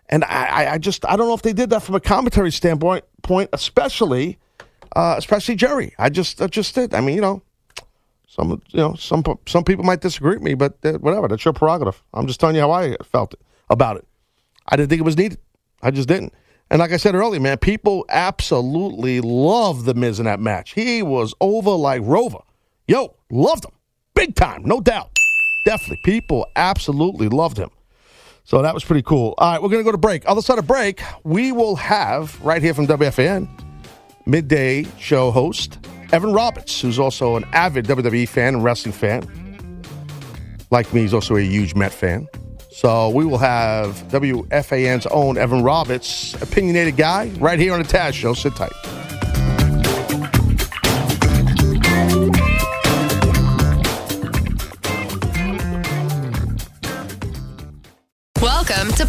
and 0.09 0.25
I- 0.25 0.73
I 0.73 0.79
just 0.79 1.05
I 1.07 1.17
don't 1.17 1.29
know 1.29 1.35
if 1.35 1.43
they 1.43 1.53
did 1.53 1.71
that 1.71 1.83
from 1.83 1.95
a 1.97 2.01
commentary 2.01 2.51
standpoint 2.51 3.05
point, 3.23 3.51
especially 3.53 4.39
uh, 4.95 5.15
especially 5.17 5.57
Jerry. 5.57 5.95
I 5.99 6.09
just, 6.09 6.41
I 6.41 6.47
just 6.47 6.75
did. 6.75 6.95
I 6.95 7.01
mean, 7.01 7.17
you 7.17 7.21
know, 7.21 7.43
some, 8.27 8.63
you 8.69 8.81
know, 8.81 8.95
some, 8.95 9.23
some 9.47 9.65
people 9.65 9.85
might 9.85 10.01
disagree 10.01 10.35
with 10.35 10.43
me, 10.43 10.55
but 10.55 10.77
uh, 10.85 10.95
whatever. 10.95 11.29
That's 11.29 11.45
your 11.45 11.55
prerogative. 11.55 12.03
I'm 12.13 12.27
just 12.27 12.41
telling 12.41 12.57
you 12.57 12.63
how 12.63 12.73
I 12.73 12.97
felt 13.05 13.35
about 13.71 13.97
it. 13.97 14.07
I 14.67 14.77
didn't 14.77 14.91
think 14.91 15.01
it 15.01 15.05
was 15.05 15.17
needed. 15.17 15.39
I 15.83 15.91
just 15.91 16.09
didn't. 16.09 16.33
And 16.71 16.81
like 16.81 16.93
I 16.93 16.97
said 16.97 17.15
earlier, 17.15 17.41
man, 17.41 17.59
people 17.59 18.07
absolutely 18.09 19.21
loved 19.21 19.85
the 19.85 19.95
Miz 19.95 20.19
in 20.19 20.25
that 20.25 20.41
match. 20.41 20.73
He 20.73 21.03
was 21.03 21.35
over 21.41 21.71
like 21.71 22.01
Rover. 22.03 22.39
Yo, 22.89 23.15
loved 23.31 23.67
him. 23.67 23.73
Big 24.15 24.35
time, 24.35 24.63
no 24.65 24.81
doubt. 24.81 25.17
Definitely. 25.67 26.01
People 26.05 26.47
absolutely 26.57 27.29
loved 27.29 27.59
him. 27.59 27.71
So 28.45 28.61
that 28.63 28.75
was 28.75 28.85
pretty 28.85 29.03
cool. 29.03 29.35
All 29.39 29.53
right, 29.53 29.63
we're 29.63 29.71
going 29.71 29.81
to 29.81 29.85
go 29.85 29.93
to 29.93 29.99
break. 29.99 30.29
Other 30.29 30.43
side 30.43 30.59
of 30.59 30.67
break, 30.67 31.03
we 31.23 31.53
will 31.53 31.77
have 31.77 32.39
right 32.45 32.61
here 32.61 32.75
from 32.75 32.87
WFAN, 32.87 33.49
midday 34.27 34.85
show 34.99 35.31
host 35.31 35.79
Evan 36.13 36.33
Roberts, 36.33 36.81
who's 36.81 36.99
also 36.99 37.37
an 37.37 37.45
avid 37.53 37.87
WWE 37.87 38.29
fan 38.29 38.55
and 38.55 38.65
wrestling 38.65 38.93
fan. 38.93 39.29
Like 40.71 40.93
me, 40.93 41.03
he's 41.03 41.15
also 41.15 41.37
a 41.37 41.43
huge 41.43 41.75
Met 41.75 41.93
fan. 41.93 42.27
So 42.71 43.09
we 43.09 43.25
will 43.25 43.39
have 43.39 43.97
WFAN's 44.09 45.07
own 45.07 45.39
Evan 45.39 45.63
Roberts, 45.63 46.35
opinionated 46.43 46.97
guy, 46.97 47.29
right 47.39 47.59
here 47.59 47.73
on 47.73 47.83
the 47.83 47.89
Taz 47.89 48.15
Show. 48.15 48.35
Sit 48.35 48.55
tight. 48.57 48.73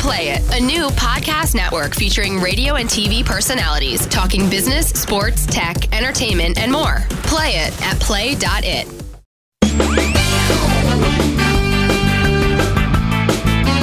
Play 0.06 0.30
It, 0.30 0.44
a 0.54 0.64
new 0.64 0.90
podcast 0.90 1.56
network 1.56 1.96
featuring 1.96 2.40
radio 2.40 2.76
and 2.76 2.88
TV 2.88 3.26
personalities 3.26 4.06
talking 4.06 4.48
business, 4.52 4.90
sports, 4.90 5.48
tech, 5.48 5.92
entertainment, 5.96 6.60
and 6.60 6.72
more. 6.72 6.98
Play 7.24 7.54
it 7.56 7.82
at 7.82 8.00
play.it. 8.00 8.88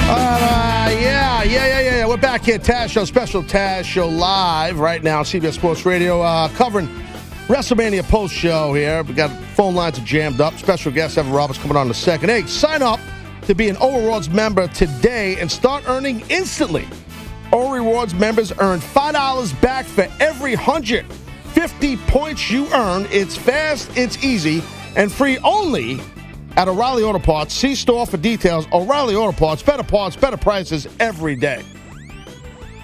Uh, 0.09 0.87
yeah, 0.89 1.43
yeah, 1.43 1.43
yeah, 1.43 1.67
yeah, 1.67 1.81
yeah. 1.81 2.07
We're 2.07 2.15
back 2.15 2.45
here, 2.45 2.57
Taz 2.57 2.87
Show, 2.87 3.03
special 3.03 3.43
Taz 3.43 3.83
Show 3.83 4.07
live 4.07 4.79
right 4.79 5.03
now, 5.03 5.23
CBS 5.23 5.55
Sports 5.55 5.85
Radio, 5.85 6.21
uh, 6.21 6.47
covering 6.55 6.87
WrestleMania 7.47 8.03
post 8.03 8.33
show 8.33 8.73
here. 8.73 9.03
We 9.03 9.13
got 9.13 9.29
phone 9.55 9.75
lines 9.75 9.99
jammed 9.99 10.39
up. 10.39 10.53
Special 10.53 10.89
guest 10.89 11.17
Evan 11.17 11.33
Roberts 11.33 11.59
coming 11.59 11.75
on 11.75 11.87
in 11.87 11.91
a 11.91 11.93
second. 11.93 12.29
Hey, 12.29 12.43
sign 12.43 12.81
up 12.81 13.01
to 13.45 13.55
be 13.55 13.69
an 13.69 13.77
O 13.79 13.97
Rewards 13.97 14.29
member 14.29 14.67
today 14.69 15.39
and 15.39 15.51
start 15.51 15.83
earning 15.87 16.23
instantly. 16.29 16.87
O 17.51 17.73
Rewards 17.73 18.13
members 18.13 18.51
earn 18.59 18.79
$5 18.79 19.61
back 19.61 19.85
for 19.85 20.07
every 20.19 20.55
150 20.55 21.97
points 21.97 22.49
you 22.49 22.67
earn. 22.73 23.07
It's 23.11 23.35
fast, 23.35 23.89
it's 23.95 24.23
easy, 24.23 24.63
and 24.95 25.11
free 25.11 25.37
only 25.39 25.99
at 26.55 26.67
O'Reilly 26.67 27.03
Auto 27.03 27.19
Parts. 27.19 27.53
See 27.53 27.75
store 27.75 28.05
for 28.05 28.17
details. 28.17 28.67
O'Reilly 28.71 29.15
Auto 29.15 29.37
Parts, 29.37 29.61
better 29.61 29.83
parts, 29.83 30.15
better 30.15 30.37
prices 30.37 30.87
every 30.99 31.35
day. 31.35 31.63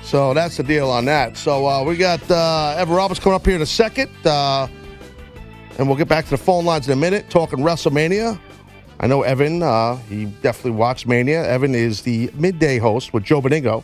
So 0.04 0.34
that's 0.34 0.58
the 0.58 0.64
deal 0.64 0.90
on 0.90 1.06
that. 1.06 1.38
So 1.38 1.68
uh, 1.68 1.84
we 1.84 1.96
got 1.96 2.20
uh, 2.32 2.76
Evan 2.78 2.96
Roberts 2.96 3.20
coming 3.20 3.36
up 3.36 3.46
here 3.46 3.56
in 3.56 3.62
a 3.62 3.66
second. 3.66 4.10
Uh, 4.26 4.68
and 5.78 5.88
we'll 5.88 5.98
get 5.98 6.10
back 6.10 6.26
to 6.26 6.32
the 6.32 6.38
phone 6.38 6.66
lines 6.66 6.88
in 6.88 6.94
a 6.94 6.96
minute, 7.00 7.30
talking 7.30 7.60
WrestleMania. 7.60 8.40
I 9.02 9.08
know 9.08 9.22
Evan, 9.22 9.64
uh, 9.64 9.96
he 10.10 10.26
definitely 10.26 10.72
watched 10.72 11.08
Mania. 11.08 11.46
Evan 11.46 11.74
is 11.74 12.02
the 12.02 12.30
midday 12.34 12.80
host 12.80 13.14
with 13.14 13.24
Joe 13.24 13.42
Benigno 13.42 13.84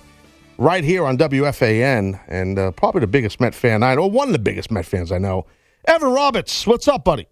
right 0.57 0.83
here 0.83 1.05
on 1.05 1.17
WFAN 1.17 2.19
and 2.27 2.59
uh, 2.59 2.71
probably 2.71 2.99
the 2.99 3.07
biggest 3.07 3.39
Met 3.39 3.55
fan 3.55 3.81
I 3.81 3.95
know, 3.95 4.07
one 4.07 4.27
of 4.27 4.33
the 4.33 4.39
biggest 4.39 4.71
Met 4.71 4.85
fans 4.85 5.13
I 5.13 5.17
know. 5.17 5.45
Evan 5.85 6.11
Roberts, 6.11 6.67
what's 6.67 6.87
up, 6.89 7.05
buddy? 7.05 7.27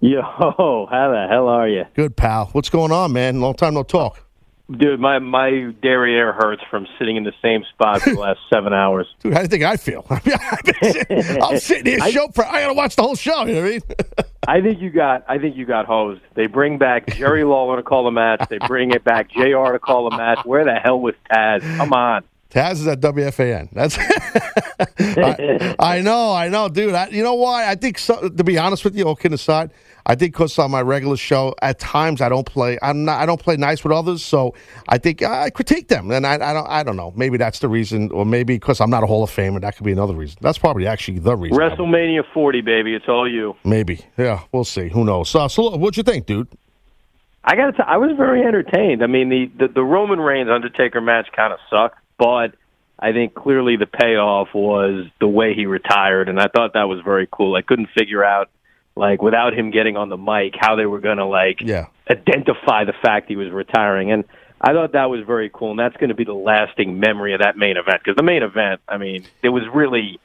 Yo, 0.00 0.22
how 0.38 0.86
the 0.90 1.26
hell 1.28 1.48
are 1.48 1.68
you? 1.68 1.84
Good, 1.94 2.16
pal. 2.16 2.46
What's 2.52 2.70
going 2.70 2.92
on, 2.92 3.12
man? 3.12 3.40
Long 3.40 3.54
time 3.54 3.74
no 3.74 3.82
talk. 3.82 4.23
Dude, 4.70 4.98
my 4.98 5.18
my 5.18 5.74
derriere 5.82 6.32
hurts 6.32 6.62
from 6.70 6.86
sitting 6.98 7.16
in 7.16 7.24
the 7.24 7.34
same 7.42 7.64
spot 7.74 8.00
for 8.00 8.14
the 8.14 8.18
last 8.20 8.40
seven 8.52 8.72
hours. 8.72 9.06
Dude, 9.20 9.34
how 9.34 9.40
do 9.40 9.44
you 9.44 9.48
think 9.48 9.62
I 9.62 9.76
feel? 9.76 10.06
I 10.10 10.20
mean, 10.24 10.36
I've 10.40 10.64
been 10.64 10.92
sitting, 10.92 11.42
I'm 11.42 11.58
sitting 11.58 11.86
here 11.86 11.98
I- 12.02 12.10
show 12.10 12.28
for, 12.28 12.46
I 12.46 12.62
got 12.62 12.68
to 12.68 12.74
watch 12.74 12.96
the 12.96 13.02
whole 13.02 13.14
show, 13.14 13.44
you 13.44 13.54
know 13.56 13.60
what 13.62 13.66
I 13.68 13.70
mean? 13.70 13.80
I 14.48 14.60
think 14.62 14.80
you 14.80 14.88
got 14.88 15.24
I 15.28 15.38
think 15.38 15.56
you 15.56 15.66
got 15.66 15.84
hosed. 15.84 16.22
They 16.34 16.46
bring 16.46 16.78
back 16.78 17.06
Jerry 17.08 17.44
Lawler 17.44 17.76
to 17.76 17.82
call 17.82 18.04
the 18.04 18.10
match. 18.10 18.48
They 18.48 18.58
bring 18.66 18.90
it 18.92 19.04
back 19.04 19.30
JR 19.30 19.72
to 19.72 19.78
call 19.78 20.08
the 20.08 20.16
match. 20.16 20.44
Where 20.46 20.64
the 20.64 20.74
hell 20.74 20.98
was 21.00 21.14
Taz? 21.30 21.60
Come 21.76 21.92
on. 21.92 22.24
Taz 22.50 22.72
is 22.74 22.86
at 22.86 23.00
WFAN. 23.00 23.68
That's 23.72 23.98
I, 24.98 25.74
I 25.78 26.00
know, 26.00 26.32
I 26.32 26.48
know, 26.48 26.68
dude. 26.68 26.94
I, 26.94 27.08
you 27.08 27.22
know 27.22 27.34
why? 27.34 27.68
I 27.68 27.74
think, 27.74 27.98
so, 27.98 28.28
to 28.28 28.44
be 28.44 28.58
honest 28.58 28.84
with 28.84 28.96
you, 28.96 29.04
all 29.04 29.16
kidding 29.16 29.34
aside, 29.34 29.70
I 30.06 30.14
think 30.14 30.34
because 30.34 30.58
on 30.58 30.70
my 30.70 30.82
regular 30.82 31.16
show, 31.16 31.54
at 31.62 31.78
times 31.78 32.20
I 32.20 32.28
don't 32.28 32.46
play. 32.46 32.78
I'm 32.82 33.04
not. 33.04 33.20
I 33.20 33.26
don't 33.26 33.40
play 33.40 33.56
nice 33.56 33.82
with 33.82 33.92
others, 33.92 34.22
so 34.22 34.54
I 34.88 34.98
think 34.98 35.22
I 35.22 35.50
critique 35.50 35.88
them, 35.88 36.10
and 36.10 36.26
I, 36.26 36.34
I 36.34 36.52
don't. 36.52 36.68
I 36.68 36.82
don't 36.82 36.96
know. 36.96 37.12
Maybe 37.16 37.38
that's 37.38 37.60
the 37.60 37.68
reason, 37.68 38.10
or 38.10 38.26
maybe 38.26 38.54
because 38.54 38.80
I'm 38.80 38.90
not 38.90 39.02
a 39.02 39.06
Hall 39.06 39.22
of 39.22 39.30
Famer, 39.30 39.60
that 39.62 39.76
could 39.76 39.84
be 39.84 39.92
another 39.92 40.14
reason. 40.14 40.38
That's 40.40 40.58
probably 40.58 40.86
actually 40.86 41.20
the 41.20 41.36
reason. 41.36 41.56
WrestleMania 41.56 42.22
40, 42.32 42.60
baby. 42.60 42.94
It's 42.94 43.08
all 43.08 43.30
you. 43.30 43.56
Maybe. 43.64 44.04
Yeah, 44.18 44.42
we'll 44.52 44.64
see. 44.64 44.88
Who 44.88 45.04
knows? 45.04 45.34
Uh, 45.34 45.48
so, 45.48 45.70
so 45.70 45.76
what'd 45.76 45.96
you 45.96 46.02
think, 46.02 46.26
dude? 46.26 46.48
I 47.42 47.56
got. 47.56 47.78
I 47.80 47.96
was 47.96 48.16
very 48.16 48.42
entertained. 48.42 49.02
I 49.02 49.06
mean, 49.06 49.28
the 49.28 49.50
the, 49.58 49.72
the 49.72 49.84
Roman 49.84 50.20
Reigns 50.20 50.50
Undertaker 50.50 51.00
match 51.00 51.28
kind 51.34 51.52
of 51.52 51.58
sucked, 51.70 51.98
but 52.18 52.54
I 52.98 53.12
think 53.12 53.34
clearly 53.34 53.76
the 53.76 53.86
payoff 53.86 54.48
was 54.54 55.06
the 55.20 55.28
way 55.28 55.54
he 55.54 55.66
retired, 55.66 56.28
and 56.28 56.40
I 56.40 56.46
thought 56.48 56.74
that 56.74 56.88
was 56.88 57.00
very 57.00 57.28
cool. 57.30 57.56
I 57.56 57.62
couldn't 57.62 57.88
figure 57.96 58.24
out, 58.24 58.50
like, 58.96 59.20
without 59.22 59.54
him 59.54 59.70
getting 59.70 59.96
on 59.96 60.08
the 60.08 60.16
mic, 60.16 60.54
how 60.58 60.76
they 60.76 60.86
were 60.86 61.00
going 61.00 61.18
to 61.18 61.24
like 61.26 61.60
Yeah. 61.60 61.86
identify 62.10 62.84
the 62.84 62.92
fact 62.92 63.28
he 63.28 63.36
was 63.36 63.50
retiring, 63.50 64.12
and 64.12 64.24
I 64.60 64.72
thought 64.72 64.92
that 64.92 65.10
was 65.10 65.20
very 65.26 65.50
cool, 65.52 65.70
and 65.72 65.78
that's 65.78 65.96
going 65.96 66.08
to 66.08 66.14
be 66.14 66.24
the 66.24 66.32
lasting 66.34 66.98
memory 66.98 67.34
of 67.34 67.40
that 67.40 67.56
main 67.56 67.76
event 67.76 68.00
because 68.02 68.16
the 68.16 68.22
main 68.22 68.42
event, 68.42 68.80
I 68.88 68.96
mean, 68.98 69.24
it 69.42 69.50
was 69.50 69.64
really, 69.72 70.18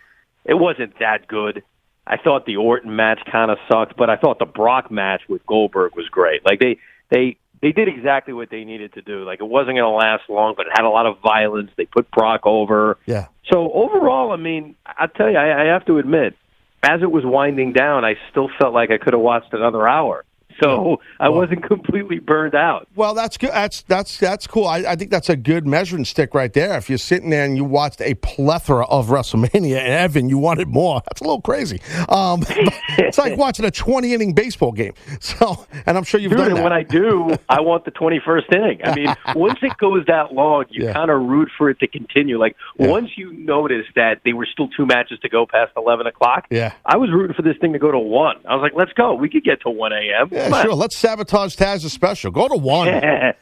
it 0.45 0.53
wasn't 0.53 0.97
that 0.99 1.27
good. 1.27 1.63
I 2.07 2.17
thought 2.17 2.45
the 2.45 2.55
Orton 2.57 2.95
match 2.95 3.19
kind 3.31 3.51
of 3.51 3.57
sucked, 3.69 3.97
but 3.97 4.09
I 4.09 4.15
thought 4.15 4.39
the 4.39 4.45
Brock 4.45 4.89
match 4.89 5.21
with 5.27 5.45
Goldberg 5.45 5.95
was 5.95 6.07
great. 6.09 6.43
Like 6.45 6.59
they 6.59 6.77
they 7.09 7.37
they 7.61 7.71
did 7.71 7.87
exactly 7.87 8.33
what 8.33 8.49
they 8.49 8.63
needed 8.63 8.93
to 8.93 9.01
do. 9.01 9.23
Like 9.25 9.41
it 9.41 9.47
wasn't 9.47 9.77
going 9.77 9.83
to 9.83 9.89
last 9.89 10.23
long, 10.29 10.53
but 10.55 10.65
it 10.67 10.71
had 10.73 10.85
a 10.85 10.89
lot 10.89 11.05
of 11.05 11.19
violence. 11.19 11.69
They 11.75 11.85
put 11.85 12.09
Brock 12.11 12.41
over. 12.45 12.97
Yeah. 13.05 13.27
So 13.51 13.71
overall, 13.73 14.31
I 14.31 14.37
mean, 14.37 14.75
I 14.85 15.07
tell 15.07 15.29
you, 15.29 15.37
I, 15.37 15.63
I 15.63 15.65
have 15.65 15.85
to 15.85 15.97
admit, 15.99 16.35
as 16.83 17.01
it 17.01 17.11
was 17.11 17.23
winding 17.25 17.73
down, 17.73 18.05
I 18.05 18.15
still 18.31 18.49
felt 18.59 18.73
like 18.73 18.91
I 18.91 18.97
could 18.97 19.13
have 19.13 19.21
watched 19.21 19.53
another 19.53 19.87
hour. 19.87 20.23
So 20.61 21.01
I 21.19 21.29
wasn't 21.29 21.63
completely 21.63 22.19
burned 22.19 22.55
out. 22.55 22.87
Well, 22.95 23.13
that's 23.13 23.37
good. 23.37 23.51
That's 23.51 23.81
that's 23.83 24.17
that's 24.17 24.47
cool. 24.47 24.67
I, 24.67 24.79
I 24.79 24.95
think 24.95 25.11
that's 25.11 25.29
a 25.29 25.35
good 25.35 25.65
measuring 25.65 26.05
stick 26.05 26.33
right 26.33 26.51
there. 26.51 26.77
If 26.77 26.89
you're 26.89 26.97
sitting 26.97 27.29
there 27.29 27.45
and 27.45 27.55
you 27.55 27.63
watched 27.63 28.01
a 28.01 28.15
plethora 28.15 28.85
of 28.87 29.07
WrestleMania 29.07 29.77
and 29.77 29.93
Evan, 30.09 30.29
you 30.29 30.37
wanted 30.37 30.67
more. 30.67 31.01
That's 31.05 31.21
a 31.21 31.23
little 31.23 31.41
crazy. 31.41 31.81
Um, 32.09 32.43
it's 32.97 33.17
like 33.17 33.37
watching 33.37 33.65
a 33.65 33.71
20 33.71 34.13
inning 34.13 34.33
baseball 34.33 34.71
game. 34.71 34.93
So, 35.21 35.65
and 35.85 35.97
I'm 35.97 36.03
sure 36.03 36.19
you've 36.19 36.31
Dude, 36.31 36.39
done 36.39 36.53
that. 36.55 36.63
when 36.63 36.73
I 36.73 36.81
do, 36.81 37.37
I 37.49 37.61
want 37.61 37.85
the 37.85 37.91
21st 37.91 38.53
inning. 38.55 38.81
I 38.83 38.95
mean, 38.95 39.15
once 39.35 39.59
it 39.61 39.77
goes 39.77 40.05
that 40.07 40.33
long, 40.33 40.65
you 40.69 40.91
kind 40.91 41.11
of 41.11 41.21
root 41.21 41.49
for 41.57 41.69
it 41.69 41.79
to 41.79 41.87
continue. 41.87 42.39
Like, 42.39 42.55
once 42.77 43.11
you 43.15 43.31
notice 43.33 43.85
that 43.95 44.21
they 44.25 44.33
were 44.33 44.47
still 44.51 44.69
two 44.69 44.85
matches 44.85 45.19
to 45.19 45.29
go 45.29 45.45
past 45.45 45.73
11 45.77 46.07
o'clock, 46.07 46.47
yeah. 46.49 46.73
I 46.85 46.97
was 46.97 47.11
rooting 47.11 47.35
for 47.35 47.41
this 47.41 47.57
thing 47.57 47.73
to 47.73 47.79
go 47.79 47.91
to 47.91 47.99
1. 47.99 48.37
I 48.47 48.55
was 48.55 48.61
like, 48.61 48.73
let's 48.75 48.93
go. 48.93 49.13
We 49.13 49.29
could 49.29 49.43
get 49.43 49.61
to 49.61 49.69
1 49.69 49.91
a.m. 49.93 50.29
Yeah, 50.31 50.48
On. 50.53 50.63
sure. 50.63 50.73
Let's 50.73 50.95
sabotage 50.95 51.55
Taz's 51.55 51.93
special. 51.93 52.31
Go 52.31 52.47
to 52.47 52.55
one. 52.55 52.87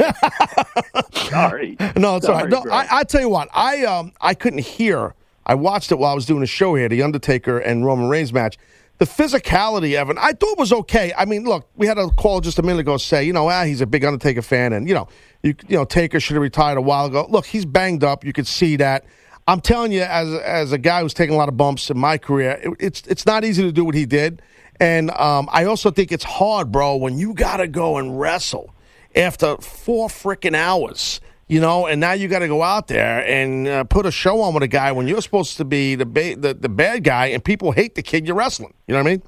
Sorry. 1.14 1.78
No, 1.98 2.18
it's 2.18 2.28
all 2.28 2.36
right. 2.36 2.50
No. 2.50 2.64
I, 2.72 2.88
I 3.00 3.04
tell 3.04 3.22
you 3.22 3.30
what, 3.30 3.50
I 3.54 3.84
um 3.86 4.12
I 4.22 4.34
couldn't 4.34 4.60
hear. 4.60 5.16
I 5.46 5.56
watched 5.56 5.92
it 5.92 5.96
while 5.98 6.12
I 6.12 6.16
was 6.16 6.26
doing 6.26 6.44
a 6.44 6.48
show 6.48 6.76
here, 6.76 6.90
the 6.90 7.02
Undertaker 7.02 7.58
and 7.58 7.86
Roman 7.86 8.08
Reigns 8.10 8.32
match. 8.34 8.58
The 9.00 9.06
physicality, 9.06 9.94
Evan, 9.94 10.18
I 10.18 10.34
thought 10.34 10.58
was 10.58 10.74
okay. 10.74 11.14
I 11.18 11.26
mean, 11.26 11.44
look, 11.46 11.68
we 11.76 11.86
had 11.88 11.98
a 11.98 12.08
call 12.10 12.42
just 12.42 12.58
a 12.60 12.64
minute 12.64 12.80
ago 12.80 12.98
say, 12.98 13.24
you 13.24 13.32
know, 13.34 13.48
ah, 13.50 13.64
he's 13.64 13.80
a 13.82 13.86
big 13.86 14.04
Undertaker 14.04 14.42
fan, 14.42 14.74
and 14.74 14.88
you 14.88 14.94
know, 14.96 15.08
you 15.44 15.56
you 15.68 15.78
know, 15.78 15.86
Taker 15.86 16.20
should 16.20 16.34
have 16.36 16.42
retired 16.44 16.78
a 16.78 16.82
while 16.82 17.06
ago. 17.06 17.26
Look, 17.30 17.46
he's 17.46 17.66
banged 17.66 18.04
up. 18.04 18.24
You 18.26 18.34
could 18.34 18.48
see 18.48 18.76
that. 18.78 19.06
I'm 19.48 19.62
telling 19.62 19.92
you, 19.92 20.02
as 20.02 20.34
as 20.40 20.72
a 20.72 20.78
guy 20.78 21.02
who's 21.02 21.14
taken 21.14 21.34
a 21.36 21.38
lot 21.38 21.48
of 21.48 21.56
bumps 21.58 21.90
in 21.90 21.98
my 21.98 22.18
career, 22.18 22.60
it, 22.62 22.74
it's 22.80 23.02
it's 23.08 23.26
not 23.26 23.46
easy 23.46 23.64
to 23.64 23.72
do 23.72 23.86
what 23.86 23.96
he 23.96 24.06
did, 24.06 24.42
and 24.80 25.12
um, 25.12 25.50
I 25.52 25.66
also 25.66 25.92
think 25.92 26.12
it's 26.12 26.24
hard, 26.24 26.72
bro, 26.72 26.96
when 26.98 27.18
you 27.18 27.34
got 27.34 27.58
to 27.58 27.68
go 27.68 27.98
and 27.98 28.20
wrestle 28.20 28.74
after 29.16 29.58
four 29.58 30.08
freaking 30.10 30.56
hours, 30.56 31.20
you 31.48 31.60
know, 31.62 31.88
and 31.88 32.00
now 32.02 32.12
you 32.14 32.28
got 32.28 32.40
to 32.40 32.48
go 32.48 32.62
out 32.62 32.88
there 32.88 33.26
and 33.26 33.68
uh, 33.68 33.84
put 33.86 34.06
a 34.06 34.12
show 34.12 34.42
on 34.42 34.54
with 34.54 34.64
a 34.64 34.68
guy 34.68 34.92
when 34.92 35.08
you're 35.08 35.22
supposed 35.22 35.58
to 35.58 35.66
be 35.66 35.96
the, 35.96 36.06
ba- 36.06 36.36
the 36.36 36.54
the 36.54 36.70
bad 36.70 37.04
guy, 37.04 37.28
and 37.28 37.44
people 37.44 37.72
hate 37.72 37.96
the 37.96 38.04
kid 38.04 38.28
you're 38.28 38.36
wrestling. 38.36 38.74
You 38.88 38.94
know 38.96 39.04
what 39.04 39.08
I 39.08 39.12
mean? 39.12 39.24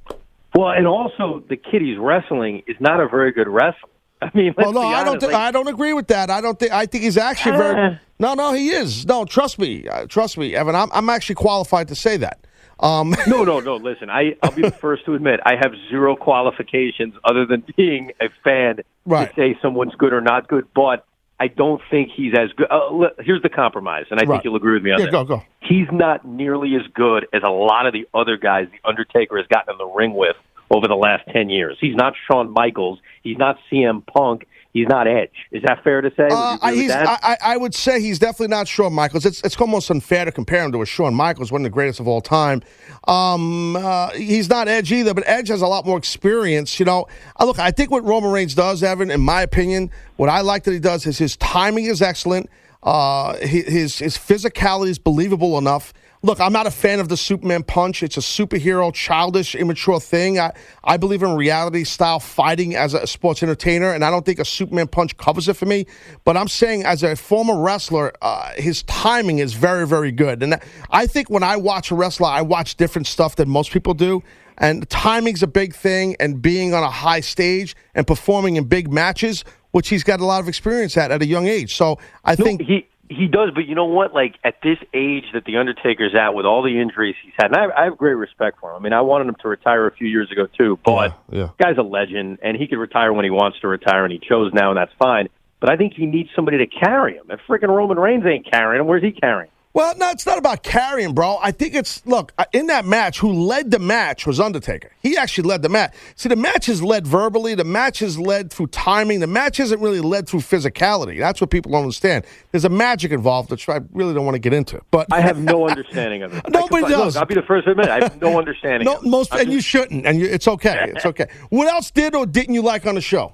Well, 0.56 0.70
and 0.72 0.86
also 0.88 1.44
the 1.48 1.56
kid 1.56 1.82
he's 1.82 1.98
wrestling 1.98 2.64
is 2.68 2.76
not 2.80 3.00
a 3.00 3.08
very 3.08 3.32
good 3.32 3.48
wrestler. 3.48 3.90
I 4.22 4.30
mean, 4.34 4.54
let's 4.58 4.58
Well, 4.58 4.74
no, 4.74 4.82
I 4.82 5.04
don't. 5.06 5.20
Think, 5.20 5.32
like- 5.32 5.42
I 5.42 5.52
don't 5.52 5.68
agree 5.70 5.94
with 5.94 6.08
that. 6.08 6.30
I 6.30 6.42
don't 6.42 6.60
think. 6.60 6.72
I 6.74 6.86
think 6.86 7.04
he's 7.06 7.18
actually 7.18 7.58
very. 7.58 8.00
No, 8.22 8.34
no, 8.34 8.52
he 8.52 8.72
is. 8.72 9.06
No, 9.06 9.24
trust 9.24 9.58
me. 9.60 9.88
Uh, 9.88 10.06
trust 10.06 10.38
me, 10.38 10.54
Evan. 10.54 10.76
I'm, 10.76 10.90
I'm 10.92 11.10
actually 11.10 11.36
qualified 11.36 11.88
to 11.88 11.96
say 11.96 12.18
that. 12.18 12.46
Um, 12.80 13.14
no, 13.28 13.44
no, 13.44 13.60
no. 13.60 13.76
Listen, 13.76 14.10
I, 14.10 14.36
I'll 14.42 14.52
be 14.52 14.62
the 14.62 14.72
first 14.72 15.06
to 15.06 15.14
admit 15.14 15.40
I 15.46 15.56
have 15.56 15.74
zero 15.90 16.16
qualifications 16.16 17.14
other 17.24 17.46
than 17.46 17.64
being 17.76 18.12
a 18.22 18.30
fan 18.44 18.80
Right. 19.06 19.28
to 19.30 19.36
say 19.36 19.58
someone's 19.62 19.96
good 19.96 20.14
or 20.14 20.22
not 20.22 20.48
good. 20.48 20.68
But 20.74 21.06
I 21.40 21.48
don't 21.48 21.82
think 21.90 22.10
he's 22.16 22.34
as 22.38 22.52
good. 22.56 22.68
Uh, 22.70 23.10
here's 23.20 23.42
the 23.42 23.50
compromise, 23.50 24.06
and 24.12 24.20
I 24.20 24.24
Right. 24.24 24.36
think 24.36 24.44
you'll 24.46 24.56
agree 24.56 24.74
with 24.74 24.84
me 24.84 24.92
on 24.92 25.00
yeah, 25.00 25.06
this. 25.06 25.12
go, 25.12 25.24
go. 25.24 25.44
He's 25.62 25.88
not 25.92 26.26
nearly 26.26 26.76
as 26.76 26.84
good 26.94 27.28
as 27.34 27.42
a 27.44 27.50
lot 27.50 27.86
of 27.86 27.94
the 27.94 28.08
other 28.14 28.38
guys 28.38 28.68
the 28.72 28.88
Undertaker 28.88 29.38
has 29.38 29.48
gotten 29.48 29.74
in 29.74 29.78
the 29.78 29.88
ring 29.88 30.14
with 30.14 30.36
over 30.72 30.88
the 30.88 30.96
last 30.96 31.24
ten 31.34 31.50
years. 31.50 31.78
He's 31.82 31.96
not 31.96 32.14
Shawn 32.30 32.52
Michaels. 32.52 33.00
He's 33.24 33.38
not 33.38 33.58
CM 33.72 34.06
Punk. 34.06 34.46
He's 34.72 34.88
not 34.88 35.08
Edge. 35.08 35.32
Is 35.52 35.64
that 35.66 35.84
fair 35.84 36.02
to 36.02 36.12
say? 36.16 36.28
Uh, 36.30 36.56
agree 36.56 36.70
I, 36.70 36.74
he's. 36.76 36.92
I, 36.92 37.20
I 37.22 37.38
I 37.42 37.58
would 37.58 37.74
say 37.74 38.00
he's 38.00 38.20
definitely 38.20 38.50
not 38.50 38.68
Shawn 38.68 38.94
Michaels. 38.94 39.26
It's 39.26 39.42
it's 39.42 39.60
almost 39.60 39.90
unfair 39.90 40.26
to 40.26 40.32
compare 40.32 40.64
him 40.64 40.72
to 40.74 40.82
a 40.84 40.86
Shawn 40.86 41.16
Michaels, 41.16 41.52
one 41.52 41.62
of 41.62 41.64
the 41.64 41.72
greatest 41.72 42.00
of 42.00 42.08
all 42.08 42.22
time. 42.22 42.62
Um, 43.08 43.76
uh, 43.76 44.12
he's 44.12 44.48
not 44.48 44.68
Edge 44.68 44.92
either, 44.92 45.16
but 45.16 45.24
Edge 45.26 45.48
has 45.48 45.64
a 45.64 45.68
lot 45.68 45.88
more 45.88 45.98
experience. 45.98 46.80
You 46.80 46.86
know, 46.86 47.08
uh, 47.40 47.46
look, 47.46 47.58
I 47.58 47.72
think 47.72 47.90
what 47.90 48.04
Roman 48.04 48.32
Reigns 48.32 48.54
does, 48.54 48.84
Evan, 48.84 49.10
in 49.10 49.22
my 49.22 49.42
opinion, 49.42 49.90
what 50.18 50.30
I 50.30 50.42
like 50.42 50.66
that 50.66 50.72
he 50.72 50.80
does 50.80 51.08
is 51.08 51.18
his 51.18 51.36
timing 51.38 51.86
is 51.86 52.04
excellent. 52.04 52.48
Uh, 52.84 53.38
his 53.38 53.98
his 53.98 54.18
physicality 54.18 54.90
is 54.90 55.00
believable 55.00 55.58
enough. 55.58 55.94
Look, 56.22 56.42
I'm 56.42 56.52
not 56.52 56.68
a 56.68 56.72
fan 56.72 57.00
of 57.00 57.08
the 57.08 57.16
Superman 57.16 57.64
punch. 57.64 58.04
It's 58.04 58.18
a 58.18 58.20
superhero, 58.20 58.94
childish, 58.94 59.56
immature 59.56 60.02
thing. 60.02 60.38
I, 60.38 60.52
I 60.84 60.98
believe 60.98 61.24
in 61.24 61.34
reality 61.38 61.86
style 61.86 62.20
fighting 62.20 62.76
as 62.76 62.94
a 62.94 63.08
sports 63.08 63.42
entertainer, 63.42 63.94
and 63.94 64.04
I 64.04 64.12
don't 64.12 64.26
think 64.26 64.38
a 64.38 64.44
Superman 64.44 64.88
punch 64.88 65.16
covers 65.16 65.48
it 65.48 65.54
for 65.54 65.66
me. 65.66 65.86
But 66.26 66.36
I'm 66.36 66.50
saying, 66.50 66.84
as 66.84 67.04
a 67.04 67.16
former 67.16 67.62
wrestler, 67.62 68.12
uh, 68.22 68.52
his 68.56 68.84
timing 68.84 69.40
is 69.40 69.54
very, 69.54 69.88
very 69.88 70.12
good. 70.12 70.44
And 70.44 70.60
I 70.90 71.08
think 71.08 71.30
when 71.30 71.44
I 71.44 71.56
watch 71.56 71.90
a 71.90 71.96
wrestler, 71.96 72.28
I 72.28 72.42
watch 72.42 72.76
different 72.76 73.08
stuff 73.08 73.38
than 73.38 73.48
most 73.48 73.72
people 73.72 73.94
do. 73.94 74.22
And 74.58 74.90
timing's 74.90 75.42
a 75.42 75.48
big 75.48 75.74
thing, 75.74 76.18
and 76.20 76.42
being 76.42 76.74
on 76.74 76.84
a 76.84 76.92
high 76.92 77.22
stage 77.22 77.78
and 77.96 78.06
performing 78.06 78.58
in 78.58 78.66
big 78.66 78.92
matches, 78.92 79.46
which 79.72 79.88
he's 79.88 80.04
got 80.04 80.20
a 80.20 80.26
lot 80.26 80.42
of 80.42 80.50
experience 80.50 80.98
at 80.98 81.12
at 81.12 81.22
a 81.22 81.26
young 81.26 81.48
age. 81.48 81.76
So 81.78 81.98
I 82.26 82.36
No, 82.38 82.44
think 82.44 82.64
he 82.64 82.86
he 83.10 83.28
does, 83.28 83.50
but 83.54 83.66
you 83.66 83.74
know 83.74 83.86
what? 83.86 84.14
Like 84.14 84.36
at 84.44 84.62
this 84.62 84.78
age 84.94 85.26
that 85.34 85.44
the 85.44 85.58
Undertaker's 85.58 86.14
at, 86.16 86.36
with 86.36 86.46
all 86.46 86.62
the 86.62 86.80
injuries 86.80 87.16
he's 87.24 87.34
had, 87.38 87.48
and 87.48 87.56
I, 87.56 87.82
I 87.82 87.84
have 87.86 87.98
great 87.98 88.14
respect 88.14 88.60
for 88.60 88.70
him. 88.70 88.78
I 88.78 88.80
mean, 88.80 88.94
I 88.94 89.02
wanted 89.02 89.28
him 89.28 89.36
to 89.42 89.48
retire 89.48 89.88
a 89.88 89.92
few 89.92 90.08
years 90.08 90.32
ago 90.32 90.48
too, 90.58 90.80
but 90.86 91.20
yeah. 91.32 91.50
guy's 91.60 91.78
a 91.78 91.84
legend, 91.84 92.38
and 92.44 92.56
he 92.56 92.68
could 92.68 92.78
retire 92.78 93.12
when 93.12 93.26
he 93.26 93.32
wants 93.32 93.60
to 93.62 93.68
retire, 93.68 94.06
and 94.06 94.14
he 94.14 94.20
chose 94.20 94.54
now, 94.54 94.70
and 94.70 94.78
that's 94.78 94.94
fine. 95.00 95.28
But 95.60 95.72
I 95.72 95.76
think 95.76 95.94
he 95.96 96.06
needs 96.06 96.30
somebody 96.36 96.60
to 96.60 96.68
carry 96.68 97.16
him. 97.16 97.26
If 97.30 97.42
freaking 97.50 97.70
Roman 97.70 98.00
Reigns 98.00 98.26
ain't 98.26 98.50
carrying 98.50 98.80
him, 98.80 98.88
where's 98.88 99.04
he 99.04 99.12
carrying? 99.12 99.52
Well, 99.72 99.96
no, 99.98 100.10
it's 100.10 100.26
not 100.26 100.40
about 100.40 100.64
carrying, 100.64 101.14
bro. 101.14 101.38
I 101.40 101.52
think 101.52 101.76
it's 101.76 102.04
look 102.08 102.34
uh, 102.40 102.46
in 102.54 102.68
that 102.68 102.86
match. 102.86 103.20
Who 103.20 103.32
led 103.32 103.70
the 103.70 103.78
match 103.78 104.26
was 104.26 104.40
Undertaker. 104.40 104.90
He 105.00 105.16
actually 105.16 105.48
led 105.48 105.62
the 105.62 105.70
match. 105.70 105.94
See, 106.16 106.28
the 106.28 106.36
match 106.36 106.68
is 106.68 106.82
led 106.82 107.06
verbally. 107.06 107.54
The 107.54 107.64
match 107.64 108.02
is 108.02 108.18
led 108.18 108.52
through 108.52 108.68
timing. 108.68 109.20
The 109.20 109.28
match 109.28 109.60
isn't 109.60 109.80
really 109.80 110.02
led 110.02 110.28
through 110.28 110.40
physicality. 110.40 111.20
That's 111.20 111.40
what 111.40 111.52
people 111.52 111.72
don't 111.72 111.84
understand. 111.84 112.26
There's 112.52 112.66
a 112.66 112.70
magic 112.70 113.12
involved, 113.12 113.52
which 113.52 113.70
I 113.70 113.82
really 113.94 114.16
don't 114.16 114.26
want 114.26 114.36
to 114.36 114.40
get 114.40 114.54
into. 114.54 114.82
But 114.90 115.06
I 115.14 115.22
have 115.22 115.38
no 115.38 115.70
understanding 115.70 116.24
of 116.24 116.34
it. 116.34 116.42
I 116.48 116.50
Nobody 116.50 116.82
look, 116.82 116.92
does. 116.92 117.16
I'll 117.16 117.26
be 117.28 117.36
the 117.36 117.44
first 117.44 117.66
to 117.66 117.72
admit. 117.72 117.90
I 117.90 118.00
have 118.04 118.20
no 118.20 118.40
understanding. 118.40 118.86
no, 118.86 118.96
of 118.96 119.06
it. 119.06 119.10
most, 119.10 119.32
I'm 119.32 119.42
and 119.42 119.54
you 119.54 119.62
shouldn't. 119.62 120.04
And 120.08 120.20
you, 120.20 120.26
it's 120.26 120.48
okay. 120.48 120.92
It's 120.96 121.06
okay. 121.06 121.28
What 121.50 121.68
else 121.68 121.92
did 121.92 122.16
or 122.16 122.26
didn't 122.26 122.56
you 122.56 122.64
like 122.64 122.88
on 122.88 122.96
the 122.96 123.02
show? 123.02 123.34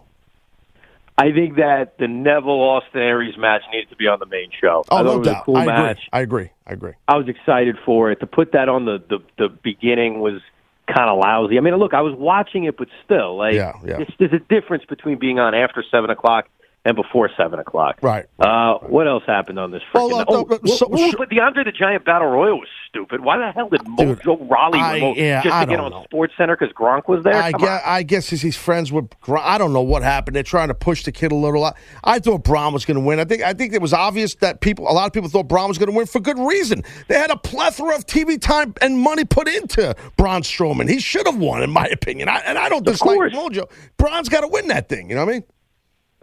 I 1.17 1.31
think 1.31 1.55
that 1.55 1.97
the 1.97 2.07
Neville 2.07 2.61
Austin 2.61 3.01
Aries 3.01 3.37
match 3.37 3.61
needed 3.71 3.89
to 3.89 3.95
be 3.95 4.07
on 4.07 4.19
the 4.19 4.25
main 4.25 4.49
show. 4.61 4.83
Oh, 4.89 4.97
I 4.97 5.01
no 5.03 5.13
it 5.13 5.17
was 5.19 5.27
doubt. 5.27 5.41
a 5.41 5.45
cool 5.45 5.57
I 5.57 5.65
match. 5.65 5.97
agree. 5.97 6.09
I 6.11 6.21
agree. 6.21 6.49
I 6.67 6.73
agree. 6.73 6.93
I 7.07 7.17
was 7.17 7.27
excited 7.29 7.77
for 7.85 8.11
it. 8.11 8.19
To 8.19 8.27
put 8.27 8.51
that 8.51 8.67
on 8.67 8.85
the 8.85 9.01
the, 9.09 9.19
the 9.37 9.49
beginning 9.63 10.19
was 10.19 10.41
kind 10.87 11.09
of 11.09 11.17
lousy. 11.17 11.57
I 11.57 11.61
mean, 11.61 11.75
look, 11.75 11.93
I 11.93 12.01
was 12.01 12.13
watching 12.15 12.65
it, 12.65 12.77
but 12.77 12.87
still, 13.03 13.37
like, 13.37 13.55
Yeah, 13.55 13.73
yeah. 13.83 13.99
It's, 14.01 14.11
there's 14.19 14.33
a 14.33 14.39
difference 14.39 14.83
between 14.85 15.17
being 15.17 15.39
on 15.39 15.55
after 15.55 15.83
seven 15.89 16.09
o'clock 16.09 16.47
and 16.85 16.95
before 16.95 17.29
seven 17.35 17.59
o'clock. 17.59 17.97
Right. 18.01 18.25
Uh, 18.39 18.75
what 18.77 19.07
else 19.07 19.23
happened 19.25 19.57
on 19.59 19.71
this? 19.71 19.81
Well, 19.93 20.09
Freaking, 20.09 20.19
uh, 20.21 20.25
oh, 20.27 20.41
uh, 20.43 20.57
well, 20.63 20.77
so- 20.77 20.87
well, 20.87 21.11
but 21.17 21.29
the 21.29 21.39
Andre 21.39 21.63
the 21.63 21.71
Giant 21.71 22.05
Battle 22.05 22.27
Royal 22.29 22.59
was 22.59 22.67
stupid. 22.87 23.21
Why 23.21 23.37
the 23.37 23.51
hell 23.51 23.67
did 23.69 23.81
Mojo 23.81 24.49
Rawley 24.49 24.79
I- 24.79 24.93
remote 24.93 25.17
yeah, 25.17 25.41
just 25.43 25.53
I 25.55 25.65
to 25.65 25.69
get 25.71 25.79
on 25.79 25.91
know. 25.91 26.03
Sports 26.03 26.33
Center 26.37 26.55
because 26.55 26.73
Gronk 26.73 27.07
was 27.07 27.23
there? 27.23 27.33
I 27.35 27.51
guess, 27.51 27.81
I 27.85 28.03
guess 28.03 28.29
he's, 28.29 28.55
friends 28.55 28.91
with. 28.91 29.09
Gr- 29.19 29.37
I 29.37 29.57
don't 29.57 29.73
know 29.73 29.81
what 29.81 30.03
happened. 30.03 30.35
They're 30.35 30.43
trying 30.43 30.67
to 30.69 30.75
push 30.75 31.03
the 31.03 31.11
kid 31.11 31.31
a 31.31 31.35
little. 31.35 31.63
I, 31.65 31.73
I 32.03 32.19
thought 32.19 32.43
Braun 32.43 32.71
was 32.71 32.85
going 32.85 32.95
to 32.95 33.03
win. 33.03 33.19
I 33.19 33.25
think 33.25 33.41
I 33.41 33.53
think 33.53 33.73
it 33.73 33.81
was 33.81 33.91
obvious 33.91 34.35
that 34.35 34.61
people, 34.61 34.87
a 34.87 34.93
lot 34.93 35.07
of 35.07 35.13
people 35.13 35.29
thought 35.29 35.47
Braun 35.47 35.67
was 35.67 35.77
going 35.79 35.91
to 35.91 35.97
win 35.97 36.05
for 36.05 36.19
good 36.19 36.37
reason. 36.39 36.83
They 37.07 37.15
had 37.15 37.31
a 37.31 37.37
plethora 37.37 37.95
of 37.95 38.05
TV 38.05 38.39
time 38.39 38.75
and 38.81 38.99
money 38.99 39.25
put 39.25 39.47
into 39.47 39.95
Braun 40.17 40.43
Strowman. 40.43 40.87
He 40.89 40.99
should 40.99 41.25
have 41.25 41.37
won, 41.37 41.63
in 41.63 41.71
my 41.71 41.87
opinion. 41.87 42.29
I, 42.29 42.37
and 42.45 42.57
I 42.59 42.69
don't 42.69 42.85
dislike 42.85 43.17
Mojo. 43.33 43.69
Braun's 43.97 44.29
got 44.29 44.41
to 44.41 44.47
win 44.47 44.67
that 44.67 44.87
thing. 44.87 45.09
You 45.09 45.15
know 45.15 45.25
what 45.25 45.31
I 45.31 45.39
mean? 45.39 45.43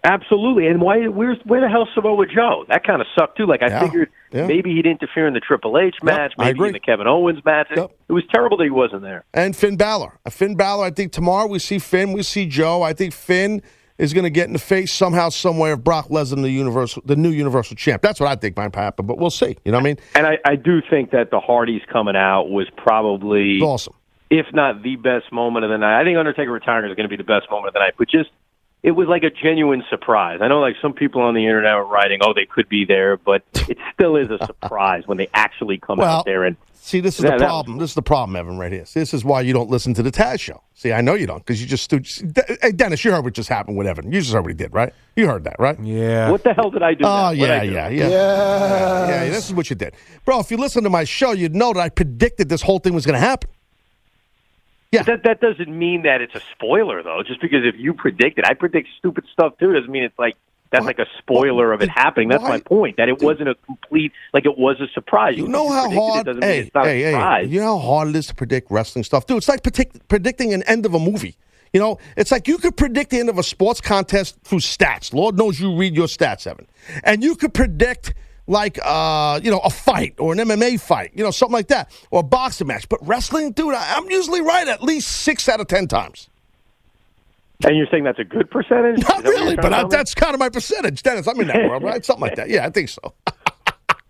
Absolutely. 0.04 0.66
And 0.66 0.80
why? 0.80 1.06
Where's 1.06 1.38
where 1.44 1.60
the 1.60 1.68
hell's 1.68 1.88
Samoa 1.94 2.26
Joe? 2.26 2.64
That 2.68 2.84
kind 2.84 3.00
of 3.00 3.06
sucked 3.16 3.36
too. 3.38 3.46
Like 3.46 3.62
I 3.62 3.68
Yeah, 3.68 3.80
figured 3.80 4.10
yeah. 4.32 4.46
maybe 4.46 4.74
he'd 4.74 4.86
interfere 4.86 5.28
in 5.28 5.34
the 5.34 5.40
Triple 5.40 5.78
H 5.78 5.94
match, 6.02 6.32
I 6.38 6.46
maybe 6.46 6.64
in 6.66 6.72
the 6.72 6.80
Kevin 6.80 7.06
Owens 7.06 7.44
match. 7.44 7.68
It, 7.70 7.78
it 8.08 8.12
was 8.12 8.24
terrible 8.34 8.56
that 8.56 8.64
he 8.64 8.70
wasn't 8.70 9.02
there. 9.02 9.24
And 9.32 9.54
Finn 9.54 9.76
Balor. 9.76 10.18
Finn 10.28 10.56
Balor, 10.56 10.84
I 10.86 10.90
think 10.90 11.12
tomorrow 11.12 11.46
we 11.46 11.60
see 11.60 11.78
Finn, 11.78 12.12
we 12.12 12.22
see 12.24 12.46
Joe. 12.46 12.82
I 12.82 12.92
think 12.94 13.12
Finn 13.14 13.62
is 13.98 14.12
going 14.12 14.24
to 14.24 14.30
get 14.30 14.48
in 14.48 14.54
the 14.54 14.58
face 14.58 14.92
somehow, 14.92 15.28
somewhere 15.28 15.74
of 15.74 15.84
Brock 15.84 16.08
Lesnar, 16.08 16.42
the 16.42 16.50
universal, 16.50 17.02
the 17.06 17.14
new 17.14 17.28
Universal 17.30 17.76
Champ. 17.76 18.02
That's 18.02 18.18
what 18.18 18.28
I 18.28 18.34
think 18.34 18.56
might 18.56 18.74
happen, 18.74 19.06
but 19.06 19.18
we'll 19.18 19.30
see. 19.30 19.56
You 19.64 19.70
know 19.70 19.78
what 19.78 19.82
I 19.82 19.84
mean? 19.84 19.98
And 20.16 20.26
I, 20.26 20.38
I 20.44 20.56
do 20.56 20.80
think 20.90 21.12
that 21.12 21.30
the 21.30 21.38
Hardys 21.38 21.82
coming 21.92 22.16
out 22.16 22.48
was 22.48 22.66
probably 22.76 23.60
awesome, 23.60 23.94
if 24.30 24.46
not 24.52 24.82
the 24.82 24.96
best 24.96 25.30
moment 25.30 25.64
of 25.64 25.70
the 25.70 25.78
night. 25.78 26.00
I 26.00 26.04
think 26.04 26.18
Undertaker 26.18 26.50
retiring 26.50 26.90
is 26.90 26.96
going 26.96 27.08
to 27.08 27.16
be 27.16 27.22
the 27.22 27.22
best 27.22 27.48
moment 27.50 27.68
of 27.68 27.74
the 27.74 27.80
night, 27.80 27.94
but 27.96 28.08
just 28.10 28.30
it 28.82 28.92
was 28.92 29.08
like 29.08 29.22
a 29.22 29.30
genuine 29.30 29.84
surprise. 29.90 30.40
I 30.42 30.48
know, 30.48 30.60
like 30.60 30.76
some 30.82 30.92
people 30.92 31.22
on 31.22 31.34
the 31.34 31.44
internet 31.46 31.76
were 31.76 31.84
writing, 31.86 32.20
"Oh, 32.22 32.32
they 32.34 32.46
could 32.46 32.68
be 32.68 32.84
there," 32.84 33.16
but 33.16 33.42
it 33.68 33.78
still 33.94 34.16
is 34.16 34.30
a 34.30 34.44
surprise 34.44 35.04
when 35.06 35.18
they 35.18 35.28
actually 35.34 35.78
come 35.78 35.98
Well, 35.98 36.18
out 36.18 36.24
there 36.24 36.44
and 36.44 36.56
See, 36.84 36.98
this 36.98 37.20
is 37.20 37.24
Yeah, 37.24 37.32
the 37.34 37.38
that- 37.38 37.46
problem. 37.46 37.78
This 37.78 37.90
is 37.90 37.94
the 37.94 38.02
problem, 38.02 38.34
Evan, 38.34 38.58
right 38.58 38.72
here. 38.72 38.84
See, 38.84 38.98
this 38.98 39.14
is 39.14 39.24
why 39.24 39.40
you 39.42 39.52
don't 39.52 39.70
listen 39.70 39.94
to 39.94 40.02
the 40.02 40.10
Taz 40.10 40.40
show. 40.40 40.64
See, 40.74 40.92
I 40.92 41.00
know 41.00 41.14
you 41.14 41.28
don't 41.28 41.38
because 41.38 41.62
you 41.62 41.68
just 41.68 41.84
stood. 41.84 42.08
Hey, 42.60 42.72
Dennis, 42.72 43.04
you 43.04 43.12
heard 43.12 43.22
what 43.22 43.34
just 43.34 43.48
happened 43.48 43.76
with 43.76 43.86
Evan. 43.86 44.10
You 44.10 44.20
just 44.20 44.32
heard 44.32 44.40
what 44.40 44.48
he 44.50 44.56
did, 44.56 44.74
right? 44.74 44.92
You 45.14 45.28
heard 45.28 45.44
that, 45.44 45.54
right? 45.60 45.78
Yeah. 45.80 46.28
What 46.32 46.42
the 46.42 46.52
hell 46.52 46.72
did 46.72 46.82
I 46.82 46.94
do? 46.94 47.04
Oh, 47.04 47.08
now? 47.08 47.30
Yeah, 47.30 47.60
do? 47.62 47.70
yeah, 47.70 47.88
yeah, 47.88 48.08
yeah, 48.08 49.08
yeah. 49.08 49.24
This 49.30 49.46
is 49.46 49.54
what 49.54 49.70
you 49.70 49.76
did, 49.76 49.94
bro. 50.24 50.40
If 50.40 50.50
you 50.50 50.56
listen 50.56 50.82
to 50.82 50.90
my 50.90 51.04
show, 51.04 51.30
you'd 51.30 51.54
know 51.54 51.72
that 51.72 51.78
I 51.78 51.88
predicted 51.88 52.48
this 52.48 52.62
whole 52.62 52.80
thing 52.80 52.94
was 52.94 53.06
going 53.06 53.14
to 53.14 53.24
happen. 53.24 53.48
Yeah. 54.92 55.02
That 55.04 55.24
that 55.24 55.40
doesn't 55.40 55.68
mean 55.68 56.02
that 56.02 56.20
it's 56.20 56.34
a 56.34 56.42
spoiler 56.54 57.02
though. 57.02 57.22
Just 57.26 57.40
because 57.40 57.64
if 57.64 57.74
you 57.78 57.94
predict 57.94 58.38
it, 58.38 58.44
I 58.46 58.54
predict 58.54 58.88
stupid 58.98 59.24
stuff 59.32 59.54
too. 59.58 59.72
Doesn't 59.72 59.90
mean 59.90 60.04
it's 60.04 60.18
like 60.18 60.36
that's 60.70 60.86
like 60.86 60.98
a 60.98 61.06
spoiler 61.18 61.72
of 61.72 61.82
it 61.82 61.88
happening. 61.88 62.28
That's 62.28 62.42
my 62.42 62.60
point. 62.60 62.96
That 62.96 63.08
it 63.08 63.22
wasn't 63.22 63.48
a 63.50 63.54
complete 63.66 64.12
like 64.32 64.46
it 64.46 64.56
was 64.58 64.80
a 64.80 64.88
surprise. 64.92 65.36
You 65.36 65.48
know 65.48 65.68
how 65.70 65.90
it 65.90 65.94
hard. 65.94 66.26
doesn't 66.26 66.42
Hey, 66.42 66.60
it's 66.60 66.70
hey, 66.74 67.04
surprise. 67.10 67.46
hey. 67.46 67.52
You 67.52 67.60
know 67.60 67.78
how 67.78 67.86
hard 67.86 68.08
it 68.08 68.16
is 68.16 68.26
to 68.28 68.34
predict 68.34 68.70
wrestling 68.70 69.04
stuff, 69.04 69.26
dude. 69.26 69.38
It's 69.38 69.48
like 69.48 69.62
predict, 69.62 70.08
predicting 70.08 70.52
an 70.52 70.62
end 70.64 70.86
of 70.86 70.94
a 70.94 70.98
movie. 70.98 71.36
You 71.72 71.80
know, 71.80 71.98
it's 72.18 72.30
like 72.30 72.48
you 72.48 72.58
could 72.58 72.76
predict 72.76 73.10
the 73.10 73.18
end 73.20 73.30
of 73.30 73.38
a 73.38 73.42
sports 73.42 73.80
contest 73.80 74.36
through 74.44 74.58
stats. 74.58 75.14
Lord 75.14 75.38
knows 75.38 75.58
you 75.58 75.74
read 75.74 75.94
your 75.94 76.06
stats, 76.06 76.46
Evan, 76.46 76.66
and 77.02 77.22
you 77.22 77.34
could 77.34 77.54
predict 77.54 78.12
like 78.46 78.78
uh, 78.84 79.40
you 79.42 79.50
know 79.50 79.60
a 79.60 79.70
fight 79.70 80.14
or 80.18 80.32
an 80.32 80.38
MMA 80.38 80.80
fight, 80.80 81.12
you 81.14 81.22
know 81.24 81.30
something 81.30 81.52
like 81.54 81.68
that, 81.68 81.90
or 82.10 82.20
a 82.20 82.22
boxing 82.24 82.66
match. 82.66 82.88
But 82.88 82.98
wrestling, 83.06 83.52
dude, 83.52 83.74
I, 83.74 83.94
I'm 83.96 84.10
usually 84.10 84.40
right 84.40 84.66
at 84.68 84.82
least 84.82 85.08
six 85.08 85.48
out 85.48 85.60
of 85.60 85.66
ten 85.68 85.86
times. 85.88 86.28
And 87.64 87.76
you're 87.76 87.86
saying 87.92 88.02
that's 88.04 88.18
a 88.18 88.24
good 88.24 88.50
percentage? 88.50 88.98
Not 89.08 89.22
really, 89.22 89.54
but 89.54 89.72
I, 89.72 89.84
that's 89.86 90.14
kind 90.16 90.34
of 90.34 90.40
my 90.40 90.48
percentage, 90.48 91.02
Dennis. 91.04 91.28
I'm 91.28 91.40
in 91.40 91.46
that 91.46 91.68
world, 91.68 91.84
right? 91.84 92.04
Something 92.04 92.22
like 92.22 92.34
that. 92.34 92.48
Yeah, 92.48 92.66
I 92.66 92.70
think 92.70 92.88
so. 92.88 93.12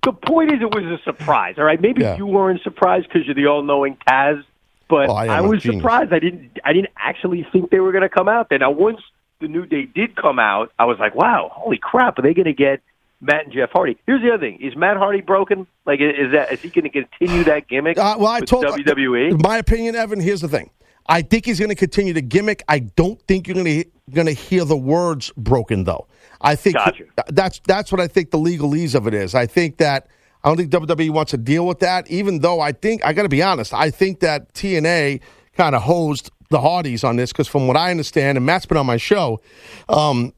The 0.05 0.13
point 0.13 0.51
is, 0.53 0.61
it 0.61 0.65
was 0.75 0.83
a 0.83 1.01
surprise. 1.05 1.55
All 1.59 1.65
right, 1.65 1.81
maybe 1.81 2.03
Yeah. 2.03 2.17
you 2.17 2.27
weren't 2.27 2.61
surprised 2.63 3.07
because 3.07 3.25
you're 3.25 3.37
the 3.37 3.47
all-knowing 3.47 3.97
Taz, 4.09 4.43
but 4.89 5.09
Oh, 5.09 5.13
I 5.13 5.27
am 5.27 5.31
I, 5.31 5.41
was 5.43 5.63
surprised. 5.63 6.13
I 6.13 6.19
didn't. 6.19 6.59
I 6.65 6.73
didn't 6.73 6.91
actually 6.97 7.47
think 7.53 7.71
they 7.71 7.79
were 7.79 7.93
going 7.93 8.03
to 8.03 8.09
come 8.09 8.29
out 8.29 8.49
there. 8.49 8.59
Now, 8.59 8.73
once 8.73 8.99
the 9.41 9.47
New 9.47 9.65
Day 9.65 9.85
did 9.85 10.17
come 10.17 10.41
out, 10.41 10.73
I 10.77 10.87
was 10.87 10.99
like, 10.99 11.15
"Wow, 11.15 11.53
holy 11.55 11.79
crap! 11.79 12.19
Are 12.19 12.23
they 12.23 12.35
going 12.35 12.47
to 12.47 12.53
get 12.53 12.81
Matt 13.23 13.45
and 13.45 13.53
Jeff 13.55 13.71
Hardy?" 13.71 13.97
Here's 14.07 14.21
the 14.21 14.29
other 14.29 14.39
thing: 14.39 14.61
Is 14.61 14.77
Matt 14.77 14.99
Hardy 14.99 15.23
broken? 15.23 15.67
Like, 15.87 16.01
is 16.01 16.33
that 16.33 16.53
is 16.53 16.61
he 16.61 16.69
going 16.69 16.85
to 16.85 16.91
continue 16.91 17.45
that 17.45 17.69
gimmick? 17.69 17.97
Uh, 17.97 18.17
well, 18.19 18.29
I 18.29 18.41
with 18.41 18.51
told 18.51 18.67
WWE. 18.67 19.43
My 19.43 19.57
opinion, 19.57 19.95
Evan. 19.95 20.21
Here's 20.21 20.43
the 20.43 20.49
thing. 20.49 20.71
I 21.07 21.23
think 21.23 21.47
he's 21.47 21.59
going 21.59 21.71
to 21.71 21.75
continue 21.75 22.13
the 22.13 22.23
gimmick. 22.23 22.63
I 22.69 22.81
don't 22.81 23.21
think 23.23 23.49
you're 23.49 23.55
going 23.55 23.83
to 23.83 23.85
going 24.13 24.27
to 24.27 24.33
hear 24.33 24.65
the 24.65 24.77
words 24.77 25.33
broken 25.37 25.85
though. 25.85 26.07
I 26.41 26.55
think 26.55 26.77
Gotcha. 26.77 27.05
that's 27.29 27.61
that's 27.67 27.93
what 27.93 28.01
I 28.01 28.09
think 28.09 28.31
the 28.31 28.39
legalese 28.39 28.95
of 28.95 29.07
it 29.07 29.15
is. 29.15 29.35
I 29.35 29.47
think 29.47 29.79
that 29.79 30.09
I 30.45 30.49
don't 30.49 30.57
think 30.57 30.71
WWE 30.71 31.11
wants 31.11 31.31
to 31.31 31.39
deal 31.39 31.67
with 31.67 31.79
that. 31.81 32.11
Even 32.11 32.41
though 32.41 32.61
I 32.61 32.73
think 32.73 33.05
I 33.05 33.13
got 33.13 33.23
to 33.23 33.29
be 33.29 33.43
honest, 33.43 33.73
I 33.73 33.91
think 33.91 34.21
that 34.21 34.53
TNA 34.55 35.21
kind 35.57 35.75
of 35.75 35.83
hosed 35.83 36.31
the 36.51 36.61
Hardys 36.61 37.05
on 37.05 37.17
this 37.17 37.33
because 37.33 37.49
from 37.49 37.67
what 37.67 37.77
I 37.77 37.91
understand, 37.91 38.37
and 38.37 38.47
Matt's 38.47 38.67
been 38.67 38.77
on 38.77 38.87
my 38.87 38.97
show, 38.97 39.41
um, 39.89 40.33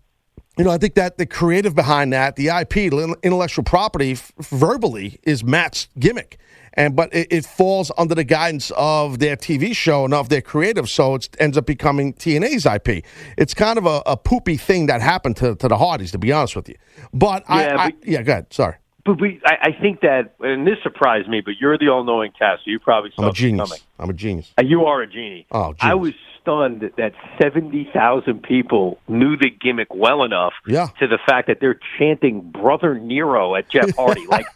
you 0.56 0.64
know, 0.64 0.70
I 0.70 0.78
think 0.78 0.94
that 0.94 1.18
the 1.18 1.26
creative 1.26 1.74
behind 1.74 2.12
that, 2.12 2.36
the 2.36 2.48
IP, 2.48 2.76
intellectual 3.22 3.64
property, 3.64 4.12
f- 4.12 4.32
verbally 4.38 5.18
is 5.24 5.42
Matt's 5.44 5.88
gimmick, 5.98 6.38
and 6.74 6.94
but 6.94 7.12
it, 7.12 7.26
it 7.30 7.44
falls 7.44 7.90
under 7.98 8.14
the 8.14 8.24
guidance 8.24 8.70
of 8.76 9.18
their 9.18 9.36
TV 9.36 9.74
show 9.74 10.04
and 10.04 10.14
of 10.14 10.28
their 10.28 10.40
creative, 10.42 10.88
so 10.88 11.16
it 11.16 11.28
ends 11.40 11.56
up 11.58 11.66
becoming 11.66 12.12
TNA's 12.14 12.66
IP. 12.66 13.04
It's 13.36 13.52
kind 13.54 13.78
of 13.78 13.86
a, 13.86 14.02
a 14.06 14.16
poopy 14.16 14.56
thing 14.56 14.86
that 14.86 15.00
happened 15.00 15.36
to, 15.38 15.56
to 15.56 15.68
the 15.68 15.76
Hardys, 15.76 16.12
to 16.12 16.18
be 16.18 16.30
honest 16.32 16.54
with 16.56 16.68
you. 16.68 16.76
But 17.12 17.44
I, 17.48 17.64
Yeah, 17.64 17.76
I 17.78 17.90
but- 17.90 18.06
yeah, 18.08 18.22
go 18.22 18.32
ahead. 18.32 18.52
Sorry, 18.52 18.74
But 19.04 19.20
we, 19.20 19.40
I, 19.44 19.56
I 19.70 19.72
think 19.82 20.00
that, 20.02 20.34
and 20.40 20.64
this 20.66 20.76
surprised 20.84 21.28
me, 21.28 21.40
but 21.40 21.54
you're 21.60 21.76
the 21.78 21.88
all-knowing 21.88 22.30
Taz, 22.40 22.56
so 22.58 22.62
you 22.66 22.78
probably 22.78 23.10
saw 23.16 23.22
I'm 23.24 23.28
a 23.30 23.32
genius. 23.32 23.68
coming. 23.70 23.80
I'm 23.98 24.10
a 24.10 24.14
genius. 24.14 24.52
Uh, 24.56 24.62
You 24.62 24.84
are 24.84 25.02
a 25.02 25.06
genie. 25.08 25.46
Oh, 25.50 25.74
I 25.80 25.94
was 25.94 26.12
stunned 26.44 26.90
that 26.98 27.12
70,000 27.40 28.42
people 28.42 28.98
knew 29.08 29.36
the 29.36 29.48
gimmick 29.50 29.88
well 29.94 30.22
enough 30.24 30.52
Yeah. 30.66 30.88
to 31.00 31.06
the 31.06 31.18
fact 31.26 31.48
that 31.48 31.58
they're 31.60 31.80
chanting 31.98 32.42
Brother 32.42 32.98
Nero 32.98 33.54
at 33.54 33.68
Jeff 33.70 33.94
Hardy. 33.96 34.26
like, 34.26 34.46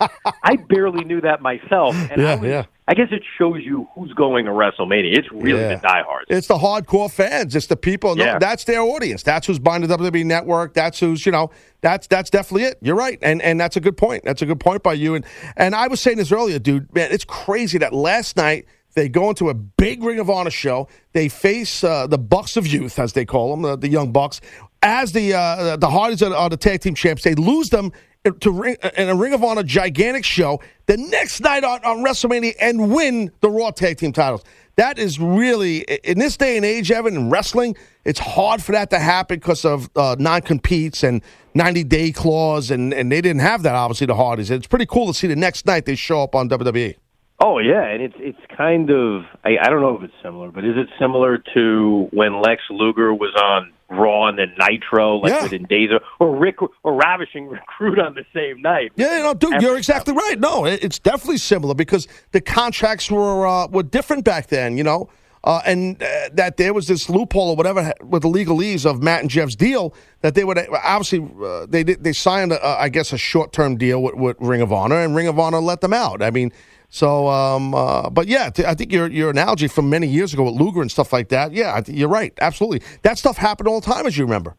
I 0.42 0.56
barely 0.56 1.04
knew 1.04 1.20
that 1.22 1.40
myself. 1.40 1.94
And 2.10 2.20
I, 2.20 2.24
Yeah, 2.24 2.34
was, 2.36 2.48
yeah. 2.50 2.64
I 2.86 2.94
guess 2.94 3.08
it 3.10 3.22
shows 3.38 3.62
you 3.64 3.88
who's 3.94 4.12
going 4.12 4.44
to 4.46 4.50
WrestleMania. 4.50 5.16
It's 5.16 5.30
really 5.32 5.60
Yeah. 5.60 5.76
the 5.76 5.80
diehards. 5.80 6.26
It's 6.28 6.46
the 6.46 6.58
hardcore 6.58 7.10
fans. 7.10 7.54
It's 7.56 7.66
the 7.66 7.76
people. 7.76 8.16
No, 8.16 8.24
Yeah. 8.24 8.38
that's 8.38 8.64
their 8.64 8.80
audience. 8.80 9.22
That's 9.22 9.46
who's 9.46 9.58
buying 9.58 9.82
the 9.82 9.88
WWE 9.88 10.24
network. 10.24 10.74
That's 10.74 11.00
who's 11.00 11.24
you 11.26 11.32
know. 11.32 11.50
That's 11.80 12.06
that's 12.06 12.28
definitely 12.30 12.64
it. 12.64 12.78
You're 12.82 12.96
right, 12.96 13.18
and 13.22 13.40
and 13.42 13.60
that's 13.60 13.76
a 13.76 13.80
good 13.80 13.96
point. 13.96 14.24
That's 14.24 14.40
a 14.42 14.46
good 14.46 14.58
point 14.58 14.82
by 14.82 14.94
you. 14.94 15.14
And 15.14 15.24
and 15.56 15.74
I 15.74 15.86
was 15.88 16.00
saying 16.00 16.16
this 16.16 16.32
earlier, 16.32 16.58
dude. 16.58 16.92
Man, 16.94 17.12
it's 17.12 17.24
crazy 17.26 17.78
that 17.78 17.92
last 17.92 18.36
night. 18.36 18.64
They 18.98 19.08
go 19.08 19.28
into 19.28 19.48
a 19.48 19.54
big 19.54 20.02
Ring 20.02 20.18
of 20.18 20.28
Honor 20.28 20.50
show. 20.50 20.88
They 21.12 21.28
face 21.28 21.84
uh, 21.84 22.08
the 22.08 22.18
Bucks 22.18 22.56
of 22.56 22.66
Youth, 22.66 22.98
as 22.98 23.12
they 23.12 23.24
call 23.24 23.52
them, 23.52 23.62
the, 23.62 23.76
the 23.76 23.88
young 23.88 24.10
Bucks, 24.10 24.40
as 24.82 25.12
the 25.12 25.34
uh, 25.34 25.76
the 25.76 25.88
Hardys 25.88 26.20
are, 26.20 26.34
are 26.34 26.50
the 26.50 26.56
tag 26.56 26.80
team 26.80 26.96
champs. 26.96 27.22
They 27.22 27.36
lose 27.36 27.70
them 27.70 27.92
to 28.40 28.50
ring, 28.50 28.76
in 28.96 29.08
a 29.08 29.14
Ring 29.14 29.34
of 29.34 29.44
Honor 29.44 29.62
gigantic 29.62 30.24
show 30.24 30.60
the 30.86 30.96
next 30.96 31.38
night 31.40 31.62
on, 31.62 31.84
on 31.84 31.98
WrestleMania 31.98 32.54
and 32.60 32.92
win 32.92 33.30
the 33.40 33.48
Raw 33.48 33.70
tag 33.70 33.98
team 33.98 34.12
titles. 34.12 34.42
That 34.74 34.98
is 34.98 35.20
really 35.20 35.82
in 36.02 36.18
this 36.18 36.36
day 36.36 36.56
and 36.56 36.66
age, 36.66 36.90
Evan, 36.90 37.14
in 37.14 37.30
wrestling, 37.30 37.76
it's 38.04 38.18
hard 38.18 38.60
for 38.60 38.72
that 38.72 38.90
to 38.90 38.98
happen 38.98 39.38
because 39.38 39.64
of 39.64 39.88
uh, 39.94 40.16
non 40.18 40.42
competes 40.42 41.04
and 41.04 41.22
90 41.54 41.84
day 41.84 42.10
clause, 42.10 42.72
and, 42.72 42.92
and 42.92 43.12
they 43.12 43.20
didn't 43.20 43.42
have 43.42 43.62
that, 43.62 43.76
obviously, 43.76 44.08
the 44.08 44.16
Hardys. 44.16 44.50
It's 44.50 44.66
pretty 44.66 44.86
cool 44.86 45.06
to 45.06 45.14
see 45.14 45.28
the 45.28 45.36
next 45.36 45.66
night 45.66 45.84
they 45.84 45.94
show 45.94 46.24
up 46.24 46.34
on. 46.34 46.48
WWE. 46.48 46.96
Oh 47.40 47.58
yeah, 47.58 47.84
and 47.84 48.02
it's 48.02 48.16
it's 48.18 48.38
kind 48.56 48.90
of 48.90 49.22
I, 49.44 49.58
I 49.62 49.68
don't 49.70 49.80
know 49.80 49.96
if 49.96 50.02
it's 50.02 50.14
similar, 50.22 50.50
but 50.50 50.64
is 50.64 50.76
it 50.76 50.88
similar 50.98 51.38
to 51.54 52.08
when 52.12 52.40
Lex 52.42 52.62
Luger 52.68 53.14
was 53.14 53.32
on 53.40 53.72
Raw 53.90 54.26
and 54.26 54.38
then 54.38 54.52
Nitro, 54.58 55.18
like 55.18 55.32
Yeah. 55.32 55.44
within 55.44 55.62
days, 55.64 55.90
or, 55.92 56.00
or 56.18 56.36
Rick 56.36 56.56
or 56.62 56.94
Ravishing 56.94 57.46
Rick 57.52 57.62
Rude 57.78 58.00
on 58.00 58.14
the 58.14 58.24
same 58.34 58.60
night? 58.60 58.90
Yeah, 58.96 59.22
no, 59.22 59.34
dude, 59.34 59.62
you're 59.62 59.78
exactly 59.78 60.14
right. 60.14 60.38
No, 60.38 60.64
it- 60.66 60.82
it's 60.82 60.98
definitely 60.98 61.38
similar 61.38 61.74
because 61.74 62.08
the 62.32 62.40
contracts 62.40 63.08
were 63.10 63.46
uh, 63.46 63.68
were 63.68 63.84
different 63.84 64.24
back 64.24 64.48
then, 64.48 64.76
you 64.76 64.82
know, 64.82 65.08
uh, 65.44 65.60
and 65.64 66.02
uh, 66.02 66.06
that 66.32 66.56
there 66.56 66.74
was 66.74 66.88
this 66.88 67.08
loophole 67.08 67.50
or 67.50 67.56
whatever 67.56 67.92
with 68.02 68.22
the 68.22 68.28
legalese 68.28 68.84
of 68.84 69.00
Matt 69.00 69.20
and 69.20 69.30
Jeff's 69.30 69.54
deal 69.54 69.94
that 70.22 70.34
they 70.34 70.42
would 70.42 70.58
obviously 70.84 71.20
uh, 71.42 71.66
they 71.68 71.84
they 71.84 72.12
signed, 72.12 72.50
a, 72.50 72.66
I 72.66 72.88
guess, 72.88 73.12
a 73.12 73.16
short 73.18 73.52
term 73.52 73.76
deal 73.76 74.02
with, 74.02 74.16
with 74.16 74.36
Ring 74.40 74.60
of 74.60 74.72
Honor, 74.72 74.96
and 74.96 75.14
Ring 75.14 75.28
of 75.28 75.38
Honor 75.38 75.60
let 75.60 75.82
them 75.82 75.92
out. 75.92 76.20
I 76.20 76.32
mean. 76.32 76.50
So, 76.90 77.28
um, 77.28 77.74
uh, 77.74 78.08
but 78.10 78.28
yeah, 78.28 78.50
I 78.66 78.74
think 78.74 78.92
your 78.92 79.08
your 79.10 79.30
analogy 79.30 79.68
from 79.68 79.90
many 79.90 80.06
years 80.06 80.32
ago 80.32 80.44
with 80.44 80.54
Luger 80.54 80.80
and 80.80 80.90
stuff 80.90 81.12
like 81.12 81.28
that. 81.28 81.52
Yeah, 81.52 81.80
you're 81.86 82.08
right. 82.08 82.32
Absolutely, 82.40 82.82
that 83.02 83.18
stuff 83.18 83.36
happened 83.36 83.68
all 83.68 83.80
the 83.80 83.86
time, 83.86 84.06
as 84.06 84.16
you 84.16 84.24
remember. 84.24 84.54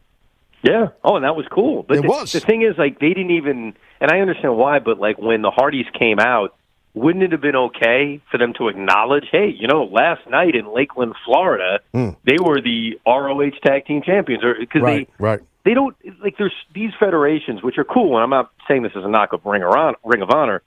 Yeah. 0.62 0.88
Oh, 1.02 1.16
and 1.16 1.24
that 1.24 1.34
was 1.36 1.46
cool. 1.50 1.84
But 1.88 1.96
It 1.98 2.02
the, 2.02 2.08
was. 2.08 2.32
The 2.32 2.40
thing 2.40 2.60
is, 2.62 2.76
like, 2.76 2.98
they 3.00 3.08
didn't 3.08 3.30
even, 3.30 3.72
and 3.98 4.10
I 4.10 4.20
understand 4.20 4.58
why, 4.58 4.78
but 4.78 4.98
like 5.00 5.18
when 5.18 5.40
the 5.40 5.50
Hardys 5.50 5.86
came 5.98 6.18
out, 6.20 6.54
wouldn't 6.92 7.24
it 7.24 7.32
have 7.32 7.40
been 7.40 7.56
okay 7.56 8.20
for 8.30 8.36
them 8.36 8.52
to 8.58 8.68
acknowledge, 8.68 9.24
hey, 9.32 9.48
you 9.48 9.66
know, 9.66 9.84
last 9.84 10.20
night 10.28 10.54
in 10.54 10.72
Lakeland, 10.72 11.14
Florida, 11.24 11.80
Hmm. 11.94 12.10
they 12.24 12.36
were 12.38 12.60
the 12.60 13.00
ROH 13.06 13.58
Tag 13.64 13.86
Team 13.86 14.02
Champions, 14.02 14.44
or 14.44 14.54
because 14.58 14.82
Right, 14.82 15.08
they 15.18 15.24
right. 15.24 15.40
they 15.64 15.72
don't 15.74 15.96
like 16.22 16.36
there's 16.36 16.52
these 16.74 16.90
federations 17.00 17.62
which 17.62 17.76
are 17.78 17.84
cool 17.84 18.14
and 18.16 18.22
i'm 18.24 18.30
not 18.30 18.50
saying 18.66 18.82
this 18.82 18.92
is 18.96 19.04
a 19.04 19.08
knock 19.08 19.32
of 19.34 19.44
ring 19.44 19.62
of 19.62 19.70
honor 19.70 19.96
ring 20.04 20.22
of 20.22 20.30
honor 20.30 20.62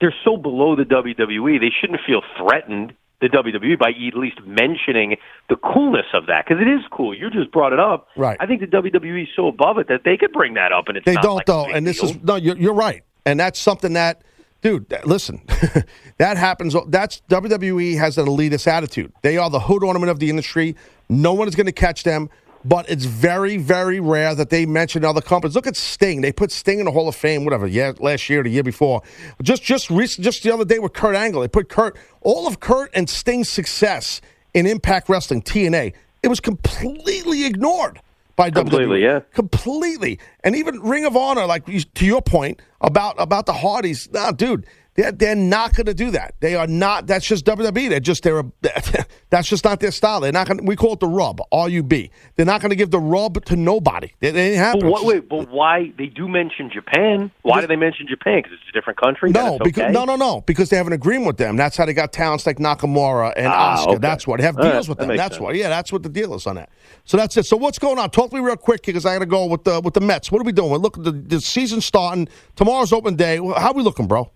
they're 0.00 0.14
so 0.24 0.36
below 0.36 0.76
the 0.76 0.84
wwe 0.84 1.60
they 1.60 1.70
shouldn't 1.80 2.00
feel 2.06 2.22
threatened 2.38 2.92
the 3.20 3.28
wwe 3.28 3.78
by 3.78 3.88
at 3.90 4.14
least 4.16 4.38
mentioning 4.44 5.16
the 5.48 5.56
coolness 5.56 6.06
of 6.12 6.26
that 6.26 6.44
because 6.46 6.60
it 6.60 6.68
is 6.68 6.80
cool 6.90 7.14
you 7.14 7.30
just 7.30 7.50
brought 7.50 7.72
it 7.72 7.80
up 7.80 8.08
Right. 8.16 8.36
i 8.40 8.46
think 8.46 8.60
the 8.60 8.66
wwe 8.66 9.22
is 9.22 9.28
so 9.34 9.48
above 9.48 9.78
it 9.78 9.88
that 9.88 10.02
they 10.04 10.16
could 10.16 10.32
bring 10.32 10.54
that 10.54 10.72
up 10.72 10.88
and 10.88 10.96
it's 10.98 11.04
They 11.06 11.14
don't 11.14 11.36
like 11.36 11.46
though, 11.46 11.66
and 11.66 11.86
this 11.86 12.00
deal. 12.00 12.10
is 12.10 12.22
no. 12.22 12.36
You're, 12.36 12.56
you're 12.58 12.74
right, 12.74 13.02
and 13.24 13.40
that's 13.40 13.58
something 13.58 13.94
that, 13.94 14.22
dude. 14.62 14.88
that- 14.90 15.06
Listen, 15.06 15.40
that 16.18 16.36
happens. 16.36 16.74
That's 16.88 17.22
WWE 17.30 17.96
has 17.98 18.18
an 18.18 18.26
elitist 18.26 18.66
attitude. 18.66 19.12
They 19.22 19.36
are 19.38 19.48
the 19.50 19.60
hood 19.60 19.82
ornament 19.84 20.10
of 20.10 20.18
the 20.18 20.28
industry. 20.30 20.76
No 21.08 21.32
one 21.32 21.48
is 21.48 21.54
going 21.54 21.66
to 21.66 21.72
catch 21.72 22.02
them. 22.02 22.28
But 22.66 22.90
it's 22.90 23.04
very, 23.04 23.58
very 23.58 24.00
rare 24.00 24.34
that 24.34 24.50
they 24.50 24.66
mention 24.66 25.04
other 25.04 25.20
companies. 25.20 25.54
Look 25.54 25.68
at 25.68 25.76
Sting; 25.76 26.20
they 26.20 26.32
put 26.32 26.50
Sting 26.50 26.80
in 26.80 26.86
the 26.86 26.90
Hall 26.90 27.08
of 27.08 27.14
Fame, 27.14 27.44
whatever. 27.44 27.66
Yeah, 27.66 27.92
last 28.00 28.28
year, 28.28 28.40
or 28.40 28.42
the 28.42 28.50
year 28.50 28.64
before. 28.64 29.02
Just, 29.40 29.62
just, 29.62 29.88
recent, 29.88 30.24
just 30.24 30.42
the 30.42 30.52
other 30.52 30.64
day 30.64 30.80
with 30.80 30.92
Kurt 30.92 31.14
Angle, 31.14 31.42
they 31.42 31.48
put 31.48 31.68
Kurt. 31.68 31.96
All 32.22 32.48
of 32.48 32.58
Kurt 32.58 32.90
and 32.92 33.08
Sting's 33.08 33.48
success 33.48 34.20
in 34.52 34.66
Impact 34.66 35.08
Wrestling 35.08 35.42
(TNA), 35.42 35.92
it 36.24 36.28
was 36.28 36.40
completely 36.40 37.46
ignored 37.46 38.00
by 38.34 38.50
Completely, 38.50 38.98
WWE. 38.98 39.02
yeah. 39.02 39.20
completely. 39.32 40.18
And 40.42 40.56
even 40.56 40.80
Ring 40.80 41.04
of 41.04 41.16
Honor, 41.16 41.46
like 41.46 41.66
to 41.66 42.04
your 42.04 42.20
point 42.20 42.60
about 42.80 43.14
about 43.18 43.46
the 43.46 43.52
Hardys, 43.52 44.10
nah, 44.12 44.32
dude, 44.32 44.66
they're 44.96 45.12
they're 45.12 45.34
not 45.36 45.74
going 45.74 45.86
to 45.86 45.94
do 45.94 46.10
that. 46.12 46.34
They 46.40 46.54
are 46.54 46.66
not. 46.66 47.06
That's 47.06 47.26
just 47.26 47.44
WWE. 47.46 47.88
They're 47.88 48.00
just 48.00 48.22
they're 48.22 48.40
a, 48.40 48.44
that's 49.30 49.48
just 49.48 49.64
not 49.64 49.80
their 49.80 49.90
style. 49.90 50.20
They're 50.20 50.32
not 50.32 50.48
going. 50.48 50.64
We 50.64 50.76
call 50.76 50.94
it 50.94 51.00
the 51.00 51.08
rub. 51.08 51.40
R 51.52 51.68
U 51.68 51.82
B. 51.82 52.10
They're 52.36 52.46
not 52.46 52.60
going 52.60 52.70
to 52.70 52.76
give 52.76 52.90
the 52.90 52.98
rub 53.00 53.44
to 53.46 53.56
nobody. 53.56 54.10
They, 54.20 54.30
they 54.30 54.48
ain't 54.50 54.56
happen. 54.56 54.80
but 54.80 54.90
what, 54.90 55.04
wait, 55.04 55.28
but 55.28 55.50
why 55.50 55.92
they 55.98 56.06
do 56.06 56.28
mention 56.28 56.70
Japan? 56.72 57.30
Why 57.42 57.60
do 57.60 57.66
they 57.66 57.76
mention 57.76 58.06
Japan? 58.08 58.38
Because 58.42 58.52
it's 58.54 58.68
a 58.70 58.72
different 58.72 58.98
country. 59.00 59.30
No, 59.30 59.58
because 59.62 59.84
okay? 59.84 59.92
no, 59.92 60.04
no, 60.04 60.16
no, 60.16 60.40
because 60.42 60.70
they 60.70 60.76
have 60.76 60.86
an 60.86 60.92
agreement 60.92 61.26
with 61.26 61.36
them. 61.36 61.56
That's 61.56 61.76
how 61.76 61.86
they 61.86 61.94
got 61.94 62.12
talents 62.12 62.46
like 62.46 62.58
Nakamura 62.58 63.32
and 63.36 63.46
Ah, 63.48 63.76
Asuka. 63.76 63.88
okay. 63.88 63.98
That's 63.98 64.26
what 64.26 64.38
they 64.40 64.46
have 64.46 64.56
All 64.56 64.62
deals 64.64 64.74
right, 64.74 64.88
with 64.88 64.98
that 64.98 65.06
them. 65.08 65.16
That's 65.16 65.34
sense. 65.34 65.42
what. 65.42 65.54
Yeah, 65.56 65.68
that's 65.68 65.92
what 65.92 66.02
the 66.02 66.08
deal 66.08 66.34
is 66.34 66.46
on 66.46 66.56
that. 66.56 66.70
So 67.04 67.16
that's 67.16 67.36
it. 67.36 67.46
So 67.46 67.56
what's 67.56 67.78
going 67.78 67.98
on? 67.98 68.10
Talk 68.10 68.30
to 68.30 68.36
me 68.36 68.42
real 68.42 68.56
quick 68.56 68.82
because 68.84 69.04
I 69.06 69.14
got 69.14 69.20
to 69.20 69.26
go 69.26 69.46
with 69.46 69.64
the 69.64 69.80
with 69.80 69.94
the 69.94 70.00
Mets. 70.00 70.32
What 70.32 70.40
are 70.40 70.44
we 70.44 70.52
doing? 70.52 70.80
Look, 70.80 71.02
the, 71.02 71.12
the 71.12 71.40
season's 71.40 71.84
starting. 71.84 72.28
Tomorrow's 72.56 72.92
open 72.92 73.14
day. 73.16 73.36
How 73.56 73.72
we 73.72 73.82
looking, 73.82 74.06
bro? 74.06 74.30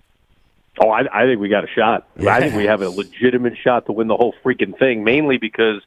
Oh, 0.83 0.91
I, 0.91 1.01
I 1.13 1.27
think 1.27 1.41
we 1.41 1.49
got 1.49 1.65
a 1.65 1.69
shot. 1.69 2.09
I 2.27 2.41
think 2.41 2.55
we 2.55 2.65
have 2.65 2.81
a 2.81 2.89
legitimate 2.89 3.55
shot 3.63 3.87
to 3.87 3.93
win 3.93 4.09
the 4.09 4.17
whole 4.17 4.35
freaking 4.45 4.79
thing, 4.79 5.05
mainly 5.05 5.37
because 5.37 5.83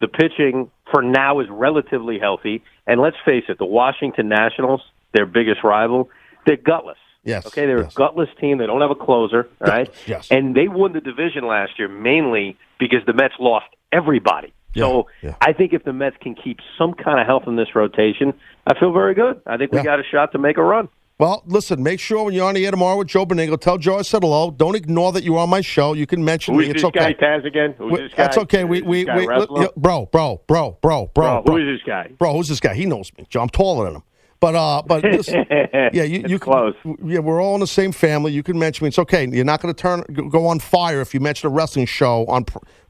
the 0.00 0.08
pitching 0.08 0.70
for 0.90 1.02
now 1.02 1.40
is 1.40 1.48
relatively 1.50 2.18
healthy. 2.18 2.62
And 2.86 3.00
let's 3.00 3.16
face 3.26 3.44
it, 3.48 3.58
the 3.58 3.66
Washington 3.66 4.28
Nationals, 4.28 4.80
their 5.12 5.26
biggest 5.26 5.62
rival, 5.62 6.08
they're 6.46 6.56
gutless. 6.56 6.96
Yes. 7.24 7.44
Okay, 7.46 7.66
they're 7.66 7.82
a 7.82 7.90
gutless 7.94 8.30
team. 8.40 8.56
They 8.56 8.66
don't 8.66 8.80
have 8.80 8.90
a 8.90 8.94
closer, 8.94 9.48
all 9.60 9.66
right? 9.68 9.90
Yes. 10.06 10.28
And 10.30 10.54
they 10.54 10.68
won 10.68 10.92
the 10.94 11.00
division 11.00 11.46
last 11.46 11.78
year 11.78 11.88
mainly 11.88 12.56
because 12.78 13.00
the 13.06 13.12
Mets 13.12 13.34
lost 13.38 13.66
everybody. 13.92 14.54
So 14.76 15.08
I 15.40 15.54
think 15.54 15.72
if 15.72 15.82
the 15.82 15.92
Mets 15.92 16.16
can 16.20 16.36
keep 16.36 16.58
some 16.78 16.94
kind 16.94 17.18
of 17.18 17.26
health 17.26 17.44
in 17.48 17.56
this 17.56 17.74
rotation, 17.74 18.32
I 18.64 18.78
feel 18.78 18.92
very 18.92 19.12
good. 19.14 19.40
I 19.44 19.56
think 19.56 19.72
we 19.72 19.78
Yeah. 19.78 19.84
got 19.84 19.98
a 19.98 20.04
shot 20.04 20.30
to 20.32 20.38
make 20.38 20.56
a 20.56 20.62
run. 20.62 20.88
Well, 21.18 21.42
listen. 21.46 21.82
Make 21.82 21.98
sure 21.98 22.24
when 22.24 22.34
you're 22.34 22.46
on 22.46 22.54
the 22.54 22.64
air 22.64 22.70
tomorrow 22.70 22.96
with 22.96 23.08
Joe 23.08 23.26
Benigno, 23.26 23.60
tell 23.60 23.76
Joe 23.76 23.98
I 23.98 24.02
said 24.02 24.22
hello. 24.22 24.52
Don't 24.52 24.76
ignore 24.76 25.10
that 25.12 25.24
you're 25.24 25.38
on 25.38 25.50
my 25.50 25.60
show. 25.60 25.94
You 25.94 26.06
can 26.06 26.24
mention 26.24 26.54
Who's 26.54 26.66
me. 26.66 26.70
It's 26.70 26.82
this 26.82 26.84
okay. 26.84 27.12
guy, 27.12 27.14
Taz, 27.14 27.44
again? 27.44 27.74
Who's 27.76 27.90
We- 27.92 27.98
this 28.02 28.10
guy? 28.14 28.22
That's 28.22 28.38
okay. 28.38 28.62
We 28.62 28.82
we, 28.82 29.04
we 29.04 29.26
bro, 29.26 29.66
bro, 29.76 30.06
bro, 30.06 30.40
bro, 30.46 30.78
bro, 30.80 31.10
Bro, 31.14 31.42
who 31.44 31.56
is 31.56 31.78
this 31.78 31.84
guy? 31.84 32.12
Bro, 32.18 32.34
who's 32.34 32.48
this 32.48 32.60
guy? 32.60 32.74
He 32.74 32.86
knows 32.86 33.10
me. 33.18 33.26
Joe, 33.28 33.40
I'm 33.40 33.48
taller 33.48 33.86
than 33.86 33.96
him. 33.96 34.02
But 34.40 34.54
uh, 34.54 34.82
but 34.86 35.02
listen, 35.04 35.44
yeah, 35.50 36.04
you 36.04 36.24
you 36.26 36.38
close. 36.38 36.74
Yeah, 37.04 37.18
we're 37.18 37.42
all 37.42 37.54
in 37.54 37.60
the 37.60 37.66
same 37.66 37.92
family. 37.92 38.32
You 38.32 38.42
can 38.42 38.58
mention 38.58 38.84
me. 38.84 38.88
It's 38.88 38.98
okay. 38.98 39.26
You're 39.26 39.44
not 39.44 39.60
going 39.60 39.74
to 39.74 39.80
turn 39.80 40.04
go 40.30 40.46
on 40.46 40.60
fire 40.60 41.00
if 41.00 41.12
you 41.12 41.20
mention 41.20 41.48
a 41.48 41.50
wrestling 41.50 41.86
show 41.86 42.24
on 42.26 42.44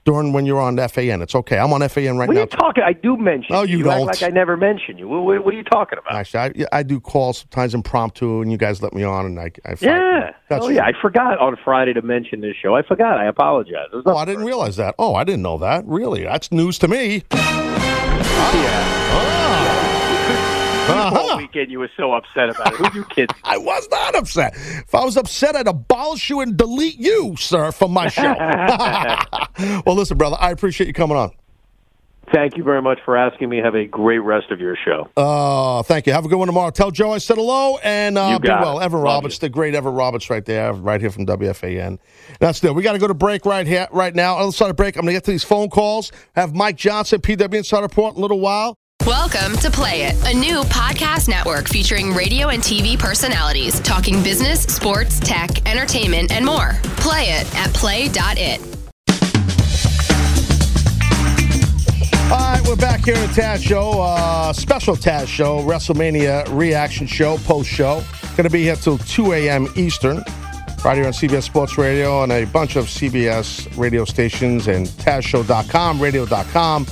during 0.04 0.32
when 0.32 0.46
you're 0.46 0.60
on 0.60 0.76
FAN. 0.88 1.22
It's 1.22 1.34
okay. 1.34 1.58
I'm 1.58 1.72
on 1.72 1.86
FAN 1.88 2.16
right 2.16 2.28
now. 2.28 2.34
What 2.34 2.36
are 2.36 2.40
you 2.40 2.46
talking? 2.46 2.82
I 2.84 2.92
do 2.92 3.16
mention. 3.16 3.54
Oh, 3.54 3.62
you 3.62 3.78
you 3.78 3.84
don't. 3.84 4.06
like 4.06 4.22
I 4.22 4.28
never 4.28 4.56
mention 4.56 4.98
you. 4.98 5.08
What, 5.08 5.44
what, 5.44 5.54
are 5.54 5.56
you 5.56 5.64
talking 5.64 5.98
about? 5.98 6.14
Actually, 6.14 6.66
I, 6.72 6.78
I 6.78 6.82
do 6.82 7.00
calls 7.00 7.38
sometimes 7.38 7.74
impromptu, 7.74 8.40
and 8.40 8.50
you 8.50 8.58
guys 8.58 8.82
let 8.82 8.94
me 8.94 9.02
on, 9.02 9.26
and 9.26 9.38
I, 9.38 9.52
I 9.66 9.76
Yeah. 9.80 10.32
That's 10.48 10.64
oh, 10.64 10.68
yeah. 10.68 10.84
I 10.84 10.92
forgot 11.00 11.38
on 11.38 11.56
Friday 11.62 11.92
to 11.92 12.02
mention 12.02 12.40
this 12.40 12.56
show. 12.60 12.74
I 12.74 12.82
forgot. 12.82 13.18
I 13.18 13.26
apologize. 13.26 13.88
Oh, 14.06 14.16
I 14.16 14.24
didn't 14.24 14.44
realize 14.44 14.76
that. 14.76 14.94
Oh, 14.98 15.14
I 15.14 15.24
didn't 15.24 15.42
know 15.42 15.58
that. 15.58 15.84
Really, 15.86 16.24
that's 16.24 16.52
news 16.52 16.78
to 16.78 16.88
me. 16.88 17.24
All 21.16 21.36
weekend 21.36 21.70
you 21.70 21.78
were 21.78 21.90
so 21.96 22.12
upset 22.12 22.50
about 22.50 22.72
it. 22.72 22.76
Who 22.76 22.98
you 22.98 23.04
kidding? 23.04 23.36
I 23.44 23.58
was 23.58 23.88
not 23.90 24.14
upset. 24.14 24.54
If 24.54 24.94
I 24.94 25.04
was 25.04 25.16
upset, 25.16 25.56
I'd 25.56 25.68
abolish 25.68 26.28
you 26.30 26.40
and 26.40 26.56
delete 26.56 26.98
you, 26.98 27.36
sir, 27.36 27.72
from 27.72 27.92
my 27.92 28.08
show. 28.08 28.22
well, 29.86 29.94
listen, 29.94 30.18
brother, 30.18 30.36
I 30.38 30.50
appreciate 30.50 30.86
you 30.86 30.92
coming 30.92 31.16
on. 31.16 31.30
Thank 32.32 32.58
you 32.58 32.62
very 32.62 32.82
much 32.82 32.98
for 33.04 33.16
asking 33.16 33.48
me. 33.48 33.58
Have 33.58 33.74
a 33.74 33.86
great 33.86 34.18
rest 34.18 34.50
of 34.50 34.60
your 34.60 34.76
show. 34.76 35.08
Uh, 35.16 35.82
thank 35.82 36.06
you. 36.06 36.12
Have 36.12 36.26
a 36.26 36.28
good 36.28 36.36
one 36.36 36.46
tomorrow. 36.46 36.70
Tell 36.70 36.90
Joe 36.90 37.12
I 37.12 37.18
said 37.18 37.38
hello 37.38 37.78
and 37.82 38.18
uh, 38.18 38.38
be 38.38 38.48
well. 38.48 38.80
it. 38.80 38.84
Evan 38.84 38.98
Love 38.98 39.04
Roberts, 39.04 39.38
the 39.38 39.48
great 39.48 39.74
Evan 39.74 39.94
Roberts, 39.94 40.28
right 40.28 40.44
there, 40.44 40.72
right 40.74 41.00
here 41.00 41.10
from 41.10 41.24
WFAN. 41.24 41.98
That's 42.38 42.58
still. 42.58 42.74
We 42.74 42.82
got 42.82 42.92
to 42.92 42.98
go 42.98 43.06
to 43.06 43.14
break 43.14 43.46
right 43.46 43.66
here, 43.66 43.88
right 43.92 44.14
now. 44.14 44.36
On 44.36 44.46
the 44.46 44.52
side 44.52 44.68
of 44.68 44.76
break, 44.76 44.96
I'm 44.96 45.02
going 45.02 45.14
to 45.14 45.16
get 45.16 45.24
to 45.24 45.30
these 45.30 45.44
phone 45.44 45.70
calls. 45.70 46.12
Have 46.34 46.54
Mike 46.54 46.76
Johnson, 46.76 47.20
PW 47.20 47.54
Insider 47.54 47.82
Report, 47.82 48.14
in 48.14 48.18
a 48.18 48.22
little 48.22 48.40
while. 48.40 48.77
Welcome 49.08 49.56
to 49.58 49.70
Play 49.70 50.02
It, 50.02 50.16
a 50.26 50.34
new 50.38 50.60
podcast 50.64 51.28
network 51.28 51.66
featuring 51.68 52.12
radio 52.12 52.48
and 52.48 52.62
TV 52.62 52.98
personalities 52.98 53.80
talking 53.80 54.22
business, 54.22 54.62
sports, 54.64 55.18
tech, 55.20 55.66
entertainment, 55.66 56.30
and 56.30 56.44
more. 56.44 56.72
Play 56.98 57.28
it 57.30 57.56
at 57.56 57.72
play.it. 57.72 58.60
All 62.30 62.38
right, 62.38 62.62
we're 62.68 62.76
back 62.76 63.04
here 63.06 63.14
at 63.14 63.30
Taz 63.30 63.62
Show, 63.66 64.02
uh, 64.02 64.52
special 64.52 64.94
Taz 64.94 65.26
Show, 65.28 65.60
WrestleMania 65.60 66.44
reaction 66.54 67.06
show, 67.06 67.38
post 67.38 67.70
show. 67.70 68.02
Going 68.36 68.44
to 68.44 68.50
be 68.50 68.64
here 68.64 68.76
till 68.76 68.98
2 68.98 69.32
a.m. 69.32 69.68
Eastern, 69.76 70.22
right 70.84 70.96
here 70.96 71.06
on 71.06 71.12
CBS 71.14 71.44
Sports 71.44 71.78
Radio 71.78 72.24
and 72.24 72.32
a 72.32 72.44
bunch 72.44 72.76
of 72.76 72.86
CBS 72.86 73.74
radio 73.78 74.04
stations 74.04 74.66
and 74.66 74.86
TazShow.com, 74.86 75.98
radio.com. 76.02 76.86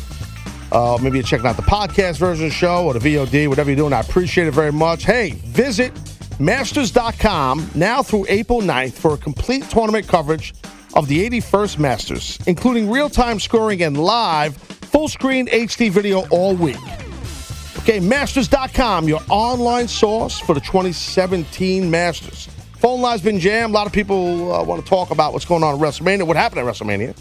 Uh, 0.72 0.98
maybe 1.00 1.18
you're 1.18 1.26
checking 1.26 1.46
out 1.46 1.56
the 1.56 1.62
podcast 1.62 2.18
version 2.18 2.46
of 2.46 2.50
the 2.50 2.56
show 2.56 2.84
or 2.84 2.94
the 2.94 2.98
VOD, 2.98 3.48
whatever 3.48 3.70
you're 3.70 3.76
doing. 3.76 3.92
I 3.92 4.00
appreciate 4.00 4.46
it 4.46 4.54
very 4.54 4.72
much. 4.72 5.04
Hey, 5.04 5.30
visit 5.44 5.92
Masters.com 6.38 7.70
now 7.74 8.02
through 8.02 8.26
April 8.28 8.60
9th 8.60 8.92
for 8.92 9.14
a 9.14 9.16
complete 9.16 9.68
tournament 9.70 10.06
coverage 10.06 10.54
of 10.94 11.08
the 11.08 11.28
81st 11.28 11.78
Masters, 11.78 12.38
including 12.46 12.90
real 12.90 13.08
time 13.08 13.38
scoring 13.38 13.82
and 13.82 13.96
live 13.96 14.56
full 14.56 15.08
screen 15.08 15.46
HD 15.48 15.90
video 15.90 16.26
all 16.28 16.54
week. 16.54 16.76
Okay, 17.78 18.00
Masters.com, 18.00 19.06
your 19.06 19.20
online 19.28 19.86
source 19.88 20.38
for 20.40 20.54
the 20.54 20.60
2017 20.60 21.88
Masters. 21.90 22.48
Phone 22.78 23.00
line's 23.00 23.22
been 23.22 23.38
jammed. 23.38 23.72
A 23.72 23.74
lot 23.74 23.86
of 23.86 23.92
people 23.92 24.52
uh, 24.52 24.62
want 24.62 24.82
to 24.82 24.88
talk 24.88 25.10
about 25.10 25.32
what's 25.32 25.44
going 25.44 25.62
on 25.62 25.74
at 25.74 25.80
WrestleMania, 25.80 26.26
what 26.26 26.36
happened 26.36 26.60
at 26.60 26.66
WrestleMania. 26.66 27.16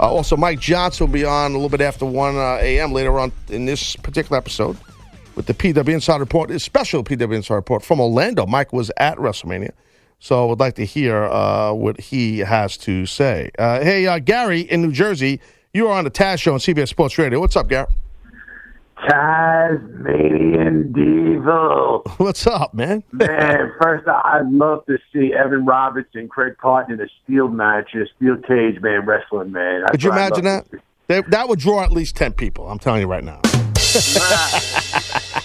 Uh, 0.00 0.10
also, 0.10 0.34
Mike 0.34 0.58
Johnson 0.58 1.06
will 1.06 1.12
be 1.12 1.26
on 1.26 1.50
a 1.50 1.54
little 1.54 1.68
bit 1.68 1.82
after 1.82 2.06
1 2.06 2.36
uh, 2.36 2.58
a.m. 2.62 2.92
later 2.92 3.20
on 3.20 3.30
in 3.48 3.66
this 3.66 3.96
particular 3.96 4.38
episode 4.38 4.78
with 5.34 5.44
the 5.44 5.52
PW 5.52 5.92
Insider 5.92 6.20
Report, 6.20 6.50
a 6.50 6.58
special 6.58 7.04
PW 7.04 7.34
Insider 7.34 7.56
Report 7.56 7.84
from 7.84 8.00
Orlando. 8.00 8.46
Mike 8.46 8.72
was 8.72 8.90
at 8.96 9.18
WrestleMania, 9.18 9.72
so 10.18 10.42
I 10.42 10.48
would 10.48 10.58
like 10.58 10.74
to 10.76 10.86
hear 10.86 11.24
uh, 11.24 11.74
what 11.74 12.00
he 12.00 12.38
has 12.38 12.78
to 12.78 13.04
say. 13.04 13.50
Uh, 13.58 13.80
hey, 13.82 14.06
uh, 14.06 14.18
Gary 14.20 14.62
in 14.62 14.80
New 14.80 14.92
Jersey, 14.92 15.38
you 15.74 15.86
are 15.88 15.98
on 15.98 16.04
the 16.04 16.10
Taz 16.10 16.40
Show 16.40 16.54
on 16.54 16.60
CBS 16.60 16.88
Sports 16.88 17.18
Radio. 17.18 17.38
What's 17.38 17.56
up, 17.56 17.68
Gary? 17.68 17.86
Tasmanian 19.08 20.92
Devil. 20.92 22.02
What's 22.18 22.46
up, 22.46 22.74
man? 22.74 23.02
Man, 23.12 23.72
first 23.80 24.06
I'd 24.08 24.48
love 24.50 24.84
to 24.86 24.98
see 25.12 25.32
Evan 25.32 25.64
Roberts 25.64 26.10
and 26.14 26.28
Craig 26.28 26.56
Carton 26.60 26.94
in 26.94 27.00
a 27.00 27.08
steel 27.22 27.48
match, 27.48 27.94
a 27.94 28.06
steel 28.16 28.36
cage, 28.36 28.80
man, 28.80 29.06
wrestling, 29.06 29.52
man. 29.52 29.80
That's 29.80 29.92
Could 29.92 30.02
you 30.02 30.12
imagine 30.12 30.44
that? 30.44 30.66
that? 31.06 31.30
That 31.30 31.48
would 31.48 31.58
draw 31.58 31.82
at 31.82 31.92
least 31.92 32.16
10 32.16 32.34
people, 32.34 32.68
I'm 32.68 32.78
telling 32.78 33.00
you 33.00 33.06
right 33.06 33.24
now. 33.24 33.40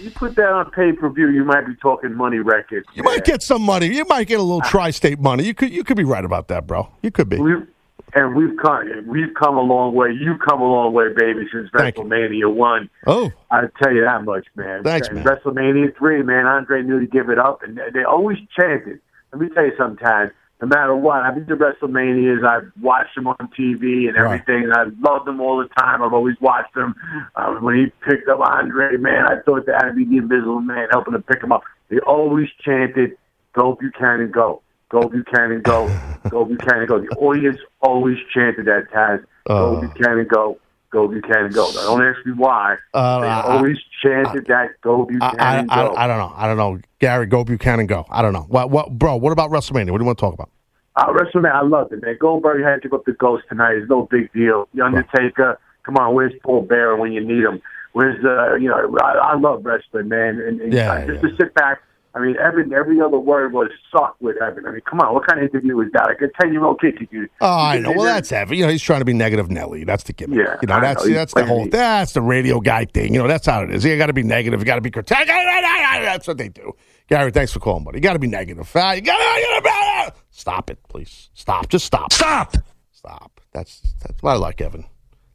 You 0.00 0.10
put 0.12 0.36
that 0.36 0.48
on 0.48 0.70
pay 0.70 0.92
per 0.92 1.08
view, 1.10 1.28
you 1.28 1.44
might 1.44 1.66
be 1.66 1.74
talking 1.74 2.14
money 2.14 2.38
records. 2.38 2.86
You 2.94 3.02
might 3.02 3.24
get 3.24 3.42
some 3.42 3.62
money. 3.62 3.86
You 3.86 4.04
might 4.04 4.28
get 4.28 4.38
a 4.38 4.42
little 4.42 4.62
ah. 4.62 4.68
tri-state 4.68 5.18
money. 5.18 5.44
You 5.44 5.54
could 5.54 5.72
you 5.72 5.82
could 5.82 5.96
be 5.96 6.04
right 6.04 6.24
about 6.24 6.48
that, 6.48 6.66
bro. 6.66 6.88
You 7.02 7.10
could 7.10 7.28
be. 7.28 7.38
We've, 7.38 7.66
and 8.14 8.34
we've 8.34 8.56
come 8.56 9.06
we've 9.06 9.34
come 9.34 9.56
a 9.56 9.62
long 9.62 9.94
way. 9.94 10.10
You've 10.12 10.40
come 10.40 10.60
a 10.60 10.64
long 10.70 10.92
way, 10.92 11.12
baby, 11.14 11.46
since 11.52 11.70
WrestleMania 11.70 12.52
one. 12.52 12.88
Oh, 13.06 13.30
I 13.50 13.62
tell 13.82 13.92
you 13.92 14.04
that 14.04 14.24
much, 14.24 14.46
man. 14.54 14.82
Thanks, 14.82 15.10
man. 15.10 15.24
WrestleMania 15.24 15.96
three, 15.96 16.22
man. 16.22 16.46
Andre 16.46 16.82
knew 16.82 17.00
to 17.00 17.06
give 17.06 17.28
it 17.30 17.38
up, 17.38 17.62
and 17.62 17.80
they- 17.94 18.04
always 18.04 18.38
chanted. 18.58 19.00
Let 19.32 19.40
me 19.42 19.48
tell 19.50 19.64
you, 19.66 19.72
sometimes 19.76 20.30
no 20.60 20.66
matter 20.66 20.96
what, 20.96 21.22
I've 21.22 21.34
been 21.34 21.46
to 21.46 21.56
WrestleManias. 21.56 22.44
I've 22.44 22.70
watched 22.80 23.14
them 23.14 23.28
on 23.28 23.36
TV 23.56 24.08
and 24.08 24.16
Right. 24.16 24.42
And 24.48 24.72
I've 24.72 24.92
loved 25.00 25.26
them 25.26 25.40
all 25.40 25.58
the 25.58 25.68
time. 25.78 26.02
I've 26.02 26.12
always 26.12 26.40
watched 26.40 26.74
them. 26.74 26.94
Uh, 27.36 27.54
when 27.56 27.76
he 27.76 27.86
picked 28.08 28.28
up 28.28 28.40
Andre, 28.40 28.96
man, 28.96 29.24
I 29.24 29.40
thought 29.42 29.66
that 29.66 29.78
to 29.84 29.92
be 29.92 30.04
the 30.04 30.16
Invisible 30.16 30.60
Man 30.60 30.88
helping 30.90 31.12
to 31.12 31.20
pick 31.20 31.42
him 31.42 31.52
up. 31.52 31.62
They 31.90 31.98
always 32.00 32.48
chanted, 32.64 33.16
"Go 33.52 33.74
Buchanan, 33.74 34.30
go." 34.30 34.62
Go 34.90 35.08
Buchanan, 35.08 35.60
go. 35.62 35.90
Go 36.30 36.44
Buchanan, 36.46 36.86
go. 36.86 37.00
The 37.00 37.08
audience 37.16 37.58
always 37.80 38.16
chanted 38.34 38.66
that, 38.66 38.86
Taz. 38.92 39.22
Go 39.46 39.76
Uh. 39.76 39.80
Buchanan, 39.80 40.26
go. 40.26 40.58
Go 40.90 41.06
Buchanan, 41.06 41.50
go. 41.52 41.66
Now, 41.74 41.82
don't 41.96 42.02
ask 42.02 42.24
me 42.24 42.32
why. 42.32 42.76
Uh, 42.94 43.20
they 43.20 43.26
I- 43.26 43.42
always 43.42 43.76
chanted 44.02 44.46
that. 44.46 44.70
Go 44.80 45.04
Buchanan, 45.04 45.68
I, 45.70 45.82
go. 45.88 45.94
I, 45.94 46.04
I 46.04 46.06
don't 46.06 46.18
know. 46.18 46.32
I 46.34 46.46
don't 46.46 46.56
know. 46.56 46.78
Gary, 46.98 47.26
go 47.26 47.44
Buchanan, 47.44 47.86
go. 47.86 48.06
I 48.08 48.22
don't 48.22 48.32
know. 48.32 48.46
What, 48.48 48.70
what, 48.70 48.98
bro? 48.98 49.16
What 49.16 49.32
about 49.32 49.50
WrestleMania? 49.50 49.90
What 49.90 49.98
do 49.98 50.02
you 50.04 50.06
want 50.06 50.16
to 50.18 50.22
talk 50.22 50.32
about? 50.34 50.48
Uh, 50.96 51.12
WrestleMania, 51.12 51.52
I 51.52 51.62
loved 51.62 51.92
it, 51.92 52.00
man. 52.02 52.16
Goldberg 52.18 52.64
had 52.64 52.76
to 52.76 52.88
give 52.88 52.94
up 52.94 53.04
the 53.04 53.12
ghost 53.12 53.44
tonight. 53.50 53.74
It's 53.74 53.90
no 53.90 54.08
big 54.10 54.32
deal. 54.32 54.68
The 54.74 54.84
Undertaker, 54.84 55.58
come 55.84 55.96
on, 55.98 56.14
where's 56.14 56.32
Paul 56.42 56.62
Bearer 56.62 56.96
when 56.96 57.12
you 57.12 57.20
need 57.20 57.44
him? 57.44 57.60
Where's 57.92 58.24
uh, 58.24 58.54
you 58.54 58.68
know, 58.68 58.96
I, 59.02 59.32
I 59.32 59.36
love 59.36 59.64
wrestling, 59.64 60.08
man. 60.08 60.40
And, 60.40 60.60
and 60.60 60.72
Yeah, 60.72 61.06
just 61.06 61.20
to 61.22 61.36
sit 61.36 61.52
back. 61.54 61.82
I 62.18 62.22
mean, 62.26 62.36
every 62.38 62.64
every 62.74 63.00
other 63.00 63.18
word 63.18 63.52
was 63.52 63.70
suck 63.92 64.16
with 64.20 64.36
Evan. 64.42 64.66
I 64.66 64.72
mean, 64.72 64.80
come 64.88 65.00
on, 65.00 65.14
what 65.14 65.26
kind 65.26 65.40
of 65.42 65.48
interview 65.48 65.80
is 65.80 65.92
that? 65.92 66.06
Like 66.06 66.20
a 66.20 66.28
ten 66.40 66.52
year 66.52 66.64
old 66.64 66.80
kid 66.80 66.98
could 66.98 67.10
do. 67.10 67.26
Oh, 67.40 67.46
I 67.48 67.78
know. 67.78 67.92
Well, 67.92 68.04
that's 68.04 68.32
Evan. 68.32 68.56
You 68.58 68.66
know, 68.66 68.72
he's 68.72 68.82
trying 68.82 69.00
to 69.00 69.04
be 69.04 69.12
negative 69.12 69.50
Nelly. 69.50 69.84
That's 69.84 70.02
the 70.02 70.12
gimmick. 70.12 70.38
Yeah, 70.40 70.56
you 70.60 70.66
know, 70.68 70.74
I 70.74 70.80
that's 70.80 71.02
know. 71.04 71.08
He's 71.08 71.16
that's 71.16 71.34
the 71.34 71.46
whole. 71.46 71.64
me. 71.64 71.70
That's 71.70 72.12
the 72.12 72.20
radio 72.22 72.60
guy 72.60 72.84
thing. 72.86 73.14
You 73.14 73.20
know, 73.22 73.28
that's 73.28 73.46
how 73.46 73.62
it 73.62 73.70
is. 73.70 73.84
You 73.84 73.96
got 73.96 74.06
to 74.06 74.12
be 74.12 74.22
negative. 74.24 74.60
You 74.60 74.66
got 74.66 74.74
to 74.76 74.80
be 74.80 74.90
critique. 74.90 75.16
That's 75.28 76.26
what 76.26 76.38
they 76.38 76.48
do. 76.48 76.72
Gary, 77.08 77.30
thanks 77.30 77.52
for 77.52 77.58
calling, 77.60 77.84
buddy. 77.84 77.98
You 77.98 78.02
got 78.02 78.14
to 78.14 78.18
be 78.18 78.26
negative. 78.26 78.70
Ah, 78.74 78.92
You 78.92 79.00
got 79.02 79.16
to 79.16 80.12
stop 80.30 80.70
it, 80.70 80.78
please. 80.88 81.30
Stop. 81.34 81.68
Just 81.68 81.86
stop. 81.86 82.12
Stop. 82.12 82.54
Stop. 82.92 83.40
That's 83.52 83.80
that's 84.02 84.22
what 84.22 84.32
I 84.32 84.36
like, 84.36 84.60
Evan. 84.60 84.84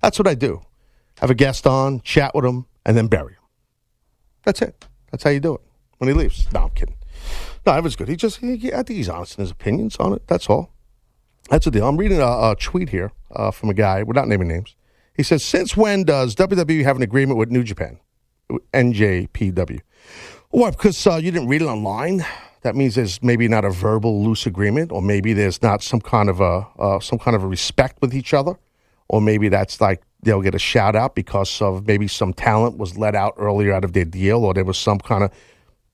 That's 0.01 0.19
what 0.19 0.27
I 0.27 0.35
do. 0.35 0.61
Have 1.19 1.29
a 1.29 1.35
guest 1.35 1.65
on, 1.67 2.01
chat 2.01 2.33
with 2.35 2.45
him, 2.45 2.65
and 2.85 2.97
then 2.97 3.07
bury 3.07 3.33
him. 3.33 3.39
That's 4.43 4.61
it. 4.61 4.85
That's 5.11 5.23
how 5.23 5.29
you 5.29 5.39
do 5.39 5.55
it. 5.55 5.61
When 6.03 6.13
he 6.13 6.21
leaves. 6.21 6.51
No, 6.51 6.63
I'm 6.63 6.69
kidding. 6.71 6.97
No, 7.65 7.71
Evan's 7.71 7.95
good. 7.95 8.09
He 8.09 8.17
just, 8.17 8.39
he, 8.39 8.73
I 8.73 8.83
think 8.83 8.97
he's 8.97 9.07
honest 9.07 9.37
in 9.37 9.43
his 9.43 9.51
opinions 9.51 9.95
on 9.95 10.11
it. 10.11 10.27
That's 10.27 10.49
all. 10.49 10.73
That's 11.49 11.63
the 11.63 11.71
deal. 11.71 11.87
I'm 11.87 11.95
reading 11.95 12.19
a, 12.19 12.25
a 12.25 12.57
tweet 12.59 12.89
here 12.89 13.13
uh, 13.31 13.51
from 13.51 13.69
a 13.69 13.73
guy 13.73 14.03
without 14.03 14.27
naming 14.27 14.49
names. 14.49 14.75
He 15.15 15.23
says, 15.23 15.45
"Since 15.45 15.77
when 15.77 16.03
does 16.03 16.35
WWE 16.35 16.83
have 16.83 16.97
an 16.97 17.03
agreement 17.03 17.39
with 17.39 17.51
New 17.51 17.63
Japan, 17.63 17.99
NJPW?" 18.73 19.79
Why? 20.49 20.71
because 20.71 21.07
uh, 21.07 21.15
you 21.15 21.31
didn't 21.31 21.47
read 21.47 21.61
it 21.61 21.67
online. 21.67 22.25
That 22.63 22.75
means 22.75 22.95
there's 22.95 23.23
maybe 23.23 23.47
not 23.47 23.63
a 23.63 23.69
verbal 23.69 24.25
loose 24.25 24.45
agreement, 24.45 24.91
or 24.91 25.01
maybe 25.01 25.31
there's 25.31 25.61
not 25.61 25.81
some 25.81 26.01
kind 26.01 26.27
of 26.27 26.41
a 26.41 26.67
uh, 26.77 26.99
some 26.99 27.17
kind 27.17 27.33
of 27.33 27.43
a 27.43 27.47
respect 27.47 28.01
with 28.01 28.13
each 28.13 28.33
other, 28.33 28.55
or 29.07 29.21
maybe 29.21 29.47
that's 29.47 29.79
like 29.79 30.01
they'll 30.21 30.41
get 30.41 30.53
a 30.53 30.59
shout 30.59 30.97
out 30.97 31.15
because 31.15 31.61
of 31.61 31.87
maybe 31.87 32.09
some 32.09 32.33
talent 32.33 32.77
was 32.77 32.97
let 32.97 33.15
out 33.15 33.35
earlier 33.37 33.71
out 33.71 33.85
of 33.85 33.93
their 33.93 34.05
deal, 34.05 34.43
or 34.43 34.53
there 34.53 34.65
was 34.65 34.77
some 34.77 34.99
kind 34.99 35.23
of 35.23 35.31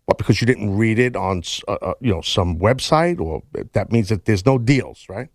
what 0.09 0.17
because 0.17 0.41
you 0.41 0.47
didn't 0.47 0.75
read 0.75 0.97
it 0.97 1.15
on 1.15 1.43
uh, 1.67 1.73
uh, 1.73 1.93
you 2.01 2.11
know 2.11 2.21
some 2.21 2.57
website, 2.57 3.19
or 3.19 3.43
that 3.73 3.91
means 3.91 4.09
that 4.09 4.25
there's 4.25 4.43
no 4.43 4.57
deals, 4.57 5.05
right? 5.07 5.29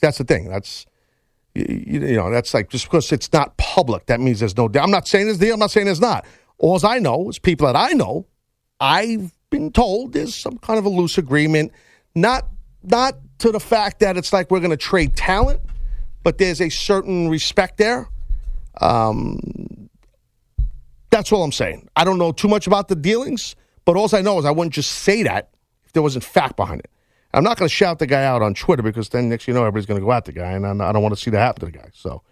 That's 0.00 0.16
the 0.16 0.24
thing. 0.24 0.48
That's 0.48 0.86
you, 1.54 2.00
you 2.00 2.16
know 2.16 2.30
that's 2.30 2.54
like 2.54 2.70
just 2.70 2.86
because 2.86 3.12
it's 3.12 3.30
not 3.30 3.58
public, 3.58 4.06
that 4.06 4.18
means 4.18 4.40
there's 4.40 4.56
no 4.56 4.68
deal. 4.68 4.82
I'm 4.82 4.90
not 4.90 5.06
saying 5.06 5.26
there's 5.26 5.36
deal. 5.36 5.52
I'm 5.52 5.60
not 5.60 5.70
saying 5.70 5.84
there's 5.84 6.00
not. 6.00 6.24
All 6.56 6.80
I 6.86 6.98
know 6.98 7.28
is 7.28 7.38
people 7.38 7.66
that 7.66 7.76
I 7.76 7.92
know. 7.92 8.26
I've 8.80 9.32
been 9.50 9.70
told 9.70 10.14
there's 10.14 10.34
some 10.34 10.56
kind 10.58 10.78
of 10.78 10.86
a 10.86 10.88
loose 10.88 11.18
agreement, 11.18 11.72
not 12.14 12.48
not 12.82 13.18
to 13.40 13.52
the 13.52 13.60
fact 13.60 14.00
that 14.00 14.16
it's 14.16 14.32
like 14.32 14.50
we're 14.50 14.60
going 14.60 14.70
to 14.70 14.78
trade 14.78 15.14
talent, 15.14 15.60
but 16.22 16.38
there's 16.38 16.62
a 16.62 16.70
certain 16.70 17.28
respect 17.28 17.76
there. 17.76 18.08
Um, 18.80 19.90
that's 21.10 21.32
all 21.32 21.42
I'm 21.42 21.52
saying. 21.52 21.90
I 21.96 22.04
don't 22.04 22.18
know 22.18 22.32
too 22.32 22.48
much 22.48 22.66
about 22.66 22.88
the 22.88 22.96
dealings, 22.96 23.56
but 23.86 23.96
all 23.96 24.14
I 24.14 24.20
know 24.20 24.38
is 24.38 24.44
I 24.44 24.50
wouldn't 24.50 24.74
just 24.74 24.90
say 24.92 25.22
that 25.22 25.48
if 25.86 25.92
there 25.94 26.02
wasn't 26.02 26.24
fact 26.24 26.56
behind 26.56 26.80
it. 26.80 26.90
I'm 27.32 27.42
not 27.44 27.56
going 27.58 27.68
to 27.68 27.74
shout 27.74 27.98
the 27.98 28.06
guy 28.06 28.24
out 28.24 28.42
on 28.42 28.52
Twitter 28.54 28.82
because 28.82 29.08
then 29.08 29.28
next 29.30 29.48
you 29.48 29.54
know 29.54 29.60
everybody's 29.60 29.86
going 29.86 29.98
to 30.00 30.04
go 30.04 30.12
at 30.12 30.26
the 30.26 30.32
guy, 30.32 30.52
and 30.52 30.66
I 30.66 30.70
I 30.88 30.92
don't 30.92 31.02
want 31.02 31.14
to 31.16 31.20
see 31.20 31.30
that 31.30 31.38
happen 31.38 31.60
to 31.60 31.66
the 31.66 31.78
guy. 31.78 31.88
So 31.94 32.22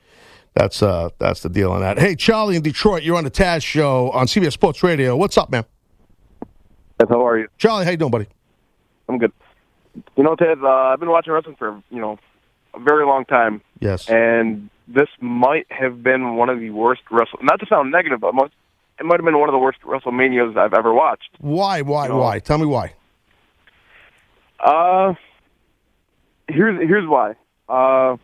that's 0.54 0.82
uh 0.82 1.08
that's 1.18 1.40
the 1.40 1.48
deal 1.48 1.72
on 1.72 1.80
that. 1.80 1.98
Hey, 1.98 2.14
Charlie 2.14 2.56
in 2.56 2.62
Detroit, 2.62 3.02
you're 3.02 3.16
on 3.16 3.24
the 3.24 3.30
Taz 3.30 3.62
show 3.64 4.10
on 4.10 4.26
CBS 4.26 4.52
Sports 4.52 4.82
Radio. 4.82 5.16
What's 5.16 5.36
up, 5.38 5.50
man? 5.50 5.64
Yes, 7.00 7.08
how 7.08 7.26
are 7.26 7.38
you? 7.38 7.48
Charlie, 7.58 7.84
how 7.84 7.90
you 7.90 7.96
doing, 7.96 8.10
buddy? 8.10 8.28
I'm 9.08 9.18
good. 9.18 9.32
You 10.16 10.22
know, 10.24 10.34
Ted, 10.36 10.58
uh, 10.62 10.68
I've 10.68 11.00
been 11.00 11.10
watching 11.10 11.32
wrestling 11.32 11.56
for 11.56 11.82
you 11.90 12.00
know 12.00 12.18
a 12.74 12.78
very 12.80 13.04
long 13.04 13.24
time, 13.24 13.60
Yes. 13.80 14.08
and 14.08 14.70
this 14.88 15.08
might 15.20 15.66
have 15.70 16.02
been 16.02 16.36
one 16.36 16.48
of 16.48 16.60
the 16.60 16.70
worst 16.70 17.02
wrestle. 17.10 17.38
Not 17.42 17.60
to 17.60 17.66
sound 17.66 17.90
negative, 17.92 18.20
but 18.20 18.34
most, 18.34 18.52
it 18.98 19.04
might 19.04 19.16
have 19.18 19.24
been 19.24 19.38
one 19.38 19.48
of 19.48 19.52
the 19.52 19.58
worst 19.58 19.80
WrestleManias 19.82 20.56
I've 20.56 20.74
ever 20.74 20.92
watched. 20.92 21.30
Why? 21.38 21.82
Why? 21.82 22.08
No. 22.08 22.18
Why? 22.18 22.38
Tell 22.38 22.58
me 22.58 22.66
why. 22.66 22.94
Uh, 24.60 25.14
here's 26.48 26.80
here's 26.86 27.08
why. 27.08 27.34
Uh, 27.68 28.16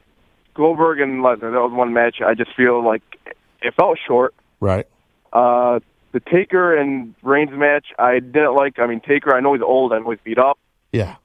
Goldberg 0.55 1.01
and 1.01 1.23
Lesnar. 1.23 1.53
That 1.53 1.61
was 1.61 1.73
one 1.73 1.93
match. 1.93 2.21
I 2.25 2.35
just 2.35 2.55
feel 2.57 2.85
like 2.85 3.03
it 3.63 3.75
felt 3.75 3.99
short. 4.07 4.35
Right. 4.61 4.87
Uh, 5.33 5.81
the 6.13 6.21
Taker 6.21 6.77
and 6.77 7.15
Reigns 7.23 7.53
match, 7.53 7.87
I 7.99 8.21
didn't 8.21 8.55
like. 8.55 8.79
I 8.79 8.87
mean, 8.87 9.01
Taker, 9.01 9.35
I 9.35 9.41
know 9.41 9.55
he's 9.55 9.63
old. 9.63 9.93
I 9.93 9.99
know 9.99 10.11
he's 10.11 10.21
beat 10.25 10.39
up. 10.39 10.59
Yeah. 10.93 11.17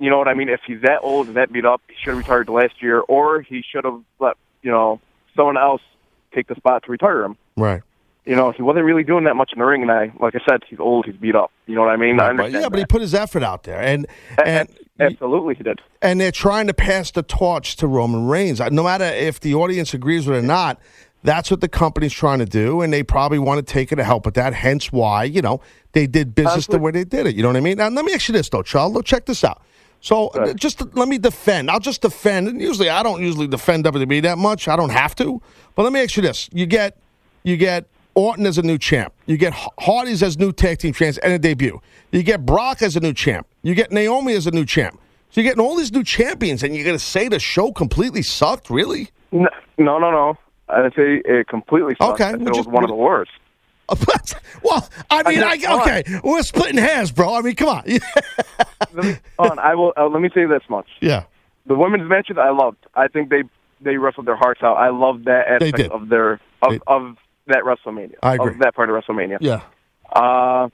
You 0.00 0.10
know 0.10 0.18
what 0.18 0.28
I 0.28 0.34
mean? 0.34 0.48
If 0.48 0.60
he's 0.66 0.80
that 0.82 1.00
old 1.02 1.28
and 1.28 1.36
that 1.36 1.52
beat 1.52 1.64
up, 1.64 1.82
he 1.88 1.94
should 1.98 2.14
have 2.14 2.18
retired 2.18 2.48
last 2.48 2.82
year, 2.82 3.00
or 3.00 3.42
he 3.42 3.62
should 3.62 3.84
have 3.84 4.00
let 4.18 4.36
you 4.62 4.70
know 4.70 5.00
someone 5.36 5.56
else 5.56 5.82
take 6.34 6.48
the 6.48 6.54
spot 6.56 6.84
to 6.84 6.90
retire 6.90 7.22
him. 7.22 7.36
Right. 7.56 7.82
You 8.26 8.34
know, 8.36 8.52
he 8.52 8.62
wasn't 8.62 8.86
really 8.86 9.04
doing 9.04 9.24
that 9.24 9.34
much 9.34 9.52
in 9.52 9.58
the 9.58 9.64
ring, 9.66 9.82
and 9.82 9.90
I, 9.90 10.10
like 10.18 10.34
I 10.34 10.40
said, 10.48 10.62
he's 10.68 10.80
old, 10.80 11.04
he's 11.04 11.14
beat 11.16 11.34
up. 11.34 11.50
You 11.66 11.74
know 11.74 11.82
what 11.82 11.90
I 11.90 11.96
mean? 11.96 12.18
I 12.18 12.28
Right, 12.28 12.36
right. 12.36 12.38
understand 12.46 12.62
Yeah, 12.62 12.68
but 12.70 12.78
he 12.78 12.86
put 12.86 13.02
his 13.02 13.14
effort 13.14 13.42
out 13.42 13.64
there, 13.64 13.80
and 13.80 14.06
and 14.42 14.68
absolutely 14.98 15.54
he 15.56 15.62
did. 15.62 15.80
and 16.00 16.20
they're 16.20 16.32
trying 16.32 16.66
to 16.68 16.74
pass 16.74 17.10
the 17.10 17.22
torch 17.22 17.76
to 17.76 17.86
Roman 17.86 18.26
Reigns. 18.26 18.60
No 18.70 18.82
matter 18.82 19.04
if 19.04 19.40
the 19.40 19.54
audience 19.54 19.92
agrees 19.92 20.26
with 20.26 20.36
it 20.36 20.40
or 20.40 20.42
not, 20.46 20.80
that's 21.22 21.50
what 21.50 21.60
the 21.60 21.68
company's 21.68 22.12
trying 22.14 22.38
to 22.38 22.46
do, 22.46 22.80
and 22.80 22.92
they 22.92 23.02
probably 23.02 23.38
want 23.38 23.66
to 23.66 23.72
take 23.72 23.92
it 23.92 23.96
to 23.96 24.04
help 24.04 24.24
with 24.24 24.34
that. 24.36 24.54
Hence 24.54 24.90
why 24.90 25.24
you 25.24 25.42
know 25.42 25.60
they 25.92 26.06
did 26.06 26.34
business 26.34 26.66
the 26.66 26.78
way 26.78 26.92
they 26.92 27.04
did 27.04 27.26
it. 27.26 27.34
You 27.36 27.42
know 27.42 27.48
what 27.50 27.56
I 27.56 27.60
mean? 27.60 27.76
Now 27.76 27.88
let 27.88 28.06
me 28.06 28.14
ask 28.14 28.28
you 28.28 28.32
this 28.32 28.48
though, 28.48 28.62
Charles. 28.62 28.94
Look, 28.94 29.04
check 29.04 29.26
this 29.26 29.44
out. 29.44 29.60
So 30.00 30.28
uh, 30.28 30.54
just 30.54 30.78
to- 30.78 30.88
let 30.94 31.08
me 31.08 31.18
defend. 31.18 31.70
I'll 31.70 31.78
just 31.80 32.00
defend. 32.02 32.48
And 32.48 32.58
usually 32.60 32.88
I 32.88 33.02
don't 33.02 33.20
usually 33.22 33.46
defend 33.48 33.84
WWE 33.84 34.22
that 34.22 34.38
much. 34.38 34.66
I 34.68 34.76
don't 34.76 34.90
have 34.90 35.14
to. 35.16 35.42
But 35.74 35.82
let 35.82 35.92
me 35.92 36.00
ask 36.02 36.16
you 36.16 36.22
this: 36.22 36.48
you 36.54 36.64
get 36.66 36.96
you 37.42 37.56
get 37.58 37.86
Orton 38.14 38.46
as 38.46 38.58
a 38.58 38.62
new 38.62 38.78
champ. 38.78 39.12
You 39.26 39.36
get 39.36 39.52
Hardy's 39.78 40.22
as 40.22 40.38
new 40.38 40.52
tag 40.52 40.78
team 40.78 40.92
champs 40.92 41.18
and 41.18 41.32
a 41.32 41.38
debut. 41.38 41.80
You 42.12 42.22
get 42.22 42.46
Brock 42.46 42.82
as 42.82 42.96
a 42.96 43.00
new 43.00 43.12
champ. 43.12 43.46
You 43.62 43.74
get 43.74 43.90
Naomi 43.92 44.34
as 44.34 44.46
a 44.46 44.50
new 44.50 44.64
champ. 44.64 45.00
So 45.30 45.40
you're 45.40 45.50
getting 45.50 45.64
all 45.64 45.74
these 45.74 45.92
new 45.92 46.04
champions, 46.04 46.62
and 46.62 46.76
you're 46.76 46.84
going 46.84 46.96
to 46.96 47.04
say 47.04 47.26
the 47.26 47.40
show 47.40 47.72
completely 47.72 48.22
sucked? 48.22 48.70
Really? 48.70 49.10
No, 49.32 49.48
no, 49.78 49.98
no. 49.98 50.10
no. 50.10 50.38
I'd 50.68 50.94
say 50.94 51.22
it 51.24 51.48
completely 51.48 51.96
sucked. 51.98 52.20
Okay, 52.20 52.32
it 52.32 52.56
was 52.56 52.66
one 52.66 52.84
of 52.84 52.88
the 52.88 52.94
worst. 52.94 53.32
well, 54.62 54.88
I 55.10 55.28
mean, 55.28 55.42
I, 55.42 55.58
on. 55.68 55.80
okay, 55.82 56.04
we're 56.24 56.42
splitting 56.42 56.78
hairs, 56.78 57.12
bro. 57.12 57.34
I 57.34 57.42
mean, 57.42 57.54
come 57.54 57.68
on. 57.68 57.82
let 58.94 59.04
me, 59.04 59.16
on, 59.38 59.58
I 59.58 59.74
will. 59.74 59.92
Uh, 59.96 60.08
let 60.08 60.22
me 60.22 60.30
say 60.34 60.46
this 60.46 60.62
much: 60.70 60.86
yeah, 61.02 61.24
the 61.66 61.74
women's 61.74 62.08
matches 62.08 62.38
I 62.38 62.48
loved. 62.50 62.78
I 62.94 63.08
think 63.08 63.28
they 63.28 63.42
they 63.82 63.98
wrestled 63.98 64.26
their 64.26 64.36
hearts 64.36 64.62
out. 64.62 64.76
I 64.76 64.88
loved 64.88 65.26
that 65.26 65.48
aspect 65.48 65.90
of 65.90 66.08
their 66.08 66.40
of, 66.62 66.82
of 66.86 67.16
that 67.46 67.62
WrestleMania. 67.64 68.16
I 68.22 68.34
agree. 68.34 68.56
That 68.58 68.74
part 68.74 68.90
of 68.90 69.02
WrestleMania. 69.02 69.38
yeah. 69.40 69.62
Uh, 70.12 70.68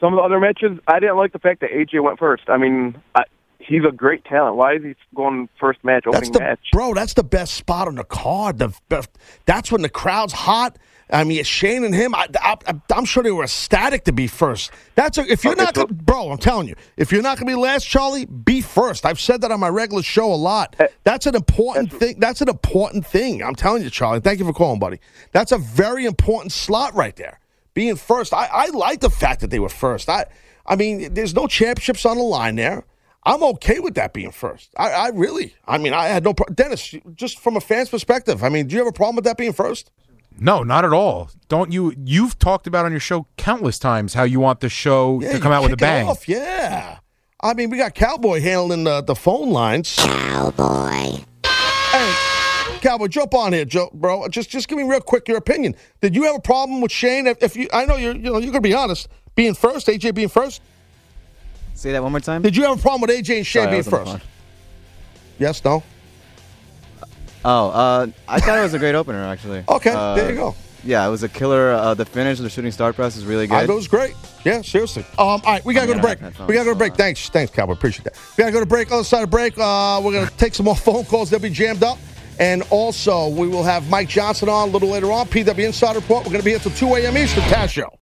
some 0.00 0.14
of 0.14 0.18
the 0.18 0.22
other 0.22 0.40
matches, 0.40 0.78
I 0.86 0.98
didn't 0.98 1.16
like 1.16 1.32
the 1.32 1.38
fact 1.38 1.60
that 1.60 1.70
AJ 1.70 2.02
went 2.02 2.18
first. 2.18 2.44
I 2.48 2.56
mean, 2.56 3.00
I, 3.14 3.24
he's 3.58 3.82
a 3.86 3.92
great 3.92 4.24
talent. 4.24 4.56
Why 4.56 4.74
is 4.74 4.82
he 4.82 4.94
going 5.14 5.48
first 5.60 5.84
match, 5.84 6.04
That's 6.10 6.30
the 6.30 6.40
match? 6.40 6.60
bro. 6.72 6.94
That's 6.94 7.14
the 7.14 7.22
best 7.22 7.54
spot 7.54 7.86
on 7.86 7.96
the 7.96 8.04
card. 8.04 8.58
The 8.58 8.74
best, 8.88 9.10
that's 9.44 9.70
when 9.70 9.82
the 9.82 9.88
crowd's 9.88 10.32
hot. 10.32 10.78
I 11.12 11.24
mean, 11.24 11.42
Shane 11.44 11.84
and 11.84 11.94
him. 11.94 12.14
I, 12.14 12.28
I, 12.40 12.56
I'm 12.94 13.04
sure 13.04 13.22
they 13.22 13.30
were 13.30 13.44
ecstatic 13.44 14.04
to 14.04 14.12
be 14.12 14.26
first. 14.26 14.70
That's 14.94 15.18
a, 15.18 15.22
if 15.30 15.44
you're 15.44 15.56
not, 15.56 15.74
gonna, 15.74 15.92
bro. 15.92 16.30
I'm 16.30 16.38
telling 16.38 16.68
you, 16.68 16.74
if 16.96 17.10
you're 17.12 17.22
not 17.22 17.38
going 17.38 17.46
to 17.48 17.52
be 17.52 17.60
last, 17.60 17.84
Charlie, 17.84 18.26
be 18.26 18.60
first. 18.60 19.04
I've 19.04 19.20
said 19.20 19.40
that 19.40 19.50
on 19.50 19.60
my 19.60 19.68
regular 19.68 20.02
show 20.02 20.32
a 20.32 20.34
lot. 20.34 20.76
That's 21.04 21.26
an 21.26 21.34
important 21.34 21.92
thing. 21.92 22.20
That's 22.20 22.40
an 22.40 22.48
important 22.48 23.06
thing. 23.06 23.42
I'm 23.42 23.54
telling 23.54 23.82
you, 23.82 23.90
Charlie. 23.90 24.20
Thank 24.20 24.38
you 24.38 24.44
for 24.44 24.52
calling, 24.52 24.78
buddy. 24.78 25.00
That's 25.32 25.52
a 25.52 25.58
very 25.58 26.04
important 26.04 26.52
slot 26.52 26.94
right 26.94 27.16
there. 27.16 27.40
Being 27.74 27.96
first, 27.96 28.34
I, 28.34 28.48
I 28.52 28.66
like 28.68 29.00
the 29.00 29.10
fact 29.10 29.40
that 29.40 29.50
they 29.50 29.58
were 29.58 29.68
first. 29.68 30.08
I, 30.08 30.26
I 30.66 30.76
mean, 30.76 31.14
there's 31.14 31.34
no 31.34 31.46
championships 31.46 32.04
on 32.04 32.16
the 32.16 32.22
line 32.22 32.56
there. 32.56 32.84
I'm 33.24 33.42
okay 33.42 33.80
with 33.80 33.94
that 33.96 34.12
being 34.12 34.30
first. 34.30 34.70
I, 34.78 34.90
I 34.90 35.08
really, 35.08 35.54
I 35.66 35.78
mean, 35.78 35.92
I 35.92 36.06
had 36.06 36.24
no 36.24 36.32
problem. 36.32 36.54
Dennis, 36.54 36.94
just 37.14 37.38
from 37.38 37.56
a 37.56 37.60
fan's 37.60 37.90
perspective, 37.90 38.42
I 38.42 38.48
mean, 38.48 38.66
do 38.66 38.74
you 38.74 38.78
have 38.78 38.88
a 38.88 38.92
problem 38.92 39.16
with 39.16 39.24
that 39.24 39.36
being 39.36 39.52
first? 39.52 39.90
No, 40.38 40.62
not 40.62 40.84
at 40.84 40.92
all. 40.92 41.30
Don't 41.48 41.72
you? 41.72 41.92
You've 42.04 42.38
talked 42.38 42.66
about 42.66 42.84
on 42.86 42.90
your 42.92 43.00
show 43.00 43.26
countless 43.36 43.78
times 43.78 44.14
how 44.14 44.22
you 44.22 44.40
want 44.40 44.60
the 44.60 44.68
show 44.68 45.20
Yeah, 45.20 45.32
to 45.32 45.40
come 45.40 45.52
out 45.52 45.62
with 45.62 45.72
a 45.72 45.76
bang. 45.76 46.08
off, 46.08 46.28
yeah. 46.28 46.98
I 47.42 47.54
mean, 47.54 47.70
we 47.70 47.78
got 47.78 47.94
Cowboy 47.94 48.40
handling 48.40 48.84
the, 48.84 49.00
the 49.02 49.14
phone 49.14 49.50
lines. 49.50 49.96
Cowboy. 49.98 51.24
Hey, 51.44 52.14
Cowboy, 52.80 53.08
jump 53.08 53.34
on 53.34 53.52
here, 53.52 53.64
Joe, 53.64 53.90
bro. 53.92 54.28
Just 54.28 54.48
just 54.50 54.68
give 54.68 54.78
me 54.78 54.84
real 54.84 55.00
quick 55.00 55.26
your 55.28 55.36
opinion. 55.38 55.74
Did 56.00 56.14
you 56.14 56.22
have 56.24 56.36
a 56.36 56.40
problem 56.40 56.80
with 56.80 56.92
Shane? 56.92 57.26
If, 57.26 57.42
if 57.42 57.56
you, 57.56 57.68
I 57.72 57.84
know 57.84 57.96
you're, 57.96 58.14
you 58.14 58.30
know, 58.30 58.38
you're 58.38 58.52
gonna 58.52 58.60
be 58.62 58.74
honest. 58.74 59.08
Being 59.34 59.54
first, 59.54 59.86
AJ 59.88 60.14
being 60.14 60.28
first. 60.28 60.60
Say 61.74 61.92
that 61.92 62.02
one 62.02 62.12
more 62.12 62.20
time. 62.20 62.42
Did 62.42 62.56
you 62.56 62.64
have 62.64 62.78
a 62.78 62.80
problem 62.80 63.00
with 63.02 63.10
AJ 63.10 63.38
and 63.38 63.46
Shane 63.46 63.62
Sorry, 63.64 63.66
being 63.68 63.78
was 63.78 63.92
on 63.92 64.04
the 64.04 64.10
first? 64.12 64.24
Yes, 65.38 65.64
no. 65.64 65.82
Oh, 67.44 67.70
uh, 67.70 68.06
I 68.28 68.40
thought 68.40 68.58
it 68.58 68.62
was 68.62 68.74
a 68.74 68.78
great 68.78 68.94
opener, 68.94 69.24
actually. 69.24 69.64
Okay, 69.68 69.92
Uh, 69.94 70.14
there 70.14 70.30
you 70.30 70.36
go. 70.36 70.54
Yeah, 70.82 71.06
it 71.06 71.10
was 71.10 71.22
a 71.22 71.28
killer. 71.28 71.72
Uh, 71.72 71.92
the 71.92 72.06
finish 72.06 72.38
of 72.38 72.44
the 72.44 72.48
shooting 72.50 72.70
star 72.72 72.92
press 72.94 73.14
is 73.16 73.26
really 73.26 73.46
good. 73.46 73.54
I 73.54 73.62
it 73.64 73.68
was 73.68 73.86
great. 73.86 74.14
Yeah, 74.46 74.62
seriously. 74.62 75.02
Um, 75.18 75.18
all 75.18 75.40
right, 75.44 75.62
we 75.64 75.74
gotta 75.74 75.86
go 75.86 75.92
to 75.94 76.00
break. 76.00 76.18
We 76.48 76.54
gotta 76.54 76.64
go 76.64 76.72
to 76.72 76.74
break. 76.74 76.94
Thanks, 76.94 77.28
thanks, 77.28 77.52
Cowboy. 77.52 77.72
Appreciate 77.74 78.04
that. 78.04 78.14
We 78.36 78.42
gotta 78.42 78.52
go 78.52 78.60
to 78.60 78.66
break. 78.66 78.90
Other 78.90 79.04
side 79.04 79.22
of 79.22 79.30
break, 79.30 79.58
uh, 79.58 80.00
we're 80.02 80.12
gonna 80.14 80.30
take 80.38 80.54
some 80.54 80.64
more 80.64 80.76
phone 80.88 81.04
calls. 81.04 81.28
They'll 81.28 81.38
be 81.38 81.50
jammed 81.50 81.82
up, 81.82 81.98
and 82.38 82.62
also 82.70 83.28
we 83.28 83.46
will 83.46 83.62
have 83.62 83.90
Mike 83.90 84.08
Johnson 84.08 84.48
on 84.48 84.70
a 84.70 84.72
little 84.72 84.88
later 84.88 85.12
on. 85.12 85.26
PW 85.26 85.58
Insider 85.66 85.98
Report. 85.98 86.24
We're 86.24 86.32
gonna 86.32 86.44
be 86.44 86.50
here 86.52 86.60
till 86.60 86.72
two 86.72 86.94
a.m. 86.94 87.16
Eastern. 87.18 87.42
Taz 87.44 87.68
Show. 87.68 87.99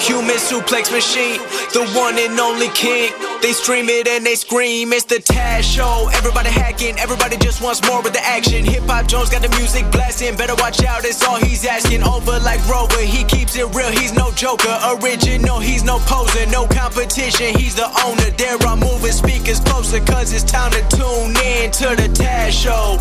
human 0.00 0.36
suplex 0.36 0.92
machine, 0.92 1.40
the 1.72 1.86
one 1.96 2.18
and 2.18 2.38
only 2.38 2.68
king. 2.70 3.12
They 3.42 3.52
stream 3.52 3.88
it 3.88 4.06
and 4.08 4.24
they 4.24 4.34
scream. 4.34 4.92
It's 4.92 5.04
the 5.04 5.16
Taz 5.16 5.62
Show. 5.62 6.08
Everybody 6.14 6.50
hacking, 6.50 6.98
everybody 6.98 7.36
just 7.36 7.62
wants 7.62 7.80
more 7.86 8.02
with 8.02 8.12
the 8.12 8.24
action. 8.24 8.64
Hip 8.64 8.84
Hop 8.84 9.06
Jones 9.06 9.30
got 9.30 9.42
the 9.42 9.48
music 9.56 9.90
blasting. 9.92 10.36
Better 10.36 10.54
watch 10.56 10.82
out, 10.84 11.04
it's 11.04 11.22
all 11.22 11.36
he's 11.36 11.64
asking. 11.64 12.02
Over 12.02 12.38
like 12.40 12.60
Rover, 12.68 13.00
he 13.00 13.24
keeps 13.24 13.56
it 13.56 13.66
real. 13.74 13.90
He's 13.90 14.12
no 14.12 14.32
joker, 14.32 14.76
original. 14.98 15.60
He's 15.60 15.84
no 15.84 15.98
poser, 16.00 16.46
no 16.50 16.66
competition. 16.66 17.54
He's 17.58 17.74
the 17.74 17.88
owner. 18.04 18.30
There 18.36 18.56
are 18.66 18.76
moving 18.76 19.12
speakers 19.12 19.60
closer, 19.60 20.00
cause 20.00 20.32
it's 20.32 20.44
time 20.44 20.72
to 20.72 20.82
tune 20.96 21.36
in 21.44 21.70
to 21.72 21.96
the 21.96 22.08
Taz 22.12 22.52
Show. 22.52 22.98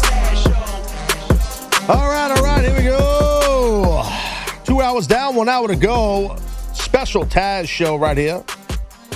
All 1.87 2.09
right, 2.09 2.31
all 2.31 2.43
right, 2.43 2.63
here 2.63 2.75
we 2.75 2.83
go. 2.83 4.03
Two 4.63 4.81
hours 4.81 5.05
down, 5.05 5.35
one 5.35 5.47
hour 5.47 5.67
to 5.67 5.75
go. 5.75 6.35
Special 6.75 7.25
Taz 7.25 7.67
show 7.67 7.95
right 7.95 8.17
here. 8.17 8.43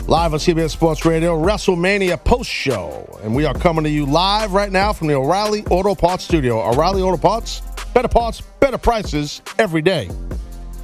Live 0.08 0.34
on 0.34 0.40
CBS 0.40 0.72
Sports 0.72 1.06
Radio, 1.06 1.38
WrestleMania 1.38 2.24
post 2.24 2.50
show. 2.50 3.20
And 3.22 3.36
we 3.36 3.46
are 3.46 3.54
coming 3.54 3.84
to 3.84 3.90
you 3.90 4.06
live 4.06 4.54
right 4.54 4.72
now 4.72 4.92
from 4.92 5.08
the 5.08 5.14
O'Reilly 5.14 5.64
Auto 5.68 5.94
Parts 5.94 6.24
studio. 6.24 6.60
O'Reilly 6.62 7.02
Auto 7.02 7.18
Parts, 7.18 7.62
better 7.94 8.08
parts, 8.08 8.42
better 8.60 8.78
prices 8.78 9.42
every 9.60 9.82
day. 9.82 10.08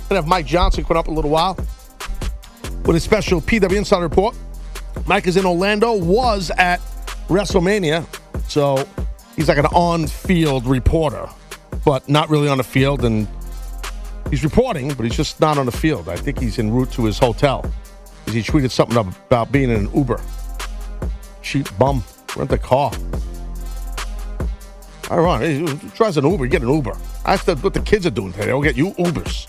Gonna 0.10 0.22
have 0.22 0.28
Mike 0.28 0.46
Johnson 0.46 0.84
coming 0.84 1.00
up 1.00 1.08
a 1.08 1.12
little 1.12 1.32
while 1.32 1.56
with 2.86 2.96
a 2.96 3.00
special 3.00 3.42
PW 3.42 3.78
Insider 3.78 4.04
Report. 4.04 4.36
Mike 5.08 5.26
is 5.28 5.38
in 5.38 5.46
Orlando, 5.46 5.94
was 5.94 6.52
at 6.58 6.80
WrestleMania, 7.28 8.06
so 8.48 8.88
he's 9.36 9.48
like 9.48 9.58
an 9.58 9.66
on 9.68 10.08
field 10.08 10.68
reporter, 10.68 11.28
but 11.84 12.08
not 12.08 12.30
really 12.30 12.48
on 12.48 12.58
the 12.58 12.64
field. 12.64 13.04
And 13.04 13.28
he's 14.30 14.44
reporting, 14.44 14.94
but 14.94 15.06
he's 15.06 15.16
just 15.16 15.40
not 15.40 15.58
on 15.58 15.66
the 15.66 15.72
field. 15.72 16.10
I 16.10 16.16
think 16.16 16.40
he's 16.40 16.60
en 16.60 16.72
route 16.72 16.92
to 16.94 17.06
his 17.06 17.20
hotel. 17.20 17.70
He 18.26 18.42
tweeted 18.42 18.72
something 18.72 18.98
about 18.98 19.52
being 19.52 19.70
in 19.70 19.86
an 19.86 19.94
Uber. 19.94 20.20
Cheap 21.42 21.68
bum. 21.78 22.04
Rent 22.36 22.52
a 22.52 22.58
car. 22.58 22.92
Right, 25.10 25.48
he 25.48 25.90
tries 25.92 26.18
an 26.18 26.30
Uber, 26.30 26.46
you 26.46 26.50
get 26.50 26.64
an 26.64 26.70
Uber. 26.70 26.98
That's 27.26 27.44
the, 27.44 27.56
what 27.58 27.74
the 27.74 27.80
kids 27.80 28.06
are 28.08 28.12
doing 28.12 28.34
today. 28.34 28.48
They'll 28.48 28.62
get 28.62 28.76
you 28.76 28.92
Ubers. 28.94 29.48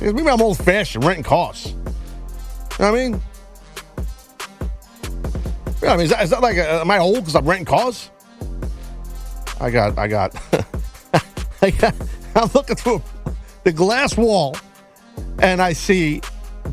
Maybe 0.00 0.28
I'm 0.28 0.42
old 0.42 0.58
fashioned, 0.58 1.02
renting 1.02 1.24
cars. 1.24 1.68
You 1.68 1.72
know 1.72 2.92
what 2.92 3.00
I 3.00 3.08
mean? 3.08 3.20
Yeah, 5.82 5.92
I 5.92 5.96
mean, 5.96 6.04
is 6.04 6.10
that, 6.10 6.24
is 6.24 6.30
that 6.30 6.42
like, 6.42 6.58
uh, 6.58 6.80
am 6.82 6.90
I 6.90 6.98
old 6.98 7.16
because 7.16 7.34
I'm 7.34 7.46
renting 7.46 7.64
cars? 7.64 8.10
I 9.60 9.70
got, 9.70 9.98
I 9.98 10.08
got, 10.08 10.36
I 11.62 11.70
got, 11.70 11.94
I'm 12.36 12.50
looking 12.52 12.76
through 12.76 13.02
the 13.62 13.72
glass 13.72 14.16
wall 14.16 14.56
and 15.38 15.62
I 15.62 15.72
see 15.72 16.20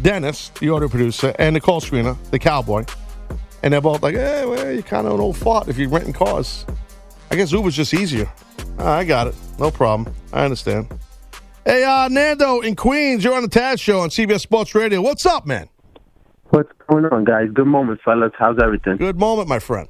Dennis, 0.01 0.49
the 0.59 0.69
audio 0.69 0.87
producer, 0.87 1.35
and 1.37 1.55
the 1.55 1.61
call 1.61 1.81
screener, 1.81 2.17
the 2.31 2.39
cowboy. 2.39 2.85
And 3.61 3.71
they're 3.71 3.81
both 3.81 4.01
like, 4.01 4.15
eh, 4.15 4.43
well, 4.43 4.71
you're 4.71 4.81
kind 4.81 5.05
of 5.05 5.13
an 5.13 5.19
old 5.19 5.37
fart 5.37 5.67
if 5.67 5.77
you're 5.77 5.89
renting 5.89 6.13
cars. 6.13 6.65
I 7.29 7.35
guess 7.35 7.51
Uber's 7.51 7.75
just 7.75 7.93
easier. 7.93 8.31
Ah, 8.79 8.97
I 8.97 9.03
got 9.03 9.27
it. 9.27 9.35
No 9.59 9.69
problem. 9.69 10.13
I 10.33 10.43
understand. 10.43 10.91
Hey, 11.63 11.83
uh, 11.83 12.07
Nando 12.07 12.61
in 12.61 12.75
Queens, 12.75 13.23
you're 13.23 13.35
on 13.35 13.43
the 13.43 13.49
Taz 13.49 13.79
Show 13.79 13.99
on 13.99 14.09
CBS 14.09 14.41
Sports 14.41 14.73
Radio. 14.73 14.99
What's 15.01 15.27
up, 15.27 15.45
man? 15.45 15.69
What's 16.49 16.71
going 16.89 17.05
on, 17.05 17.23
guys? 17.23 17.49
Good 17.53 17.67
moment, 17.67 18.01
fellas. 18.03 18.31
How's 18.37 18.57
everything? 18.61 18.97
Good 18.97 19.19
moment, 19.19 19.47
my 19.47 19.59
friend. 19.59 19.87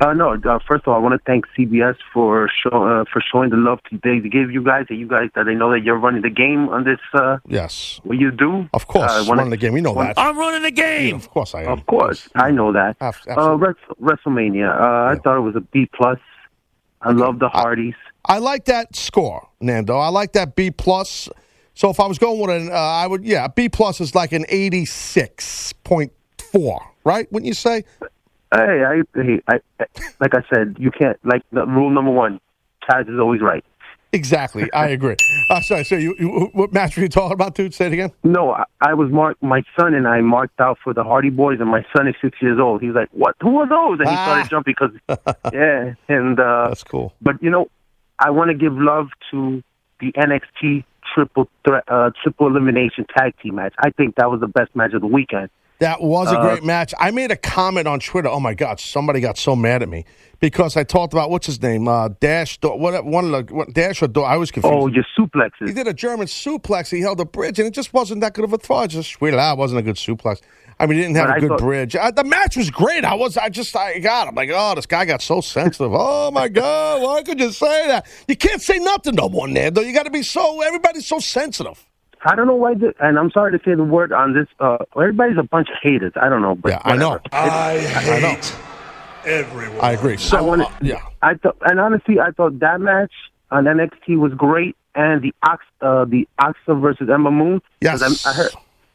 Uh, 0.00 0.12
no, 0.12 0.32
uh, 0.34 0.58
first 0.66 0.82
of 0.82 0.88
all, 0.88 0.94
I 0.96 0.98
want 0.98 1.12
to 1.14 1.20
thank 1.24 1.44
CBS 1.56 1.94
for 2.12 2.48
show, 2.62 2.70
uh, 2.82 3.04
for 3.12 3.22
showing 3.32 3.50
the 3.50 3.56
love 3.56 3.78
today 3.88 4.18
they 4.18 4.28
give 4.28 4.50
you 4.50 4.62
guys. 4.62 4.86
That 4.88 4.96
you 4.96 5.06
guys 5.06 5.30
that 5.36 5.44
they 5.46 5.54
know 5.54 5.70
that 5.70 5.84
you're 5.84 5.96
running 5.98 6.22
the 6.22 6.30
game 6.30 6.68
on 6.68 6.82
this. 6.84 6.98
Uh, 7.12 7.38
yes, 7.46 8.00
what 8.02 8.18
you 8.18 8.32
do. 8.32 8.68
Of 8.74 8.88
course, 8.88 9.10
Uh, 9.10 9.24
wanna- 9.28 9.42
running 9.42 9.50
the 9.50 9.56
game. 9.56 9.76
You 9.76 9.82
know 9.82 9.92
wanna- 9.92 10.14
that. 10.14 10.20
I'm 10.20 10.36
running 10.36 10.62
the 10.62 10.72
game. 10.72 11.14
of 11.14 11.30
course 11.30 11.54
I 11.54 11.62
am. 11.62 11.68
Of 11.70 11.86
course, 11.86 12.28
I 12.34 12.50
know 12.50 12.72
that. 12.72 12.96
Uh, 13.00 13.56
Wres- 13.56 13.76
WrestleMania. 14.02 14.68
Uh, 14.68 15.12
I 15.12 15.14
thought 15.22 15.36
it 15.36 15.42
was 15.42 15.54
a 15.54 15.60
B 15.60 15.88
plus. 15.94 16.18
I 17.00 17.12
love 17.12 17.38
the 17.38 17.48
Hardys. 17.48 17.94
I 18.24 18.38
like 18.38 18.64
that 18.64 18.96
score, 18.96 19.46
Nando. 19.60 19.96
I 19.98 20.08
like 20.08 20.32
that 20.32 20.56
B 20.56 20.70
plus. 20.72 21.28
So 21.74 21.90
if 21.90 22.00
I 22.00 22.06
was 22.06 22.18
going 22.18 22.40
with 22.40 22.50
an, 22.50 22.70
uh, 22.72 22.74
I 22.74 23.06
would, 23.06 23.24
yeah, 23.24 23.46
B 23.46 23.68
plus 23.68 24.00
is 24.00 24.14
like 24.14 24.32
an 24.32 24.44
eighty-six 24.48 25.72
point 25.84 26.12
four, 26.38 26.80
right? 27.04 27.30
Wouldn't 27.32 27.46
you 27.46 27.54
say? 27.54 27.84
Hey, 28.54 28.84
I, 28.84 29.02
hey, 29.14 29.42
I, 29.48 29.60
like 30.20 30.34
I 30.34 30.44
said, 30.52 30.76
you 30.78 30.90
can't 30.90 31.18
like 31.24 31.42
the 31.50 31.66
rule 31.66 31.90
number 31.90 32.10
one. 32.10 32.40
Taz 32.88 33.08
is 33.08 33.18
always 33.18 33.40
right. 33.40 33.64
Exactly, 34.12 34.72
I 34.72 34.88
agree. 34.88 35.16
Uh, 35.50 35.60
sorry, 35.60 35.82
so 35.82 35.96
you, 35.96 36.14
you, 36.20 36.50
what 36.52 36.72
match 36.72 36.96
were 36.96 37.02
you 37.02 37.08
talking 37.08 37.32
about, 37.32 37.56
dude? 37.56 37.74
Say 37.74 37.86
it 37.86 37.92
again. 37.92 38.12
No, 38.22 38.52
I, 38.52 38.64
I 38.80 38.94
was 38.94 39.10
marked. 39.10 39.42
My 39.42 39.62
son 39.76 39.92
and 39.92 40.06
I 40.06 40.20
marked 40.20 40.60
out 40.60 40.78
for 40.84 40.94
the 40.94 41.02
Hardy 41.02 41.30
Boys, 41.30 41.58
and 41.58 41.68
my 41.68 41.84
son 41.96 42.06
is 42.06 42.14
six 42.22 42.40
years 42.40 42.60
old. 42.60 42.80
He's 42.80 42.94
like, 42.94 43.08
"What? 43.10 43.34
Who 43.40 43.58
are 43.58 43.68
those?" 43.68 43.98
And 43.98 44.08
he 44.08 44.14
started 44.14 44.50
jumping 44.50 44.74
because, 44.78 45.34
yeah, 45.52 45.94
and 46.08 46.38
uh, 46.38 46.68
that's 46.68 46.84
cool. 46.84 47.12
But 47.20 47.42
you 47.42 47.50
know, 47.50 47.66
I 48.20 48.30
want 48.30 48.50
to 48.50 48.56
give 48.56 48.72
love 48.74 49.08
to 49.32 49.64
the 49.98 50.12
NXT 50.12 50.84
triple 51.12 51.48
threat, 51.66 51.82
uh, 51.88 52.10
triple 52.22 52.46
elimination 52.46 53.06
tag 53.16 53.34
team 53.42 53.56
match. 53.56 53.74
I 53.78 53.90
think 53.90 54.14
that 54.14 54.30
was 54.30 54.40
the 54.40 54.46
best 54.46 54.76
match 54.76 54.92
of 54.92 55.00
the 55.00 55.08
weekend. 55.08 55.50
That 55.80 56.00
was 56.00 56.30
a 56.30 56.38
Uh, 56.38 56.42
great 56.48 56.62
match. 56.64 56.94
I 56.98 57.10
made 57.10 57.30
a 57.32 57.36
comment 57.36 57.88
on 57.88 57.98
Twitter. 58.00 58.28
Oh 58.28 58.38
my 58.40 58.54
God, 58.54 58.78
somebody 58.78 59.20
got 59.20 59.36
so 59.36 59.56
mad 59.56 59.82
at 59.82 59.88
me 59.88 60.04
because 60.38 60.76
I 60.76 60.84
talked 60.84 61.12
about 61.12 61.30
what's 61.30 61.46
his 61.46 61.60
name, 61.60 61.88
uh, 61.88 62.10
Dash. 62.20 62.58
What 62.62 63.04
one 63.04 63.24
of 63.34 63.46
the 63.48 63.54
what, 63.54 63.72
Dash 63.74 64.00
or 64.00 64.06
Do- 64.06 64.22
I 64.22 64.36
was 64.36 64.50
confused. 64.52 64.72
Oh, 64.74 64.86
your 64.86 65.04
suplexes. 65.18 65.66
He 65.68 65.74
did 65.74 65.88
a 65.88 65.92
German 65.92 66.26
suplex. 66.28 66.90
He 66.90 67.00
held 67.00 67.20
a 67.20 67.24
bridge, 67.24 67.58
and 67.58 67.66
it 67.66 67.72
just 67.74 67.92
wasn't 67.92 68.20
that 68.20 68.34
good 68.34 68.44
of 68.44 68.52
a 68.52 68.58
throw. 68.58 68.76
I 68.76 68.86
just 68.86 69.20
out 69.22 69.52
it 69.54 69.58
wasn't 69.58 69.80
a 69.80 69.82
good 69.82 69.96
suplex. 69.96 70.40
I 70.78 70.86
mean, 70.86 70.96
he 70.98 71.02
didn't 71.04 71.16
have 71.16 71.26
But 71.26 71.32
a 71.32 71.36
I 71.36 71.40
good 71.40 71.48
thought- 71.50 71.58
bridge. 71.58 71.96
Uh, 71.96 72.10
the 72.10 72.24
match 72.24 72.56
was 72.56 72.68
great. 72.70 73.04
I 73.04 73.14
was, 73.14 73.36
I 73.36 73.48
just, 73.48 73.76
I 73.76 73.98
got. 74.00 74.26
I'm 74.28 74.34
like, 74.34 74.50
oh, 74.52 74.74
this 74.74 74.86
guy 74.86 75.04
got 75.04 75.22
so 75.22 75.40
sensitive. 75.40 75.92
oh 75.94 76.30
my 76.32 76.48
God, 76.48 77.02
why 77.02 77.22
could 77.22 77.38
you 77.40 77.50
say 77.52 77.86
that? 77.88 78.06
You 78.28 78.36
can't 78.36 78.60
say 78.62 78.78
nothing 78.78 79.14
to 79.14 79.22
no 79.22 79.28
more, 79.28 79.46
Nando. 79.48 79.82
You 79.82 79.92
got 79.92 80.04
to 80.04 80.10
be 80.10 80.22
so. 80.22 80.60
Everybody's 80.62 81.06
so 81.06 81.18
sensitive. 81.18 81.84
I 82.24 82.34
don't 82.34 82.46
know 82.46 82.54
why, 82.54 82.74
the, 82.74 82.94
and 83.00 83.18
I'm 83.18 83.30
sorry 83.30 83.56
to 83.58 83.64
say 83.64 83.74
the 83.74 83.84
word 83.84 84.12
on 84.12 84.32
this. 84.34 84.46
Uh, 84.58 84.78
everybody's 84.96 85.36
a 85.38 85.42
bunch 85.42 85.68
of 85.68 85.76
haters. 85.82 86.12
I 86.16 86.28
don't 86.28 86.42
know, 86.42 86.54
but 86.54 86.70
Yeah, 86.72 86.80
I 86.84 86.96
know. 86.96 87.10
whatever. 87.10 87.24
I 87.32 87.72
It's- 87.74 88.50
hate 88.50 88.56
everyone. 89.24 89.80
I 89.80 89.92
agree. 89.92 90.16
So, 90.16 90.38
I 90.38 90.40
wanna- 90.40 90.64
uh, 90.64 90.70
yeah. 90.82 90.96
I 91.22 91.34
thought, 91.34 91.56
and 91.62 91.78
honestly, 91.80 92.20
I 92.20 92.30
thought 92.30 92.58
that 92.60 92.80
match 92.80 93.12
on 93.50 93.64
NXT 93.66 94.16
was 94.18 94.32
great, 94.34 94.76
and 94.94 95.22
the 95.22 95.34
Ox, 95.46 95.64
uh, 95.80 96.04
the 96.06 96.26
Asuka 96.40 96.80
versus 96.80 97.08
Ember 97.10 97.30
Moon. 97.30 97.60
Yes. 97.80 98.02
I, 98.26 98.30
I 98.30 98.32
heard 98.34 98.50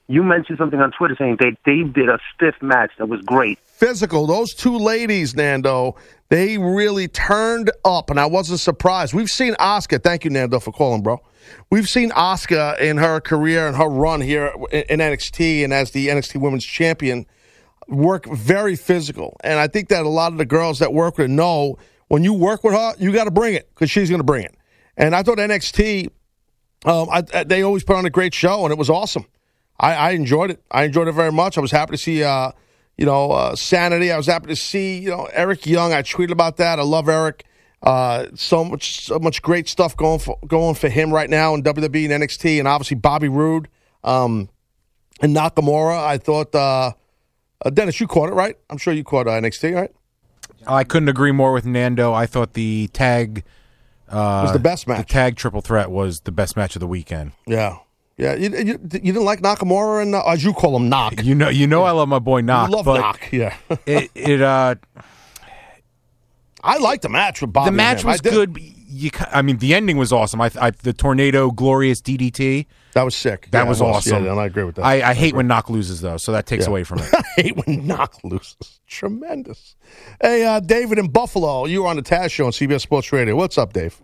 you 0.07 0.23
mentioned 0.23 0.57
something 0.57 0.79
on 0.79 0.91
Twitter 0.91 1.15
saying 1.17 1.37
they 1.39 1.55
they 1.65 1.83
did 1.83 2.09
a 2.09 2.17
stiff 2.33 2.55
match 2.61 2.91
that 2.97 3.07
was 3.07 3.21
great. 3.21 3.59
physical. 3.63 4.25
Those 4.27 4.53
two 4.53 4.75
ladies, 4.77 5.35
Nando, 5.35 5.95
they 6.29 6.57
really 6.57 7.07
turned 7.07 7.71
up, 7.85 8.09
and 8.09 8.19
I 8.19 8.25
wasn't 8.25 8.59
surprised. 8.59 9.13
We've 9.13 9.29
seen 9.29 9.53
Asuka. 9.53 10.03
Thank 10.03 10.25
you, 10.25 10.31
Nando, 10.31 10.59
for 10.59 10.71
calling, 10.73 11.01
bro. 11.01 11.21
We've 11.69 11.87
seen 11.89 12.11
Asuka 12.11 12.79
in 12.79 12.97
her 12.97 13.19
career 13.21 13.67
and 13.67 13.75
her 13.77 13.87
run 13.87 14.21
here 14.21 14.53
in 14.71 14.99
NXT 14.99 15.63
and 15.63 15.73
as 15.73 15.91
the 15.91 16.07
NXT 16.07 16.39
Women's 16.41 16.65
Champion 16.65 17.25
work 17.87 18.25
very 18.27 18.75
physical. 18.75 19.37
And 19.43 19.59
I 19.59 19.67
think 19.67 19.89
that 19.89 20.05
a 20.05 20.09
lot 20.09 20.31
of 20.31 20.37
the 20.37 20.45
girls 20.45 20.79
that 20.79 20.93
work 20.93 21.17
with 21.17 21.25
her 21.25 21.33
know 21.33 21.77
when 22.07 22.23
you 22.23 22.33
work 22.33 22.63
with 22.63 22.73
her, 22.73 22.93
you 22.97 23.11
got 23.11 23.25
to 23.25 23.31
bring 23.31 23.53
it 23.53 23.69
because 23.73 23.89
she's 23.91 24.09
going 24.09 24.19
to 24.19 24.23
bring 24.25 24.43
it. 24.43 24.55
And 24.97 25.15
I 25.15 25.23
thought 25.23 25.37
NXT, 25.37 26.07
um, 26.85 27.07
I, 27.11 27.23
I- 27.33 27.43
they 27.43 27.61
always 27.61 27.83
put 27.83 27.95
on 27.95 28.05
a 28.05 28.09
great 28.09 28.33
show, 28.33 28.63
and 28.63 28.71
it 28.71 28.77
was 28.77 28.89
awesome. 28.89 29.25
I, 29.79 29.93
I 29.93 30.09
enjoyed 30.11 30.51
it. 30.51 30.61
I 30.71 30.83
enjoyed 30.83 31.07
it 31.07 31.13
very 31.13 31.31
much. 31.31 31.57
I 31.57 31.61
was 31.61 31.71
happy 31.71 31.91
to 31.91 31.97
see, 31.97 32.23
uh, 32.23 32.51
you 32.97 33.05
know, 33.05 33.31
uh, 33.31 33.55
Sanity. 33.55 34.11
I 34.11 34.17
was 34.17 34.25
happy 34.27 34.47
to 34.47 34.55
see, 34.55 34.97
you 34.99 35.09
know, 35.09 35.29
Eric 35.31 35.65
Young. 35.65 35.93
I 35.93 36.01
tweeted 36.01 36.31
about 36.31 36.57
that. 36.57 36.79
I 36.79 36.83
love 36.83 37.07
Eric. 37.07 37.45
Uh, 37.81 38.25
so 38.35 38.65
much, 38.65 39.05
so 39.05 39.19
much 39.19 39.41
great 39.41 39.67
stuff 39.69 39.95
going 39.95 40.19
for 40.19 40.37
going 40.45 40.75
for 40.75 40.89
him 40.89 41.13
right 41.13 41.29
now 41.29 41.53
in 41.53 41.63
WWE 41.63 42.11
and 42.11 42.23
NXT, 42.23 42.59
and 42.59 42.67
obviously 42.67 42.95
Bobby 42.95 43.29
Roode 43.29 43.69
um, 44.03 44.49
and 45.21 45.35
Nakamura. 45.35 45.97
I 45.97 46.17
thought, 46.17 46.53
uh, 46.53 46.91
uh, 47.63 47.69
Dennis, 47.69 47.99
you 47.99 48.07
caught 48.07 48.29
it 48.29 48.33
right. 48.33 48.57
I'm 48.69 48.77
sure 48.77 48.93
you 48.93 49.03
caught 49.05 49.27
uh, 49.27 49.31
NXT, 49.31 49.75
right? 49.75 49.91
I 50.67 50.83
couldn't 50.83 51.07
agree 51.07 51.31
more 51.31 51.53
with 51.53 51.65
Nando. 51.65 52.13
I 52.13 52.25
thought 52.25 52.53
the 52.53 52.89
tag 52.91 53.45
uh, 54.11 54.41
Was 54.43 54.53
the 54.53 54.59
best 54.59 54.87
match. 54.87 55.07
The 55.07 55.13
tag 55.13 55.35
triple 55.35 55.61
threat 55.61 55.91
was 55.91 56.21
the 56.21 56.31
best 56.31 56.57
match 56.57 56.75
of 56.75 56.79
the 56.79 56.87
weekend. 56.87 57.31
Yeah, 57.45 57.77
yeah. 58.17 58.33
You, 58.33 58.49
you, 58.49 58.65
you 58.65 58.77
didn't 59.13 59.25
like 59.25 59.41
Nakamura 59.41 60.01
and 60.01 60.15
uh, 60.15 60.23
as 60.25 60.43
you 60.43 60.53
call 60.53 60.75
him, 60.75 60.89
Knock. 60.89 61.23
You 61.23 61.35
know, 61.35 61.49
you 61.49 61.67
know, 61.67 61.83
I 61.83 61.91
love 61.91 62.09
my 62.09 62.19
boy 62.19 62.41
Knock. 62.41 62.69
You 62.69 62.75
love 62.75 62.85
but 62.85 63.01
Knock, 63.01 63.31
yeah. 63.31 63.55
it, 63.85 64.09
it 64.15 64.41
uh, 64.41 64.75
I 66.63 66.77
liked 66.77 67.03
the 67.03 67.09
match 67.09 67.41
with 67.41 67.53
Bobby. 67.53 67.69
the 67.71 67.75
match 67.77 68.01
and. 68.01 68.09
I 68.09 68.11
was 68.13 68.21
good. 68.21 68.57
You, 68.91 69.11
I 69.31 69.43
mean, 69.43 69.57
the 69.57 69.75
ending 69.75 69.97
was 69.97 70.11
awesome. 70.11 70.41
I, 70.41 70.49
I 70.59 70.71
the 70.71 70.93
tornado, 70.93 71.51
glorious 71.51 72.01
DDT. 72.01 72.65
That 72.93 73.03
was 73.03 73.15
sick. 73.15 73.47
That 73.51 73.63
Yeah, 73.63 73.69
was 73.69 73.81
was. 73.81 73.97
awesome. 73.97 74.25
Yeah, 74.25 74.31
and 74.31 74.39
I 74.39 74.45
agree 74.47 74.63
with 74.63 74.75
that. 74.75 74.81
I, 74.83 75.01
I 75.01 75.09
I 75.09 75.13
hate 75.13 75.27
agree. 75.29 75.37
when 75.37 75.47
Knock 75.47 75.69
loses 75.69 76.01
though, 76.01 76.17
so 76.17 76.31
that 76.31 76.47
takes 76.47 76.65
Yeah. 76.65 76.71
away 76.71 76.83
from 76.83 76.99
it. 77.03 77.09
I 77.13 77.21
hate 77.41 77.55
when 77.65 77.85
Knock 77.85 78.15
loses. 78.23 78.79
Tremendous. 78.87 79.75
Hey, 80.21 80.43
uh, 80.43 80.59
David 80.59 80.97
in 80.97 81.07
Buffalo, 81.09 81.65
you 81.65 81.83
were 81.83 81.87
on 81.89 81.97
the 81.97 82.01
Taz 82.01 82.31
show 82.31 82.45
on 82.47 82.51
CBS 82.51 82.81
Sports 82.81 83.11
Radio. 83.13 83.35
What's 83.35 83.57
up, 83.59 83.73
Dave? 83.73 84.01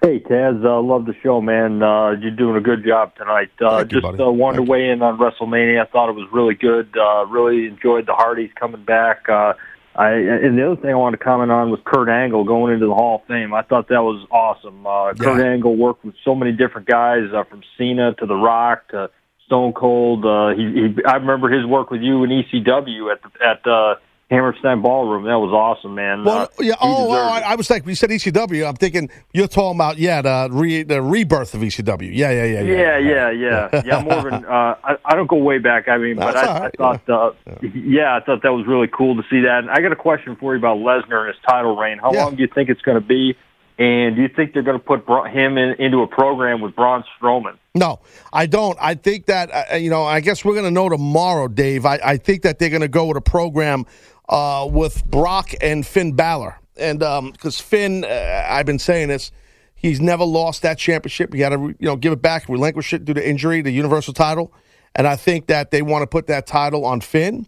Hey 0.00 0.20
Taz, 0.20 0.62
uh, 0.64 0.80
love 0.80 1.06
the 1.06 1.14
show, 1.22 1.40
man. 1.40 1.82
Uh, 1.82 2.10
you're 2.10 2.30
doing 2.30 2.56
a 2.56 2.60
good 2.60 2.84
job 2.84 3.16
tonight. 3.16 3.50
Uh, 3.60 3.78
Thank 3.78 3.92
you, 3.92 4.00
just 4.00 4.12
buddy. 4.16 4.22
uh, 4.22 4.30
wanted 4.30 4.56
to 4.58 4.62
weigh 4.62 4.90
in 4.90 5.02
on 5.02 5.18
WrestleMania. 5.18 5.80
I 5.82 5.86
thought 5.90 6.08
it 6.10 6.14
was 6.14 6.28
really 6.30 6.54
good. 6.54 6.94
Uh, 6.96 7.24
really 7.26 7.66
enjoyed 7.66 8.06
the 8.06 8.12
Hardys 8.12 8.50
coming 8.54 8.84
back. 8.84 9.28
Uh, 9.28 9.54
I 9.96 10.10
and 10.10 10.58
the 10.58 10.66
other 10.72 10.80
thing 10.80 10.90
I 10.90 10.94
wanted 10.94 11.18
to 11.18 11.24
comment 11.24 11.52
on 11.52 11.70
was 11.70 11.78
Kurt 11.84 12.08
Angle 12.08 12.44
going 12.44 12.74
into 12.74 12.86
the 12.86 12.94
Hall 12.94 13.20
of 13.22 13.28
Fame. 13.28 13.54
I 13.54 13.62
thought 13.62 13.88
that 13.88 14.02
was 14.02 14.26
awesome. 14.30 14.84
Uh, 14.86 15.14
Kurt 15.14 15.40
Angle 15.40 15.76
worked 15.76 16.04
with 16.04 16.14
so 16.24 16.34
many 16.34 16.52
different 16.52 16.88
guys, 16.88 17.30
uh, 17.32 17.44
from 17.44 17.62
Cena 17.78 18.12
to 18.14 18.26
The 18.26 18.34
Rock 18.34 18.88
to 18.88 19.10
Stone 19.46 19.74
Cold. 19.74 20.24
Uh, 20.24 20.48
he, 20.48 20.64
he, 20.72 21.04
I 21.06 21.16
remember 21.16 21.48
his 21.48 21.64
work 21.64 21.90
with 21.90 22.00
you 22.00 22.24
in 22.24 22.30
ECW 22.30 23.12
at 23.12 23.22
the, 23.22 23.46
at 23.46 23.66
uh, 23.66 23.94
Hammerstein 24.30 24.80
Ballroom. 24.82 25.24
That 25.24 25.38
was 25.38 25.52
awesome, 25.52 25.94
man. 25.94 26.24
Well, 26.24 26.42
uh, 26.42 26.46
yeah. 26.58 26.72
he 26.72 26.76
Oh, 26.80 27.10
I, 27.12 27.40
I 27.40 27.54
was 27.56 27.68
like, 27.68 27.86
you 27.86 27.94
said 27.94 28.10
ECW, 28.10 28.66
I'm 28.66 28.74
thinking 28.74 29.10
you're 29.32 29.46
talking 29.46 29.76
about 29.76 29.98
yeah, 29.98 30.22
the 30.22 30.48
re, 30.50 30.82
the 30.82 31.02
rebirth 31.02 31.54
of 31.54 31.60
ECW. 31.60 32.10
Yeah, 32.12 32.30
yeah, 32.30 32.44
yeah, 32.44 32.60
yeah. 32.62 32.98
Yeah, 32.98 32.98
yeah, 32.98 33.30
yeah, 33.30 33.82
yeah. 33.84 34.02
Morgan, 34.02 34.44
uh, 34.44 34.74
I, 34.82 34.96
I 35.04 35.14
don't 35.14 35.28
go 35.28 35.36
way 35.36 35.58
back. 35.58 35.88
I 35.88 35.98
mean, 35.98 36.16
but 36.16 36.36
I, 36.36 36.46
all 36.46 36.56
I 36.56 36.60
right, 36.60 36.74
thought, 37.06 37.36
uh, 37.46 37.56
yeah, 37.74 38.16
I 38.16 38.20
thought 38.20 38.42
that 38.42 38.52
was 38.52 38.66
really 38.66 38.88
cool 38.88 39.16
to 39.16 39.22
see 39.30 39.40
that. 39.42 39.58
And 39.60 39.70
I 39.70 39.80
got 39.80 39.92
a 39.92 39.96
question 39.96 40.36
for 40.36 40.54
you 40.54 40.58
about 40.58 40.78
Lesnar 40.78 41.26
and 41.26 41.28
his 41.28 41.42
title 41.46 41.76
reign. 41.76 41.98
How 41.98 42.12
Yeah. 42.12 42.24
long 42.24 42.36
do 42.36 42.42
you 42.42 42.48
think 42.52 42.70
it's 42.70 42.82
going 42.82 43.00
to 43.00 43.06
be? 43.06 43.36
And 43.76 44.14
do 44.14 44.22
you 44.22 44.28
think 44.28 44.54
they're 44.54 44.62
going 44.62 44.78
to 44.78 44.84
put 44.84 45.04
him 45.32 45.58
in, 45.58 45.74
into 45.80 46.02
a 46.02 46.06
program 46.06 46.60
with 46.60 46.76
Braun 46.76 47.02
Strowman? 47.20 47.58
No, 47.74 47.98
I 48.32 48.46
don't. 48.46 48.78
I 48.80 48.94
think 48.94 49.26
that 49.26 49.50
uh, 49.72 49.74
you 49.74 49.90
know. 49.90 50.04
I 50.04 50.20
guess 50.20 50.44
we're 50.44 50.52
going 50.54 50.64
to 50.66 50.70
know 50.70 50.88
tomorrow, 50.88 51.48
Dave. 51.48 51.84
I, 51.84 51.98
I 52.04 52.16
think 52.18 52.42
that 52.42 52.60
they're 52.60 52.70
going 52.70 52.82
to 52.82 52.88
go 52.88 53.06
with 53.06 53.16
a 53.16 53.20
program 53.20 53.84
uh, 54.28 54.68
with 54.70 55.04
Brock 55.04 55.52
and 55.60 55.86
Finn 55.86 56.12
Balor, 56.12 56.58
and 56.76 56.98
because 57.32 57.60
Finn, 57.60 58.04
uh, 58.04 58.46
I've 58.48 58.66
been 58.66 58.78
saying 58.78 59.08
this, 59.08 59.30
he's 59.74 60.00
never 60.00 60.24
lost 60.24 60.62
that 60.62 60.78
championship. 60.78 61.34
He 61.34 61.40
had 61.40 61.50
to 61.50 61.74
you 61.78 61.86
know 61.86 61.96
give 61.96 62.12
it 62.12 62.22
back, 62.22 62.48
relinquish 62.48 62.92
it 62.92 63.04
due 63.04 63.14
to 63.14 63.28
injury, 63.28 63.60
the 63.62 63.70
Universal 63.70 64.14
title, 64.14 64.52
and 64.94 65.06
I 65.06 65.16
think 65.16 65.46
that 65.48 65.70
they 65.70 65.82
want 65.82 66.02
to 66.02 66.06
put 66.06 66.26
that 66.28 66.46
title 66.46 66.84
on 66.84 67.00
Finn. 67.00 67.46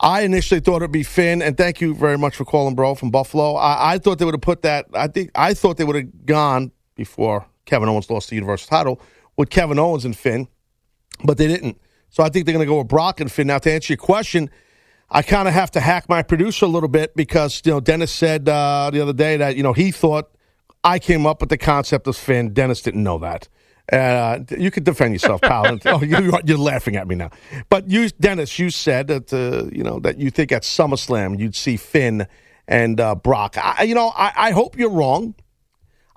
I 0.00 0.22
initially 0.22 0.60
thought 0.60 0.76
it'd 0.76 0.92
be 0.92 1.02
Finn, 1.02 1.40
and 1.40 1.56
thank 1.56 1.80
you 1.80 1.94
very 1.94 2.18
much 2.18 2.36
for 2.36 2.44
calling, 2.44 2.74
bro, 2.74 2.94
from 2.94 3.10
Buffalo. 3.10 3.54
I, 3.54 3.94
I 3.94 3.98
thought 3.98 4.18
they 4.18 4.24
would 4.24 4.34
have 4.34 4.40
put 4.40 4.62
that. 4.62 4.86
I 4.92 5.08
think 5.08 5.30
I 5.34 5.54
thought 5.54 5.76
they 5.76 5.84
would 5.84 5.96
have 5.96 6.26
gone 6.26 6.72
before 6.94 7.46
Kevin 7.64 7.88
Owens 7.88 8.10
lost 8.10 8.28
the 8.28 8.34
Universal 8.34 8.68
title 8.68 9.00
with 9.36 9.50
Kevin 9.50 9.78
Owens 9.78 10.04
and 10.04 10.16
Finn, 10.16 10.48
but 11.24 11.38
they 11.38 11.46
didn't. 11.46 11.80
So 12.10 12.22
I 12.22 12.28
think 12.28 12.46
they're 12.46 12.52
going 12.52 12.64
to 12.64 12.70
go 12.70 12.78
with 12.78 12.88
Brock 12.88 13.20
and 13.20 13.30
Finn. 13.30 13.48
Now, 13.48 13.58
to 13.58 13.72
answer 13.72 13.92
your 13.92 13.98
question, 13.98 14.50
I 15.14 15.22
kind 15.22 15.46
of 15.46 15.54
have 15.54 15.70
to 15.70 15.80
hack 15.80 16.08
my 16.08 16.24
producer 16.24 16.66
a 16.66 16.68
little 16.68 16.88
bit 16.88 17.14
because 17.14 17.62
you 17.64 17.70
know 17.70 17.78
Dennis 17.78 18.10
said 18.10 18.48
uh, 18.48 18.90
the 18.92 19.00
other 19.00 19.12
day 19.12 19.36
that 19.36 19.56
you 19.56 19.62
know 19.62 19.72
he 19.72 19.92
thought 19.92 20.28
I 20.82 20.98
came 20.98 21.24
up 21.24 21.40
with 21.40 21.50
the 21.50 21.56
concept 21.56 22.08
of 22.08 22.16
Finn. 22.16 22.52
Dennis 22.52 22.82
didn't 22.82 23.04
know 23.04 23.18
that. 23.18 23.48
Uh, 23.92 24.40
you 24.58 24.72
could 24.72 24.82
defend 24.82 25.12
yourself, 25.12 25.40
pal. 25.42 25.78
oh, 25.86 26.02
you, 26.02 26.36
you're 26.44 26.58
laughing 26.58 26.96
at 26.96 27.06
me 27.06 27.14
now. 27.14 27.30
But 27.68 27.88
you, 27.88 28.08
Dennis, 28.08 28.58
you 28.58 28.70
said 28.70 29.06
that 29.06 29.32
uh, 29.32 29.70
you 29.72 29.84
know 29.84 30.00
that 30.00 30.18
you 30.18 30.30
think 30.30 30.50
at 30.50 30.62
SummerSlam 30.62 31.38
you'd 31.38 31.54
see 31.54 31.76
Finn 31.76 32.26
and 32.66 32.98
uh, 32.98 33.14
Brock. 33.14 33.56
I, 33.56 33.84
you 33.84 33.94
know, 33.94 34.12
I, 34.16 34.32
I 34.36 34.50
hope 34.50 34.76
you're 34.76 34.90
wrong. 34.90 35.36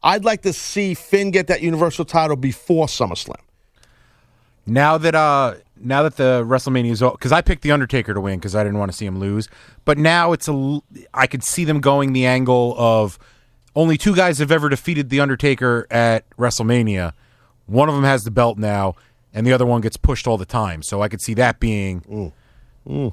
I'd 0.02 0.26
like 0.26 0.42
to 0.42 0.54
see 0.54 0.96
Finn 0.96 1.30
get 1.30 1.46
that 1.48 1.62
Universal 1.62 2.06
title 2.06 2.36
before 2.36 2.88
SummerSlam. 2.88 3.42
Now 4.66 4.98
that 4.98 5.14
uh 5.14 5.56
now 5.82 6.04
that 6.04 6.18
the 6.18 6.44
WrestleMania 6.46 6.92
is 6.92 7.02
because 7.02 7.32
I 7.32 7.42
picked 7.42 7.62
the 7.62 7.72
Undertaker 7.72 8.14
to 8.14 8.22
win 8.22 8.40
because 8.40 8.56
I 8.56 8.64
didn't 8.64 8.80
want 8.80 8.92
to 8.92 8.98
see 8.98 9.06
him 9.06 9.20
lose. 9.20 9.50
But 9.86 9.98
now 9.98 10.32
it's 10.32 10.48
a 10.48 10.80
I 11.14 11.28
could 11.28 11.44
see 11.44 11.66
them 11.66 11.80
going 11.80 12.14
the 12.14 12.26
angle 12.26 12.76
of 12.78 13.20
only 13.76 13.98
two 13.98 14.16
guys 14.16 14.40
have 14.40 14.52
ever 14.52 14.70
defeated 14.70 15.10
the 15.10 15.20
Undertaker 15.20 15.88
at 15.92 16.30
WrestleMania. 16.32 17.14
One 17.68 17.90
of 17.90 17.96
them 17.96 18.04
has 18.04 18.24
the 18.24 18.32
belt 18.32 18.58
now, 18.58 18.96
and 19.34 19.46
the 19.46 19.54
other 19.54 19.66
one 19.66 19.82
gets 19.82 19.98
pushed 19.98 20.28
all 20.28 20.38
the 20.38 20.46
time. 20.46 20.82
So 20.82 21.02
I 21.02 21.08
could 21.10 21.22
see 21.22 21.34
that 21.36 21.60
being 21.60 22.34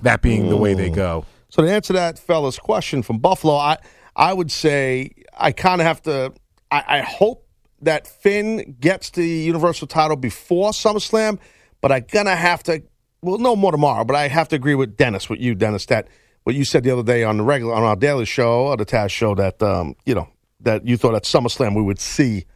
that 0.03 0.23
being 0.23 0.49
the 0.49 0.57
way 0.57 0.75
they 0.75 0.91
go. 0.91 1.27
So 1.49 1.63
to 1.63 1.71
answer 1.71 1.93
that 1.93 2.19
fella's 2.19 2.59
question 2.59 3.03
from 3.03 3.19
Buffalo, 3.19 3.55
I 3.55 3.79
I 4.17 4.33
would 4.33 4.51
say 4.51 5.11
I 5.37 5.53
kind 5.53 5.81
of 5.81 5.87
have 5.87 6.03
to. 6.03 6.33
I, 6.71 6.85
I 6.89 7.01
hope 7.01 7.47
that 7.83 8.07
Finn 8.07 8.77
gets 8.81 9.11
the 9.11 9.27
Universal 9.27 9.89
title 9.89 10.17
before 10.17 10.71
SummerSlam, 10.71 11.39
but 11.85 11.93
I'm 11.93 12.07
gonna 12.11 12.35
have 12.35 12.63
to. 12.63 12.83
Well, 13.21 13.37
no 13.37 13.55
more 13.55 13.71
tomorrow, 13.71 14.07
but 14.07 14.17
I 14.17 14.29
have 14.29 14.49
to 14.49 14.57
agree 14.57 14.75
with 14.75 14.97
Dennis, 14.97 15.29
with 15.29 15.39
you, 15.39 15.55
Dennis, 15.55 15.85
that 15.87 16.09
what 16.45 16.57
you 16.57 16.65
said 16.65 16.83
the 16.83 16.91
other 16.91 17.03
day 17.03 17.25
on 17.25 17.37
the 17.37 17.43
regular 17.43 17.75
on 17.75 17.83
our 17.83 17.95
daily 17.95 18.25
show 18.25 18.69
or 18.69 18.79
the 18.79 18.87
Taz 18.87 19.11
show 19.11 19.35
that 19.35 19.63
um, 19.63 19.95
you 20.07 20.15
know 20.15 20.27
that 20.61 20.87
you 20.87 20.97
thought 20.97 21.15
at 21.15 21.25
SummerSlam 21.25 21.77
we 21.77 21.83
would 21.83 22.01
see, 22.01 22.47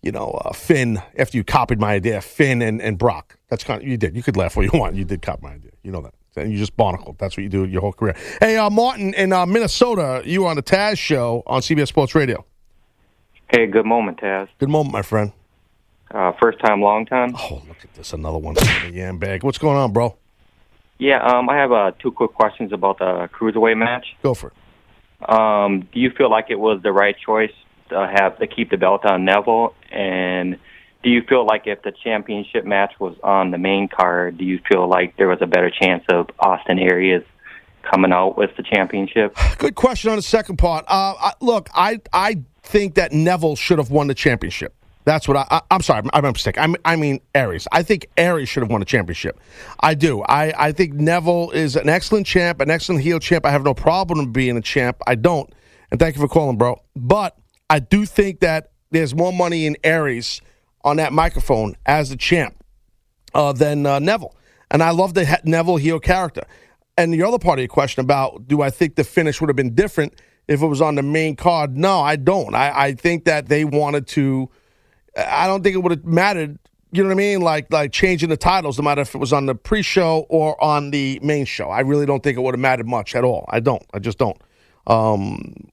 you 0.00 0.12
know, 0.12 0.40
uh, 0.44 0.52
Finn 0.52 1.02
after 1.18 1.36
you 1.36 1.42
copied 1.42 1.80
my 1.80 1.94
idea, 1.94 2.20
Finn 2.20 2.62
and, 2.62 2.80
and 2.80 2.98
Brock. 2.98 3.36
That's 3.48 3.64
kind 3.64 3.82
of 3.82 3.88
you 3.88 3.96
did. 3.96 4.14
You 4.14 4.22
could 4.22 4.36
laugh 4.36 4.56
all 4.56 4.62
you 4.62 4.70
want. 4.72 4.94
You 4.94 5.04
did 5.04 5.22
copy 5.22 5.42
my 5.42 5.54
idea. 5.54 5.72
You 5.82 5.90
know 5.90 6.02
that. 6.02 6.14
And 6.36 6.52
you 6.52 6.56
just 6.56 6.76
barnacled. 6.76 7.18
That's 7.18 7.36
what 7.36 7.42
you 7.42 7.48
do 7.48 7.64
your 7.64 7.80
whole 7.80 7.92
career. 7.92 8.14
Hey, 8.38 8.58
uh, 8.58 8.70
Martin 8.70 9.12
in 9.14 9.32
uh, 9.32 9.44
Minnesota, 9.44 10.22
you 10.24 10.42
were 10.42 10.50
on 10.50 10.54
the 10.54 10.62
Taz 10.62 10.98
show 10.98 11.42
on 11.48 11.62
CBS 11.62 11.88
Sports 11.88 12.14
Radio. 12.14 12.44
Hey, 13.48 13.66
good 13.66 13.86
moment, 13.86 14.20
Taz. 14.20 14.46
Good 14.60 14.68
moment, 14.68 14.92
my 14.92 15.02
friend. 15.02 15.32
Uh, 16.10 16.32
first 16.40 16.58
time, 16.60 16.80
long 16.80 17.04
time. 17.04 17.34
Oh, 17.36 17.62
look 17.68 17.84
at 17.84 17.92
this, 17.94 18.12
another 18.12 18.38
one 18.38 18.54
the 18.54 18.90
yam 18.92 19.18
bag. 19.18 19.42
What's 19.42 19.58
going 19.58 19.76
on, 19.76 19.92
bro? 19.92 20.16
Yeah, 20.98 21.22
um, 21.22 21.48
I 21.48 21.56
have 21.56 21.70
uh, 21.70 21.92
two 22.00 22.10
quick 22.10 22.34
questions 22.34 22.72
about 22.72 22.98
the 22.98 23.28
cruiserweight 23.32 23.76
match. 23.76 24.06
Go 24.22 24.34
for 24.34 24.48
it. 24.48 25.30
Um, 25.30 25.88
do 25.92 26.00
you 26.00 26.10
feel 26.10 26.30
like 26.30 26.46
it 26.50 26.58
was 26.58 26.80
the 26.82 26.92
right 26.92 27.16
choice 27.18 27.52
to 27.90 28.06
have 28.06 28.38
to 28.38 28.46
keep 28.46 28.70
the 28.70 28.76
belt 28.76 29.04
on 29.04 29.24
Neville? 29.24 29.74
And 29.90 30.58
do 31.02 31.10
you 31.10 31.22
feel 31.22 31.46
like 31.46 31.66
if 31.66 31.82
the 31.82 31.92
championship 31.92 32.64
match 32.64 32.94
was 32.98 33.16
on 33.22 33.50
the 33.50 33.58
main 33.58 33.88
card, 33.88 34.38
do 34.38 34.44
you 34.44 34.60
feel 34.68 34.88
like 34.88 35.16
there 35.16 35.28
was 35.28 35.38
a 35.40 35.46
better 35.46 35.70
chance 35.70 36.04
of 36.08 36.28
Austin 36.38 36.78
Aries 36.78 37.22
coming 37.82 38.12
out 38.12 38.36
with 38.36 38.50
the 38.56 38.62
championship? 38.62 39.36
Good 39.58 39.74
question 39.74 40.10
on 40.10 40.16
the 40.16 40.22
second 40.22 40.56
part. 40.56 40.84
Uh, 40.88 41.14
I, 41.18 41.32
look, 41.40 41.68
I 41.74 42.00
I 42.12 42.42
think 42.62 42.94
that 42.94 43.12
Neville 43.12 43.56
should 43.56 43.78
have 43.78 43.90
won 43.90 44.08
the 44.08 44.14
championship. 44.14 44.74
That's 45.08 45.26
what 45.26 45.38
I, 45.38 45.46
I 45.50 45.60
I'm 45.70 45.80
sorry, 45.80 46.02
I'm 46.12 46.22
mistaken. 46.22 46.62
I'm, 46.62 46.76
I 46.84 46.94
mean 46.96 47.20
Aries. 47.34 47.66
I 47.72 47.82
think 47.82 48.08
Aries 48.18 48.50
should 48.50 48.62
have 48.62 48.70
won 48.70 48.80
the 48.80 48.84
championship. 48.84 49.40
I 49.80 49.94
do. 49.94 50.22
I, 50.22 50.52
I 50.66 50.72
think 50.72 50.92
Neville 50.92 51.50
is 51.52 51.76
an 51.76 51.88
excellent 51.88 52.26
champ, 52.26 52.60
an 52.60 52.70
excellent 52.70 53.00
heel 53.00 53.18
champ. 53.18 53.46
I 53.46 53.50
have 53.50 53.64
no 53.64 53.72
problem 53.72 54.32
being 54.32 54.58
a 54.58 54.60
champ. 54.60 54.98
I 55.06 55.14
don't. 55.14 55.50
And 55.90 55.98
thank 55.98 56.14
you 56.14 56.20
for 56.20 56.28
calling, 56.28 56.58
bro. 56.58 56.82
But 56.94 57.38
I 57.70 57.78
do 57.78 58.04
think 58.04 58.40
that 58.40 58.70
there's 58.90 59.14
more 59.14 59.32
money 59.32 59.64
in 59.64 59.78
Aries 59.82 60.42
on 60.84 60.98
that 60.98 61.14
microphone 61.14 61.74
as 61.86 62.10
the 62.10 62.16
champ 62.16 62.62
uh, 63.32 63.54
than 63.54 63.86
uh, 63.86 63.98
Neville. 64.00 64.36
And 64.70 64.82
I 64.82 64.90
love 64.90 65.14
the 65.14 65.24
he- 65.24 65.50
Neville 65.50 65.78
heel 65.78 66.00
character. 66.00 66.42
And 66.98 67.14
the 67.14 67.22
other 67.22 67.38
part 67.38 67.58
of 67.58 67.62
your 67.62 67.68
question 67.68 68.04
about 68.04 68.46
do 68.46 68.60
I 68.60 68.68
think 68.68 68.96
the 68.96 69.04
finish 69.04 69.40
would 69.40 69.48
have 69.48 69.56
been 69.56 69.74
different 69.74 70.20
if 70.48 70.60
it 70.60 70.66
was 70.66 70.82
on 70.82 70.96
the 70.96 71.02
main 71.02 71.34
card? 71.34 71.78
No, 71.78 72.00
I 72.00 72.16
don't. 72.16 72.54
I, 72.54 72.72
I 72.78 72.92
think 72.92 73.24
that 73.24 73.48
they 73.48 73.64
wanted 73.64 74.06
to. 74.08 74.50
I 75.18 75.46
don't 75.46 75.62
think 75.62 75.74
it 75.74 75.78
would 75.78 75.92
have 75.92 76.04
mattered. 76.04 76.58
You 76.90 77.02
know 77.02 77.08
what 77.08 77.16
I 77.16 77.18
mean? 77.18 77.40
Like 77.40 77.70
like 77.72 77.92
changing 77.92 78.28
the 78.28 78.36
titles, 78.36 78.78
no 78.78 78.84
matter 78.84 79.02
if 79.02 79.14
it 79.14 79.18
was 79.18 79.32
on 79.32 79.46
the 79.46 79.54
pre-show 79.54 80.26
or 80.28 80.62
on 80.62 80.90
the 80.90 81.20
main 81.22 81.44
show. 81.44 81.68
I 81.68 81.80
really 81.80 82.06
don't 82.06 82.22
think 82.22 82.38
it 82.38 82.40
would 82.40 82.54
have 82.54 82.60
mattered 82.60 82.86
much 82.86 83.14
at 83.14 83.24
all. 83.24 83.44
I 83.50 83.60
don't. 83.60 83.84
I 83.92 83.98
just 83.98 84.18
don't. 84.18 84.40
Um, 84.86 85.70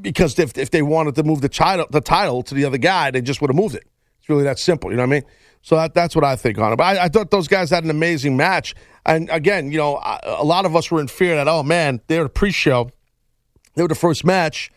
because 0.00 0.38
if 0.38 0.56
if 0.58 0.70
they 0.70 0.82
wanted 0.82 1.14
to 1.14 1.22
move 1.22 1.40
the 1.40 1.48
title 1.48 1.86
the 1.90 2.00
title 2.00 2.42
to 2.42 2.54
the 2.54 2.64
other 2.64 2.78
guy, 2.78 3.10
they 3.10 3.22
just 3.22 3.40
would 3.40 3.48
have 3.48 3.56
moved 3.56 3.74
it. 3.74 3.84
It's 4.18 4.28
really 4.28 4.44
that 4.44 4.58
simple. 4.58 4.90
You 4.90 4.96
know 4.96 5.04
what 5.04 5.08
I 5.08 5.20
mean? 5.20 5.22
So 5.62 5.76
that, 5.76 5.94
that's 5.94 6.14
what 6.14 6.24
I 6.24 6.36
think 6.36 6.58
on 6.58 6.72
it. 6.72 6.76
But 6.76 6.98
I, 6.98 7.04
I 7.04 7.08
thought 7.08 7.30
those 7.30 7.48
guys 7.48 7.70
had 7.70 7.84
an 7.84 7.90
amazing 7.90 8.36
match. 8.36 8.74
And 9.04 9.28
again, 9.30 9.70
you 9.72 9.78
know, 9.78 9.96
I, 9.96 10.20
a 10.24 10.44
lot 10.44 10.64
of 10.64 10.76
us 10.76 10.90
were 10.90 11.00
in 11.00 11.08
fear 11.08 11.36
that 11.36 11.48
oh 11.48 11.62
man, 11.62 12.00
they're 12.06 12.24
the 12.24 12.28
pre-show, 12.28 12.90
they 13.74 13.82
were 13.82 13.88
the 13.88 13.94
first 13.94 14.24
match. 14.24 14.70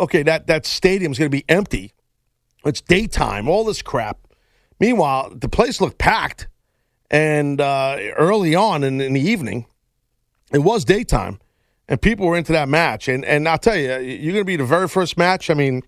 Okay, 0.00 0.22
that 0.22 0.46
that 0.46 0.64
stadium's 0.64 1.18
going 1.18 1.30
to 1.30 1.36
be 1.36 1.44
empty. 1.48 1.92
It's 2.64 2.80
daytime. 2.80 3.48
All 3.48 3.64
this 3.64 3.82
crap. 3.82 4.18
Meanwhile, 4.80 5.32
the 5.34 5.48
place 5.48 5.80
looked 5.80 5.98
packed, 5.98 6.48
and 7.10 7.60
uh, 7.60 7.98
early 8.16 8.54
on 8.54 8.84
in, 8.84 9.00
in 9.00 9.12
the 9.12 9.20
evening, 9.20 9.66
it 10.52 10.60
was 10.60 10.84
daytime, 10.84 11.40
and 11.88 12.00
people 12.00 12.26
were 12.26 12.36
into 12.36 12.52
that 12.52 12.68
match. 12.68 13.08
And 13.08 13.24
and 13.24 13.48
I'll 13.48 13.58
tell 13.58 13.76
you, 13.76 13.98
you're 13.98 14.32
going 14.32 14.42
to 14.42 14.44
be 14.44 14.56
the 14.56 14.64
very 14.64 14.88
first 14.88 15.16
match. 15.16 15.50
I 15.50 15.54
mean, 15.54 15.82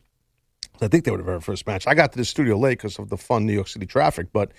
I 0.81 0.89
think 0.89 1.05
they 1.05 1.11
were 1.11 1.19
the 1.19 1.25
very 1.25 1.41
first 1.41 1.67
match. 1.67 1.87
I 1.87 1.95
got 1.95 2.13
to 2.13 2.19
the 2.19 2.25
studio 2.25 2.57
late 2.59 2.79
because 2.79 2.99
of 2.99 3.11
the 3.11 3.17
fun 3.17 3.47
New 3.47 3.53
York 3.53 3.69
City 3.69 3.87
traffic, 3.87 4.29
but 4.33 4.53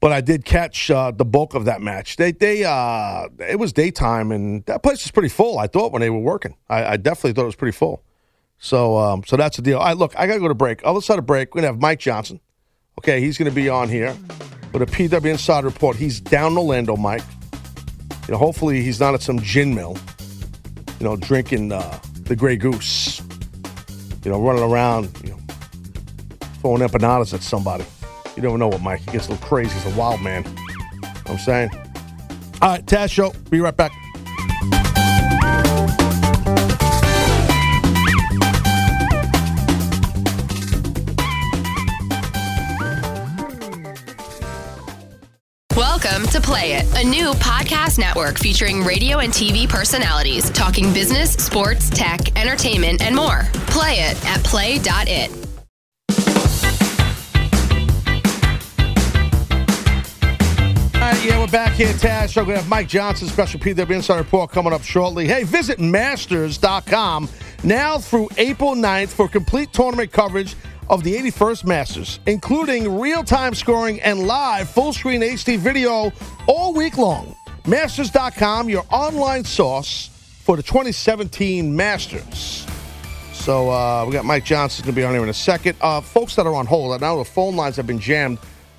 but 0.00 0.12
I 0.12 0.20
did 0.20 0.44
catch 0.44 0.90
uh, 0.90 1.10
the 1.10 1.24
bulk 1.24 1.54
of 1.54 1.64
that 1.66 1.80
match. 1.80 2.16
They 2.16 2.32
they 2.32 2.64
uh, 2.64 3.28
it 3.40 3.58
was 3.58 3.72
daytime, 3.72 4.32
and 4.32 4.64
that 4.66 4.82
place 4.82 5.04
was 5.04 5.10
pretty 5.10 5.28
full. 5.28 5.58
I 5.58 5.66
thought 5.66 5.92
when 5.92 6.00
they 6.00 6.10
were 6.10 6.18
working, 6.18 6.56
I, 6.68 6.84
I 6.84 6.96
definitely 6.96 7.32
thought 7.32 7.42
it 7.42 7.46
was 7.46 7.56
pretty 7.56 7.76
full. 7.76 8.02
So 8.58 8.96
um, 8.96 9.22
so 9.26 9.36
that's 9.36 9.56
the 9.56 9.62
deal. 9.62 9.78
I 9.78 9.92
look, 9.92 10.14
I 10.16 10.26
got 10.26 10.34
to 10.34 10.40
go 10.40 10.48
to 10.48 10.54
break. 10.54 10.80
Other 10.84 11.00
side 11.00 11.18
of 11.18 11.26
break, 11.26 11.54
we're 11.54 11.60
gonna 11.60 11.72
have 11.72 11.80
Mike 11.80 12.00
Johnson. 12.00 12.40
Okay, 12.98 13.20
he's 13.20 13.38
gonna 13.38 13.50
be 13.50 13.68
on 13.68 13.88
here 13.88 14.16
with 14.72 14.82
a 14.82 14.86
PW 14.86 15.26
Insider 15.26 15.66
report. 15.66 15.96
He's 15.96 16.20
down 16.20 16.56
Orlando, 16.56 16.96
Mike. 16.96 17.22
You 18.26 18.32
know, 18.32 18.38
hopefully 18.38 18.82
he's 18.82 18.98
not 18.98 19.14
at 19.14 19.22
some 19.22 19.38
gin 19.40 19.74
mill. 19.74 19.96
You 20.98 21.04
know, 21.04 21.16
drinking 21.16 21.72
uh, 21.72 21.98
the 22.22 22.34
Grey 22.34 22.56
Goose. 22.56 23.20
You 24.24 24.32
know, 24.32 24.40
running 24.40 24.62
around. 24.62 25.10
You 25.22 25.30
know, 25.30 25.38
throwing 26.60 26.82
empanadas 26.82 27.34
at 27.34 27.42
somebody. 27.42 27.84
You 28.36 28.42
never 28.42 28.58
know 28.58 28.68
what 28.68 28.82
Mike. 28.82 29.00
He 29.00 29.12
gets 29.12 29.28
a 29.28 29.32
little 29.32 29.46
crazy. 29.46 29.70
He's 29.70 29.94
a 29.94 29.96
wild 29.96 30.20
man. 30.22 30.44
You 30.44 31.00
know 31.00 31.10
I'm 31.28 31.38
saying. 31.38 31.70
All 32.62 32.70
right, 32.70 32.84
Taz 32.84 33.10
Show. 33.10 33.32
Be 33.50 33.60
right 33.60 33.76
back. 33.76 33.92
Play 46.46 46.74
It, 46.74 46.86
a 46.94 47.04
new 47.04 47.32
podcast 47.32 47.98
network 47.98 48.38
featuring 48.38 48.84
radio 48.84 49.18
and 49.18 49.32
TV 49.32 49.68
personalities 49.68 50.48
talking 50.50 50.92
business, 50.94 51.32
sports, 51.32 51.90
tech, 51.90 52.38
entertainment, 52.38 53.02
and 53.02 53.16
more. 53.16 53.42
Play 53.66 53.94
it 53.94 54.24
at 54.24 54.44
play.it. 54.44 55.32
All 60.94 61.00
right, 61.00 61.24
yeah, 61.24 61.40
we're 61.40 61.48
back 61.48 61.72
here, 61.72 61.88
Taz. 61.94 62.28
Show. 62.28 62.42
We're 62.42 62.46
going 62.46 62.56
to 62.58 62.62
have 62.62 62.70
Mike 62.70 62.86
Johnson, 62.86 63.26
special 63.26 63.58
PW 63.58 63.96
Insider 63.96 64.22
Report 64.22 64.48
coming 64.48 64.72
up 64.72 64.84
shortly. 64.84 65.26
Hey, 65.26 65.42
visit 65.42 65.80
Masters.com 65.80 67.28
now 67.64 67.98
through 67.98 68.28
April 68.36 68.76
9th 68.76 69.08
for 69.08 69.26
complete 69.26 69.72
tournament 69.72 70.12
coverage 70.12 70.54
of 70.88 71.04
the 71.04 71.14
81st 71.16 71.64
Masters, 71.64 72.20
including 72.26 72.98
real 72.98 73.24
time 73.24 73.54
scoring 73.54 74.00
and 74.00 74.26
live 74.26 74.68
full 74.68 74.92
screen 74.92 75.20
HD 75.20 75.58
video 75.58 76.12
all 76.46 76.72
week 76.74 76.98
long. 76.98 77.34
Masters.com, 77.66 78.68
your 78.68 78.84
online 78.90 79.44
source 79.44 80.08
for 80.42 80.56
the 80.56 80.62
2017 80.62 81.74
Masters. 81.74 82.66
So 83.32 83.70
uh, 83.70 84.04
we 84.06 84.12
got 84.12 84.24
Mike 84.24 84.44
Johnson 84.44 84.84
going 84.84 84.94
to 84.94 85.00
be 85.00 85.04
on 85.04 85.12
here 85.12 85.22
in 85.22 85.28
a 85.28 85.34
second. 85.34 85.76
Uh, 85.80 86.00
folks 86.00 86.36
that 86.36 86.46
are 86.46 86.54
on 86.54 86.66
hold, 86.66 86.94
I 86.94 86.98
know 86.98 87.18
the 87.18 87.24
phone 87.24 87.56
lines 87.56 87.76
have 87.76 87.86
been 87.86 88.00
jammed. 88.00 88.38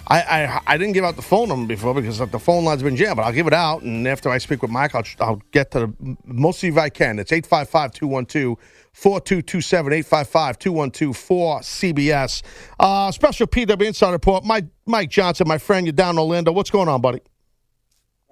I, 0.10 0.22
I 0.22 0.62
I 0.68 0.78
didn't 0.78 0.94
give 0.94 1.04
out 1.04 1.18
the 1.18 1.22
phone 1.22 1.50
number 1.50 1.68
before 1.68 1.94
because 1.94 2.20
the 2.20 2.40
phone 2.40 2.64
lines 2.64 2.82
have 2.82 2.90
been 2.90 2.96
jammed, 2.96 3.18
but 3.18 3.24
I'll 3.24 3.34
give 3.34 3.48
it 3.48 3.54
out. 3.54 3.82
And 3.82 4.08
after 4.08 4.30
I 4.30 4.38
speak 4.38 4.62
with 4.62 4.72
Mike, 4.72 4.96
I'll, 4.96 5.04
I'll 5.20 5.42
get 5.52 5.72
to 5.72 5.80
the, 5.80 6.18
most 6.26 6.60
of 6.60 6.64
you 6.64 6.72
if 6.72 6.78
I 6.78 6.90
can. 6.90 7.20
It's 7.20 7.32
855 7.32 7.92
212 7.92 8.58
4227 8.98 9.94
855 9.94 10.58
212 10.58 11.16
4CBS. 11.16 12.42
Uh, 12.80 13.12
special 13.12 13.46
PW 13.46 13.86
Insider 13.86 14.14
Report. 14.14 14.44
Mike, 14.44 14.66
Mike 14.88 15.12
Johnson, 15.12 15.48
my 15.48 15.60
friend, 15.60 15.86
you're 15.86 15.94
down 15.94 16.16
in 16.16 16.20
Orlando. 16.20 16.52
What's 16.52 16.72
going 16.72 16.90
on, 16.90 17.00
buddy? 17.00 17.22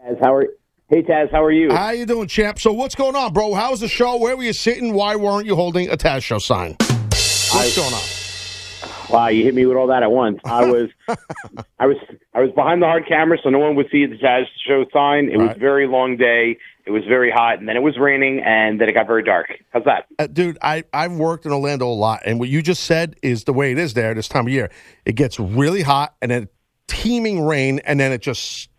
Taz, 0.04 0.20
how 0.24 0.34
are 0.34 0.48
Hey 0.88 1.04
Taz, 1.04 1.32
how 1.32 1.44
are 1.44 1.52
you? 1.52 1.72
How 1.72 1.92
you 1.92 2.08
doing, 2.08 2.28
champ? 2.28 2.58
So 2.60 2.74
what's 2.74 2.96
going 2.96 3.16
on, 3.16 3.32
bro? 3.32 3.54
How's 3.54 3.80
the 3.80 3.88
show? 3.88 4.18
Where 4.18 4.36
were 4.36 4.44
you 4.44 4.54
sitting? 4.54 4.94
Why 4.94 5.16
weren't 5.16 5.46
you 5.46 5.56
holding 5.56 5.90
a 5.90 5.98
Taz 5.98 6.24
show 6.24 6.40
sign? 6.40 6.76
What's 6.80 7.78
I- 7.78 7.82
going 7.82 7.94
on? 7.94 8.02
Wow, 9.12 9.28
you 9.28 9.44
hit 9.44 9.54
me 9.54 9.68
with 9.68 9.78
all 9.78 9.88
that 9.88 10.02
at 10.02 10.12
once. 10.12 10.40
I 10.46 10.66
was, 10.72 10.90
I 11.78 11.86
was, 11.86 11.98
I 12.34 12.42
was 12.42 12.50
behind 12.56 12.82
the 12.82 12.88
hard 12.88 13.08
camera, 13.08 13.38
so 13.44 13.50
no 13.50 13.60
one 13.60 13.76
would 13.76 13.88
see 13.92 14.08
the 14.08 14.16
Taz 14.16 14.46
show 14.68 14.84
sign. 14.92 15.30
It 15.30 15.38
was 15.38 15.56
a 15.56 15.60
very 15.60 15.88
long 15.88 16.18
day. 16.18 16.58
It 16.86 16.92
was 16.92 17.04
very 17.06 17.32
hot, 17.32 17.58
and 17.60 17.68
then 17.68 17.76
it 17.76 17.82
was 17.82 17.98
raining, 17.98 18.42
and 18.46 18.80
then 18.80 18.88
it 18.88 18.94
got 18.94 19.08
very 19.08 19.24
dark. 19.24 19.52
How's 19.72 19.86
that? 19.86 20.06
Uh, 20.20 20.28
dude, 20.28 20.58
I, 20.62 20.84
I've 20.94 21.14
worked 21.14 21.46
in 21.46 21.52
Orlando 21.52 21.88
a 21.88 21.90
lot, 21.90 22.22
and 22.26 22.40
what 22.40 22.50
you 22.50 22.62
just 22.62 22.84
said 22.84 23.16
is 23.24 23.46
the 23.46 23.54
way 23.54 23.72
it 23.72 23.80
is 23.80 23.96
there 23.96 24.14
this 24.14 24.28
time 24.28 24.46
of 24.46 24.54
year. 24.54 24.70
It 25.04 25.14
gets 25.14 25.40
really 25.40 25.82
hot, 25.82 26.16
and 26.22 26.30
then 26.30 26.48
teeming 26.88 27.44
rain, 27.44 27.80
and 27.86 28.00
then 28.00 28.12
it 28.12 28.22
just 28.22 28.70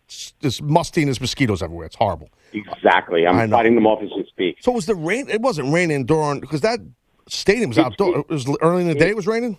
this 0.41 0.63
mustiness 0.63 1.21
mosquitoes 1.21 1.63
everywhere. 1.63 1.87
It's 1.87 1.97
horrible. 1.97 2.31
Exactly. 2.53 3.27
I'm 3.27 3.51
fighting 3.51 3.75
them 3.75 3.87
off 3.87 4.03
as 4.03 4.11
we 4.17 4.25
speak. 4.29 4.59
So 4.61 4.73
was 4.73 4.87
the 4.87 4.95
rain? 4.95 5.29
It 5.29 5.41
wasn't 5.41 5.73
raining 5.73 6.07
during 6.07 6.41
because 6.41 6.61
that 6.61 6.79
stadium 7.29 7.71
was 7.71 7.79
outdoor. 7.79 8.21
It 8.21 8.29
was 8.29 8.49
early 8.63 8.83
in 8.83 8.89
the 8.89 8.95
day. 8.95 9.09
It 9.09 9.17
was 9.17 9.27
raining. 9.27 9.59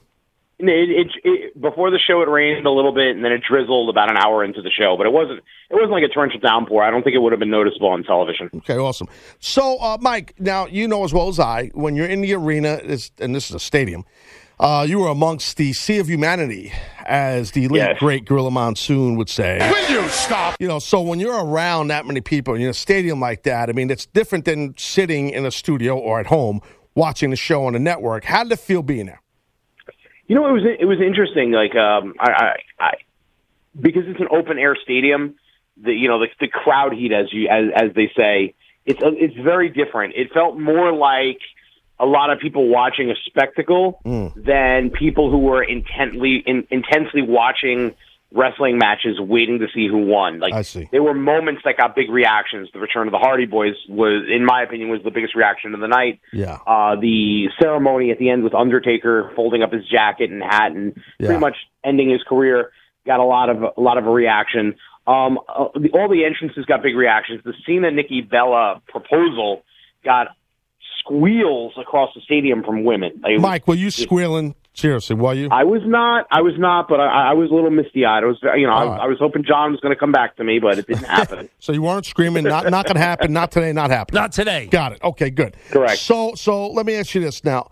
It, 0.60 0.68
it, 0.68 1.08
it, 1.24 1.62
before 1.62 1.92
the 1.92 2.00
show, 2.00 2.22
it 2.24 2.30
rained 2.30 2.66
a 2.66 2.72
little 2.72 2.92
bit, 2.92 3.16
and 3.16 3.24
then 3.24 3.32
it 3.32 3.44
drizzled 3.48 3.90
about 3.90 4.10
an 4.10 4.18
hour 4.18 4.44
into 4.44 4.64
the 4.64 4.72
show. 4.72 4.96
But 4.98 5.06
it 5.06 5.14
wasn't. 5.14 5.40
It 5.70 5.76
wasn't 5.76 5.92
like 5.92 6.04
a 6.04 6.08
torrential 6.08 6.40
downpour. 6.40 6.82
I 6.84 6.90
don't 6.90 7.04
think 7.04 7.16
it 7.16 7.20
would 7.20 7.32
have 7.32 7.40
been 7.40 7.52
noticeable 7.52 7.90
on 7.90 8.04
television. 8.04 8.50
Okay, 8.56 8.78
awesome. 8.78 9.08
So, 9.40 9.78
uh, 9.78 9.98
Mike, 10.02 10.34
now 10.40 10.66
you 10.66 10.88
know 10.88 11.04
as 11.04 11.14
well 11.14 11.28
as 11.28 11.40
I, 11.40 11.68
when 11.74 11.96
you're 11.96 12.08
in 12.08 12.22
the 12.22 12.34
arena, 12.34 12.80
this, 12.84 13.12
and 13.20 13.36
this 13.36 13.50
is 13.50 13.56
a 13.56 13.60
stadium, 13.60 14.04
uh, 14.60 14.86
you 14.88 14.98
were 14.98 15.10
amongst 15.10 15.58
the 15.58 15.74
sea 15.74 16.00
of 16.00 16.10
humanity, 16.10 16.74
as 17.06 17.52
the 17.52 17.68
late 17.68 18.00
great 18.00 18.26
Gorilla 18.26 18.50
Monsoon 18.50 19.16
would 19.16 19.30
say. 19.30 19.60
Will 19.60 20.02
you 20.02 20.10
stop? 20.10 20.56
You 20.60 20.68
know, 20.68 20.80
so 20.80 21.02
when 21.02 21.20
you're 21.20 21.46
around 21.46 21.90
that 21.90 22.08
many 22.08 22.22
people 22.22 22.56
in 22.56 22.64
a 22.64 22.74
stadium 22.74 23.20
like 23.20 23.44
that, 23.44 23.70
I 23.70 23.74
mean, 23.74 23.92
it's 23.92 24.08
different 24.08 24.46
than 24.46 24.74
sitting 24.76 25.30
in 25.30 25.46
a 25.46 25.52
studio 25.52 25.98
or 25.98 26.20
at 26.20 26.26
home 26.26 26.62
watching 26.96 27.30
the 27.30 27.36
show 27.36 27.66
on 27.66 27.74
the 27.74 27.80
network. 27.80 28.24
How 28.24 28.42
did 28.42 28.54
it 28.54 28.60
feel 28.60 28.82
being 28.82 29.06
there? 29.06 29.22
You 30.28 30.36
know, 30.36 30.48
it 30.48 30.52
was 30.52 30.64
it 30.80 30.86
was 30.86 30.99
interesting. 30.99 31.52
Like, 31.52 31.76
um, 31.76 32.14
I, 32.20 32.32
I, 32.32 32.56
I 32.80 32.94
because 33.80 34.04
it's 34.08 34.20
an 34.20 34.28
open 34.30 34.58
air 34.60 34.76
stadium. 34.82 35.36
The 35.82 35.94
you 35.94 36.08
know 36.08 36.20
the, 36.20 36.28
the 36.40 36.48
crowd 36.48 36.94
heat, 36.94 37.14
as 37.14 37.32
you 37.32 37.48
as 37.48 37.66
as 37.76 37.94
they 37.95 38.12
say, 38.16 38.56
it's 38.86 38.99
it's 39.02 39.36
very 39.36 39.70
different. 39.70 40.16
It 40.16 40.34
felt 40.34 40.60
more 40.60 40.91
like 40.91 41.40
a 41.99 42.06
lot 42.06 42.30
of 42.30 42.40
people 42.40 42.68
watching 42.68 43.10
a 43.10 43.16
spectacle 43.26 43.99
than 44.36 44.90
people 44.91 45.32
who 45.32 45.40
were 45.40 45.64
intently 45.64 46.44
in, 46.45 46.68
intensely 46.70 47.22
watching 47.22 47.95
wrestling 48.34 48.78
matches, 48.78 49.20
waiting 49.20 49.60
to 49.60 49.68
see 49.74 49.88
who 49.88 49.99
won. 50.06 50.40
Like 50.40 50.54
I 50.54 50.62
see. 50.62 50.90
there 50.91 51.02
were 51.02 51.14
moments 51.14 51.62
that 51.64 51.78
got 51.78 51.95
big 51.95 52.10
reactions. 52.10 52.70
The 52.74 52.80
return 52.80 53.08
of 53.08 53.12
the 53.14 53.18
Hardy 53.18 53.48
Boyz 53.48 53.74
was, 53.88 54.26
in 54.30 54.45
my 54.45 54.64
opinion, 54.64 54.90
was 54.90 55.02
the 55.04 55.12
biggest 55.12 55.34
reaction 55.36 55.74
of 55.74 55.80
the 55.80 55.88
night. 55.88 56.20
Yeah. 56.34 56.58
Uh, 56.68 56.95
the 56.99 57.48
ceremony 57.62 58.12
at 58.12 58.20
the 58.20 58.30
end 58.30 58.44
with 58.44 58.54
Undertaker 58.54 59.32
folding 59.36 59.64
up 59.64 59.72
his 59.72 59.88
jacket 59.88 60.30
and 60.30 60.44
hat 60.44 60.72
and 60.74 60.94
Yeah. 61.20 61.28
pretty 61.28 61.40
much 61.40 61.56
ending 61.86 62.10
his 62.10 62.22
career 62.24 62.72
got 63.06 63.20
a 63.22 63.24
lot 63.24 63.49
of 63.49 63.64
a 63.78 63.80
lot 63.82 63.98
of 63.98 64.06
a 64.06 64.12
reaction. 64.12 64.76
Um, 65.08 65.40
uh, 65.48 65.70
the, 65.76 65.90
all 65.94 66.10
the 66.10 66.26
entrances 66.26 66.66
got 66.66 66.84
big 66.84 66.98
reactions. 66.98 67.41
The 67.45 67.54
Cena 67.66 67.91
Nikki 67.91 68.20
Bella 68.20 68.82
proposal 68.90 69.64
got 70.04 70.28
squeals 70.99 71.74
across 71.80 72.10
the 72.14 72.22
stadium 72.22 72.64
from 72.64 72.84
women. 72.84 73.22
Like, 73.24 73.40
Mike, 73.40 73.68
were 73.68 73.76
you 73.76 73.90
squealing? 73.91 74.56
Seriously, 74.78 75.16
were 75.16 75.34
you? 75.34 75.49
I 75.52 75.64
was 75.64 75.82
not. 75.86 76.28
I 76.30 76.41
was 76.41 76.54
not, 76.60 76.88
but 76.88 76.99
I, 76.99 77.32
I 77.32 77.34
was 77.34 77.49
a 77.49 77.54
little 77.56 77.72
misty 77.72 78.06
eyed. 78.06 78.24
I 78.24 78.28
was, 78.28 78.38
you 78.56 78.68
know, 78.68 78.74
I, 78.74 78.84
All 78.84 78.90
right. 78.91 79.02
I 79.02 79.08
was 79.08 79.18
hoping 79.18 79.44
John 79.44 79.72
was 79.72 79.82
going 79.82 79.91
to 79.91 79.99
come 79.99 80.12
back 80.12 80.36
to 80.36 80.44
me, 80.44 80.60
but 80.60 80.78
it 80.78 80.86
didn't 80.86 81.06
happen. 81.06 81.49
So 81.60 81.72
you 81.74 81.82
weren't 81.82 82.06
screaming, 82.06 82.44
not 82.44 82.70
not 82.70 82.86
gonna 82.86 82.99
happen, 82.99 83.34
not 83.34 83.52
today, 83.52 83.74
not 83.74 83.90
happening. 83.90 84.22
Not 84.22 84.32
today. 84.32 84.68
Got 84.68 84.94
it. 84.94 85.04
Okay, 85.04 85.30
good. 85.32 85.58
Correct. 85.72 85.98
So 85.98 86.36
so 86.36 86.70
let 86.70 86.86
me 86.86 86.95
ask 86.95 87.16
you 87.16 87.22
this 87.22 87.44
now. 87.44 87.72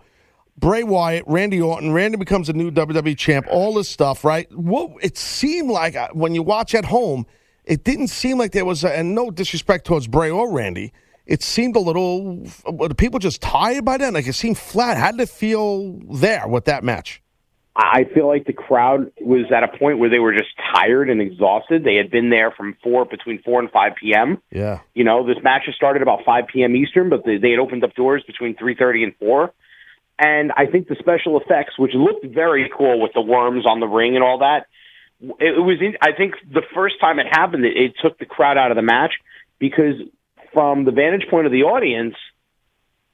Bray 0.58 0.82
Wyatt, 0.82 1.24
Randy 1.26 1.60
Orton, 1.60 1.92
Randy 1.92 2.16
becomes 2.16 2.48
a 2.48 2.52
new 2.52 2.70
WWE 2.70 3.16
champ, 3.16 3.46
all 3.48 3.74
this 3.74 3.88
stuff, 3.88 4.24
right? 4.24 4.50
What 4.52 4.90
it 5.02 5.16
seemed 5.16 5.70
like 5.70 5.94
uh, 5.94 6.08
when 6.12 6.34
you 6.34 6.42
watch 6.42 6.74
at 6.74 6.86
home, 6.86 7.26
it 7.64 7.84
didn't 7.84 8.08
seem 8.08 8.38
like 8.38 8.52
there 8.52 8.64
was, 8.64 8.82
a, 8.82 8.94
and 8.94 9.14
no 9.14 9.30
disrespect 9.30 9.86
towards 9.86 10.06
Bray 10.08 10.30
or 10.30 10.50
Randy, 10.50 10.92
it 11.26 11.42
seemed 11.42 11.76
a 11.76 11.80
little, 11.80 12.46
were 12.66 12.88
the 12.88 12.94
people 12.94 13.18
just 13.18 13.42
tired 13.42 13.84
by 13.84 13.98
then? 13.98 14.14
Like 14.14 14.26
it 14.26 14.34
seemed 14.34 14.58
flat. 14.58 14.96
How 14.96 15.10
did 15.10 15.20
it 15.20 15.28
feel 15.28 15.98
there 16.10 16.46
with 16.48 16.66
that 16.66 16.84
match? 16.84 17.22
I 17.78 18.04
feel 18.14 18.26
like 18.26 18.46
the 18.46 18.54
crowd 18.54 19.12
was 19.20 19.52
at 19.54 19.62
a 19.62 19.68
point 19.68 19.98
where 19.98 20.08
they 20.08 20.18
were 20.18 20.32
just 20.32 20.48
tired 20.74 21.10
and 21.10 21.20
exhausted. 21.20 21.84
They 21.84 21.96
had 21.96 22.10
been 22.10 22.30
there 22.30 22.50
from 22.50 22.74
four 22.82 23.04
between 23.04 23.42
four 23.42 23.60
and 23.60 23.70
five 23.70 23.92
p.m. 24.00 24.40
Yeah. 24.50 24.80
You 24.94 25.04
know, 25.04 25.26
this 25.26 25.36
match 25.42 25.64
had 25.66 25.74
started 25.74 26.00
about 26.00 26.24
five 26.24 26.44
p.m. 26.50 26.74
Eastern, 26.74 27.10
but 27.10 27.26
they, 27.26 27.36
they 27.36 27.50
had 27.50 27.58
opened 27.58 27.84
up 27.84 27.94
doors 27.94 28.22
between 28.26 28.56
three 28.56 28.74
thirty 28.74 29.04
and 29.04 29.14
four. 29.16 29.52
And 30.18 30.52
I 30.56 30.64
think 30.64 30.88
the 30.88 30.96
special 30.98 31.38
effects, 31.38 31.78
which 31.78 31.92
looked 31.92 32.24
very 32.24 32.70
cool 32.74 32.98
with 32.98 33.12
the 33.12 33.20
worms 33.20 33.66
on 33.66 33.80
the 33.80 33.86
ring 33.86 34.14
and 34.14 34.24
all 34.24 34.38
that, 34.38 34.68
it, 35.20 35.58
it 35.58 35.60
was. 35.60 35.76
In, 35.82 35.98
I 36.00 36.12
think 36.12 36.36
the 36.50 36.62
first 36.74 36.98
time 36.98 37.18
it 37.18 37.26
happened, 37.30 37.66
it, 37.66 37.76
it 37.76 37.92
took 38.02 38.18
the 38.18 38.24
crowd 38.24 38.56
out 38.56 38.70
of 38.70 38.76
the 38.76 38.82
match 38.82 39.12
because 39.58 39.96
from 40.56 40.86
the 40.86 40.90
vantage 40.90 41.28
point 41.28 41.44
of 41.44 41.52
the 41.52 41.64
audience, 41.64 42.14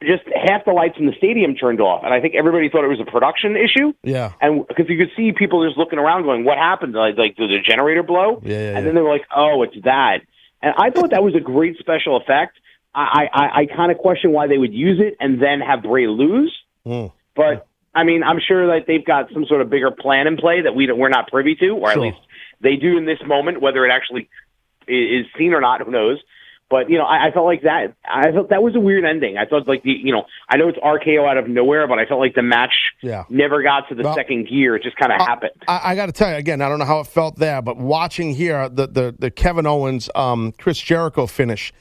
just 0.01 0.23
half 0.33 0.65
the 0.65 0.71
lights 0.71 0.95
in 0.97 1.07
the 1.07 1.13
stadium 1.19 1.57
turned 1.57 1.81
off, 1.81 2.05
and 2.05 2.15
I 2.15 2.21
think 2.21 2.37
everybody 2.37 2.69
thought 2.69 2.85
it 2.85 2.89
was 2.89 3.01
a 3.01 3.11
production 3.11 3.57
issue. 3.57 3.93
Yeah. 4.05 4.31
And 4.41 4.65
because 4.69 4.89
you 4.89 4.97
could 4.97 5.11
see 5.17 5.33
people 5.33 5.67
just 5.67 5.77
looking 5.77 5.99
around, 5.99 6.23
going, 6.23 6.45
"What 6.45 6.57
happened? 6.57 6.93
Like, 6.93 7.19
like 7.19 7.35
did 7.35 7.51
the 7.51 7.59
generator 7.59 8.05
blow?" 8.05 8.41
Yeah, 8.45 8.59
yeah, 8.59 8.77
and 8.79 8.87
then 8.87 8.95
they 8.95 9.01
were 9.01 9.11
like, 9.11 9.27
"Oh, 9.35 9.63
it's 9.63 9.75
that." 9.83 10.19
And 10.63 10.73
I 10.79 10.91
thought 10.91 11.11
that 11.11 11.25
was 11.25 11.35
a 11.35 11.41
great 11.41 11.79
special 11.79 12.17
effect. 12.17 12.59
I 12.95 13.29
I, 13.33 13.61
I 13.63 13.67
kind 13.67 13.91
of 13.91 13.99
question 13.99 14.31
why 14.31 14.47
they 14.47 14.59
would 14.59 14.73
use 14.73 15.01
it 15.01 15.17
and 15.19 15.43
then 15.43 15.61
have 15.61 15.83
Bray 15.83 16.07
lose. 16.07 16.57
Mm. 16.87 17.11
But 17.35 17.67
I 17.93 18.05
mean, 18.05 18.23
I'm 18.23 18.39
sure 18.39 18.69
that 18.69 18.87
they've 18.87 19.05
got 19.05 19.33
some 19.33 19.47
sort 19.47 19.63
of 19.63 19.69
bigger 19.69 19.91
plan 19.91 20.29
in 20.29 20.37
play 20.37 20.63
that 20.63 20.77
we 20.77 20.91
we're 20.93 21.09
not 21.09 21.29
privy 21.29 21.57
to, 21.57 21.71
or 21.71 21.89
at 21.89 21.95
Sure. 21.95 22.05
least 22.05 22.19
they 22.61 22.77
do 22.77 22.97
in 22.99 23.05
this 23.05 23.19
moment. 23.27 23.61
Whether 23.61 23.85
it 23.85 23.91
actually 23.91 24.29
is 24.87 25.27
seen 25.37 25.55
or 25.55 25.61
not, 25.61 25.81
who 25.81 25.91
knows? 25.91 26.21
But 26.73 26.89
you 26.91 26.97
know, 26.97 27.05
I, 27.05 27.27
I 27.29 27.31
felt 27.33 27.45
like 27.45 27.63
that. 27.63 27.95
I 28.05 28.33
felt 28.33 28.49
that 28.49 28.63
was 28.63 28.75
a 28.75 28.81
weird 28.81 29.05
ending. 29.05 29.37
I 29.37 29.45
felt 29.47 29.69
like 29.69 29.83
the 29.83 29.91
you 29.93 30.11
know, 30.11 30.25
I 30.49 30.57
know 30.57 30.69
it's 30.69 30.79
RKO 30.79 31.29
out 31.29 31.37
of 31.37 31.47
nowhere, 31.47 31.87
but 31.87 31.99
I 31.99 32.07
felt 32.07 32.19
like 32.19 32.35
the 32.35 32.43
match 32.43 32.73
Yeah. 33.03 33.25
never 33.29 33.63
got 33.63 33.89
to 33.91 33.95
the 33.95 34.03
Well, 34.05 34.15
second 34.15 34.49
gear. 34.49 34.75
It 34.75 34.83
just 34.83 34.97
kind 34.97 35.13
of 35.13 35.19
happened. 35.21 35.53
I, 35.69 35.93
I 35.93 35.95
got 35.95 36.07
to 36.07 36.13
tell 36.13 36.31
you 36.31 36.37
again. 36.37 36.63
I 36.63 36.69
don't 36.71 36.79
know 36.79 36.87
how 36.87 37.01
it 37.01 37.07
felt 37.07 37.37
there, 37.37 37.61
but 37.61 37.77
watching 37.77 38.35
here 38.35 38.71
the 38.71 38.87
the, 38.89 39.15
the 39.19 39.31
Kevin 39.31 39.67
Owens, 39.67 40.09
um, 40.15 40.53
Chris 40.59 40.79
Jericho 40.81 41.27
finish. 41.27 41.73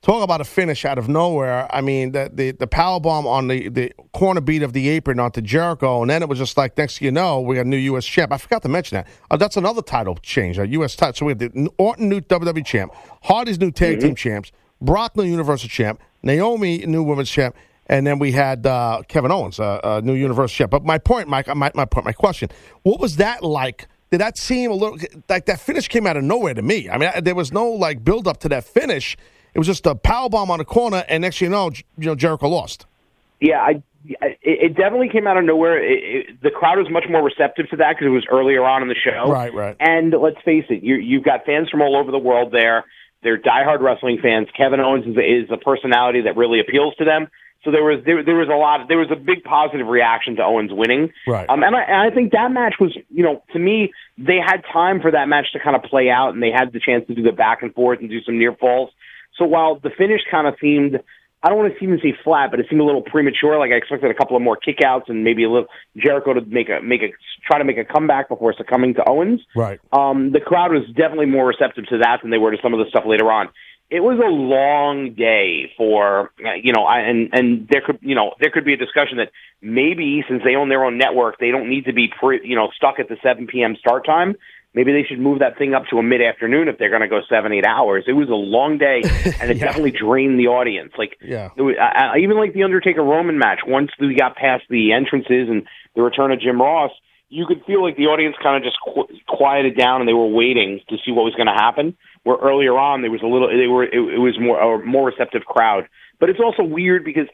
Talk 0.00 0.22
about 0.22 0.40
a 0.40 0.44
finish 0.44 0.84
out 0.84 0.96
of 0.96 1.08
nowhere. 1.08 1.66
I 1.74 1.80
mean, 1.80 2.12
the 2.12 2.30
the, 2.32 2.52
the 2.52 2.68
power 2.68 3.00
bomb 3.00 3.26
on 3.26 3.48
the, 3.48 3.68
the 3.68 3.92
corner 4.12 4.40
beat 4.40 4.62
of 4.62 4.72
the 4.72 4.88
apron 4.90 5.18
onto 5.18 5.40
Jericho, 5.40 6.02
and 6.02 6.10
then 6.10 6.22
it 6.22 6.28
was 6.28 6.38
just 6.38 6.56
like 6.56 6.78
next 6.78 6.98
thing 6.98 7.06
you 7.06 7.12
know, 7.12 7.40
we 7.40 7.56
got 7.56 7.66
a 7.66 7.68
new 7.68 7.76
U.S. 7.76 8.06
champ. 8.06 8.32
I 8.32 8.38
forgot 8.38 8.62
to 8.62 8.68
mention 8.68 8.96
that. 8.96 9.08
Uh, 9.28 9.36
that's 9.36 9.56
another 9.56 9.82
title 9.82 10.16
change, 10.22 10.56
a 10.56 10.68
U.S. 10.68 10.94
title. 10.94 11.14
So 11.14 11.26
we 11.26 11.30
had 11.32 11.40
the 11.40 11.68
Orton 11.78 12.08
new 12.08 12.20
WWE 12.20 12.64
champ, 12.64 12.94
Hardy's 13.22 13.58
new 13.58 13.72
tag 13.72 14.00
team 14.00 14.14
champs, 14.14 14.52
Brock 14.80 15.16
new 15.16 15.24
Universal 15.24 15.68
champ, 15.68 16.00
Naomi 16.22 16.78
new 16.86 17.02
women's 17.02 17.30
champ, 17.30 17.56
and 17.86 18.06
then 18.06 18.20
we 18.20 18.30
had 18.30 18.66
uh, 18.66 19.02
Kevin 19.08 19.32
Owens, 19.32 19.58
uh, 19.58 19.80
uh, 19.82 20.00
new 20.04 20.14
Universal 20.14 20.54
champ. 20.54 20.70
But 20.70 20.84
my 20.84 20.98
point, 20.98 21.26
Mike, 21.26 21.48
my, 21.48 21.72
my 21.74 21.84
point, 21.84 22.06
my 22.06 22.12
question: 22.12 22.50
What 22.82 23.00
was 23.00 23.16
that 23.16 23.42
like? 23.42 23.88
Did 24.10 24.20
that 24.20 24.38
seem 24.38 24.70
a 24.70 24.74
little 24.74 24.96
like 25.28 25.46
that 25.46 25.60
finish 25.60 25.88
came 25.88 26.06
out 26.06 26.16
of 26.16 26.24
nowhere 26.24 26.54
to 26.54 26.62
me? 26.62 26.88
I 26.88 26.98
mean, 26.98 27.10
I, 27.14 27.20
there 27.20 27.34
was 27.34 27.52
no 27.52 27.68
like 27.68 28.04
build 28.04 28.28
up 28.28 28.38
to 28.40 28.48
that 28.50 28.64
finish. 28.64 29.16
It 29.58 29.62
was 29.62 29.66
just 29.66 29.86
a 29.86 29.96
power 29.96 30.28
bomb 30.28 30.52
on 30.52 30.58
the 30.58 30.64
corner, 30.64 31.04
and 31.08 31.22
next 31.22 31.40
thing 31.40 31.46
you 31.46 31.50
know, 31.50 31.72
you 31.72 32.06
know 32.06 32.14
Jericho 32.14 32.48
lost. 32.48 32.86
Yeah, 33.40 33.58
I, 33.58 33.82
it, 34.04 34.38
it 34.40 34.76
definitely 34.76 35.08
came 35.08 35.26
out 35.26 35.36
of 35.36 35.42
nowhere. 35.42 35.82
It, 35.82 35.98
it, 36.04 36.42
the 36.44 36.50
crowd 36.52 36.78
was 36.78 36.86
much 36.88 37.06
more 37.10 37.24
receptive 37.24 37.68
to 37.70 37.76
that 37.78 37.96
because 37.96 38.06
it 38.06 38.10
was 38.10 38.24
earlier 38.30 38.64
on 38.64 38.82
in 38.82 38.88
the 38.88 38.94
show. 38.94 39.28
Right, 39.28 39.52
right. 39.52 39.74
And 39.80 40.12
let's 40.12 40.36
face 40.44 40.66
it, 40.70 40.84
you, 40.84 40.94
you've 40.94 41.24
got 41.24 41.44
fans 41.44 41.68
from 41.70 41.82
all 41.82 41.96
over 41.96 42.12
the 42.12 42.20
world 42.20 42.52
there. 42.52 42.84
They're 43.24 43.36
diehard 43.36 43.80
wrestling 43.80 44.20
fans. 44.22 44.46
Kevin 44.56 44.78
Owens 44.78 45.06
is, 45.06 45.16
is 45.16 45.50
a 45.50 45.56
personality 45.56 46.20
that 46.20 46.36
really 46.36 46.60
appeals 46.60 46.94
to 46.98 47.04
them. 47.04 47.26
So 47.64 47.72
there 47.72 47.82
was 47.82 48.04
there, 48.06 48.22
there 48.22 48.36
was 48.36 48.46
a 48.46 48.54
lot 48.54 48.86
there 48.86 48.98
was 48.98 49.10
a 49.10 49.16
big 49.16 49.42
positive 49.42 49.88
reaction 49.88 50.36
to 50.36 50.44
Owens 50.44 50.70
winning. 50.72 51.10
Right. 51.26 51.50
Um, 51.50 51.64
and 51.64 51.74
I, 51.74 51.82
and 51.82 52.12
I 52.12 52.14
think 52.14 52.30
that 52.30 52.52
match 52.52 52.76
was 52.78 52.96
you 53.10 53.24
know 53.24 53.42
to 53.52 53.58
me 53.58 53.92
they 54.16 54.38
had 54.38 54.62
time 54.72 55.00
for 55.00 55.10
that 55.10 55.26
match 55.28 55.46
to 55.54 55.58
kind 55.58 55.74
of 55.74 55.82
play 55.82 56.08
out 56.08 56.32
and 56.32 56.40
they 56.40 56.52
had 56.52 56.72
the 56.72 56.78
chance 56.78 57.08
to 57.08 57.14
do 57.16 57.24
the 57.24 57.32
back 57.32 57.62
and 57.62 57.74
forth 57.74 57.98
and 57.98 58.08
do 58.08 58.22
some 58.22 58.38
near 58.38 58.54
falls. 58.54 58.90
So 59.38 59.44
while 59.44 59.78
the 59.78 59.90
finish 59.96 60.20
kind 60.30 60.46
of 60.46 60.54
seemed, 60.60 61.00
I 61.42 61.48
don't 61.48 61.58
want 61.58 61.72
to 61.72 61.84
even 61.84 62.00
say 62.02 62.14
flat, 62.24 62.50
but 62.50 62.58
it 62.58 62.66
seemed 62.68 62.80
a 62.80 62.84
little 62.84 63.02
premature. 63.02 63.58
Like 63.58 63.70
I 63.70 63.76
expected 63.76 64.10
a 64.10 64.14
couple 64.14 64.36
of 64.36 64.42
more 64.42 64.58
kickouts 64.58 65.08
and 65.08 65.22
maybe 65.22 65.44
a 65.44 65.50
little 65.50 65.68
Jericho 65.96 66.34
to 66.34 66.40
make 66.40 66.68
a 66.68 66.80
make 66.82 67.02
a 67.02 67.12
try 67.46 67.58
to 67.58 67.64
make 67.64 67.78
a 67.78 67.84
comeback 67.84 68.28
before 68.28 68.52
succumbing 68.56 68.94
to 68.94 69.08
Owens. 69.08 69.40
Right. 69.54 69.80
Um, 69.92 70.32
the 70.32 70.40
crowd 70.40 70.72
was 70.72 70.84
definitely 70.88 71.26
more 71.26 71.46
receptive 71.46 71.86
to 71.86 71.98
that 71.98 72.18
than 72.22 72.30
they 72.30 72.38
were 72.38 72.50
to 72.50 72.58
some 72.62 72.74
of 72.74 72.80
the 72.80 72.86
stuff 72.90 73.04
later 73.06 73.30
on. 73.30 73.48
It 73.90 74.00
was 74.00 74.18
a 74.18 74.28
long 74.28 75.14
day 75.14 75.72
for 75.76 76.32
you 76.62 76.72
know, 76.72 76.84
I, 76.84 77.00
and 77.00 77.30
and 77.32 77.68
there 77.70 77.82
could 77.86 77.98
you 78.02 78.16
know 78.16 78.34
there 78.40 78.50
could 78.50 78.64
be 78.64 78.74
a 78.74 78.76
discussion 78.76 79.18
that 79.18 79.30
maybe 79.62 80.24
since 80.28 80.42
they 80.44 80.56
own 80.56 80.68
their 80.68 80.84
own 80.84 80.98
network, 80.98 81.38
they 81.38 81.52
don't 81.52 81.70
need 81.70 81.84
to 81.84 81.92
be 81.92 82.08
pre, 82.08 82.40
you 82.42 82.56
know 82.56 82.68
stuck 82.76 82.98
at 82.98 83.08
the 83.08 83.16
7 83.22 83.46
p.m. 83.46 83.76
start 83.76 84.04
time. 84.04 84.34
Maybe 84.74 84.92
they 84.92 85.02
should 85.08 85.18
move 85.18 85.38
that 85.40 85.56
thing 85.58 85.74
up 85.74 85.84
to 85.90 85.98
a 85.98 86.02
mid 86.02 86.20
afternoon 86.22 86.68
if 86.68 86.78
they're 86.78 86.90
going 86.90 87.00
to 87.02 87.08
go 87.08 87.20
seven 87.28 87.52
eight 87.52 87.64
hours. 87.66 88.04
It 88.06 88.12
was 88.12 88.28
a 88.28 88.34
long 88.34 88.78
day, 88.78 89.02
and 89.40 89.50
it 89.50 89.58
definitely 89.58 89.92
drained 89.92 90.38
the 90.38 90.48
audience. 90.48 90.92
Like 90.98 91.16
Yeah. 91.22 91.50
it 91.56 91.62
was, 91.62 91.74
I, 91.80 92.14
I 92.14 92.18
even 92.18 92.36
like 92.36 92.52
the 92.54 92.62
Undertaker 92.64 93.02
Roman 93.02 93.38
match. 93.38 93.60
Once 93.66 93.90
we 93.98 94.14
got 94.14 94.36
past 94.36 94.64
the 94.68 94.92
entrances 94.92 95.48
and 95.48 95.66
the 95.96 96.02
return 96.02 96.32
of 96.32 96.40
Jim 96.40 96.60
Ross, 96.60 96.90
you 97.30 97.46
could 97.46 97.62
feel 97.66 97.82
like 97.82 97.96
the 97.96 98.06
audience 98.06 98.36
kind 98.42 98.56
of 98.56 98.62
just 98.62 98.76
qu- 98.84 99.08
quieted 99.26 99.76
down 99.76 100.00
and 100.00 100.08
they 100.08 100.14
were 100.14 100.28
waiting 100.28 100.80
to 100.88 100.96
see 101.04 101.12
what 101.12 101.24
was 101.24 101.34
going 101.34 101.46
to 101.48 101.52
happen. 101.52 101.96
Where 102.24 102.36
earlier 102.36 102.76
on 102.76 103.00
there 103.02 103.10
was 103.10 103.22
a 103.22 103.26
little, 103.26 103.48
they 103.48 103.66
were 103.68 103.84
it, 103.84 103.94
it 103.94 104.18
was 104.18 104.38
more 104.38 104.60
a 104.60 104.84
more 104.84 105.06
receptive 105.08 105.44
crowd. 105.46 105.88
But 106.20 106.28
it's 106.30 106.40
also 106.40 106.62
weird 106.62 107.04
because 107.04 107.26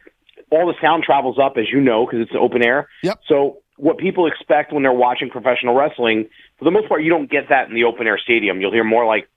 all 0.51 0.67
the 0.67 0.75
sound 0.81 1.03
travels 1.03 1.39
up, 1.43 1.55
as 1.57 1.65
you 1.73 1.81
know, 1.81 2.07
because 2.07 2.21
it's 2.21 2.33
open 2.39 2.63
air. 2.65 2.89
Yep. 3.03 3.21
So 3.29 3.59
what 3.77 3.99
people 3.99 4.27
expect 4.27 4.73
when 4.73 4.83
they're 4.83 4.93
watching 4.93 5.31
professional 5.31 5.75
wrestling, 5.75 6.29
for 6.59 6.65
the 6.65 6.71
most 6.71 6.89
part, 6.89 7.03
you 7.03 7.11
don't 7.11 7.31
get 7.31 7.49
that 7.49 7.69
in 7.69 7.75
the 7.75 7.85
open 7.85 8.07
air 8.07 8.19
stadium. 8.19 8.61
You'll 8.61 8.73
hear 8.73 8.85
more 8.85 9.07
like 9.07 9.29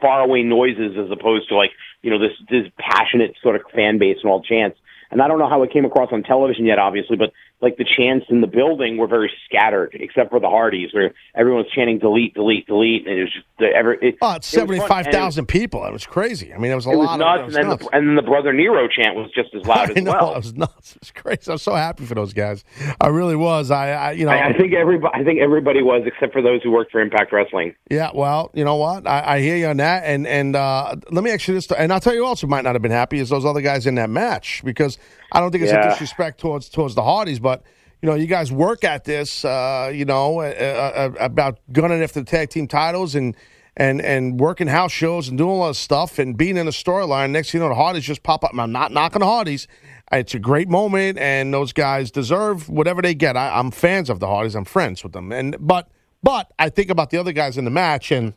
faraway 0.00 0.42
noises 0.42 0.96
as 0.98 1.10
opposed 1.10 1.48
to 1.48 1.54
like 1.54 1.70
you 2.02 2.10
know 2.10 2.18
this 2.18 2.32
this 2.50 2.66
passionate 2.78 3.34
sort 3.42 3.56
of 3.56 3.62
fan 3.74 3.98
base 3.98 4.18
and 4.22 4.30
all 4.30 4.42
chants. 4.42 4.78
And 5.12 5.22
I 5.22 5.28
don't 5.28 5.38
know 5.38 5.48
how 5.48 5.62
it 5.62 5.72
came 5.72 5.84
across 5.84 6.08
on 6.10 6.22
television 6.22 6.64
yet, 6.66 6.78
obviously, 6.78 7.16
but 7.16 7.32
like 7.60 7.76
the 7.76 7.84
chants 7.84 8.26
in 8.28 8.40
the 8.40 8.46
building 8.48 8.96
were 8.96 9.06
very 9.06 9.30
scattered, 9.44 9.90
except 9.92 10.30
for 10.30 10.40
the 10.40 10.48
Hardys, 10.48 10.92
where 10.92 11.12
everyone 11.36 11.62
was 11.62 11.70
chanting 11.72 11.98
"delete, 12.00 12.34
delete, 12.34 12.66
delete," 12.66 13.06
and 13.06 13.18
it 13.18 13.22
was 13.22 13.32
just 13.32 13.46
the 13.60 13.66
ever. 13.66 13.92
It, 13.92 14.16
Oh, 14.20 14.32
it's 14.34 14.52
it 14.52 14.66
was 14.66 14.76
seventy-five 14.78 15.06
thousand 15.08 15.46
people. 15.46 15.84
It 15.84 15.92
was 15.92 16.04
crazy. 16.06 16.52
I 16.52 16.58
mean, 16.58 16.72
it 16.72 16.74
was 16.74 16.86
a 16.86 16.90
It 16.90 16.96
was 16.96 17.06
lot. 17.06 17.18
nuts, 17.20 17.38
of, 17.38 17.42
it 17.42 17.46
was 17.46 17.54
and 17.56 17.62
then 17.64 17.68
nuts. 17.70 17.84
the 17.84 17.94
and 17.96 18.08
then 18.08 18.14
the 18.16 18.22
brother 18.22 18.52
Nero 18.52 18.88
chant 18.88 19.14
was 19.14 19.30
just 19.32 19.54
as 19.54 19.64
loud 19.66 19.90
I 19.90 19.92
as 19.92 20.02
know, 20.02 20.10
well. 20.12 20.32
It 20.32 20.36
was 20.38 20.54
nuts. 20.54 20.96
It 20.96 21.02
was 21.02 21.10
crazy. 21.12 21.48
I 21.48 21.52
was 21.52 21.62
so 21.62 21.74
happy 21.74 22.04
for 22.04 22.14
those 22.14 22.32
guys. 22.32 22.64
I 23.00 23.08
really 23.08 23.36
was. 23.36 23.70
I, 23.70 23.90
I 23.92 24.12
you 24.12 24.24
know, 24.24 24.32
I, 24.32 24.48
I 24.48 24.52
think 24.54 24.72
everybody, 24.72 25.14
I 25.14 25.22
think 25.22 25.40
everybody 25.40 25.82
was, 25.82 26.02
except 26.06 26.32
for 26.32 26.42
those 26.42 26.62
who 26.62 26.70
worked 26.72 26.90
for 26.90 27.00
Impact 27.00 27.32
Wrestling. 27.32 27.74
Yeah, 27.90 28.10
well, 28.14 28.50
you 28.54 28.64
know 28.64 28.76
what? 28.76 29.06
I, 29.06 29.36
I 29.36 29.40
hear 29.40 29.56
you 29.56 29.66
on 29.66 29.76
that, 29.76 30.04
and 30.04 30.26
and 30.26 30.56
uh, 30.56 30.96
let 31.12 31.22
me 31.22 31.30
ask 31.30 31.46
you 31.46 31.54
this, 31.54 31.70
and 31.70 31.92
I'll 31.92 32.00
tell 32.00 32.14
you 32.14 32.24
also 32.24 32.46
might 32.48 32.64
not 32.64 32.74
have 32.74 32.82
been 32.82 32.90
happy 32.90 33.18
is 33.18 33.28
those 33.28 33.44
other 33.44 33.60
guys 33.60 33.86
in 33.86 33.94
that 33.96 34.10
match 34.10 34.62
because 34.64 34.98
I 35.30 35.40
don't 35.40 35.50
think 35.50 35.64
it's 35.64 35.72
a 35.72 35.90
disrespect 35.90 36.40
towards 36.40 36.68
towards 36.68 36.94
the 36.94 37.02
Hardys, 37.02 37.40
but 37.40 37.62
you 38.02 38.08
know, 38.08 38.16
you 38.16 38.26
guys 38.26 38.50
work 38.50 38.82
at 38.82 39.04
this, 39.04 39.44
uh, 39.44 39.90
you 39.94 40.04
know, 40.04 40.40
uh, 40.40 40.44
uh, 40.44 41.12
about 41.20 41.60
gunning 41.72 42.02
after 42.02 42.20
the 42.20 42.26
tag 42.26 42.50
team 42.50 42.66
titles 42.66 43.14
and 43.14 43.36
and 43.76 44.02
and 44.02 44.40
working 44.40 44.66
house 44.66 44.92
shows 44.92 45.28
and 45.28 45.38
doing 45.38 45.50
a 45.50 45.56
lot 45.56 45.70
of 45.70 45.76
stuff 45.76 46.18
and 46.18 46.36
being 46.36 46.56
in 46.56 46.66
a 46.66 46.72
storyline. 46.72 47.30
Next, 47.30 47.52
thing 47.52 47.60
you 47.60 47.64
know, 47.64 47.74
the 47.74 47.80
Hardys 47.80 48.04
just 48.04 48.22
pop 48.22 48.44
up. 48.44 48.50
And 48.50 48.60
I'm 48.60 48.72
not 48.72 48.92
knocking 48.92 49.20
the 49.20 49.26
Hardys. 49.26 49.68
It's 50.10 50.34
a 50.34 50.38
great 50.38 50.68
moment, 50.68 51.16
and 51.16 51.54
those 51.54 51.72
guys 51.72 52.10
deserve 52.10 52.68
whatever 52.68 53.00
they 53.00 53.14
get. 53.14 53.36
I, 53.36 53.58
I'm 53.58 53.70
fans 53.70 54.10
of 54.10 54.20
the 54.20 54.26
Hardys. 54.26 54.54
I'm 54.54 54.66
friends 54.66 55.02
with 55.02 55.12
them, 55.12 55.32
and 55.32 55.56
but 55.58 55.88
but 56.22 56.52
I 56.58 56.68
think 56.68 56.90
about 56.90 57.10
the 57.10 57.18
other 57.18 57.32
guys 57.32 57.56
in 57.56 57.64
the 57.64 57.70
match, 57.70 58.10
and 58.10 58.34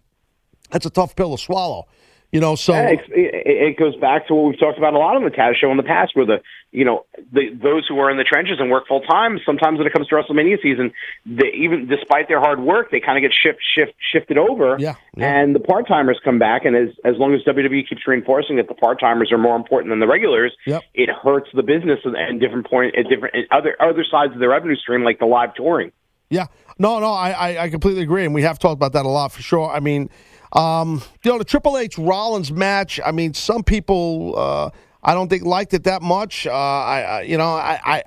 that's 0.71 0.85
a 0.85 0.89
tough 0.89 1.15
pill 1.15 1.35
to 1.35 1.41
swallow. 1.41 1.87
You 2.31 2.41
know, 2.41 2.55
so 2.55 2.73
Yeah, 2.73 2.89
it, 2.89 3.01
it 3.11 3.77
goes 3.77 3.95
back 3.95 4.27
to 4.27 4.35
what 4.35 4.49
we've 4.49 4.59
talked 4.59 4.77
about 4.77 4.93
a 4.93 4.97
lot 4.97 5.15
on 5.15 5.23
the 5.23 5.29
Taz 5.29 5.55
show 5.55 5.71
in 5.71 5.77
the 5.77 5.83
past, 5.83 6.15
where 6.15 6.25
the 6.25 6.41
you 6.71 6.83
know 6.83 7.05
the, 7.31 7.49
those 7.61 7.87
who 7.87 7.97
are 7.99 8.11
in 8.11 8.17
the 8.17 8.23
trenches 8.23 8.57
and 8.59 8.69
work 8.69 8.87
full 8.87 9.01
time, 9.01 9.39
sometimes 9.45 9.77
when 9.77 9.87
it 9.87 9.93
comes 9.93 10.07
to 10.07 10.15
WrestleMania 10.15 10.61
season, 10.61 10.91
they, 11.25 11.47
even 11.55 11.87
despite 11.87 12.27
their 12.27 12.39
hard 12.39 12.59
work, 12.59 12.91
they 12.91 12.99
kind 12.99 13.17
of 13.17 13.21
get 13.21 13.31
shift 13.33 13.59
shift 13.75 13.93
shifted 14.11 14.37
over. 14.37 14.75
Yeah, 14.79 14.95
And 15.17 15.55
the 15.55 15.59
part 15.61 15.87
timers 15.87 16.19
come 16.23 16.39
back, 16.39 16.65
and 16.65 16.75
as 16.75 16.89
as 17.05 17.15
long 17.17 17.33
as 17.33 17.41
WWE 17.43 17.87
keeps 17.87 18.05
reinforcing 18.05 18.57
that 18.57 18.67
the 18.67 18.73
part 18.73 18.99
timers 18.99 19.31
are 19.31 19.37
more 19.37 19.55
important 19.55 19.91
than 19.91 19.99
the 19.99 20.07
regulars, 20.07 20.53
Yep. 20.65 20.81
it 20.93 21.09
hurts 21.09 21.49
the 21.53 21.63
business 21.63 21.99
and, 22.03 22.15
and 22.15 22.39
different 22.41 22.69
point 22.69 22.95
at 22.97 23.07
different 23.07 23.35
at 23.35 23.57
other 23.57 23.75
other 23.79 24.03
sides 24.03 24.33
of 24.33 24.39
the 24.39 24.49
revenue 24.49 24.75
stream, 24.75 25.03
like 25.03 25.19
the 25.19 25.25
live 25.25 25.53
touring. 25.55 25.91
Yeah, 26.29 26.47
no, 26.79 26.99
no, 26.99 27.11
I, 27.11 27.29
I, 27.29 27.63
I 27.65 27.69
completely 27.69 28.01
agree, 28.01 28.25
and 28.25 28.33
we 28.33 28.41
have 28.41 28.57
talked 28.57 28.73
about 28.73 28.93
that 28.93 29.05
a 29.05 29.09
lot 29.09 29.31
for 29.31 29.43
sure. 29.43 29.69
I 29.69 29.79
mean, 29.79 30.09
um, 30.55 31.01
you 31.23 31.31
know, 31.31 31.37
the 31.37 31.45
Triple 31.45 31.77
H 31.77 31.97
Rollins 31.97 32.51
match. 32.51 32.99
I 33.05 33.11
mean, 33.11 33.33
some 33.33 33.63
people 33.63 34.33
uh, 34.37 34.69
I 35.03 35.13
don't 35.13 35.29
think 35.29 35.43
liked 35.43 35.73
it 35.73 35.83
that 35.83 36.01
much. 36.01 36.47
Uh, 36.47 36.51
I, 36.51 37.01
I, 37.01 37.21
you 37.21 37.37
know, 37.37 37.49
I, 37.49 38.03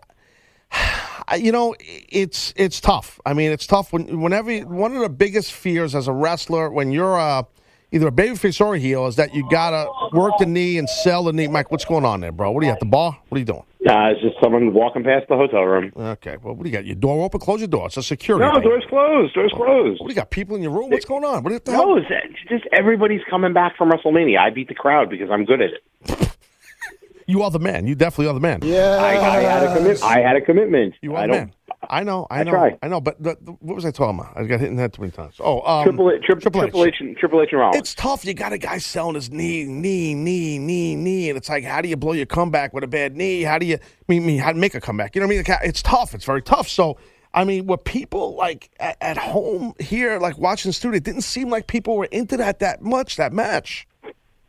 I, 0.72 1.36
you 1.36 1.52
know, 1.52 1.74
it's 1.78 2.52
it's 2.56 2.80
tough. 2.80 3.20
I 3.24 3.34
mean, 3.34 3.52
it's 3.52 3.66
tough 3.66 3.92
when 3.92 4.20
whenever 4.20 4.58
one 4.60 4.96
of 4.96 5.02
the 5.02 5.08
biggest 5.08 5.52
fears 5.52 5.94
as 5.94 6.08
a 6.08 6.12
wrestler 6.12 6.70
when 6.70 6.90
you're 6.90 7.18
uh, 7.18 7.44
either 7.92 8.08
a 8.08 8.12
babyface 8.12 8.60
or 8.60 8.74
a 8.74 8.78
heel 8.78 9.06
is 9.06 9.16
that 9.16 9.34
you 9.34 9.48
gotta 9.50 9.88
work 10.12 10.34
the 10.38 10.46
knee 10.46 10.78
and 10.78 10.88
sell 10.88 11.24
the 11.24 11.32
knee. 11.32 11.48
Mike, 11.48 11.70
what's 11.70 11.84
going 11.84 12.04
on 12.04 12.20
there, 12.20 12.32
bro? 12.32 12.50
What 12.50 12.62
are 12.62 12.66
you 12.66 12.72
at 12.72 12.80
the 12.80 12.86
bar? 12.86 13.18
What 13.28 13.36
are 13.36 13.38
you 13.38 13.44
doing? 13.44 13.62
Uh, 13.88 14.10
it's 14.10 14.20
just 14.20 14.34
someone 14.42 14.74
walking 14.74 15.02
past 15.04 15.26
the 15.28 15.36
hotel 15.36 15.62
room. 15.62 15.92
Okay, 15.96 16.36
well, 16.42 16.54
what 16.54 16.64
do 16.64 16.68
you 16.68 16.74
got? 16.74 16.84
Your 16.84 16.96
door 16.96 17.24
open? 17.24 17.40
Close 17.40 17.60
your 17.60 17.68
door. 17.68 17.86
It's 17.86 17.96
a 17.96 18.02
security. 18.02 18.44
No, 18.44 18.54
thing. 18.54 18.62
door's 18.62 18.84
closed. 18.88 19.34
Door's 19.34 19.52
closed. 19.52 20.00
What 20.00 20.08
do 20.08 20.12
you 20.12 20.16
got? 20.16 20.30
People 20.30 20.56
in 20.56 20.62
your 20.62 20.72
room? 20.72 20.90
What's 20.90 21.04
going 21.06 21.24
on? 21.24 21.42
What 21.42 21.64
the 21.64 21.70
hell? 21.72 21.86
No, 21.86 21.96
it's 21.96 22.06
it's 22.10 22.48
just 22.48 22.64
everybody's 22.72 23.22
coming 23.30 23.52
back 23.52 23.76
from 23.76 23.90
WrestleMania. 23.90 24.38
I 24.38 24.50
beat 24.50 24.68
the 24.68 24.74
crowd 24.74 25.08
because 25.08 25.30
I'm 25.30 25.44
good 25.44 25.62
at 25.62 25.70
it. 25.70 26.34
You 27.26 27.42
are 27.42 27.50
the 27.50 27.58
man. 27.58 27.86
You 27.86 27.94
definitely 27.94 28.28
are 28.28 28.34
the 28.34 28.40
man. 28.40 28.60
Yeah. 28.62 28.96
I, 29.00 29.36
I 29.36 29.40
had 29.42 29.62
a 29.62 29.76
commit. 29.76 30.02
I 30.02 30.20
had 30.20 30.36
a 30.36 30.40
commitment. 30.40 30.94
You 31.02 31.14
are 31.14 31.18
I 31.18 31.26
the 31.26 31.32
don't. 31.32 31.36
man. 31.36 31.52
I 31.88 32.02
know. 32.02 32.26
I 32.30 32.40
I 32.40 32.42
know. 32.44 32.50
try. 32.50 32.78
I 32.82 32.88
know. 32.88 33.00
But 33.00 33.22
the, 33.22 33.36
the- 33.40 33.52
what 33.52 33.74
was 33.76 33.84
I 33.84 33.90
talking 33.90 34.18
about? 34.18 34.36
I 34.36 34.44
got 34.44 34.60
hit 34.60 34.68
in 34.68 34.76
the 34.76 34.82
head 34.82 34.92
too 34.92 35.02
many 35.02 35.12
times. 35.12 35.36
Oh, 35.40 35.60
um, 35.62 35.84
Triple 35.84 36.10
H, 36.10 36.22
Triple, 36.24 36.50
Triple 36.60 36.84
H, 36.84 36.96
and 37.00 37.16
Triple 37.16 37.40
H 37.42 37.48
and 37.52 37.60
Rollins. 37.60 37.76
It's 37.78 37.94
tough. 37.94 38.24
You 38.24 38.34
got 38.34 38.52
a 38.52 38.58
guy 38.58 38.78
selling 38.78 39.14
his 39.14 39.30
knee, 39.30 39.64
knee, 39.64 40.14
knee, 40.14 40.58
knee, 40.58 40.96
knee, 40.96 41.28
and 41.28 41.36
it's 41.38 41.48
like, 41.48 41.64
how 41.64 41.80
do 41.80 41.88
you 41.88 41.96
blow 41.96 42.12
your 42.12 42.26
comeback 42.26 42.72
with 42.74 42.82
a 42.84 42.88
bad 42.88 43.16
knee? 43.16 43.42
How 43.42 43.58
do 43.58 43.66
you 43.66 43.76
I 43.76 43.78
mean, 44.08 44.26
mean 44.26 44.38
how 44.40 44.52
to 44.52 44.58
make 44.58 44.74
a 44.74 44.80
comeback? 44.80 45.14
You 45.14 45.20
know 45.20 45.26
what 45.28 45.34
I 45.34 45.52
mean? 45.52 45.58
It's 45.68 45.82
tough. 45.82 46.14
It's 46.14 46.24
very 46.24 46.42
tough. 46.42 46.68
So, 46.68 46.98
I 47.32 47.44
mean, 47.44 47.66
were 47.66 47.76
people 47.78 48.34
like 48.36 48.70
at, 48.80 48.96
at 49.00 49.16
home 49.16 49.74
here, 49.78 50.18
like 50.18 50.36
watching 50.36 50.70
the 50.70 50.72
studio? 50.74 50.96
It 50.96 51.04
didn't 51.04 51.22
seem 51.22 51.48
like 51.48 51.68
people 51.68 51.96
were 51.96 52.06
into 52.06 52.36
that 52.38 52.58
that 52.58 52.82
much. 52.82 53.16
That 53.16 53.32
match. 53.32 53.86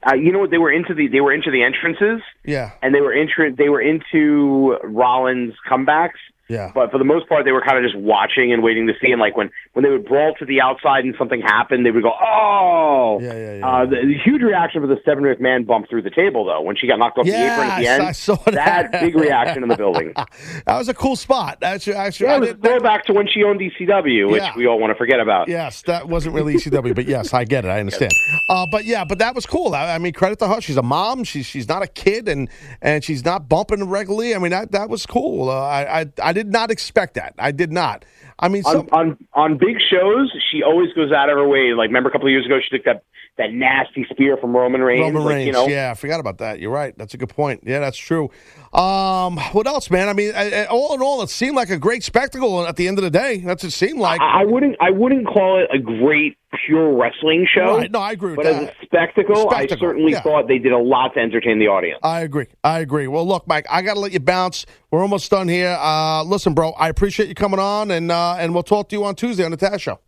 Uh, 0.10 0.16
you 0.16 0.32
know 0.32 0.40
what? 0.40 0.50
They 0.50 0.58
were 0.58 0.72
into 0.72 0.94
the 0.94 1.08
they 1.10 1.20
were 1.22 1.34
into 1.34 1.52
the 1.52 1.62
entrances, 1.62 2.22
Yeah. 2.46 2.72
and 2.82 2.96
they 2.96 3.02
were 3.02 3.14
intro, 3.14 3.52
They 3.52 3.68
were 3.70 3.82
into 3.82 4.78
Rollins 4.84 5.54
comebacks. 5.70 6.12
Yeah. 6.50 6.72
But 6.74 6.92
for 6.92 6.98
the 6.98 7.06
most 7.06 7.30
part, 7.30 7.46
they 7.46 7.52
were 7.52 7.62
kind 7.62 7.78
of 7.78 7.84
just 7.84 7.96
watching 7.96 8.52
and 8.52 8.64
waiting 8.64 8.88
to 8.88 8.94
see. 9.00 9.12
And 9.12 9.22
like 9.22 9.38
when 9.38 9.52
when 9.74 9.84
they 9.84 9.90
would 9.92 10.06
brawl 10.06 10.34
to 10.40 10.46
the 10.46 10.60
outside 10.62 11.06
and 11.06 11.14
something 11.18 11.42
happened, 11.42 11.86
they 11.86 11.92
would 11.92 12.04
go, 12.04 12.12
"Oh!" 12.22 13.20
Yeah, 13.22 13.34
yeah, 13.34 13.58
yeah. 13.60 13.68
Uh, 13.68 13.86
the, 13.86 13.96
the 14.04 14.16
huge 14.24 14.42
reaction 14.42 14.82
for 14.82 14.88
the 14.88 14.98
Stephanie 15.02 15.30
McMahon 15.30 15.66
bump 15.68 15.88
through 15.90 16.02
the 16.02 16.10
table, 16.10 16.44
though, 16.46 16.62
when 16.62 16.76
she 16.76 16.88
got 16.88 16.98
knocked 16.98 17.18
off 17.20 17.26
the 17.26 17.32
apron 17.34 17.70
at 17.70 17.80
the 17.80 17.88
end. 17.88 18.04
I 18.04 18.12
saw 18.12 18.36
that. 18.48 18.92
big 18.94 19.16
reaction 19.16 19.62
in 19.64 19.70
the 19.70 19.78
building. 19.78 20.14
That 20.66 20.78
was 20.78 20.90
a 20.90 20.94
cool 20.94 21.16
spot. 21.16 21.60
That's 21.62 21.88
actually. 21.88 22.28
Yeah, 22.28 22.34
I 22.34 22.36
it 22.38 22.40
was 22.40 22.50
a 22.50 22.54
didn't- 22.56 23.06
to 23.06 23.14
when 23.14 23.28
she 23.28 23.44
owned 23.44 23.60
ECW, 23.62 24.30
which 24.32 24.42
Yeah. 24.42 24.54
we 24.56 24.68
all 24.68 24.80
want 24.80 24.92
to 24.92 24.96
forget 24.96 25.20
about. 25.20 25.48
Yes, 25.48 25.82
that 25.84 26.08
wasn't 26.08 26.36
really 26.36 26.56
ECW, 26.56 26.94
but 26.96 27.08
yes, 27.08 27.34
I 27.34 27.44
get 27.46 27.66
it. 27.66 27.70
I 27.70 27.80
understand. 27.86 28.12
Uh, 28.50 28.66
but 28.72 28.86
yeah, 28.86 29.04
but 29.06 29.20
that 29.20 29.36
was 29.36 29.46
cool. 29.46 29.74
I, 29.76 29.96
I 29.96 29.98
mean, 29.98 30.14
credit 30.14 30.40
to 30.40 30.48
her. 30.48 30.62
She's 30.62 30.78
a 30.78 30.82
mom. 30.84 31.24
She's 31.24 31.46
she's 31.46 31.68
not 31.68 31.82
a 31.84 31.88
kid, 31.88 32.28
and 32.28 32.50
and 32.82 33.04
she's 33.04 33.24
not 33.24 33.48
bumping 33.48 33.84
regularly. 33.90 34.36
I 34.36 34.40
mean, 34.40 34.52
that 34.52 34.72
that 34.72 34.90
was 34.90 35.06
cool. 35.06 35.50
Uh, 35.50 35.60
I, 35.62 36.02
I 36.02 36.06
I 36.22 36.34
did 36.34 36.48
not 36.52 36.72
expect 36.72 37.14
that. 37.16 37.34
I 37.40 37.52
did 37.52 37.72
not. 37.72 38.06
I 38.40 38.48
mean, 38.48 38.64
on, 38.66 38.74
some, 38.74 38.90
on 38.92 39.18
on 39.34 39.58
big 39.58 39.78
shows, 39.90 40.32
she 40.50 40.64
always 40.64 40.94
goes 40.94 41.12
out 41.12 41.30
of 41.30 41.38
her 41.38 41.48
way. 41.48 41.74
Like 41.74 41.90
remember 41.90 42.10
a 42.10 42.12
couple 42.12 42.28
of 42.28 42.32
years 42.32 42.46
ago, 42.46 42.60
she 42.62 42.76
took 42.76 42.86
that 42.86 43.04
that 43.40 43.52
nasty 43.52 44.06
spear 44.12 44.38
from 44.38 44.56
Roman 44.56 44.82
Reigns. 44.82 45.02
Roman 45.02 45.24
like, 45.24 45.34
Reigns. 45.36 45.48
you 45.48 45.52
know, 45.54 45.68
Yeah, 45.68 45.90
I 45.92 45.94
forgot 45.96 46.20
about 46.20 46.38
that. 46.38 46.60
You're 46.60 46.72
right. 46.72 46.96
That's 46.98 47.14
a 47.14 47.18
good 47.18 47.30
point. 47.30 47.64
Yeah, 47.66 47.80
that's 47.80 47.98
true. 47.98 48.30
Um, 48.74 49.38
what 49.54 49.66
else, 49.66 49.90
man? 49.90 50.08
I 50.10 50.14
mean, 50.14 50.34
I, 50.36 50.64
I- 50.64 50.66
all 50.68 50.94
in 50.94 51.02
all, 51.02 51.22
it 51.24 51.30
seemed 51.30 51.56
like 51.56 51.70
a 51.72 51.78
great 51.78 52.04
spectacle. 52.04 52.68
At 52.68 52.76
the 52.76 52.88
end 52.88 52.98
of 53.00 53.04
the 53.04 53.10
day, 53.10 53.38
that's 53.38 53.64
what 53.64 53.70
it 53.70 53.76
seemed 53.76 54.00
like. 54.00 54.22
I, 54.22 54.42
I 54.42 54.46
wouldn't 54.46 54.76
I 54.80 54.92
wouldn't 54.92 55.26
call 55.26 55.60
it 55.64 55.70
a 55.76 55.80
great 55.80 56.38
pure 56.66 56.96
wrestling 56.96 57.48
show. 57.52 57.78
Right, 57.78 57.92
no, 57.92 58.00
I 58.00 58.12
agree 58.12 58.32
with 58.36 58.38
but 58.38 58.44
that. 58.44 58.64
as 58.64 58.70
a 58.70 58.86
spectacle, 58.86 59.50
I 59.50 59.66
Spectacle, 59.66 59.88
certainly 59.88 60.12
yeah. 60.12 60.22
thought 60.22 60.48
they 60.48 60.58
did 60.60 60.72
a 60.72 60.78
lot 60.78 61.14
to 61.16 61.20
entertain 61.20 61.60
the 61.60 61.68
audience. 61.68 62.00
I 62.04 62.22
agree. 62.22 62.48
I 62.64 62.80
agree. 62.80 63.08
Well, 63.08 63.28
look, 63.28 63.48
Mike, 63.48 63.66
I 63.70 63.82
got 63.82 63.96
to 63.96 64.00
let 64.00 64.12
you 64.12 64.20
bounce. 64.20 64.66
We're 64.92 65.02
almost 65.02 65.32
done 65.32 65.48
here. 65.48 65.78
Uh, 65.80 66.24
listen, 66.24 66.54
bro, 66.54 66.72
I 66.72 66.90
appreciate 66.90 67.30
you 67.30 67.36
coming 67.36 67.60
on, 67.60 67.90
and 67.92 68.12
uh, 68.12 68.36
and 68.38 68.54
we'll 68.54 68.64
talk 68.64 68.90
to 68.90 68.96
you 68.96 69.04
on 69.06 69.16
Tuesday 69.16 69.44
on 69.46 69.52
the 69.52 69.58
Taz 69.58 69.80
Show. 69.82 70.00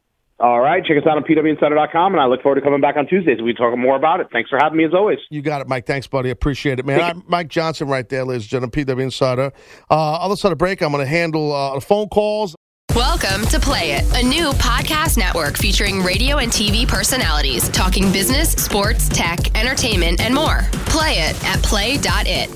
All 0.42 0.60
right, 0.60 0.84
check 0.84 0.98
us 0.98 1.04
out 1.06 1.18
on 1.18 1.24
pwinsider.com, 1.24 2.14
and 2.14 2.20
I 2.20 2.26
look 2.26 2.42
forward 2.42 2.56
to 2.56 2.62
coming 2.62 2.82
back 2.82 2.98
on 2.98 3.06
Tuesdays 3.06 3.38
and 3.38 3.46
we 3.46 3.54
talk 3.54 3.78
more 3.78 3.96
about 3.96 4.22
it. 4.22 4.28
Thanks 4.34 4.50
for 4.50 4.58
having 4.58 4.76
me 4.76 4.86
as 4.86 4.94
always. 4.94 5.20
You 5.30 5.44
got 5.44 5.62
it, 5.62 5.68
Mike. 5.68 5.86
Thanks, 5.86 6.08
buddy. 6.08 6.32
Appreciate 6.32 6.80
it, 6.80 6.86
man. 6.86 7.00
I'm 7.00 7.24
Mike 7.28 7.48
Johnson 7.48 7.88
right 7.88 8.10
there, 8.10 8.26
ladies 8.26 8.46
and 8.46 8.50
gentlemen, 8.50 8.72
PW 8.72 9.04
Insider. 9.04 9.52
Uh, 9.92 10.14
other 10.14 10.36
side 10.36 10.52
of 10.52 10.58
break, 10.58 10.82
I'm 10.82 10.92
going 10.92 11.06
to 11.06 11.10
handle 11.10 11.54
uh, 11.54 11.76
the 11.76 11.82
phone 11.82 12.10
calls. 12.10 12.56
Welcome 12.96 13.46
to 13.50 13.60
Play 13.60 13.92
It, 13.92 14.04
a 14.16 14.28
new 14.28 14.50
podcast 14.54 15.16
network 15.16 15.58
featuring 15.58 16.02
radio 16.02 16.40
and 16.40 16.52
TV 16.52 16.88
personalities 16.88 17.70
talking 17.70 18.12
business, 18.12 18.52
sports, 18.54 19.10
tech, 19.10 19.56
entertainment, 19.56 20.22
and 20.22 20.34
more. 20.34 20.62
Play 20.88 21.20
it 21.20 21.42
at 21.46 21.62
play.it. 21.62 22.50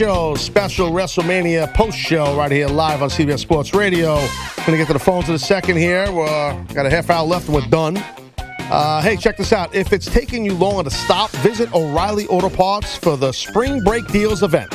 Show, 0.00 0.34
special 0.34 0.92
WrestleMania 0.92 1.74
post 1.74 1.98
show 1.98 2.34
right 2.34 2.50
here 2.50 2.68
live 2.68 3.02
on 3.02 3.10
CBS 3.10 3.40
Sports 3.40 3.74
Radio. 3.74 4.18
To 4.64 4.74
get 4.74 4.86
to 4.86 4.94
the 4.94 4.98
phones 4.98 5.28
in 5.28 5.34
a 5.34 5.38
second 5.38 5.76
here. 5.76 6.10
We're, 6.10 6.64
got 6.72 6.86
a 6.86 6.90
half 6.90 7.10
hour 7.10 7.26
left 7.26 7.48
and 7.48 7.54
we're 7.54 7.66
done. 7.66 7.98
Uh, 8.38 9.02
hey, 9.02 9.18
check 9.18 9.36
this 9.36 9.52
out. 9.52 9.74
If 9.74 9.92
it's 9.92 10.06
taking 10.06 10.42
you 10.42 10.54
longer 10.54 10.84
to 10.84 10.90
stop, 10.90 11.28
visit 11.42 11.70
O'Reilly 11.74 12.26
Auto 12.28 12.48
Parts 12.48 12.96
for 12.96 13.18
the 13.18 13.30
Spring 13.30 13.84
Break 13.84 14.06
Deals 14.06 14.42
event. 14.42 14.72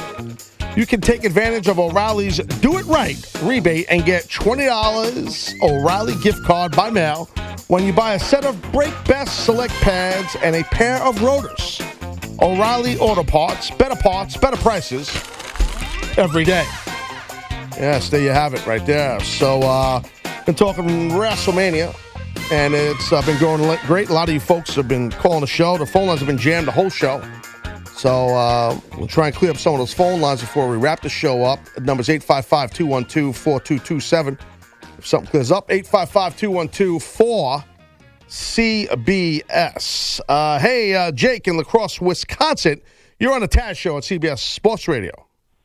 You 0.78 0.86
can 0.86 1.02
take 1.02 1.24
advantage 1.24 1.68
of 1.70 1.80
O'Reilly's 1.80 2.38
Do 2.38 2.78
It 2.78 2.86
Right 2.86 3.18
rebate 3.42 3.88
and 3.90 4.06
get 4.06 4.26
$20 4.26 5.60
O'Reilly 5.64 6.14
gift 6.22 6.44
card 6.44 6.76
by 6.76 6.92
mail 6.92 7.32
when 7.68 7.84
you 7.84 7.94
buy 7.94 8.14
a 8.14 8.20
set 8.20 8.46
of 8.46 8.62
Break 8.72 8.94
Best 9.06 9.44
Select 9.44 9.74
pads 9.82 10.36
and 10.44 10.56
a 10.56 10.64
pair 10.66 11.02
of 11.02 11.24
rotors. 11.24 11.82
O'Reilly 12.42 12.98
Auto 12.98 13.24
Parts, 13.24 13.72
better 13.72 13.96
parts, 13.96 14.38
better 14.38 14.58
prices 14.58 15.10
every 16.18 16.44
day. 16.44 16.66
Yes, 17.78 18.10
there 18.10 18.22
you 18.22 18.30
have 18.30 18.54
it 18.54 18.66
right 18.66 18.86
there. 18.86 19.20
So, 19.22 19.62
uh, 19.62 20.02
been 20.46 20.56
talking 20.56 20.86
WrestleMania, 21.12 21.96
and 22.52 22.74
it's 22.74 23.12
uh, 23.12 23.22
been 23.24 23.40
going 23.40 23.78
great. 23.88 24.10
A 24.10 24.14
lot 24.14 24.28
of 24.28 24.34
you 24.34 24.40
folks 24.40 24.76
have 24.76 24.88
been 24.88 25.12
calling 25.12 25.42
the 25.42 25.48
show. 25.48 25.78
The 25.78 25.86
phone 25.86 26.08
lines 26.08 26.20
have 26.20 26.28
been 26.28 26.38
jammed 26.38 26.68
the 26.68 26.72
whole 26.72 26.90
show. 26.90 27.24
So 27.96 28.28
uh, 28.36 28.80
we'll 28.98 29.08
try 29.08 29.28
and 29.28 29.36
clear 29.36 29.52
up 29.52 29.58
some 29.58 29.74
of 29.74 29.80
those 29.80 29.94
phone 29.94 30.22
lines 30.22 30.42
before 30.42 30.70
we 30.70 30.78
wrap 30.78 31.02
the 31.02 31.10
show 31.10 31.44
up. 31.44 31.60
Number's 31.80 32.10
855 32.10 32.72
212 32.74 33.36
4227. 33.36 34.38
If 34.98 35.08
something 35.08 35.32
clears 35.32 35.52
up, 35.52 35.72
855 35.72 36.38
212 36.38 37.66
4CBS. 38.28 40.20
Uh, 40.28 40.60
hey, 40.60 40.96
uh, 40.96 41.12
Jake 41.12 41.48
in 41.48 41.58
La 41.58 41.64
Crosse, 41.64 42.02
Wisconsin. 42.02 42.82
You're 43.20 43.34
on 43.34 43.42
the 43.42 43.48
Taz 43.48 43.78
Show 43.78 43.96
on 43.96 44.02
CBS 44.02 44.40
Sports 44.40 44.88
Radio. 44.88 45.12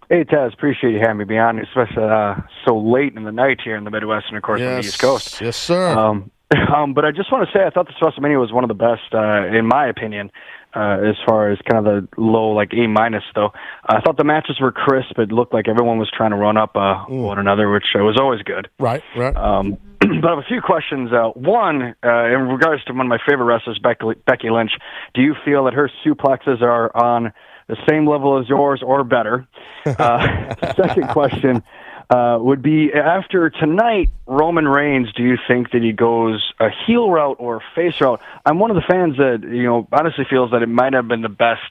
Hey, 0.09 0.25
Taz, 0.25 0.53
appreciate 0.53 0.93
you 0.93 0.99
having 0.99 1.19
me 1.19 1.25
be 1.25 1.39
on, 1.39 1.59
especially 1.59 2.03
uh, 2.03 2.35
so 2.67 2.79
late 2.79 3.15
in 3.17 3.25
the 3.25 3.33
night 3.33 3.61
here 3.63 3.77
in 3.77 3.85
the 3.85 3.91
Midwest 3.91 4.27
and, 4.29 4.37
of 4.37 4.43
course, 4.43 4.61
on 4.61 4.67
the 4.67 4.81
East 4.81 4.99
Coast. 4.99 5.41
Yes, 5.41 5.57
sir. 5.57 5.97
Um, 5.97 6.31
um, 6.75 6.95
but 6.95 7.05
I 7.05 7.13
just 7.13 7.31
want 7.31 7.49
to 7.49 7.53
say 7.57 7.65
I 7.65 7.71
thought 7.71 7.87
this 7.87 7.97
WrestleMania 8.03 8.41
was 8.41 8.53
one 8.53 8.65
of 8.65 8.69
the 8.69 8.75
best, 8.75 9.15
uh, 9.15 9.47
in 9.47 9.67
my 9.67 9.87
opinion, 9.87 10.31
uh, 10.75 10.99
as 11.09 11.17
far 11.27 11.51
as 11.51 11.59
kind 11.71 11.87
of 11.87 11.93
the 11.93 12.09
low, 12.21 12.51
like 12.51 12.73
A 12.73 12.87
minus, 12.87 13.25
though. 13.35 13.51
I 13.85 14.01
thought 14.01 14.17
the 14.17 14.25
matches 14.25 14.61
were 14.61 14.73
crisp. 14.73 15.19
It 15.19 15.33
looked 15.33 15.53
like 15.53 15.69
everyone 15.69 15.99
was 15.99 16.11
trying 16.17 16.31
to 16.31 16.37
run 16.37 16.57
up 16.57 16.77
uh, 16.77 17.05
one 17.09 17.39
another, 17.39 17.71
which 17.71 17.87
uh, 17.95 18.03
was 18.03 18.19
always 18.21 18.43
good. 18.43 18.69
Right, 18.79 19.03
right. 19.17 19.37
Um, 19.37 19.79
but 20.01 20.25
I 20.25 20.31
have 20.31 20.39
a 20.39 20.49
few 20.49 20.61
questions. 20.61 21.13
Uh, 21.13 21.31
one, 21.31 21.95
uh, 22.05 22.25
in 22.27 22.49
regards 22.49 22.85
to 22.85 22.93
one 22.93 23.07
of 23.07 23.11
my 23.11 23.19
favorite 23.29 23.47
wrestlers, 23.47 23.79
Becky, 23.83 24.07
Becky 24.27 24.51
Lynch, 24.51 24.73
do 25.15 25.23
you 25.23 25.35
feel 25.45 25.65
that 25.65 25.75
her 25.75 25.91
suplexes 26.05 26.63
are 26.63 26.95
on 26.97 27.33
the 27.69 27.77
same 27.89 28.07
level 28.07 28.41
as 28.41 28.49
yours 28.49 28.83
or 28.85 29.05
better? 29.05 29.47
Uh, 29.87 30.55
second 30.77 31.09
question 31.09 31.63
uh, 32.11 32.39
would 32.41 32.61
be 32.61 32.91
after 32.93 33.51
tonight, 33.51 34.11
Roman 34.27 34.67
Reigns, 34.67 35.13
do 35.13 35.23
you 35.23 35.37
think 35.47 35.71
that 35.71 35.83
he 35.83 35.93
goes 35.93 36.53
a 36.59 36.69
heel 36.87 37.11
route 37.11 37.37
or 37.39 37.57
a 37.57 37.61
face 37.75 38.01
route? 38.01 38.21
I'm 38.45 38.59
one 38.59 38.71
of 38.71 38.75
the 38.75 38.83
fans 38.89 39.17
that, 39.17 39.49
you 39.49 39.63
know, 39.63 39.87
honestly 39.93 40.25
feels 40.29 40.51
that 40.51 40.63
it 40.63 40.69
might 40.69 40.93
have 40.93 41.07
been 41.07 41.23
the 41.23 41.29
best 41.29 41.63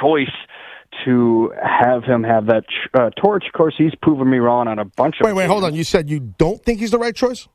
choice 0.00 0.30
to 1.04 1.52
have 1.62 2.04
him 2.04 2.22
have 2.22 2.46
that 2.46 2.64
uh, 2.94 3.10
torch. 3.10 3.44
Of 3.46 3.52
course, 3.52 3.74
he's 3.76 3.94
proven 3.96 4.30
me 4.30 4.38
wrong 4.38 4.68
on 4.68 4.78
a 4.78 4.84
bunch 4.84 5.16
of 5.20 5.24
Wait, 5.24 5.32
wait, 5.32 5.46
hold 5.46 5.64
on. 5.64 5.74
You 5.74 5.84
said 5.84 6.08
you 6.08 6.20
don't 6.20 6.62
think 6.62 6.78
he's 6.78 6.92
the 6.92 6.98
right 6.98 7.14
choice? 7.14 7.48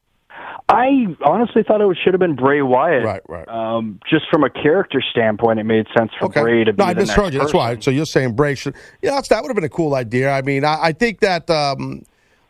I 0.70 1.15
honestly 1.26 1.64
thought 1.64 1.82
it 1.82 1.98
should 2.03 2.14
have 2.14 2.20
been 2.20 2.36
Bray 2.36 2.61
Wyatt. 2.61 3.06
Right, 3.06 3.22
right. 3.28 3.48
Um, 3.48 3.99
just 4.10 4.26
from 4.30 4.44
a 4.44 4.49
character 4.49 5.02
standpoint, 5.11 5.60
it 5.60 5.65
made 5.65 5.88
sense 5.98 6.11
for 6.20 6.30
Bray 6.30 6.64
to 6.64 6.74
be 6.74 6.84
No, 6.84 6.90
I 6.90 6.94
misheard 6.94 7.34
you. 7.34 7.40
That's 7.40 7.53
why. 7.53 7.80
So 7.80 7.91
you're 7.91 8.06
saying 8.06 8.34
Bray 8.34 8.56
should? 8.56 8.76
Yeah, 9.02 9.11
that's, 9.11 9.28
that 9.30 9.41
would 9.41 9.49
have 9.49 9.56
been 9.56 9.64
a 9.64 9.70
cool 9.70 9.95
idea. 9.95 10.32
I 10.32 10.41
mean, 10.41 10.65
I, 10.65 10.78
I 10.82 10.91
think 10.91 11.22
that. 11.22 11.49
Um, 11.49 12.03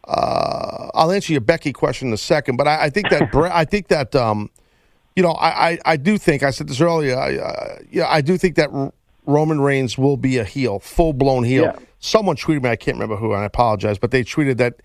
uh, 0.08 0.90
I'll 0.94 1.12
answer 1.12 1.32
your 1.32 1.42
Becky 1.42 1.74
question 1.74 2.10
in 2.10 2.14
a 2.14 2.18
second, 2.18 2.58
but 2.58 2.68
I, 2.68 2.84
I 2.86 2.90
think 2.90 3.10
that 3.10 3.34
I 3.36 3.66
think 3.66 3.88
that 3.88 4.16
um, 4.16 4.50
you 5.16 5.24
know, 5.24 5.32
I, 5.32 5.70
I, 5.72 5.80
I 5.86 5.98
do 5.98 6.18
think 6.18 6.44
I 6.44 6.50
said 6.52 6.68
this 6.68 6.82
earlier. 6.82 7.18
I, 7.18 7.38
uh, 7.38 7.78
yeah, 7.92 8.08
I 8.10 8.22
do 8.22 8.38
think 8.38 8.56
that 8.56 8.70
R- 8.72 8.92
Roman 9.26 9.62
Reigns 9.62 9.98
will 9.98 10.18
be 10.18 10.38
a 10.38 10.44
heel, 10.44 10.80
full 10.80 11.14
blown 11.14 11.44
heel. 11.44 11.64
Yeah. 11.64 11.76
Someone 12.00 12.36
tweeted 12.36 12.64
me. 12.64 12.70
I 12.70 12.76
can't 12.76 12.96
remember 12.96 13.16
who, 13.16 13.32
and 13.34 13.42
I 13.42 13.46
apologize, 13.46 13.98
but 13.98 14.12
they 14.12 14.24
tweeted 14.24 14.58
that. 14.58 14.76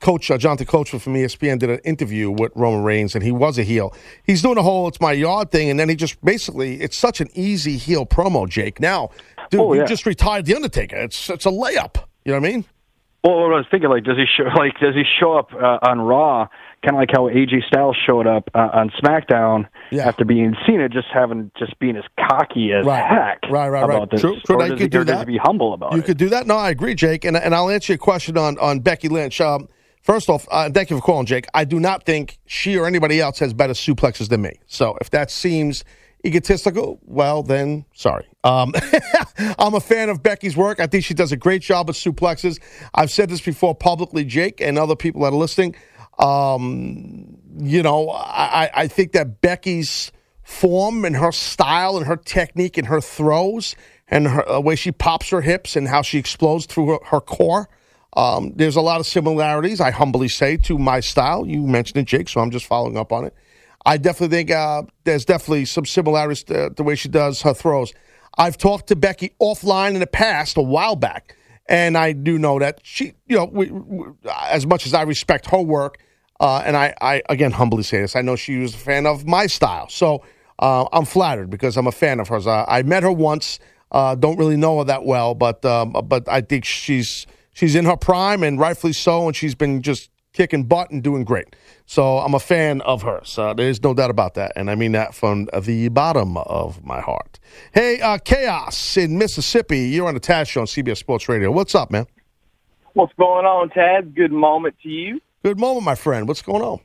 Coach 0.00 0.32
uh, 0.32 0.36
Jonathan 0.36 0.66
Coachman 0.66 0.98
from 0.98 1.14
ESPN 1.14 1.60
did 1.60 1.70
an 1.70 1.78
interview 1.84 2.28
with 2.28 2.50
Roman 2.56 2.82
Reigns, 2.82 3.14
and 3.14 3.22
he 3.22 3.30
was 3.30 3.56
a 3.56 3.62
heel. 3.62 3.94
He's 4.24 4.42
doing 4.42 4.58
a 4.58 4.62
whole 4.62 4.88
"it's 4.88 5.00
my 5.00 5.12
yard" 5.12 5.52
thing, 5.52 5.70
and 5.70 5.78
then 5.78 5.88
he 5.88 5.94
just 5.94 6.20
basically 6.24 6.80
it's 6.80 6.96
such 6.96 7.20
an 7.20 7.28
easy 7.34 7.76
heel 7.76 8.04
promo. 8.04 8.48
Jake, 8.48 8.80
now, 8.80 9.10
dude, 9.50 9.60
Oh, 9.60 9.74
you 9.74 9.86
just 9.86 10.04
retired 10.04 10.44
the 10.44 10.56
Undertaker. 10.56 10.96
It's 10.96 11.30
it's 11.30 11.46
a 11.46 11.50
layup. 11.50 12.02
You 12.24 12.32
know 12.32 12.40
what 12.40 12.48
I 12.48 12.52
mean? 12.52 12.64
Well, 13.24 13.34
what 13.40 13.52
I 13.52 13.56
was 13.58 13.66
thinking, 13.70 13.88
like, 13.88 14.02
does 14.04 14.16
he 14.16 14.24
show 14.36 14.44
like 14.56 14.78
does 14.80 14.94
he 14.94 15.04
show 15.20 15.34
up 15.38 15.52
uh, 15.54 15.78
on 15.88 16.00
Raw, 16.00 16.48
kind 16.84 16.96
of 16.96 17.00
like 17.00 17.10
how 17.12 17.28
AJ 17.28 17.64
Styles 17.68 17.96
showed 18.06 18.26
up 18.26 18.50
uh, 18.54 18.68
on 18.72 18.90
SmackDown 19.02 19.66
after 19.92 20.24
being 20.24 20.54
Cena, 20.66 20.88
just 20.88 21.06
having 21.14 21.50
just 21.58 21.78
being 21.78 21.96
as 21.96 22.04
cocky 22.18 22.72
as 22.72 22.84
Right. 22.84 23.04
heck 23.04 23.50
Right, 23.50 23.68
right, 23.68 23.82
right. 23.86 23.94
about 23.96 24.10
this, 24.10 24.20
True, 24.22 24.40
true. 24.44 24.56
or 24.56 24.62
you 24.64 24.70
does 24.70 24.78
could 24.80 24.90
do 24.90 25.04
that. 25.04 25.26
be 25.26 25.38
humble 25.38 25.72
about 25.74 25.92
you 25.92 26.00
it? 26.00 26.04
could 26.04 26.16
do 26.18 26.28
that. 26.30 26.46
No, 26.46 26.56
I 26.56 26.70
agree, 26.70 26.94
Jake, 26.94 27.24
and 27.24 27.36
and 27.36 27.54
I'll 27.54 27.70
answer 27.70 27.92
your 27.92 27.98
question 27.98 28.36
on 28.36 28.58
on 28.58 28.80
Becky 28.80 29.08
Lynch. 29.08 29.40
Um, 29.40 29.68
first 30.02 30.28
off, 30.28 30.48
uh, 30.50 30.68
thank 30.70 30.90
you 30.90 30.96
for 30.96 31.02
calling, 31.02 31.26
Jake. 31.26 31.46
I 31.54 31.64
do 31.64 31.78
not 31.78 32.04
think 32.04 32.38
she 32.46 32.76
or 32.76 32.86
anybody 32.86 33.20
else 33.20 33.38
has 33.38 33.52
better 33.54 33.74
suplexes 33.74 34.28
than 34.30 34.42
me. 34.42 34.58
So 34.66 34.98
if 35.00 35.10
that 35.10 35.30
seems 35.30 35.84
egotistical, 36.24 36.98
well, 37.04 37.42
then 37.42 37.84
sorry. 37.94 38.26
Um, 38.44 38.72
I'm 39.58 39.74
a 39.74 39.80
fan 39.80 40.08
of 40.08 40.22
Becky's 40.22 40.56
work. 40.56 40.80
I 40.80 40.86
think 40.86 41.04
she 41.04 41.14
does 41.14 41.32
a 41.32 41.36
great 41.36 41.62
job 41.62 41.88
with 41.88 41.96
suplexes. 41.96 42.60
I've 42.94 43.10
said 43.10 43.28
this 43.30 43.40
before 43.40 43.74
publicly, 43.74 44.24
Jake, 44.24 44.60
and 44.60 44.78
other 44.78 44.96
people 44.96 45.22
that 45.22 45.32
are 45.32 45.36
listening. 45.36 45.74
Um, 46.18 47.38
you 47.58 47.82
know, 47.82 48.10
I, 48.10 48.70
I- 48.74 48.88
think 48.88 49.12
that 49.12 49.40
Becky's 49.40 50.12
form 50.42 51.04
and 51.04 51.16
her 51.16 51.32
style 51.32 51.96
and 51.96 52.06
her 52.06 52.16
technique 52.16 52.76
and 52.76 52.86
her 52.88 53.00
throws 53.00 53.74
and 54.08 54.28
her 54.28 54.44
the 54.46 54.60
way 54.60 54.76
she 54.76 54.92
pops 54.92 55.30
her 55.30 55.40
hips 55.40 55.76
and 55.76 55.88
how 55.88 56.02
she 56.02 56.18
explodes 56.18 56.66
through 56.66 56.88
her, 56.88 56.98
her 57.06 57.20
core. 57.20 57.68
Um, 58.14 58.52
there's 58.56 58.76
a 58.76 58.82
lot 58.82 59.00
of 59.00 59.06
similarities, 59.06 59.80
I 59.80 59.90
humbly 59.90 60.28
say, 60.28 60.58
to 60.58 60.78
my 60.78 61.00
style. 61.00 61.46
You 61.46 61.62
mentioned 61.66 61.98
it, 62.02 62.06
Jake, 62.06 62.28
so 62.28 62.40
I'm 62.40 62.50
just 62.50 62.66
following 62.66 62.98
up 62.98 63.10
on 63.12 63.24
it. 63.24 63.34
I 63.84 63.96
definitely 63.96 64.36
think 64.36 64.50
uh, 64.50 64.82
there's 65.04 65.24
definitely 65.24 65.64
some 65.64 65.84
similarities 65.84 66.44
to 66.44 66.72
the 66.74 66.82
way 66.82 66.94
she 66.94 67.08
does 67.08 67.42
her 67.42 67.54
throws. 67.54 67.92
I've 68.38 68.56
talked 68.56 68.86
to 68.88 68.96
Becky 68.96 69.34
offline 69.40 69.94
in 69.94 70.00
the 70.00 70.06
past, 70.06 70.56
a 70.56 70.62
while 70.62 70.96
back, 70.96 71.36
and 71.68 71.98
I 71.98 72.12
do 72.12 72.38
know 72.38 72.58
that 72.58 72.80
she, 72.82 73.14
you 73.26 73.36
know, 73.36 73.44
we, 73.44 73.70
we, 73.70 74.06
as 74.48 74.66
much 74.66 74.86
as 74.86 74.94
I 74.94 75.02
respect 75.02 75.46
her 75.46 75.60
work, 75.60 75.98
uh, 76.40 76.62
and 76.64 76.76
I, 76.76 76.94
I, 77.00 77.22
again, 77.28 77.52
humbly 77.52 77.82
say 77.82 78.00
this, 78.00 78.16
I 78.16 78.22
know 78.22 78.36
she 78.36 78.58
was 78.58 78.74
a 78.74 78.78
fan 78.78 79.06
of 79.06 79.26
my 79.26 79.46
style. 79.46 79.88
So 79.88 80.24
uh, 80.58 80.86
I'm 80.92 81.04
flattered 81.04 81.50
because 81.50 81.76
I'm 81.76 81.86
a 81.86 81.92
fan 81.92 82.20
of 82.20 82.28
hers. 82.28 82.46
Uh, 82.46 82.64
I 82.66 82.82
met 82.82 83.02
her 83.02 83.12
once, 83.12 83.58
uh, 83.90 84.14
don't 84.14 84.38
really 84.38 84.56
know 84.56 84.78
her 84.78 84.84
that 84.84 85.04
well, 85.04 85.34
but 85.34 85.64
um, 85.64 85.92
but 85.92 86.28
I 86.28 86.40
think 86.40 86.64
she's 86.64 87.26
she's 87.52 87.74
in 87.74 87.84
her 87.84 87.96
prime 87.96 88.42
and 88.42 88.58
rightfully 88.58 88.94
so, 88.94 89.26
and 89.26 89.36
she's 89.36 89.54
been 89.54 89.82
just 89.82 90.10
kicking 90.32 90.64
butt 90.64 90.90
and 90.90 91.02
doing 91.02 91.24
great. 91.24 91.54
So 91.86 92.18
I'm 92.18 92.34
a 92.34 92.40
fan 92.40 92.80
of 92.82 93.02
hers. 93.02 93.38
Uh, 93.38 93.54
there's 93.54 93.82
no 93.82 93.94
doubt 93.94 94.10
about 94.10 94.34
that, 94.34 94.52
and 94.56 94.70
I 94.70 94.74
mean 94.74 94.92
that 94.92 95.14
from 95.14 95.48
the 95.62 95.88
bottom 95.88 96.36
of 96.38 96.84
my 96.84 97.00
heart. 97.00 97.38
Hey, 97.72 98.00
uh, 98.00 98.18
Chaos 98.18 98.96
in 98.96 99.18
Mississippi, 99.18 99.80
you're 99.88 100.08
on 100.08 100.14
the 100.14 100.20
Taz 100.20 100.48
Show 100.48 100.60
on 100.62 100.66
CBS 100.66 100.98
Sports 100.98 101.28
Radio. 101.28 101.50
What's 101.50 101.74
up, 101.74 101.90
man? 101.90 102.06
What's 102.94 103.12
going 103.14 103.46
on, 103.46 103.70
Tad? 103.70 104.14
Good 104.14 104.32
moment 104.32 104.74
to 104.82 104.88
you. 104.88 105.20
Good 105.44 105.58
moment, 105.58 105.84
my 105.84 105.94
friend. 105.94 106.28
What's 106.28 106.42
going 106.42 106.62
on? 106.62 106.80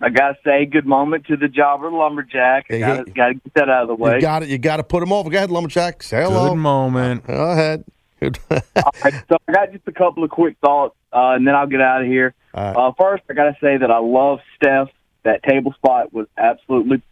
I 0.00 0.10
gotta 0.10 0.36
say, 0.44 0.66
good 0.66 0.84
moment 0.86 1.24
to 1.26 1.36
the 1.38 1.48
jobber 1.48 1.90
lumberjack. 1.90 2.66
I 2.68 2.74
Hey, 2.74 2.80
gotta, 2.80 3.04
hey. 3.06 3.12
gotta 3.14 3.34
get 3.34 3.54
that 3.54 3.70
out 3.70 3.82
of 3.82 3.88
the 3.88 3.94
way. 3.94 4.16
You 4.16 4.20
got 4.20 4.42
it. 4.42 4.50
You 4.50 4.58
got 4.58 4.76
to 4.76 4.82
put 4.84 5.02
him 5.02 5.10
over. 5.10 5.30
Go 5.30 5.38
ahead, 5.38 5.50
Lumberjack. 5.50 6.02
Say 6.02 6.22
hello. 6.22 6.50
Good 6.50 6.56
moment. 6.56 7.26
Go 7.26 7.50
ahead. 7.50 7.84
Good. 8.20 8.38
All 8.50 8.60
right, 9.02 9.14
so 9.28 9.38
I 9.48 9.52
got 9.52 9.72
just 9.72 9.88
a 9.88 9.92
couple 9.92 10.22
of 10.22 10.28
quick 10.30 10.56
thoughts, 10.62 10.94
uh, 11.14 11.30
and 11.36 11.46
then 11.46 11.54
I'll 11.54 11.66
get 11.66 11.80
out 11.80 12.02
of 12.02 12.06
here. 12.06 12.34
Uh, 12.56 12.92
first, 12.98 13.24
I 13.28 13.34
gotta 13.34 13.56
say 13.60 13.76
that 13.76 13.90
I 13.90 13.98
love 13.98 14.40
Steph. 14.56 14.88
That 15.24 15.42
table 15.42 15.72
spot 15.72 16.12
was 16.12 16.26
absolutely 16.38 17.02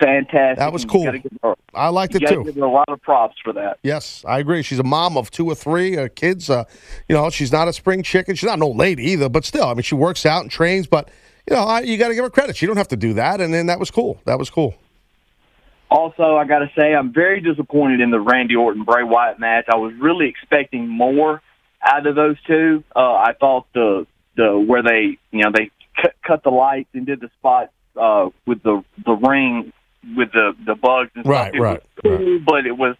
fantastic. 0.00 0.58
That 0.58 0.72
was 0.72 0.84
cool. 0.84 1.00
You 1.00 1.06
gotta 1.06 1.18
give 1.18 1.38
her, 1.42 1.54
I 1.74 1.88
liked 1.88 2.14
you 2.14 2.20
it 2.22 2.28
too. 2.28 2.44
Give 2.44 2.54
her 2.56 2.64
a 2.64 2.70
lot 2.70 2.88
of 2.88 3.00
props 3.02 3.36
for 3.44 3.52
that. 3.52 3.78
Yes, 3.82 4.24
I 4.26 4.38
agree. 4.38 4.62
She's 4.62 4.78
a 4.78 4.84
mom 4.84 5.16
of 5.16 5.30
two 5.30 5.46
or 5.46 5.54
three 5.54 5.96
uh, 5.96 6.08
kids. 6.14 6.50
Uh, 6.50 6.64
you 7.08 7.14
know, 7.14 7.30
she's 7.30 7.52
not 7.52 7.68
a 7.68 7.72
spring 7.72 8.02
chicken. 8.02 8.34
She's 8.34 8.46
not 8.46 8.58
an 8.58 8.62
old 8.62 8.76
lady 8.76 9.04
either, 9.04 9.28
but 9.28 9.44
still, 9.44 9.66
I 9.66 9.74
mean, 9.74 9.82
she 9.82 9.94
works 9.94 10.26
out 10.26 10.42
and 10.42 10.50
trains. 10.50 10.86
But 10.86 11.10
you 11.48 11.56
know, 11.56 11.62
I, 11.62 11.80
you 11.80 11.96
got 11.96 12.08
to 12.08 12.14
give 12.14 12.24
her 12.24 12.30
credit. 12.30 12.56
She 12.56 12.66
don't 12.66 12.76
have 12.76 12.88
to 12.88 12.96
do 12.96 13.14
that. 13.14 13.40
And 13.40 13.54
then 13.54 13.66
that 13.66 13.78
was 13.78 13.90
cool. 13.90 14.20
That 14.24 14.38
was 14.38 14.50
cool. 14.50 14.74
Also, 15.90 16.36
I 16.36 16.44
got 16.44 16.58
to 16.58 16.70
say, 16.76 16.94
I'm 16.94 17.12
very 17.12 17.40
disappointed 17.40 18.00
in 18.00 18.10
the 18.10 18.20
Randy 18.20 18.54
Orton 18.54 18.84
Bray 18.84 19.02
Wyatt 19.02 19.40
match. 19.40 19.64
I 19.72 19.76
was 19.76 19.94
really 19.94 20.28
expecting 20.28 20.86
more 20.86 21.40
out 21.82 22.06
of 22.06 22.14
those 22.14 22.36
two. 22.46 22.84
Uh, 22.94 23.14
I 23.14 23.32
thought 23.38 23.66
the 23.72 24.06
the 24.38 24.58
where 24.58 24.82
they 24.82 25.18
you 25.30 25.42
know 25.42 25.50
they 25.52 25.70
cut, 26.00 26.14
cut 26.26 26.42
the 26.42 26.50
lights 26.50 26.88
and 26.94 27.04
did 27.04 27.20
the 27.20 27.28
spot 27.38 27.70
uh, 28.00 28.30
with 28.46 28.62
the 28.62 28.82
the 29.04 29.12
ring 29.12 29.72
with 30.16 30.32
the 30.32 30.52
the 30.64 30.74
bugs 30.74 31.10
and 31.14 31.26
Right, 31.26 31.48
stuff. 31.48 31.54
It 31.54 31.60
right, 31.60 31.82
was 32.04 32.18
cool, 32.18 32.40
but 32.46 32.66
it 32.66 32.78
was 32.78 32.96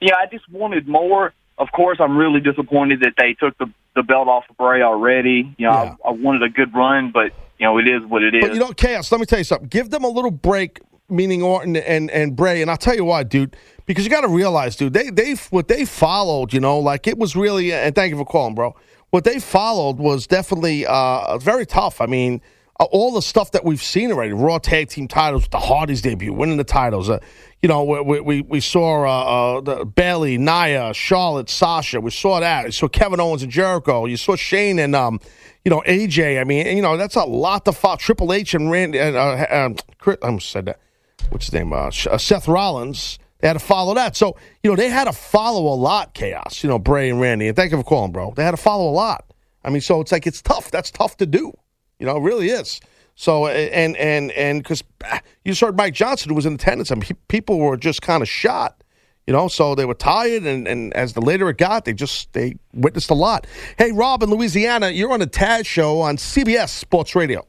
yeah. 0.00 0.14
I 0.16 0.26
just 0.26 0.48
wanted 0.50 0.88
more. 0.88 1.32
Of 1.58 1.68
course, 1.72 1.98
I'm 2.00 2.16
really 2.16 2.40
disappointed 2.40 3.00
that 3.00 3.12
they 3.18 3.34
took 3.34 3.56
the 3.58 3.66
the 3.94 4.02
belt 4.02 4.28
off 4.28 4.44
of 4.48 4.56
Bray 4.56 4.82
already. 4.82 5.54
You 5.58 5.66
know, 5.66 5.72
I, 5.72 5.96
I 6.08 6.10
wanted 6.12 6.42
a 6.42 6.48
good 6.48 6.74
run, 6.74 7.10
but 7.12 7.32
you 7.58 7.66
know, 7.66 7.76
it 7.78 7.86
is 7.86 8.02
what 8.06 8.22
it 8.22 8.34
is. 8.34 8.40
But 8.40 8.54
you 8.54 8.60
know, 8.60 8.72
chaos. 8.72 9.12
Let 9.12 9.20
me 9.20 9.26
tell 9.26 9.38
you 9.38 9.44
something. 9.44 9.68
Give 9.68 9.90
them 9.90 10.04
a 10.04 10.08
little 10.08 10.30
break, 10.30 10.80
meaning 11.10 11.42
Orton 11.42 11.76
and 11.76 12.10
and 12.10 12.34
Bray. 12.34 12.62
And 12.62 12.70
I'll 12.70 12.78
tell 12.78 12.96
you 12.96 13.04
why, 13.04 13.22
dude. 13.24 13.54
Because 13.84 14.04
you 14.04 14.10
got 14.10 14.20
to 14.22 14.28
realize, 14.28 14.76
dude, 14.76 14.94
they 14.94 15.10
they 15.10 15.34
what 15.50 15.68
they 15.68 15.84
followed. 15.84 16.54
You 16.54 16.60
know, 16.60 16.78
like 16.78 17.06
it 17.06 17.18
was 17.18 17.36
really. 17.36 17.72
And 17.72 17.94
thank 17.94 18.10
you 18.10 18.16
for 18.16 18.24
calling, 18.24 18.54
bro. 18.54 18.74
What 19.10 19.24
they 19.24 19.38
followed 19.40 19.98
was 19.98 20.26
definitely 20.26 20.86
uh, 20.86 21.38
very 21.38 21.66
tough. 21.66 22.00
I 22.00 22.06
mean. 22.06 22.40
Uh, 22.78 22.84
all 22.92 23.12
the 23.12 23.20
stuff 23.20 23.50
that 23.50 23.62
we've 23.62 23.82
seen 23.82 24.10
already, 24.10 24.32
Raw 24.32 24.56
Tag 24.56 24.88
Team 24.88 25.06
titles, 25.06 25.42
with 25.42 25.50
the 25.50 25.58
Hardys 25.58 26.00
debut, 26.00 26.32
winning 26.32 26.56
the 26.56 26.64
titles. 26.64 27.10
Uh, 27.10 27.18
you 27.62 27.68
know, 27.68 27.84
we 27.84 28.20
we, 28.20 28.40
we 28.40 28.60
saw 28.60 29.04
uh, 29.04 29.60
uh, 29.60 29.84
Bayley, 29.84 30.38
Nia, 30.38 30.94
Charlotte, 30.94 31.50
Sasha. 31.50 32.00
We 32.00 32.10
saw 32.10 32.40
that. 32.40 32.64
We 32.64 32.70
saw 32.70 32.88
Kevin 32.88 33.20
Owens 33.20 33.42
and 33.42 33.52
Jericho. 33.52 34.06
You 34.06 34.16
saw 34.16 34.34
Shane 34.34 34.78
and 34.78 34.96
um, 34.96 35.20
you 35.62 35.70
know 35.70 35.82
AJ. 35.86 36.40
I 36.40 36.44
mean, 36.44 36.74
you 36.74 36.82
know 36.82 36.96
that's 36.96 37.16
a 37.16 37.24
lot 37.24 37.66
to 37.66 37.72
follow. 37.72 37.96
Triple 37.96 38.32
H 38.32 38.54
and 38.54 38.70
Randy. 38.70 38.98
And, 38.98 39.14
uh, 39.14 39.46
um, 39.50 39.76
Chris, 39.98 40.16
I 40.22 40.38
said 40.38 40.64
that. 40.66 40.80
What's 41.28 41.46
his 41.46 41.52
name? 41.52 41.72
Uh, 41.72 41.88
uh, 41.88 42.18
Seth 42.18 42.48
Rollins. 42.48 43.18
They 43.40 43.48
had 43.48 43.54
to 43.54 43.58
follow 43.58 43.94
that. 43.94 44.16
So, 44.16 44.36
you 44.62 44.70
know, 44.70 44.76
they 44.76 44.88
had 44.88 45.04
to 45.04 45.12
follow 45.12 45.72
a 45.72 45.74
lot, 45.74 46.14
Chaos, 46.14 46.62
you 46.62 46.68
know, 46.68 46.78
Bray 46.78 47.10
and 47.10 47.20
Randy. 47.20 47.48
And 47.48 47.56
thank 47.56 47.72
you 47.72 47.78
for 47.78 47.84
calling, 47.84 48.12
bro. 48.12 48.32
They 48.36 48.44
had 48.44 48.50
to 48.50 48.56
follow 48.56 48.88
a 48.88 48.92
lot. 48.92 49.24
I 49.64 49.70
mean, 49.70 49.80
so 49.80 50.00
it's 50.00 50.12
like, 50.12 50.26
it's 50.26 50.42
tough. 50.42 50.70
That's 50.70 50.90
tough 50.90 51.16
to 51.18 51.26
do. 51.26 51.52
You 51.98 52.06
know, 52.06 52.16
it 52.16 52.20
really 52.20 52.48
is. 52.48 52.80
So, 53.14 53.46
and, 53.46 53.96
and, 53.96 54.30
and 54.32 54.62
because 54.62 54.82
ah, 55.04 55.20
you 55.44 55.52
just 55.52 55.60
heard 55.60 55.76
Mike 55.76 55.94
Johnson, 55.94 56.30
who 56.30 56.34
was 56.34 56.46
in 56.46 56.54
attendance, 56.54 56.90
I 56.90 56.94
mean, 56.94 57.10
people 57.28 57.58
were 57.58 57.76
just 57.76 58.00
kind 58.00 58.22
of 58.22 58.28
shot, 58.28 58.82
you 59.26 59.32
know, 59.32 59.48
so 59.48 59.74
they 59.74 59.84
were 59.84 59.94
tired. 59.94 60.44
And, 60.44 60.66
and 60.66 60.94
as 60.94 61.12
the 61.12 61.20
later 61.20 61.48
it 61.50 61.58
got, 61.58 61.84
they 61.84 61.92
just, 61.92 62.32
they 62.32 62.56
witnessed 62.72 63.10
a 63.10 63.14
lot. 63.14 63.46
Hey, 63.76 63.92
Rob 63.92 64.22
in 64.22 64.30
Louisiana, 64.30 64.90
you're 64.90 65.12
on 65.12 65.20
a 65.20 65.26
Taz 65.26 65.66
show 65.66 66.00
on 66.00 66.16
CBS 66.16 66.70
Sports 66.70 67.14
Radio. 67.14 67.46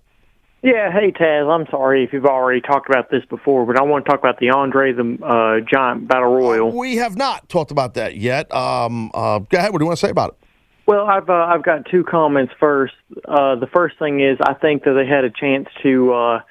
Yeah, 0.63 0.91
hey 0.91 1.11
Taz, 1.11 1.49
I'm 1.49 1.65
sorry 1.71 2.03
if 2.03 2.13
you've 2.13 2.27
already 2.27 2.61
talked 2.61 2.87
about 2.87 3.09
this 3.09 3.25
before, 3.25 3.65
but 3.65 3.79
I 3.79 3.83
want 3.83 4.05
to 4.05 4.11
talk 4.11 4.19
about 4.19 4.37
the 4.39 4.51
Andre 4.51 4.93
the 4.93 5.17
uh, 5.23 5.59
Giant 5.67 6.07
Battle 6.07 6.35
Royal. 6.35 6.71
We 6.71 6.97
have 6.97 7.17
not 7.17 7.49
talked 7.49 7.71
about 7.71 7.95
that 7.95 8.15
yet. 8.17 8.53
Um, 8.53 9.09
uh, 9.15 9.39
go 9.39 9.57
ahead. 9.57 9.71
What 9.71 9.79
do 9.79 9.85
you 9.85 9.87
want 9.87 9.97
to 9.97 10.05
say 10.05 10.11
about 10.11 10.31
it? 10.31 10.47
Well, 10.85 11.07
I've 11.07 11.27
uh, 11.27 11.33
I've 11.33 11.63
got 11.63 11.87
two 11.89 12.03
comments. 12.03 12.53
First, 12.59 12.93
uh, 13.27 13.55
the 13.55 13.65
first 13.73 13.97
thing 13.97 14.19
is 14.19 14.37
I 14.39 14.53
think 14.53 14.83
that 14.83 14.93
they 14.93 15.07
had 15.07 15.23
a 15.23 15.31
chance 15.31 15.67
to 15.81 16.13
uh, 16.13 16.41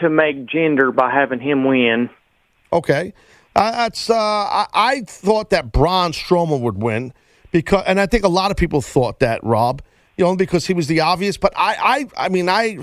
to 0.00 0.08
make 0.08 0.46
Jinder 0.46 0.94
by 0.94 1.10
having 1.10 1.40
him 1.40 1.64
win. 1.64 2.08
Okay, 2.72 3.12
uh, 3.54 3.72
that's. 3.72 4.08
Uh, 4.08 4.14
I, 4.16 4.66
I 4.72 5.00
thought 5.02 5.50
that 5.50 5.70
Braun 5.70 6.12
Strowman 6.12 6.60
would 6.62 6.82
win 6.82 7.12
because, 7.50 7.84
and 7.86 8.00
I 8.00 8.06
think 8.06 8.24
a 8.24 8.28
lot 8.28 8.50
of 8.50 8.56
people 8.56 8.80
thought 8.80 9.18
that 9.20 9.44
Rob 9.44 9.82
you 10.16 10.24
know, 10.24 10.36
because 10.36 10.66
he 10.66 10.74
was 10.74 10.86
the 10.86 11.00
obvious. 11.00 11.36
But 11.36 11.52
I, 11.56 12.06
I, 12.16 12.26
I 12.26 12.28
mean, 12.28 12.48
I, 12.48 12.78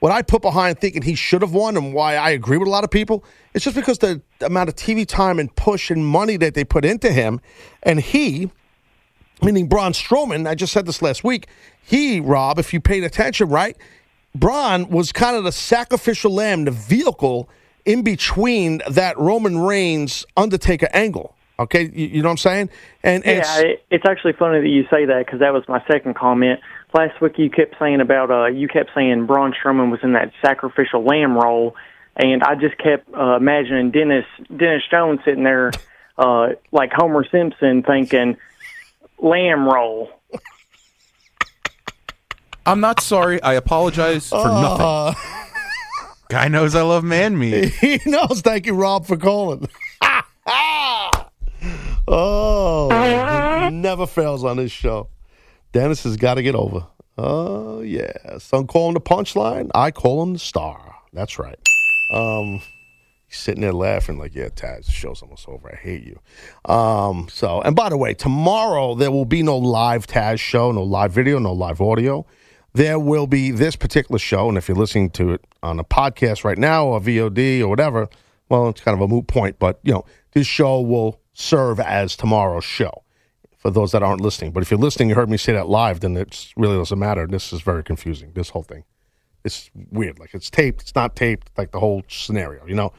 what 0.00 0.12
I 0.12 0.22
put 0.22 0.42
behind 0.42 0.78
thinking 0.78 1.02
he 1.02 1.14
should 1.14 1.42
have 1.42 1.52
won 1.52 1.76
and 1.76 1.92
why 1.92 2.16
I 2.16 2.30
agree 2.30 2.58
with 2.58 2.68
a 2.68 2.70
lot 2.70 2.84
of 2.84 2.90
people, 2.90 3.24
it's 3.54 3.64
just 3.64 3.76
because 3.76 3.98
the 3.98 4.22
amount 4.40 4.68
of 4.68 4.76
TV 4.76 5.06
time 5.06 5.38
and 5.38 5.54
push 5.56 5.90
and 5.90 6.06
money 6.06 6.36
that 6.36 6.54
they 6.54 6.64
put 6.64 6.84
into 6.84 7.10
him, 7.10 7.40
and 7.82 8.00
he, 8.00 8.50
meaning 9.42 9.68
Braun 9.68 9.92
Strowman, 9.92 10.46
I 10.48 10.54
just 10.54 10.72
said 10.72 10.86
this 10.86 11.02
last 11.02 11.24
week. 11.24 11.46
He, 11.82 12.20
Rob, 12.20 12.58
if 12.58 12.72
you 12.72 12.80
paid 12.80 13.04
attention, 13.04 13.48
right, 13.48 13.76
Braun 14.34 14.88
was 14.88 15.12
kind 15.12 15.36
of 15.36 15.44
the 15.44 15.52
sacrificial 15.52 16.32
lamb, 16.32 16.64
the 16.64 16.70
vehicle 16.70 17.48
in 17.84 18.02
between 18.02 18.82
that 18.88 19.16
Roman 19.16 19.58
Reigns 19.58 20.26
Undertaker 20.36 20.88
angle. 20.92 21.35
Okay, 21.58 21.84
you, 21.92 22.06
you 22.08 22.22
know 22.22 22.28
what 22.28 22.32
I'm 22.32 22.36
saying? 22.38 22.70
And, 23.02 23.24
and 23.24 23.38
yeah, 23.38 23.58
it's, 23.60 23.82
it's 23.90 24.04
actually 24.06 24.34
funny 24.34 24.60
that 24.60 24.68
you 24.68 24.84
say 24.90 25.06
that 25.06 25.24
because 25.24 25.40
that 25.40 25.54
was 25.54 25.64
my 25.68 25.82
second 25.90 26.14
comment. 26.14 26.60
Last 26.92 27.20
week 27.20 27.38
you 27.38 27.48
kept 27.50 27.76
saying 27.78 28.00
about 28.00 28.30
uh, 28.30 28.46
you 28.46 28.68
kept 28.68 28.90
saying 28.94 29.26
Braun 29.26 29.54
Strowman 29.54 29.90
was 29.90 30.00
in 30.02 30.12
that 30.12 30.32
sacrificial 30.42 31.02
lamb 31.02 31.34
role, 31.36 31.74
and 32.16 32.42
I 32.42 32.56
just 32.56 32.76
kept 32.78 33.08
uh, 33.14 33.36
imagining 33.36 33.90
Dennis 33.90 34.26
Dennis 34.54 34.82
Jones 34.90 35.20
sitting 35.24 35.44
there 35.44 35.72
uh, 36.18 36.48
like 36.72 36.92
Homer 36.92 37.24
Simpson 37.30 37.82
thinking 37.82 38.36
lamb 39.18 39.66
roll. 39.66 40.10
I'm 42.66 42.80
not 42.80 43.00
sorry. 43.00 43.40
I 43.42 43.54
apologize 43.54 44.28
for 44.28 44.36
Uh. 44.46 44.60
nothing. 45.14 45.22
Guy 46.28 46.48
knows 46.48 46.74
I 46.74 46.82
love 46.82 47.04
man 47.04 47.38
meat. 47.38 47.72
he 47.74 48.00
knows. 48.04 48.40
Thank 48.42 48.66
you, 48.66 48.74
Rob, 48.74 49.06
for 49.06 49.16
calling. 49.16 49.68
Oh, 52.08 53.68
never 53.72 54.06
fails 54.06 54.44
on 54.44 54.56
this 54.56 54.72
show. 54.72 55.08
Dennis 55.72 56.04
has 56.04 56.16
got 56.16 56.34
to 56.34 56.42
get 56.42 56.54
over. 56.54 56.86
Oh 57.18 57.80
yeah, 57.80 58.38
some 58.38 58.66
call 58.66 58.88
him 58.88 58.94
the 58.94 59.00
punchline. 59.00 59.70
I 59.74 59.90
call 59.90 60.22
him 60.22 60.34
the 60.34 60.38
star. 60.38 60.96
That's 61.12 61.38
right. 61.38 61.58
Um, 62.12 62.60
he's 63.26 63.38
sitting 63.38 63.62
there 63.62 63.72
laughing 63.72 64.18
like, 64.18 64.34
"Yeah, 64.34 64.48
Taz, 64.48 64.86
the 64.86 64.92
show's 64.92 65.22
almost 65.22 65.48
over. 65.48 65.70
I 65.72 65.76
hate 65.76 66.04
you." 66.04 66.20
Um, 66.70 67.28
so, 67.30 67.62
and 67.62 67.74
by 67.74 67.88
the 67.88 67.96
way, 67.96 68.12
tomorrow 68.12 68.94
there 68.94 69.10
will 69.10 69.24
be 69.24 69.42
no 69.42 69.56
live 69.56 70.06
Taz 70.06 70.38
show, 70.38 70.72
no 70.72 70.82
live 70.82 71.12
video, 71.12 71.38
no 71.38 71.52
live 71.52 71.80
audio. 71.80 72.26
There 72.74 72.98
will 72.98 73.26
be 73.26 73.50
this 73.50 73.76
particular 73.76 74.18
show, 74.18 74.50
and 74.50 74.58
if 74.58 74.68
you're 74.68 74.76
listening 74.76 75.08
to 75.12 75.32
it 75.32 75.44
on 75.62 75.80
a 75.80 75.84
podcast 75.84 76.44
right 76.44 76.58
now 76.58 76.86
or 76.86 77.00
VOD 77.00 77.62
or 77.62 77.68
whatever, 77.68 78.10
well, 78.50 78.68
it's 78.68 78.82
kind 78.82 78.94
of 78.94 79.00
a 79.00 79.08
moot 79.08 79.26
point. 79.26 79.58
But 79.58 79.80
you 79.82 79.92
know, 79.92 80.04
this 80.32 80.46
show 80.46 80.82
will 80.82 81.18
serve 81.36 81.78
as 81.78 82.16
tomorrow's 82.16 82.64
show 82.64 83.02
for 83.58 83.70
those 83.70 83.92
that 83.92 84.02
aren't 84.02 84.20
listening. 84.20 84.52
But 84.52 84.62
if 84.62 84.70
you're 84.70 84.80
listening, 84.80 85.10
you 85.10 85.14
heard 85.14 85.28
me 85.28 85.36
say 85.36 85.52
that 85.52 85.68
live, 85.68 86.00
then 86.00 86.16
it 86.16 86.52
really 86.56 86.76
doesn't 86.76 86.98
matter. 86.98 87.26
This 87.26 87.52
is 87.52 87.60
very 87.60 87.84
confusing. 87.84 88.32
This 88.34 88.50
whole 88.50 88.62
thing. 88.62 88.84
It's 89.44 89.70
weird. 89.92 90.18
Like 90.18 90.34
it's 90.34 90.50
taped. 90.50 90.80
It's 90.80 90.94
not 90.94 91.14
taped. 91.14 91.50
Like 91.56 91.70
the 91.70 91.78
whole 91.78 92.02
scenario, 92.08 92.66
you 92.66 92.74
know. 92.74 92.92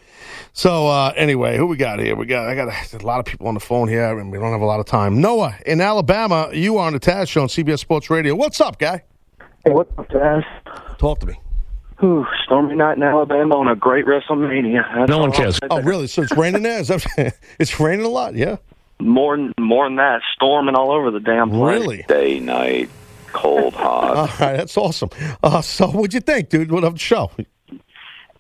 So 0.54 0.88
uh, 0.88 1.12
anyway, 1.18 1.58
who 1.58 1.66
we 1.66 1.76
got 1.76 2.00
here? 2.00 2.16
We 2.16 2.26
got 2.26 2.48
I 2.48 2.56
got 2.56 2.70
a, 2.70 2.98
a 2.98 3.06
lot 3.06 3.20
of 3.20 3.26
people 3.26 3.48
on 3.48 3.54
the 3.54 3.60
phone 3.60 3.90
here, 3.90 4.18
and 4.18 4.32
we 4.32 4.38
don't 4.38 4.52
have 4.54 4.62
a 4.62 4.66
lot 4.66 4.80
of 4.80 4.86
time. 4.86 5.20
Noah 5.20 5.58
in 5.66 5.82
Alabama, 5.82 6.50
you 6.54 6.78
are 6.78 6.88
on 6.88 6.94
the 6.94 7.02
Taz 7.02 7.28
Show 7.28 7.42
on 7.42 7.48
CBS 7.50 7.80
Sports 7.80 8.10
Radio. 8.10 8.34
What's 8.34 8.62
up, 8.62 8.80
guy? 8.80 9.04
Hey, 9.66 9.72
what's 9.72 9.92
up, 9.98 10.08
Taz? 10.08 10.46
Talk 10.98 11.20
to 11.20 11.26
me. 11.26 11.38
Whew, 12.00 12.28
stormy 12.44 12.76
night 12.76 12.98
in 12.98 13.04
Alabama 13.04 13.58
on 13.58 13.68
a 13.68 13.76
great 13.76 14.06
WrestleMania. 14.06 14.84
That's 14.96 15.12
all 15.12 15.26
I'll 15.26 15.52
say 15.52 15.60
Oh, 15.70 15.82
really? 15.82 16.08
So 16.08 16.22
it's 16.22 16.36
raining 16.38 16.62
there? 16.64 16.80
Is 16.80 16.90
that, 16.90 17.36
it's 17.60 17.80
raining 17.80 18.06
a 18.06 18.10
lot? 18.10 18.36
Yeah. 18.36 18.58
More, 19.00 19.36
than- 19.36 19.54
more 19.60 19.88
than 19.88 19.96
that, 19.96 20.22
storming 20.36 20.76
all 20.76 20.92
over 20.92 21.10
the 21.12 21.20
damn 21.20 21.50
place. 21.50 21.80
Really? 21.80 22.06
Day, 22.08 22.40
night, 22.40 22.90
cold, 23.34 23.74
hot. 23.74 24.16
All 24.18 24.26
right, 24.26 24.58
that's 24.58 24.76
awesome. 24.78 25.10
Uh, 25.44 25.62
so, 25.62 25.88
what'd 25.88 26.14
you 26.16 26.20
think, 26.20 26.50
dude? 26.50 26.72
What 26.72 26.84
of 26.84 26.94
the 26.94 27.00
show? 27.00 27.30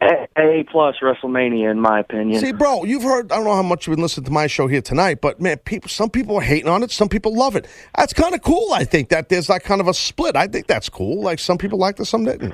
A, 0.01 0.27
A 0.37 0.63
plus 0.71 0.95
WrestleMania, 1.01 1.69
in 1.71 1.79
my 1.79 1.99
opinion. 1.99 2.39
See, 2.39 2.51
bro, 2.51 2.83
you've 2.85 3.03
heard. 3.03 3.31
I 3.31 3.35
don't 3.35 3.45
know 3.45 3.55
how 3.55 3.61
much 3.63 3.85
you've 3.87 3.95
been 3.95 4.01
listening 4.03 4.25
to 4.25 4.31
my 4.31 4.47
show 4.47 4.67
here 4.67 4.81
tonight, 4.81 5.21
but 5.21 5.39
man, 5.41 5.57
people. 5.57 5.89
Some 5.89 6.09
people 6.11 6.35
are 6.37 6.41
hating 6.41 6.69
on 6.69 6.81
it. 6.83 6.91
Some 6.91 7.09
people 7.09 7.35
love 7.35 7.55
it. 7.55 7.67
That's 7.95 8.13
kind 8.13 8.33
of 8.35 8.41
cool. 8.43 8.73
I 8.73 8.83
think 8.83 9.09
that 9.09 9.29
there's 9.29 9.49
like 9.49 9.63
kind 9.63 9.81
of 9.81 9.87
a 9.87 9.93
split. 9.95 10.35
I 10.35 10.47
think 10.47 10.67
that's 10.67 10.89
cool. 10.89 11.21
Like 11.21 11.39
some 11.39 11.57
people 11.57 11.79
liked 11.79 11.99
it, 11.99 12.05
some 12.05 12.25
didn't. 12.25 12.53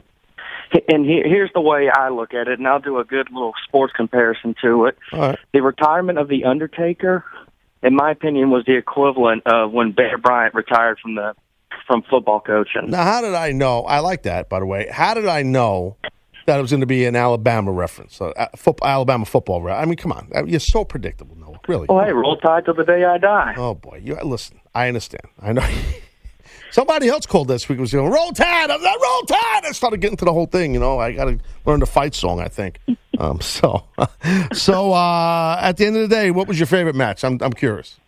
And 0.89 1.05
he, 1.05 1.21
here's 1.25 1.51
the 1.53 1.61
way 1.61 1.89
I 1.89 2.09
look 2.09 2.33
at 2.33 2.47
it, 2.47 2.59
and 2.59 2.67
I'll 2.67 2.79
do 2.79 2.99
a 2.99 3.03
good 3.03 3.29
little 3.31 3.53
sports 3.67 3.93
comparison 3.95 4.55
to 4.61 4.85
it. 4.85 4.97
Right. 5.11 5.37
The 5.53 5.61
retirement 5.61 6.17
of 6.17 6.27
the 6.27 6.45
Undertaker, 6.45 7.23
in 7.81 7.95
my 7.95 8.11
opinion, 8.11 8.49
was 8.49 8.65
the 8.65 8.75
equivalent 8.75 9.43
of 9.45 9.71
when 9.71 9.91
Bear 9.91 10.17
Bryant 10.17 10.53
retired 10.53 10.99
from 10.99 11.15
the 11.15 11.33
from 11.87 12.03
football 12.09 12.39
coaching. 12.39 12.89
Now, 12.89 13.03
how 13.03 13.21
did 13.21 13.33
I 13.33 13.51
know? 13.51 13.81
I 13.81 13.99
like 13.99 14.23
that, 14.23 14.49
by 14.49 14.59
the 14.59 14.65
way. 14.65 14.87
How 14.91 15.13
did 15.13 15.27
I 15.27 15.43
know 15.43 15.97
that 16.45 16.57
it 16.57 16.61
was 16.61 16.71
going 16.71 16.81
to 16.81 16.87
be 16.87 17.05
an 17.05 17.15
Alabama 17.15 17.71
reference? 17.71 18.15
So, 18.15 18.27
uh, 18.31 18.47
football, 18.55 18.87
Alabama 18.87 19.25
football. 19.25 19.61
Re- 19.61 19.73
I 19.73 19.85
mean, 19.85 19.95
come 19.95 20.11
on, 20.11 20.29
you're 20.47 20.59
so 20.59 20.85
predictable, 20.85 21.35
Noah. 21.35 21.59
Really. 21.67 21.87
Oh, 21.89 21.99
hey, 21.99 22.11
roll 22.11 22.37
tide 22.37 22.65
till 22.65 22.73
the 22.73 22.83
day 22.83 23.03
I 23.03 23.17
die. 23.17 23.53
Oh 23.57 23.73
boy, 23.73 24.01
you 24.03 24.15
listen. 24.23 24.59
I 24.73 24.87
understand. 24.87 25.23
I 25.39 25.53
know. 25.53 25.67
Somebody 26.73 27.07
else 27.07 27.27
called 27.27 27.49
this 27.49 27.69
week 27.69 27.77
was 27.77 27.93
going 27.93 28.11
roll 28.11 28.31
tide. 28.31 28.71
I 28.71 28.75
was 28.75 28.83
like, 28.83 28.99
roll 28.99 29.21
tide. 29.27 29.63
I 29.63 29.71
started 29.73 30.01
getting 30.01 30.17
to 30.17 30.25
the 30.25 30.33
whole 30.33 30.47
thing. 30.47 30.73
You 30.73 30.79
know, 30.79 30.97
I 30.97 31.11
got 31.11 31.25
to 31.25 31.37
learn 31.67 31.81
the 31.81 31.85
fight 31.85 32.15
song. 32.15 32.41
I 32.41 32.47
think. 32.47 32.79
Um, 33.19 33.41
so, 33.41 33.83
so 34.53 34.91
uh, 34.91 35.59
at 35.61 35.77
the 35.77 35.85
end 35.85 35.95
of 35.95 36.01
the 36.01 36.07
day, 36.07 36.31
what 36.31 36.47
was 36.47 36.59
your 36.59 36.65
favorite 36.65 36.95
match? 36.95 37.23
I'm 37.23 37.37
I'm 37.41 37.53
curious. 37.53 37.99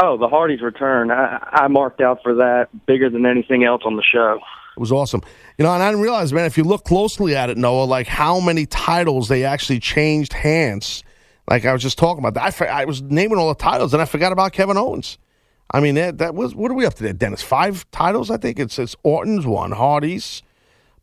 Oh, 0.00 0.16
the 0.16 0.28
Hardys 0.28 0.62
return. 0.62 1.10
I, 1.10 1.44
I 1.50 1.66
marked 1.66 2.00
out 2.00 2.22
for 2.22 2.36
that 2.36 2.68
bigger 2.86 3.10
than 3.10 3.26
anything 3.26 3.64
else 3.64 3.82
on 3.84 3.96
the 3.96 4.02
show. 4.02 4.38
It 4.76 4.80
was 4.80 4.92
awesome. 4.92 5.22
You 5.58 5.64
know, 5.64 5.74
and 5.74 5.82
I 5.82 5.90
didn't 5.90 6.02
realize, 6.02 6.32
man, 6.32 6.44
if 6.44 6.56
you 6.56 6.62
look 6.62 6.84
closely 6.84 7.34
at 7.34 7.50
it, 7.50 7.58
Noah, 7.58 7.82
like 7.82 8.06
how 8.06 8.38
many 8.38 8.64
titles 8.64 9.26
they 9.26 9.42
actually 9.44 9.80
changed 9.80 10.34
hands. 10.34 11.02
Like 11.50 11.64
I 11.64 11.72
was 11.72 11.82
just 11.82 11.98
talking 11.98 12.24
about 12.24 12.34
that. 12.34 12.62
I, 12.62 12.82
I 12.82 12.84
was 12.84 13.02
naming 13.02 13.38
all 13.38 13.48
the 13.48 13.56
titles, 13.56 13.92
and 13.92 14.00
I 14.00 14.04
forgot 14.04 14.30
about 14.30 14.52
Kevin 14.52 14.76
Owens. 14.76 15.18
I 15.70 15.80
mean, 15.80 15.96
that, 15.96 16.18
that 16.18 16.34
was 16.34 16.54
what 16.54 16.70
are 16.70 16.74
we 16.74 16.86
up 16.86 16.94
to 16.94 17.02
there, 17.02 17.12
Dennis? 17.12 17.42
Five 17.42 17.90
titles, 17.90 18.30
I 18.30 18.38
think. 18.38 18.58
It's 18.58 18.78
it's 18.78 18.96
Orton's 19.02 19.46
one, 19.46 19.72
Hardy's, 19.72 20.42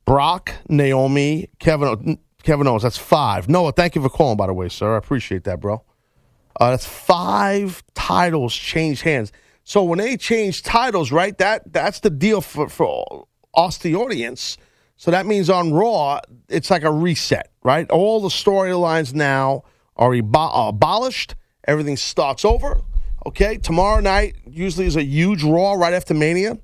Brock, 0.06 0.54
Naomi, 0.70 1.50
Kevin 1.60 2.20
Kevin 2.44 2.68
Owens. 2.68 2.84
That's 2.84 2.98
five. 2.98 3.48
Noah, 3.48 3.72
thank 3.74 3.96
you 3.96 4.02
for 4.02 4.10
calling, 4.10 4.38
by 4.38 4.48
the 4.48 4.54
way, 4.54 4.70
sir. 4.70 4.96
I 4.96 4.98
appreciate 4.98 5.44
that, 5.44 5.60
bro. 5.60 5.84
Uh, 6.60 6.72
that's 6.72 6.86
five 6.86 7.84
titles 7.94 8.56
changed 8.56 9.02
hands. 9.02 9.32
So 9.64 9.84
when 9.84 10.00
they 10.00 10.16
change 10.18 10.64
titles, 10.64 11.12
right? 11.12 11.38
That 11.38 11.72
that's 11.72 12.00
the 12.00 12.10
deal 12.10 12.42
for 12.42 12.70
for 12.70 13.28
us, 13.56 13.78
the 13.78 13.96
audience. 13.96 14.58
So 14.98 15.12
that 15.12 15.26
means 15.26 15.50
on 15.50 15.74
Raw, 15.74 16.22
it's 16.48 16.72
like 16.72 16.84
a 16.84 16.92
reset, 16.92 17.52
right? 17.64 17.90
All 17.90 18.22
the 18.22 18.30
storylines 18.30 19.14
now 19.14 19.64
are 19.98 20.12
abo- 20.12 20.70
abolished. 20.70 21.36
Everything 21.68 21.98
starts 21.98 22.46
over. 22.46 22.82
Okay, 23.26 23.58
tomorrow 23.58 24.00
night 24.02 24.36
usually 24.46 24.86
is 24.86 24.96
a 24.96 25.04
huge 25.04 25.44
Raw 25.44 25.74
right 25.74 25.94
after 25.94 26.14
Mania. 26.14 26.60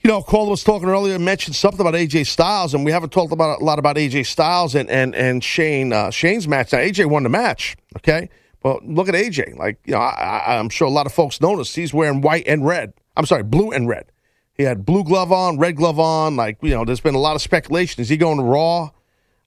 You 0.00 0.08
know, 0.10 0.22
Cole 0.22 0.50
was 0.50 0.64
talking 0.64 0.88
earlier, 0.88 1.18
mentioned 1.18 1.54
something 1.54 1.80
about 1.80 1.94
AJ 1.94 2.26
Styles, 2.26 2.74
and 2.74 2.84
we 2.84 2.90
haven't 2.90 3.10
talked 3.10 3.32
about 3.32 3.60
a 3.60 3.64
lot 3.64 3.78
about 3.78 3.96
AJ 3.96 4.26
Styles 4.26 4.74
and 4.74 4.90
and 4.90 5.14
and 5.14 5.42
Shane 5.42 5.92
uh, 5.92 6.10
Shane's 6.10 6.48
match. 6.48 6.72
Now 6.72 6.78
AJ 6.78 7.06
won 7.06 7.22
the 7.22 7.28
match, 7.28 7.76
okay, 7.96 8.28
but 8.60 8.84
look 8.84 9.08
at 9.08 9.14
AJ. 9.14 9.56
Like 9.56 9.78
you 9.84 9.92
know, 9.92 9.98
I, 10.00 10.58
I'm 10.58 10.68
sure 10.68 10.88
a 10.88 10.90
lot 10.90 11.06
of 11.06 11.12
folks 11.12 11.40
noticed 11.40 11.76
he's 11.76 11.94
wearing 11.94 12.22
white 12.22 12.46
and 12.48 12.66
red. 12.66 12.92
I'm 13.16 13.26
sorry, 13.26 13.44
blue 13.44 13.70
and 13.70 13.88
red. 13.88 14.10
He 14.54 14.64
had 14.64 14.84
blue 14.84 15.04
glove 15.04 15.30
on, 15.30 15.58
red 15.58 15.76
glove 15.76 16.00
on. 16.00 16.34
Like 16.34 16.58
you 16.60 16.70
know, 16.70 16.84
there's 16.84 17.00
been 17.00 17.14
a 17.14 17.20
lot 17.20 17.36
of 17.36 17.42
speculation. 17.42 18.00
Is 18.00 18.08
he 18.08 18.16
going 18.16 18.38
to 18.38 18.44
Raw? 18.44 18.90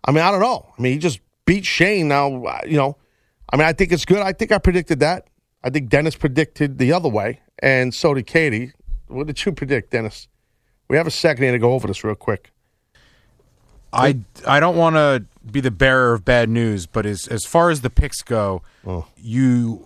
I 0.05 0.11
mean, 0.11 0.23
I 0.23 0.31
don't 0.31 0.41
know. 0.41 0.69
I 0.77 0.81
mean, 0.81 0.93
he 0.93 0.99
just 0.99 1.19
beat 1.45 1.65
Shane. 1.65 2.07
Now, 2.07 2.45
uh, 2.45 2.61
you 2.65 2.77
know, 2.77 2.97
I 3.51 3.57
mean, 3.57 3.67
I 3.67 3.73
think 3.73 3.91
it's 3.91 4.05
good. 4.05 4.19
I 4.19 4.31
think 4.31 4.51
I 4.51 4.57
predicted 4.57 5.01
that. 5.01 5.27
I 5.63 5.69
think 5.69 5.89
Dennis 5.89 6.15
predicted 6.15 6.77
the 6.77 6.91
other 6.91 7.09
way, 7.09 7.41
and 7.59 7.93
so 7.93 8.13
did 8.13 8.25
Katie. 8.27 8.71
What 9.07 9.27
did 9.27 9.43
you 9.45 9.51
predict, 9.51 9.91
Dennis? 9.91 10.27
We 10.87 10.97
have 10.97 11.07
a 11.07 11.11
second 11.11 11.43
here 11.43 11.51
to 11.51 11.59
go 11.59 11.73
over 11.73 11.87
this 11.87 12.03
real 12.03 12.15
quick. 12.15 12.51
I, 13.93 14.19
I 14.47 14.59
don't 14.59 14.77
want 14.77 14.95
to 14.95 15.25
be 15.51 15.59
the 15.59 15.71
bearer 15.71 16.13
of 16.13 16.23
bad 16.23 16.49
news, 16.49 16.85
but 16.87 17.05
as 17.05 17.27
as 17.27 17.45
far 17.45 17.69
as 17.69 17.81
the 17.81 17.89
picks 17.89 18.21
go, 18.21 18.61
Oh. 18.87 19.05
you 19.17 19.85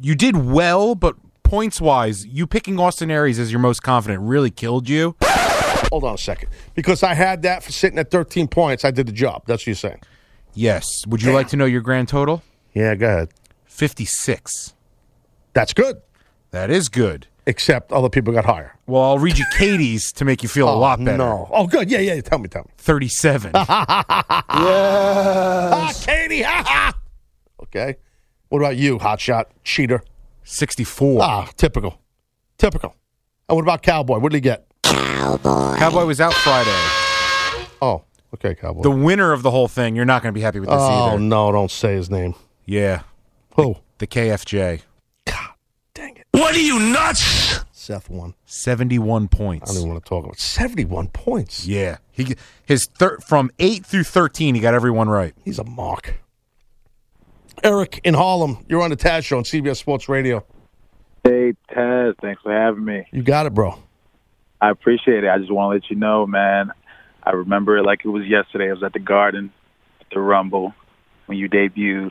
you 0.00 0.14
did 0.14 0.36
well, 0.36 0.94
but 0.94 1.16
points 1.42 1.80
wise, 1.80 2.24
you 2.26 2.46
picking 2.46 2.80
Austin 2.80 3.10
Aries 3.10 3.38
as 3.38 3.52
your 3.52 3.60
most 3.60 3.82
confident 3.82 4.22
really 4.22 4.50
killed 4.50 4.88
you. 4.88 5.14
Hold 5.22 6.04
on 6.04 6.14
a 6.14 6.18
second. 6.18 6.48
Because 6.74 7.02
I 7.02 7.12
had 7.12 7.42
that 7.42 7.62
for 7.62 7.70
sitting 7.70 7.98
at 7.98 8.10
13 8.10 8.48
points, 8.48 8.82
I 8.84 8.90
did 8.90 9.06
the 9.06 9.12
job. 9.12 9.42
That's 9.46 9.60
what 9.62 9.66
you're 9.66 9.74
saying. 9.74 10.00
Yes. 10.54 10.86
Would 11.06 11.20
you 11.22 11.32
like 11.32 11.48
to 11.48 11.56
know 11.56 11.66
your 11.66 11.82
grand 11.82 12.08
total? 12.08 12.42
Yeah, 12.72 12.94
go 12.94 13.06
ahead. 13.06 13.28
56. 13.72 14.74
That's 15.54 15.72
good. 15.72 16.02
That 16.50 16.70
is 16.70 16.88
good. 16.88 17.26
Except 17.46 17.90
other 17.90 18.08
people 18.08 18.32
got 18.32 18.44
higher. 18.44 18.76
Well, 18.86 19.02
I'll 19.02 19.18
read 19.18 19.38
you 19.38 19.44
Katie's 19.56 20.12
to 20.12 20.24
make 20.24 20.42
you 20.42 20.48
feel 20.48 20.68
a 20.68 20.72
Oh, 20.74 20.78
lot 20.78 21.02
better. 21.02 21.16
No. 21.18 21.48
Oh, 21.50 21.66
good. 21.66 21.90
Yeah, 21.90 21.98
yeah. 21.98 22.20
Tell 22.20 22.38
me, 22.38 22.48
tell 22.48 22.62
me. 22.62 22.70
37. 22.78 23.52
Ah, 24.54 25.92
Katie. 26.04 26.42
Ha, 26.42 26.62
ha. 26.64 26.92
okay. 27.62 27.96
What 28.50 28.58
about 28.58 28.76
you, 28.76 28.98
hotshot 28.98 29.46
cheater? 29.64 30.02
64. 30.44 31.22
Ah, 31.22 31.48
typical. 31.56 31.98
Typical. 32.58 32.94
And 33.48 33.56
what 33.56 33.62
about 33.62 33.82
Cowboy? 33.82 34.18
What 34.18 34.30
did 34.32 34.36
he 34.36 34.40
get? 34.42 34.66
Cowboy 34.84 36.04
was 36.04 36.20
out 36.20 36.34
Friday. 36.34 36.70
Oh, 37.80 38.04
okay, 38.34 38.54
Cowboy. 38.54 38.82
The 38.82 38.90
winner 38.90 39.32
of 39.32 39.42
the 39.42 39.50
whole 39.50 39.68
thing, 39.68 39.96
you're 39.96 40.04
not 40.04 40.22
going 40.22 40.32
to 40.32 40.38
be 40.38 40.42
happy 40.42 40.60
with 40.60 40.68
this 40.68 40.78
oh, 40.78 41.06
either. 41.06 41.14
Oh, 41.14 41.18
no, 41.18 41.50
don't 41.50 41.70
say 41.70 41.94
his 41.94 42.10
name. 42.10 42.34
Yeah. 42.66 43.02
Who? 43.56 43.76
The 43.98 44.06
KFJ. 44.06 44.82
God 45.26 45.50
dang 45.94 46.16
it. 46.16 46.26
What 46.32 46.54
are 46.54 46.60
you 46.60 46.78
nuts? 46.78 47.64
Seth 47.72 48.08
won. 48.08 48.34
71 48.46 49.28
points. 49.28 49.70
I 49.70 49.74
don't 49.74 49.82
even 49.82 49.92
want 49.92 50.04
to 50.04 50.08
talk 50.08 50.24
about 50.24 50.38
71 50.38 51.08
points. 51.08 51.66
Yeah. 51.66 51.98
He 52.12 52.36
his 52.64 52.86
thir- 52.86 53.18
from 53.18 53.50
8 53.58 53.84
through 53.84 54.04
13, 54.04 54.54
he 54.54 54.60
got 54.60 54.74
everyone 54.74 55.08
right. 55.08 55.34
He's 55.44 55.58
a 55.58 55.64
mock. 55.64 56.14
Eric 57.62 58.00
in 58.04 58.14
Harlem, 58.14 58.64
you're 58.68 58.82
on 58.82 58.90
the 58.90 58.96
Taz 58.96 59.24
Show 59.24 59.36
on 59.36 59.44
CBS 59.44 59.76
Sports 59.76 60.08
Radio. 60.08 60.44
Hey, 61.24 61.54
Taz, 61.70 62.14
thanks 62.20 62.42
for 62.42 62.52
having 62.52 62.84
me. 62.84 63.06
You 63.12 63.22
got 63.22 63.46
it, 63.46 63.54
bro. 63.54 63.78
I 64.60 64.70
appreciate 64.70 65.24
it. 65.24 65.28
I 65.28 65.38
just 65.38 65.50
want 65.50 65.70
to 65.70 65.74
let 65.74 65.90
you 65.90 65.96
know, 65.96 66.26
man. 66.26 66.72
I 67.22 67.30
remember 67.30 67.78
it 67.78 67.84
like 67.84 68.04
it 68.04 68.08
was 68.08 68.26
yesterday. 68.26 68.68
I 68.70 68.72
was 68.72 68.82
at 68.82 68.92
the 68.92 68.98
Garden, 68.98 69.52
at 70.00 70.06
the 70.12 70.20
Rumble, 70.20 70.74
when 71.26 71.38
you 71.38 71.48
debuted 71.48 72.10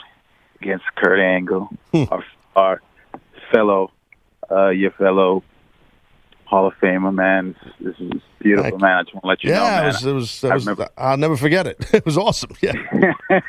against 0.62 0.86
Kurt 0.96 1.20
Angle, 1.20 1.70
our, 1.94 2.24
our 2.56 2.82
fellow, 3.52 3.92
uh, 4.50 4.70
your 4.70 4.92
fellow 4.92 5.44
Hall 6.46 6.68
of 6.68 6.74
Famer, 6.82 7.14
man. 7.14 7.56
This, 7.80 7.96
this 7.98 8.08
is 8.16 8.22
beautiful, 8.40 8.78
man. 8.80 8.98
I 8.98 9.04
just 9.04 9.14
want 9.14 9.24
to 9.24 9.28
let 9.30 9.44
you 9.44 9.52
know, 9.52 9.56
yeah, 9.56 9.84
it 9.84 9.86
was. 9.88 10.06
It 10.06 10.14
was, 10.14 10.44
it 10.44 10.52
I 10.52 10.54
was 10.56 10.66
remember- 10.66 10.90
I'll 10.98 11.18
never 11.18 11.38
forget 11.38 11.68
it. 11.68 11.78
It 11.94 12.06
was 12.06 12.18
awesome. 12.18 12.52
Yeah, 12.62 12.74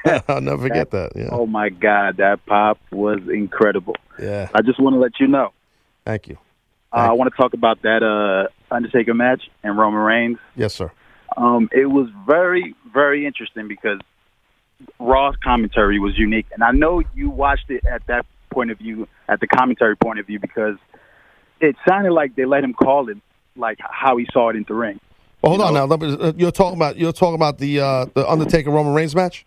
I'll 0.29 0.41
never 0.41 0.63
forget 0.63 0.91
that. 0.93 1.13
Yeah, 1.17 1.29
Oh 1.33 1.47
my 1.47 1.69
God, 1.69 2.17
that 2.19 2.45
pop 2.47 2.79
was 2.91 3.19
incredible. 3.29 3.97
yeah. 4.21 4.49
I 4.55 4.63
just 4.63 4.81
want 4.81 4.95
to 4.95 5.01
let 5.01 5.19
you 5.21 5.27
know. 5.29 5.53
Thank 6.05 6.29
you. 6.29 6.39
Uh, 6.93 7.09
I 7.11 7.13
want 7.13 7.33
to 7.33 7.37
talk 7.41 7.55
about 7.55 7.83
that 7.83 8.03
uh, 8.03 8.49
Undertaker 8.75 9.15
match 9.15 9.43
and 9.63 9.79
Roman 9.79 10.01
Reigns. 10.01 10.39
Yes, 10.57 10.75
sir. 10.75 10.91
Um, 11.37 11.71
it 11.73 11.87
was 11.87 12.09
very, 12.27 12.75
very 12.93 13.25
interesting 13.27 13.67
because 13.67 13.99
Raw's 14.99 15.37
commentary 15.43 15.99
was 15.99 16.17
unique, 16.19 16.47
and 16.53 16.63
I 16.63 16.71
know 16.73 17.03
you 17.15 17.31
watched 17.31 17.71
it 17.71 17.85
at 17.85 18.07
that 18.07 18.27
point 18.51 18.71
of 18.71 18.79
view, 18.79 19.09
at 19.29 19.41
the 19.41 19.47
commentary 19.47 19.97
point 19.97 20.19
of 20.19 20.27
view, 20.27 20.39
because 20.39 20.77
it 21.61 21.77
sounded 21.89 22.13
like 22.13 22.35
they 22.37 22.45
let 22.45 22.65
him 22.65 22.75
call 22.75 23.09
it 23.09 23.17
like 23.57 23.79
how 23.81 24.17
he 24.17 24.27
saw 24.33 24.51
it 24.51 24.57
in 24.57 24.65
the 24.67 24.75
ring. 24.75 25.01
Well, 25.43 25.57
hold 25.57 25.63
on 25.63 25.75
now. 25.75 25.97
Me- 25.97 26.17
uh, 26.21 26.33
You're 26.37 26.53
talking 26.53 26.79
about 26.79 26.97
you're 26.97 27.13
talking 27.13 27.35
about 27.35 27.59
the 27.59 27.81
uh, 27.81 28.07
the 28.15 28.29
Undertaker 28.29 28.71
Roman 28.71 28.95
Reigns 28.95 29.15
match. 29.15 29.45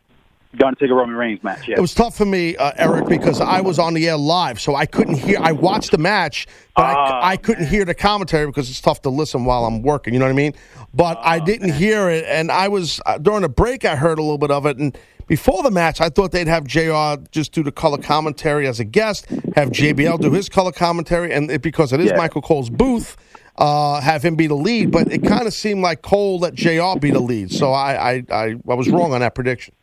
The 0.58 0.66
Undertaker 0.66 0.96
Roman 0.96 1.16
Reigns 1.16 1.44
match. 1.44 1.68
Yeah. 1.68 1.76
It 1.78 1.82
was 1.82 1.94
tough 1.94 2.16
for 2.16 2.26
me, 2.26 2.56
uh, 2.56 2.72
Eric, 2.78 3.08
because 3.08 3.42
I 3.42 3.60
was 3.60 3.78
on 3.78 3.94
the 3.94 4.08
air 4.08 4.16
live, 4.16 4.60
so 4.62 4.74
I 4.74 4.86
couldn't 4.86 5.16
hear. 5.16 5.38
I 5.42 5.52
watched 5.52 5.92
the 5.92 5.98
match, 5.98 6.48
but 6.76 6.84
I, 6.84 7.32
I 7.32 7.38
couldn't 7.38 7.68
hear 7.68 7.84
the 7.84 7.94
commentary 7.94 8.46
because 8.46 8.70
it's 8.70 8.80
tough 8.80 9.02
to 9.02 9.10
listen 9.10 9.44
while 9.44 9.66
I'm 9.66 9.82
working. 9.82 10.14
You 10.14 10.20
know 10.20 10.26
what 10.26 10.32
I 10.32 10.36
mean? 10.36 10.54
But 10.94 11.18
I 11.22 11.40
didn't 11.40 11.74
hear 11.74 12.10
it, 12.10 12.24
and 12.26 12.52
I 12.52 12.70
was 12.70 13.02
uh, 13.06 13.18
during 13.18 13.42
the 13.42 13.50
break. 13.50 13.84
I 13.84 13.98
heard 13.98 14.18
a 14.18 14.22
little 14.22 14.38
bit 14.38 14.52
of 14.52 14.66
it, 14.66 14.78
and 14.78 14.98
before 15.28 15.64
the 15.64 15.72
match, 15.72 16.02
I 16.02 16.10
thought 16.10 16.32
they'd 16.32 16.48
have 16.48 16.66
Jr. 16.66 17.22
just 17.32 17.52
do 17.52 17.64
the 17.64 17.72
color 17.72 17.98
commentary 17.98 18.68
as 18.68 18.80
a 18.80 18.84
guest, 18.84 19.28
have 19.56 19.70
JBL 19.70 20.20
do 20.22 20.32
his 20.32 20.50
color 20.50 20.72
commentary, 20.72 21.32
and 21.34 21.50
it, 21.50 21.62
because 21.62 21.94
it 21.94 22.00
is 22.00 22.08
Yeah. 22.12 22.18
Michael 22.18 22.42
Cole's 22.42 22.70
booth. 22.70 23.18
Uh, 23.58 24.02
have 24.02 24.22
him 24.22 24.36
be 24.36 24.48
the 24.48 24.54
lead, 24.56 24.92
but 24.92 25.10
it 25.10 25.24
kind 25.24 25.48
of 25.48 25.54
seemed 25.54 25.82
like 25.82 26.02
Cole 26.02 26.40
let 26.40 26.56
Jr. 26.56 27.00
be 27.00 27.10
the 27.10 27.22
lead, 27.22 27.50
so 27.52 27.72
I 27.72 27.94
I, 28.16 28.24
I 28.30 28.56
I 28.68 28.74
was 28.74 28.90
wrong 28.90 29.14
on 29.14 29.22
that 29.22 29.34
prediction. 29.34 29.74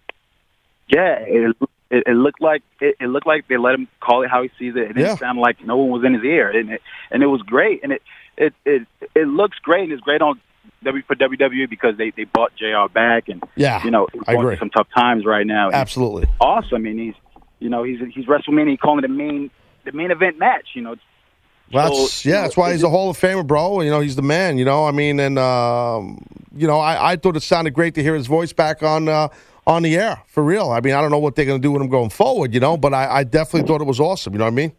Yeah, 0.88 1.14
it, 1.20 1.56
it, 1.90 2.02
it 2.06 2.12
looked 2.14 2.42
like 2.42 2.62
it, 2.82 2.96
it 3.00 3.06
looked 3.06 3.26
like 3.26 3.48
they 3.48 3.56
let 3.56 3.74
him 3.74 3.88
call 4.00 4.24
it 4.24 4.30
how 4.30 4.42
he 4.42 4.50
sees 4.58 4.76
it, 4.76 4.88
and 4.90 4.98
Yeah. 4.98 5.14
it 5.14 5.18
sounded 5.20 5.40
like 5.40 5.64
no 5.64 5.78
one 5.78 5.88
was 5.90 6.04
in 6.04 6.12
his 6.12 6.22
ear, 6.22 6.50
and 6.50 6.70
it 6.70 6.82
and 7.10 7.22
it 7.22 7.28
was 7.28 7.40
great, 7.40 7.82
and 7.82 7.92
it 7.92 8.02
it 8.36 8.52
it 8.66 8.86
it 9.14 9.26
looks 9.26 9.58
great, 9.60 9.84
and 9.84 9.92
it's 9.92 10.02
great 10.02 10.20
on 10.20 10.38
W 10.84 11.02
for 11.06 11.14
WWE 11.16 11.68
because 11.68 11.96
they 11.96 12.10
they 12.10 12.24
bought 12.24 12.52
Jr. 12.56 12.92
back, 12.92 13.28
and 13.28 13.42
Yeah, 13.56 13.82
you 13.84 13.90
know 13.90 14.06
I 14.26 14.34
agree. 14.34 14.56
some 14.58 14.70
tough 14.70 14.88
times 14.94 15.24
right 15.24 15.46
now. 15.46 15.66
and 15.66 15.74
Absolutely. 15.74 16.26
awesome, 16.40 16.86
and 16.86 16.98
he's 16.98 17.14
you 17.58 17.68
know 17.68 17.82
he's 17.82 17.98
he's 18.14 18.26
WrestleMania 18.26 18.78
calling 18.78 19.04
it 19.04 19.08
the 19.08 19.14
main 19.14 19.50
the 19.84 19.92
main 19.92 20.10
event 20.10 20.38
match, 20.38 20.68
you 20.74 20.82
know. 20.82 20.96
Well, 21.72 22.02
that's, 22.02 22.24
yeah, 22.26 22.42
that's 22.42 22.56
why 22.56 22.72
he's 22.72 22.82
a 22.82 22.90
Hall 22.90 23.08
of 23.08 23.18
Famer, 23.18 23.46
bro. 23.46 23.80
You 23.80 23.90
know, 23.90 24.00
he's 24.00 24.14
the 24.16 24.22
man. 24.22 24.58
You 24.58 24.64
know, 24.66 24.84
I 24.84 24.90
mean, 24.90 25.18
and 25.18 25.38
um, 25.38 26.22
you 26.54 26.66
know, 26.66 26.78
I, 26.78 27.12
I 27.12 27.16
thought 27.16 27.34
it 27.36 27.42
sounded 27.42 27.72
great 27.72 27.94
to 27.94 28.02
hear 28.02 28.14
his 28.14 28.26
voice 28.26 28.52
back 28.52 28.82
on 28.82 29.08
uh, 29.08 29.28
on 29.66 29.82
the 29.82 29.96
air 29.96 30.22
for 30.26 30.42
real. 30.42 30.70
I 30.70 30.80
mean, 30.80 30.92
I 30.92 31.00
don't 31.00 31.10
know 31.10 31.18
what 31.18 31.34
they're 31.34 31.46
going 31.46 31.62
to 31.62 31.66
do 31.66 31.72
with 31.72 31.80
him 31.80 31.88
going 31.88 32.10
forward, 32.10 32.52
you 32.52 32.60
know, 32.60 32.76
but 32.76 32.92
I, 32.92 33.08
I 33.20 33.24
definitely 33.24 33.66
thought 33.66 33.80
it 33.80 33.86
was 33.86 34.00
awesome. 34.00 34.34
You 34.34 34.40
know 34.40 34.44
what 34.44 34.52
I 34.52 34.56
mean? 34.56 34.72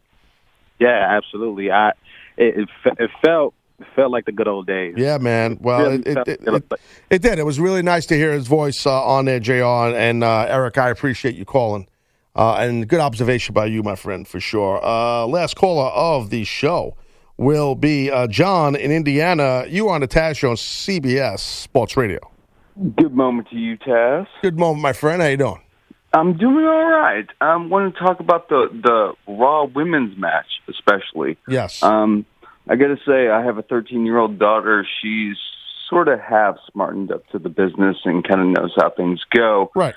Yeah, 0.79 1.07
absolutely. 1.17 1.71
I 1.71 1.93
it 2.37 2.57
it, 2.57 2.69
it 2.99 3.09
felt 3.23 3.55
it 3.83 3.95
felt 3.95 4.11
like 4.11 4.25
the 4.25 4.31
good 4.31 4.47
old 4.47 4.67
days. 4.67 4.95
Yeah, 4.97 5.17
man. 5.17 5.57
Well, 5.61 5.89
Really 5.89 6.03
it, 6.03 6.17
it, 6.17 6.27
it, 6.27 6.47
it, 6.47 6.79
it 7.09 7.21
did. 7.21 7.39
It 7.39 7.45
was 7.45 7.59
really 7.59 7.81
nice 7.81 8.05
to 8.07 8.15
hear 8.15 8.31
his 8.31 8.47
voice 8.47 8.85
uh, 8.85 9.03
on 9.03 9.25
there, 9.25 9.39
Jr. 9.39 9.53
And 9.95 10.23
uh, 10.23 10.45
Eric, 10.47 10.77
I 10.77 10.89
appreciate 10.89 11.35
you 11.35 11.45
calling. 11.45 11.87
Uh, 12.35 12.55
and 12.55 12.87
good 12.87 12.99
observation 12.99 13.53
by 13.53 13.65
you, 13.65 13.83
my 13.83 13.95
friend, 13.95 14.27
for 14.27 14.39
sure. 14.39 14.83
Uh, 14.83 15.27
last 15.27 15.55
caller 15.55 15.89
of 15.91 16.31
the 16.31 16.43
show 16.43 16.95
will 17.37 17.75
be 17.75 18.09
uh, 18.09 18.27
John 18.27 18.75
in 18.75 18.91
Indiana. 18.91 19.65
You 19.67 19.89
are 19.89 19.95
on 19.95 20.01
the 20.01 20.07
Taz 20.07 20.37
Show 20.37 20.49
on 20.49 20.55
CBS 20.55 21.39
Sports 21.39 21.95
Radio. 21.95 22.19
Good 22.97 23.13
moment 23.13 23.49
to 23.49 23.55
you, 23.55 23.77
Taz. 23.77 24.25
Good 24.41 24.57
moment, 24.57 24.81
my 24.81 24.93
friend. 24.93 25.21
How 25.21 25.27
you 25.27 25.37
doing? 25.37 25.61
I'm 26.11 26.37
doing 26.37 26.65
all 26.65 26.89
right. 26.89 27.27
I 27.41 27.53
um, 27.53 27.69
want 27.69 27.93
to 27.93 27.99
talk 27.99 28.19
about 28.19 28.49
the 28.49 28.67
the 28.71 29.13
Raw 29.31 29.65
women's 29.65 30.17
match, 30.17 30.45
especially. 30.67 31.37
Yes. 31.47 31.81
Um, 31.81 32.25
I 32.67 32.75
got 32.75 32.87
to 32.87 32.97
say, 33.05 33.29
I 33.29 33.43
have 33.43 33.57
a 33.57 33.61
13 33.61 34.05
year 34.05 34.17
old 34.17 34.39
daughter. 34.39 34.85
She's 35.01 35.37
sort 35.89 36.07
of 36.07 36.19
half 36.19 36.57
smartened 36.71 37.11
up 37.11 37.27
to 37.29 37.39
the 37.39 37.49
business 37.49 37.97
and 38.05 38.27
kind 38.27 38.41
of 38.41 38.47
knows 38.47 38.73
how 38.77 38.89
things 38.89 39.21
go. 39.35 39.71
Right. 39.75 39.95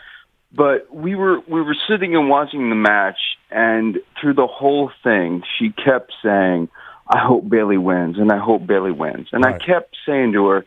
But 0.52 0.93
we 0.94 1.14
were 1.14 1.40
we 1.40 1.60
were 1.60 1.76
sitting 1.88 2.14
and 2.14 2.28
watching 2.28 2.70
the 2.70 2.76
match, 2.76 3.18
and 3.51 3.98
through 4.20 4.34
the 4.34 4.47
whole 4.47 4.90
thing, 5.02 5.43
she 5.59 5.70
kept 5.70 6.12
saying, 6.22 6.68
"I 7.09 7.18
hope 7.18 7.48
Bayley 7.48 7.76
wins," 7.76 8.16
and 8.18 8.30
I 8.32 8.38
hope 8.38 8.66
Bayley 8.66 8.93
wins, 8.93 9.28
and 9.32 9.44
I 9.44 9.59
kept 9.59 9.97
saying 10.06 10.32
to 10.32 10.47
her, 10.47 10.64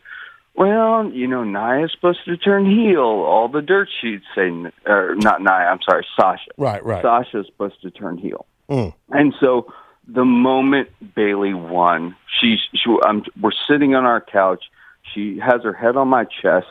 "Well, 0.54 1.10
you 1.12 1.26
know, 1.26 1.44
Nia's 1.44 1.90
supposed 1.92 2.24
to 2.26 2.36
turn 2.36 2.66
heel. 2.66 3.00
All 3.00 3.48
the 3.48 3.62
dirt 3.62 3.88
sheets 4.00 4.26
say, 4.34 4.50
or 4.86 5.16
not 5.16 5.40
Nia. 5.40 5.50
I'm 5.50 5.80
sorry, 5.82 6.06
Sasha. 6.14 6.50
Right, 6.56 6.84
right. 6.84 7.02
Sasha's 7.02 7.46
supposed 7.46 7.80
to 7.82 7.90
turn 7.90 8.18
heel." 8.18 8.46
Mm. 8.68 8.94
And 9.08 9.34
so 9.40 9.72
the 10.12 10.24
moment 10.24 10.88
Bayley 11.14 11.54
won, 11.54 12.16
she, 12.40 12.56
she 12.74 12.90
um, 13.06 13.24
we're 13.40 13.50
sitting 13.68 13.94
on 13.94 14.04
our 14.04 14.20
couch. 14.20 14.64
She 15.14 15.38
has 15.38 15.62
her 15.62 15.72
head 15.72 15.96
on 15.96 16.08
my 16.08 16.24
chest. 16.24 16.66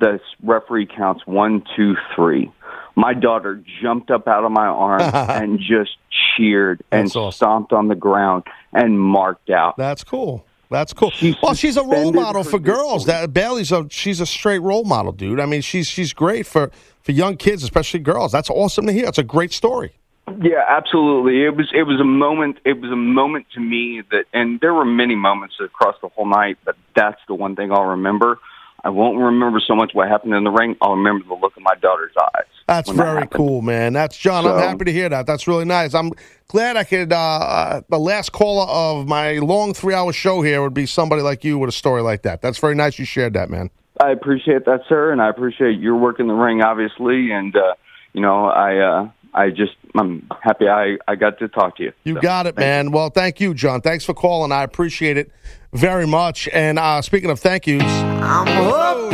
The 0.00 0.18
referee 0.42 0.86
counts 0.86 1.26
one, 1.26 1.62
two, 1.76 1.94
three. 2.14 2.50
My 2.96 3.14
daughter 3.14 3.62
jumped 3.82 4.10
up 4.10 4.26
out 4.26 4.44
of 4.44 4.52
my 4.52 4.66
arms 4.66 5.04
and 5.14 5.58
just 5.58 5.96
cheered 6.36 6.82
and 6.90 7.08
awesome. 7.08 7.32
stomped 7.32 7.72
on 7.72 7.88
the 7.88 7.94
ground 7.94 8.44
and 8.72 9.00
marked 9.00 9.50
out. 9.50 9.76
That's 9.76 10.04
cool. 10.04 10.44
That's 10.70 10.92
cool. 10.92 11.12
well, 11.42 11.54
she's 11.54 11.76
a 11.76 11.84
role 11.84 12.12
model 12.12 12.42
for 12.42 12.58
girls. 12.58 13.06
That 13.06 13.32
Bayley's 13.32 13.70
a 13.70 13.86
she's 13.90 14.20
a 14.20 14.26
straight 14.26 14.60
role 14.60 14.84
model, 14.84 15.12
dude. 15.12 15.38
I 15.38 15.46
mean, 15.46 15.60
she's 15.60 15.86
she's 15.86 16.12
great 16.12 16.46
for 16.46 16.72
for 17.00 17.12
young 17.12 17.36
kids, 17.36 17.62
especially 17.62 18.00
girls. 18.00 18.32
That's 18.32 18.50
awesome 18.50 18.86
to 18.86 18.92
hear. 18.92 19.06
It's 19.06 19.18
a 19.18 19.22
great 19.22 19.52
story. 19.52 19.92
Yeah, 20.40 20.64
absolutely. 20.66 21.44
It 21.44 21.54
was 21.54 21.70
it 21.74 21.82
was 21.82 22.00
a 22.00 22.04
moment. 22.04 22.58
It 22.64 22.80
was 22.80 22.90
a 22.90 22.96
moment 22.96 23.46
to 23.54 23.60
me 23.60 24.02
that, 24.10 24.24
and 24.32 24.58
there 24.60 24.72
were 24.72 24.84
many 24.84 25.14
moments 25.14 25.56
across 25.60 25.96
the 26.00 26.08
whole 26.08 26.26
night, 26.26 26.56
but 26.64 26.76
that's 26.96 27.20
the 27.28 27.34
one 27.34 27.56
thing 27.56 27.70
I'll 27.72 27.84
remember. 27.84 28.38
I 28.84 28.90
won't 28.90 29.18
remember 29.18 29.60
so 29.66 29.74
much 29.74 29.92
what 29.94 30.08
happened 30.08 30.34
in 30.34 30.44
the 30.44 30.50
ring. 30.50 30.76
I'll 30.82 30.96
remember 30.96 31.26
the 31.26 31.34
look 31.34 31.56
in 31.56 31.62
my 31.62 31.74
daughter's 31.76 32.12
eyes. 32.20 32.44
That's 32.68 32.88
when 32.88 32.98
that 32.98 33.04
very 33.04 33.26
cool, 33.28 33.62
man. 33.62 33.94
That's 33.94 34.16
John. 34.16 34.46
I'm 34.46 34.58
happy 34.58 34.84
to 34.84 34.92
hear 34.92 35.08
that. 35.08 35.26
That's 35.26 35.46
really 35.46 35.64
nice. 35.64 35.94
I'm 35.94 36.12
glad 36.48 36.76
I 36.76 36.84
could. 36.84 37.12
Uh, 37.12 37.16
uh, 37.16 37.80
the 37.88 37.98
last 37.98 38.32
caller 38.32 38.66
of 38.66 39.06
my 39.06 39.38
long 39.38 39.72
three-hour 39.72 40.12
show 40.12 40.42
here 40.42 40.62
would 40.62 40.74
be 40.74 40.86
somebody 40.86 41.22
like 41.22 41.44
you 41.44 41.58
with 41.58 41.68
a 41.68 41.72
story 41.72 42.02
like 42.02 42.22
that. 42.22 42.42
That's 42.42 42.58
very 42.58 42.74
nice. 42.74 42.98
You 42.98 43.04
shared 43.06 43.34
that, 43.34 43.48
man. 43.50 43.70
I 44.02 44.10
appreciate 44.10 44.64
that, 44.66 44.80
sir, 44.88 45.12
and 45.12 45.22
I 45.22 45.28
appreciate 45.28 45.78
your 45.78 45.96
work 45.96 46.20
in 46.20 46.26
the 46.26 46.34
ring, 46.34 46.62
obviously. 46.62 47.30
And 47.30 47.54
uh, 47.56 47.74
you 48.12 48.20
know, 48.20 48.46
I 48.46 48.76
uh, 48.78 49.08
I 49.34 49.50
just 49.50 49.72
I'm 49.96 50.28
happy 50.42 50.68
I 50.68 50.96
I 51.08 51.16
got 51.16 51.38
to 51.40 51.48
talk 51.48 51.76
to 51.76 51.84
you. 51.84 51.92
You 52.04 52.14
So, 52.14 52.20
got 52.20 52.46
it, 52.46 52.56
man. 52.56 52.92
Well, 52.92 53.10
thank 53.10 53.40
you, 53.40 53.54
John. 53.54 53.80
Thanks 53.80 54.04
for 54.04 54.14
calling. 54.14 54.52
I 54.52 54.62
appreciate 54.62 55.16
it 55.16 55.30
very 55.72 56.06
much. 56.06 56.48
And 56.52 56.78
uh, 56.78 57.02
speaking 57.02 57.30
of 57.30 57.40
thank 57.40 57.66
yous, 57.66 57.82
I'm 57.82 58.48
up 58.48 59.12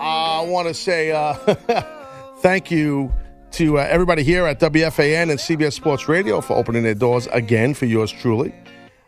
I 0.00 0.46
want 0.46 0.68
to 0.68 0.74
say 0.74 1.10
uh, 1.10 1.32
thank 2.38 2.70
you 2.70 3.10
to 3.52 3.78
uh, 3.78 3.86
everybody 3.88 4.22
here 4.22 4.46
at 4.46 4.60
WFAN 4.60 5.30
and 5.30 5.38
CBS 5.38 5.72
Sports 5.72 6.06
Radio 6.08 6.40
for 6.42 6.54
opening 6.54 6.82
their 6.82 6.94
doors 6.94 7.26
again 7.28 7.72
for 7.72 7.86
yours 7.86 8.12
truly, 8.12 8.54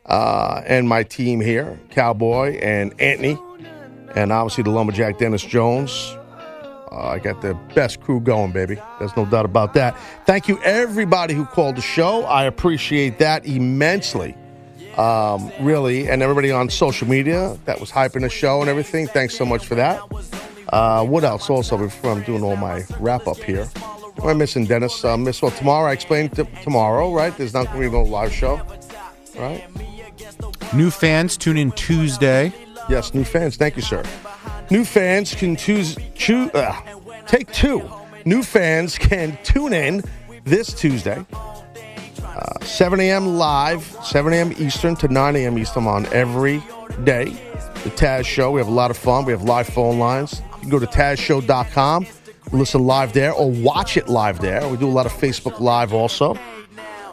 uh, 0.06 0.62
and 0.66 0.88
my 0.88 1.02
team 1.02 1.40
here, 1.40 1.78
Cowboy 1.90 2.56
and 2.58 2.98
Anthony, 3.00 3.38
and 4.14 4.32
obviously 4.32 4.64
the 4.64 4.70
lumberjack 4.70 5.18
Dennis 5.18 5.42
Jones. 5.44 6.16
Uh, 6.92 7.08
I 7.08 7.18
got 7.18 7.42
the 7.42 7.54
best 7.74 8.00
crew 8.00 8.20
going, 8.20 8.52
baby. 8.52 8.78
There's 8.98 9.16
no 9.16 9.24
doubt 9.26 9.44
about 9.44 9.74
that. 9.74 9.96
Thank 10.24 10.48
you, 10.48 10.58
everybody 10.62 11.34
who 11.34 11.44
called 11.44 11.76
the 11.76 11.82
show. 11.82 12.22
I 12.24 12.44
appreciate 12.44 13.18
that 13.18 13.44
immensely. 13.46 14.36
Um, 14.96 15.52
really, 15.60 16.08
and 16.08 16.22
everybody 16.22 16.50
on 16.50 16.70
social 16.70 17.06
media 17.06 17.58
that 17.66 17.78
was 17.80 17.90
hyping 17.90 18.22
the 18.22 18.30
show 18.30 18.60
and 18.60 18.70
everything. 18.70 19.06
Thanks 19.08 19.36
so 19.36 19.44
much 19.44 19.66
for 19.66 19.74
that. 19.74 20.00
Uh, 20.70 21.04
what 21.04 21.22
else? 21.22 21.50
Also, 21.50 21.76
before 21.76 22.12
I'm 22.12 22.22
doing 22.22 22.42
all 22.42 22.56
my 22.56 22.82
wrap 22.98 23.26
up 23.26 23.36
here, 23.36 23.68
am 24.18 24.26
I 24.28 24.32
missing 24.32 24.64
Dennis? 24.64 25.04
Uh, 25.04 25.16
miss 25.16 25.42
well 25.42 25.50
tomorrow. 25.50 25.90
I 25.90 25.92
explained 25.92 26.34
t- 26.34 26.44
tomorrow, 26.62 27.12
right? 27.12 27.36
There's 27.36 27.52
not 27.52 27.66
going 27.66 27.82
to 27.82 27.90
be 27.90 27.92
no 27.92 28.04
live 28.04 28.32
show, 28.32 28.60
right? 29.36 29.64
New 30.72 30.90
fans 30.90 31.36
tune 31.36 31.58
in 31.58 31.72
Tuesday. 31.72 32.52
Yes, 32.88 33.12
new 33.12 33.24
fans. 33.24 33.56
Thank 33.56 33.76
you, 33.76 33.82
sir. 33.82 34.02
New 34.70 34.84
fans 34.84 35.34
can 35.34 35.56
choose, 35.56 35.96
choose 36.14 36.50
uh, 36.52 36.80
take 37.26 37.50
two. 37.52 37.88
New 38.24 38.42
fans 38.42 38.98
can 38.98 39.38
tune 39.44 39.72
in 39.72 40.02
this 40.44 40.72
Tuesday, 40.72 41.24
uh, 42.24 42.64
7 42.64 42.98
a.m. 42.98 43.38
live, 43.38 43.84
7 44.02 44.32
a.m. 44.32 44.52
Eastern 44.58 44.96
to 44.96 45.08
9 45.08 45.36
a.m. 45.36 45.58
Eastern 45.58 45.86
on 45.86 46.06
every 46.06 46.62
day. 47.04 47.26
The 47.84 47.90
Taz 47.90 48.24
Show. 48.24 48.50
We 48.50 48.60
have 48.60 48.66
a 48.66 48.72
lot 48.72 48.90
of 48.90 48.96
fun. 48.96 49.24
We 49.24 49.32
have 49.32 49.42
live 49.42 49.68
phone 49.68 50.00
lines. 50.00 50.42
You 50.56 50.60
can 50.62 50.70
go 50.70 50.78
to 50.80 50.86
TazShow.com, 50.86 52.06
listen 52.50 52.84
live 52.84 53.12
there, 53.12 53.32
or 53.32 53.52
watch 53.52 53.96
it 53.96 54.08
live 54.08 54.40
there. 54.40 54.66
We 54.68 54.76
do 54.76 54.88
a 54.88 54.90
lot 54.90 55.06
of 55.06 55.12
Facebook 55.12 55.60
Live 55.60 55.92
also. 55.92 56.36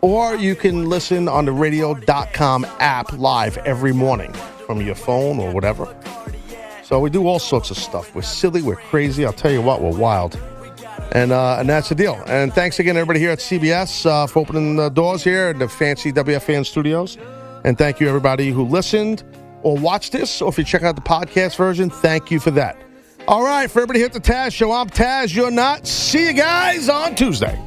Or 0.01 0.35
you 0.35 0.55
can 0.55 0.89
listen 0.89 1.27
on 1.27 1.45
the 1.45 1.51
radio.com 1.51 2.65
app 2.80 3.13
live 3.13 3.57
every 3.59 3.93
morning 3.93 4.34
from 4.65 4.81
your 4.81 4.95
phone 4.95 5.39
or 5.39 5.51
whatever. 5.51 5.95
So 6.93 6.99
we 6.99 7.09
do 7.09 7.25
all 7.25 7.39
sorts 7.39 7.71
of 7.71 7.77
stuff. 7.79 8.13
We're 8.13 8.21
silly, 8.21 8.61
we're 8.61 8.75
crazy. 8.75 9.25
I'll 9.25 9.33
tell 9.33 9.49
you 9.49 9.63
what, 9.63 9.81
we're 9.81 9.97
wild. 9.97 10.39
And 11.11 11.31
uh, 11.31 11.57
and 11.59 11.67
that's 11.67 11.89
the 11.89 11.95
deal. 11.95 12.21
And 12.27 12.53
thanks 12.53 12.77
again, 12.77 12.97
everybody 12.97 13.19
here 13.19 13.31
at 13.31 13.39
CBS, 13.39 14.05
uh, 14.05 14.27
for 14.27 14.41
opening 14.41 14.75
the 14.75 14.89
doors 14.89 15.23
here 15.23 15.49
in 15.49 15.57
the 15.57 15.67
fancy 15.67 16.13
WFAN 16.13 16.63
studios. 16.63 17.17
And 17.63 17.79
thank 17.79 17.99
you, 17.99 18.07
everybody 18.07 18.51
who 18.51 18.63
listened 18.63 19.23
or 19.63 19.75
watched 19.75 20.11
this, 20.11 20.39
or 20.39 20.49
if 20.49 20.59
you 20.59 20.63
check 20.63 20.83
out 20.83 20.95
the 20.95 21.01
podcast 21.01 21.55
version, 21.55 21.89
thank 21.89 22.29
you 22.29 22.39
for 22.39 22.51
that. 22.51 22.77
All 23.27 23.43
right, 23.43 23.71
for 23.71 23.79
everybody 23.79 23.97
here 23.97 24.05
at 24.05 24.13
the 24.13 24.19
Taz 24.19 24.53
Show, 24.53 24.71
I'm 24.71 24.87
Taz. 24.87 25.33
You're 25.33 25.49
not. 25.49 25.87
See 25.87 26.27
you 26.27 26.33
guys 26.33 26.89
on 26.89 27.15
Tuesday. 27.15 27.59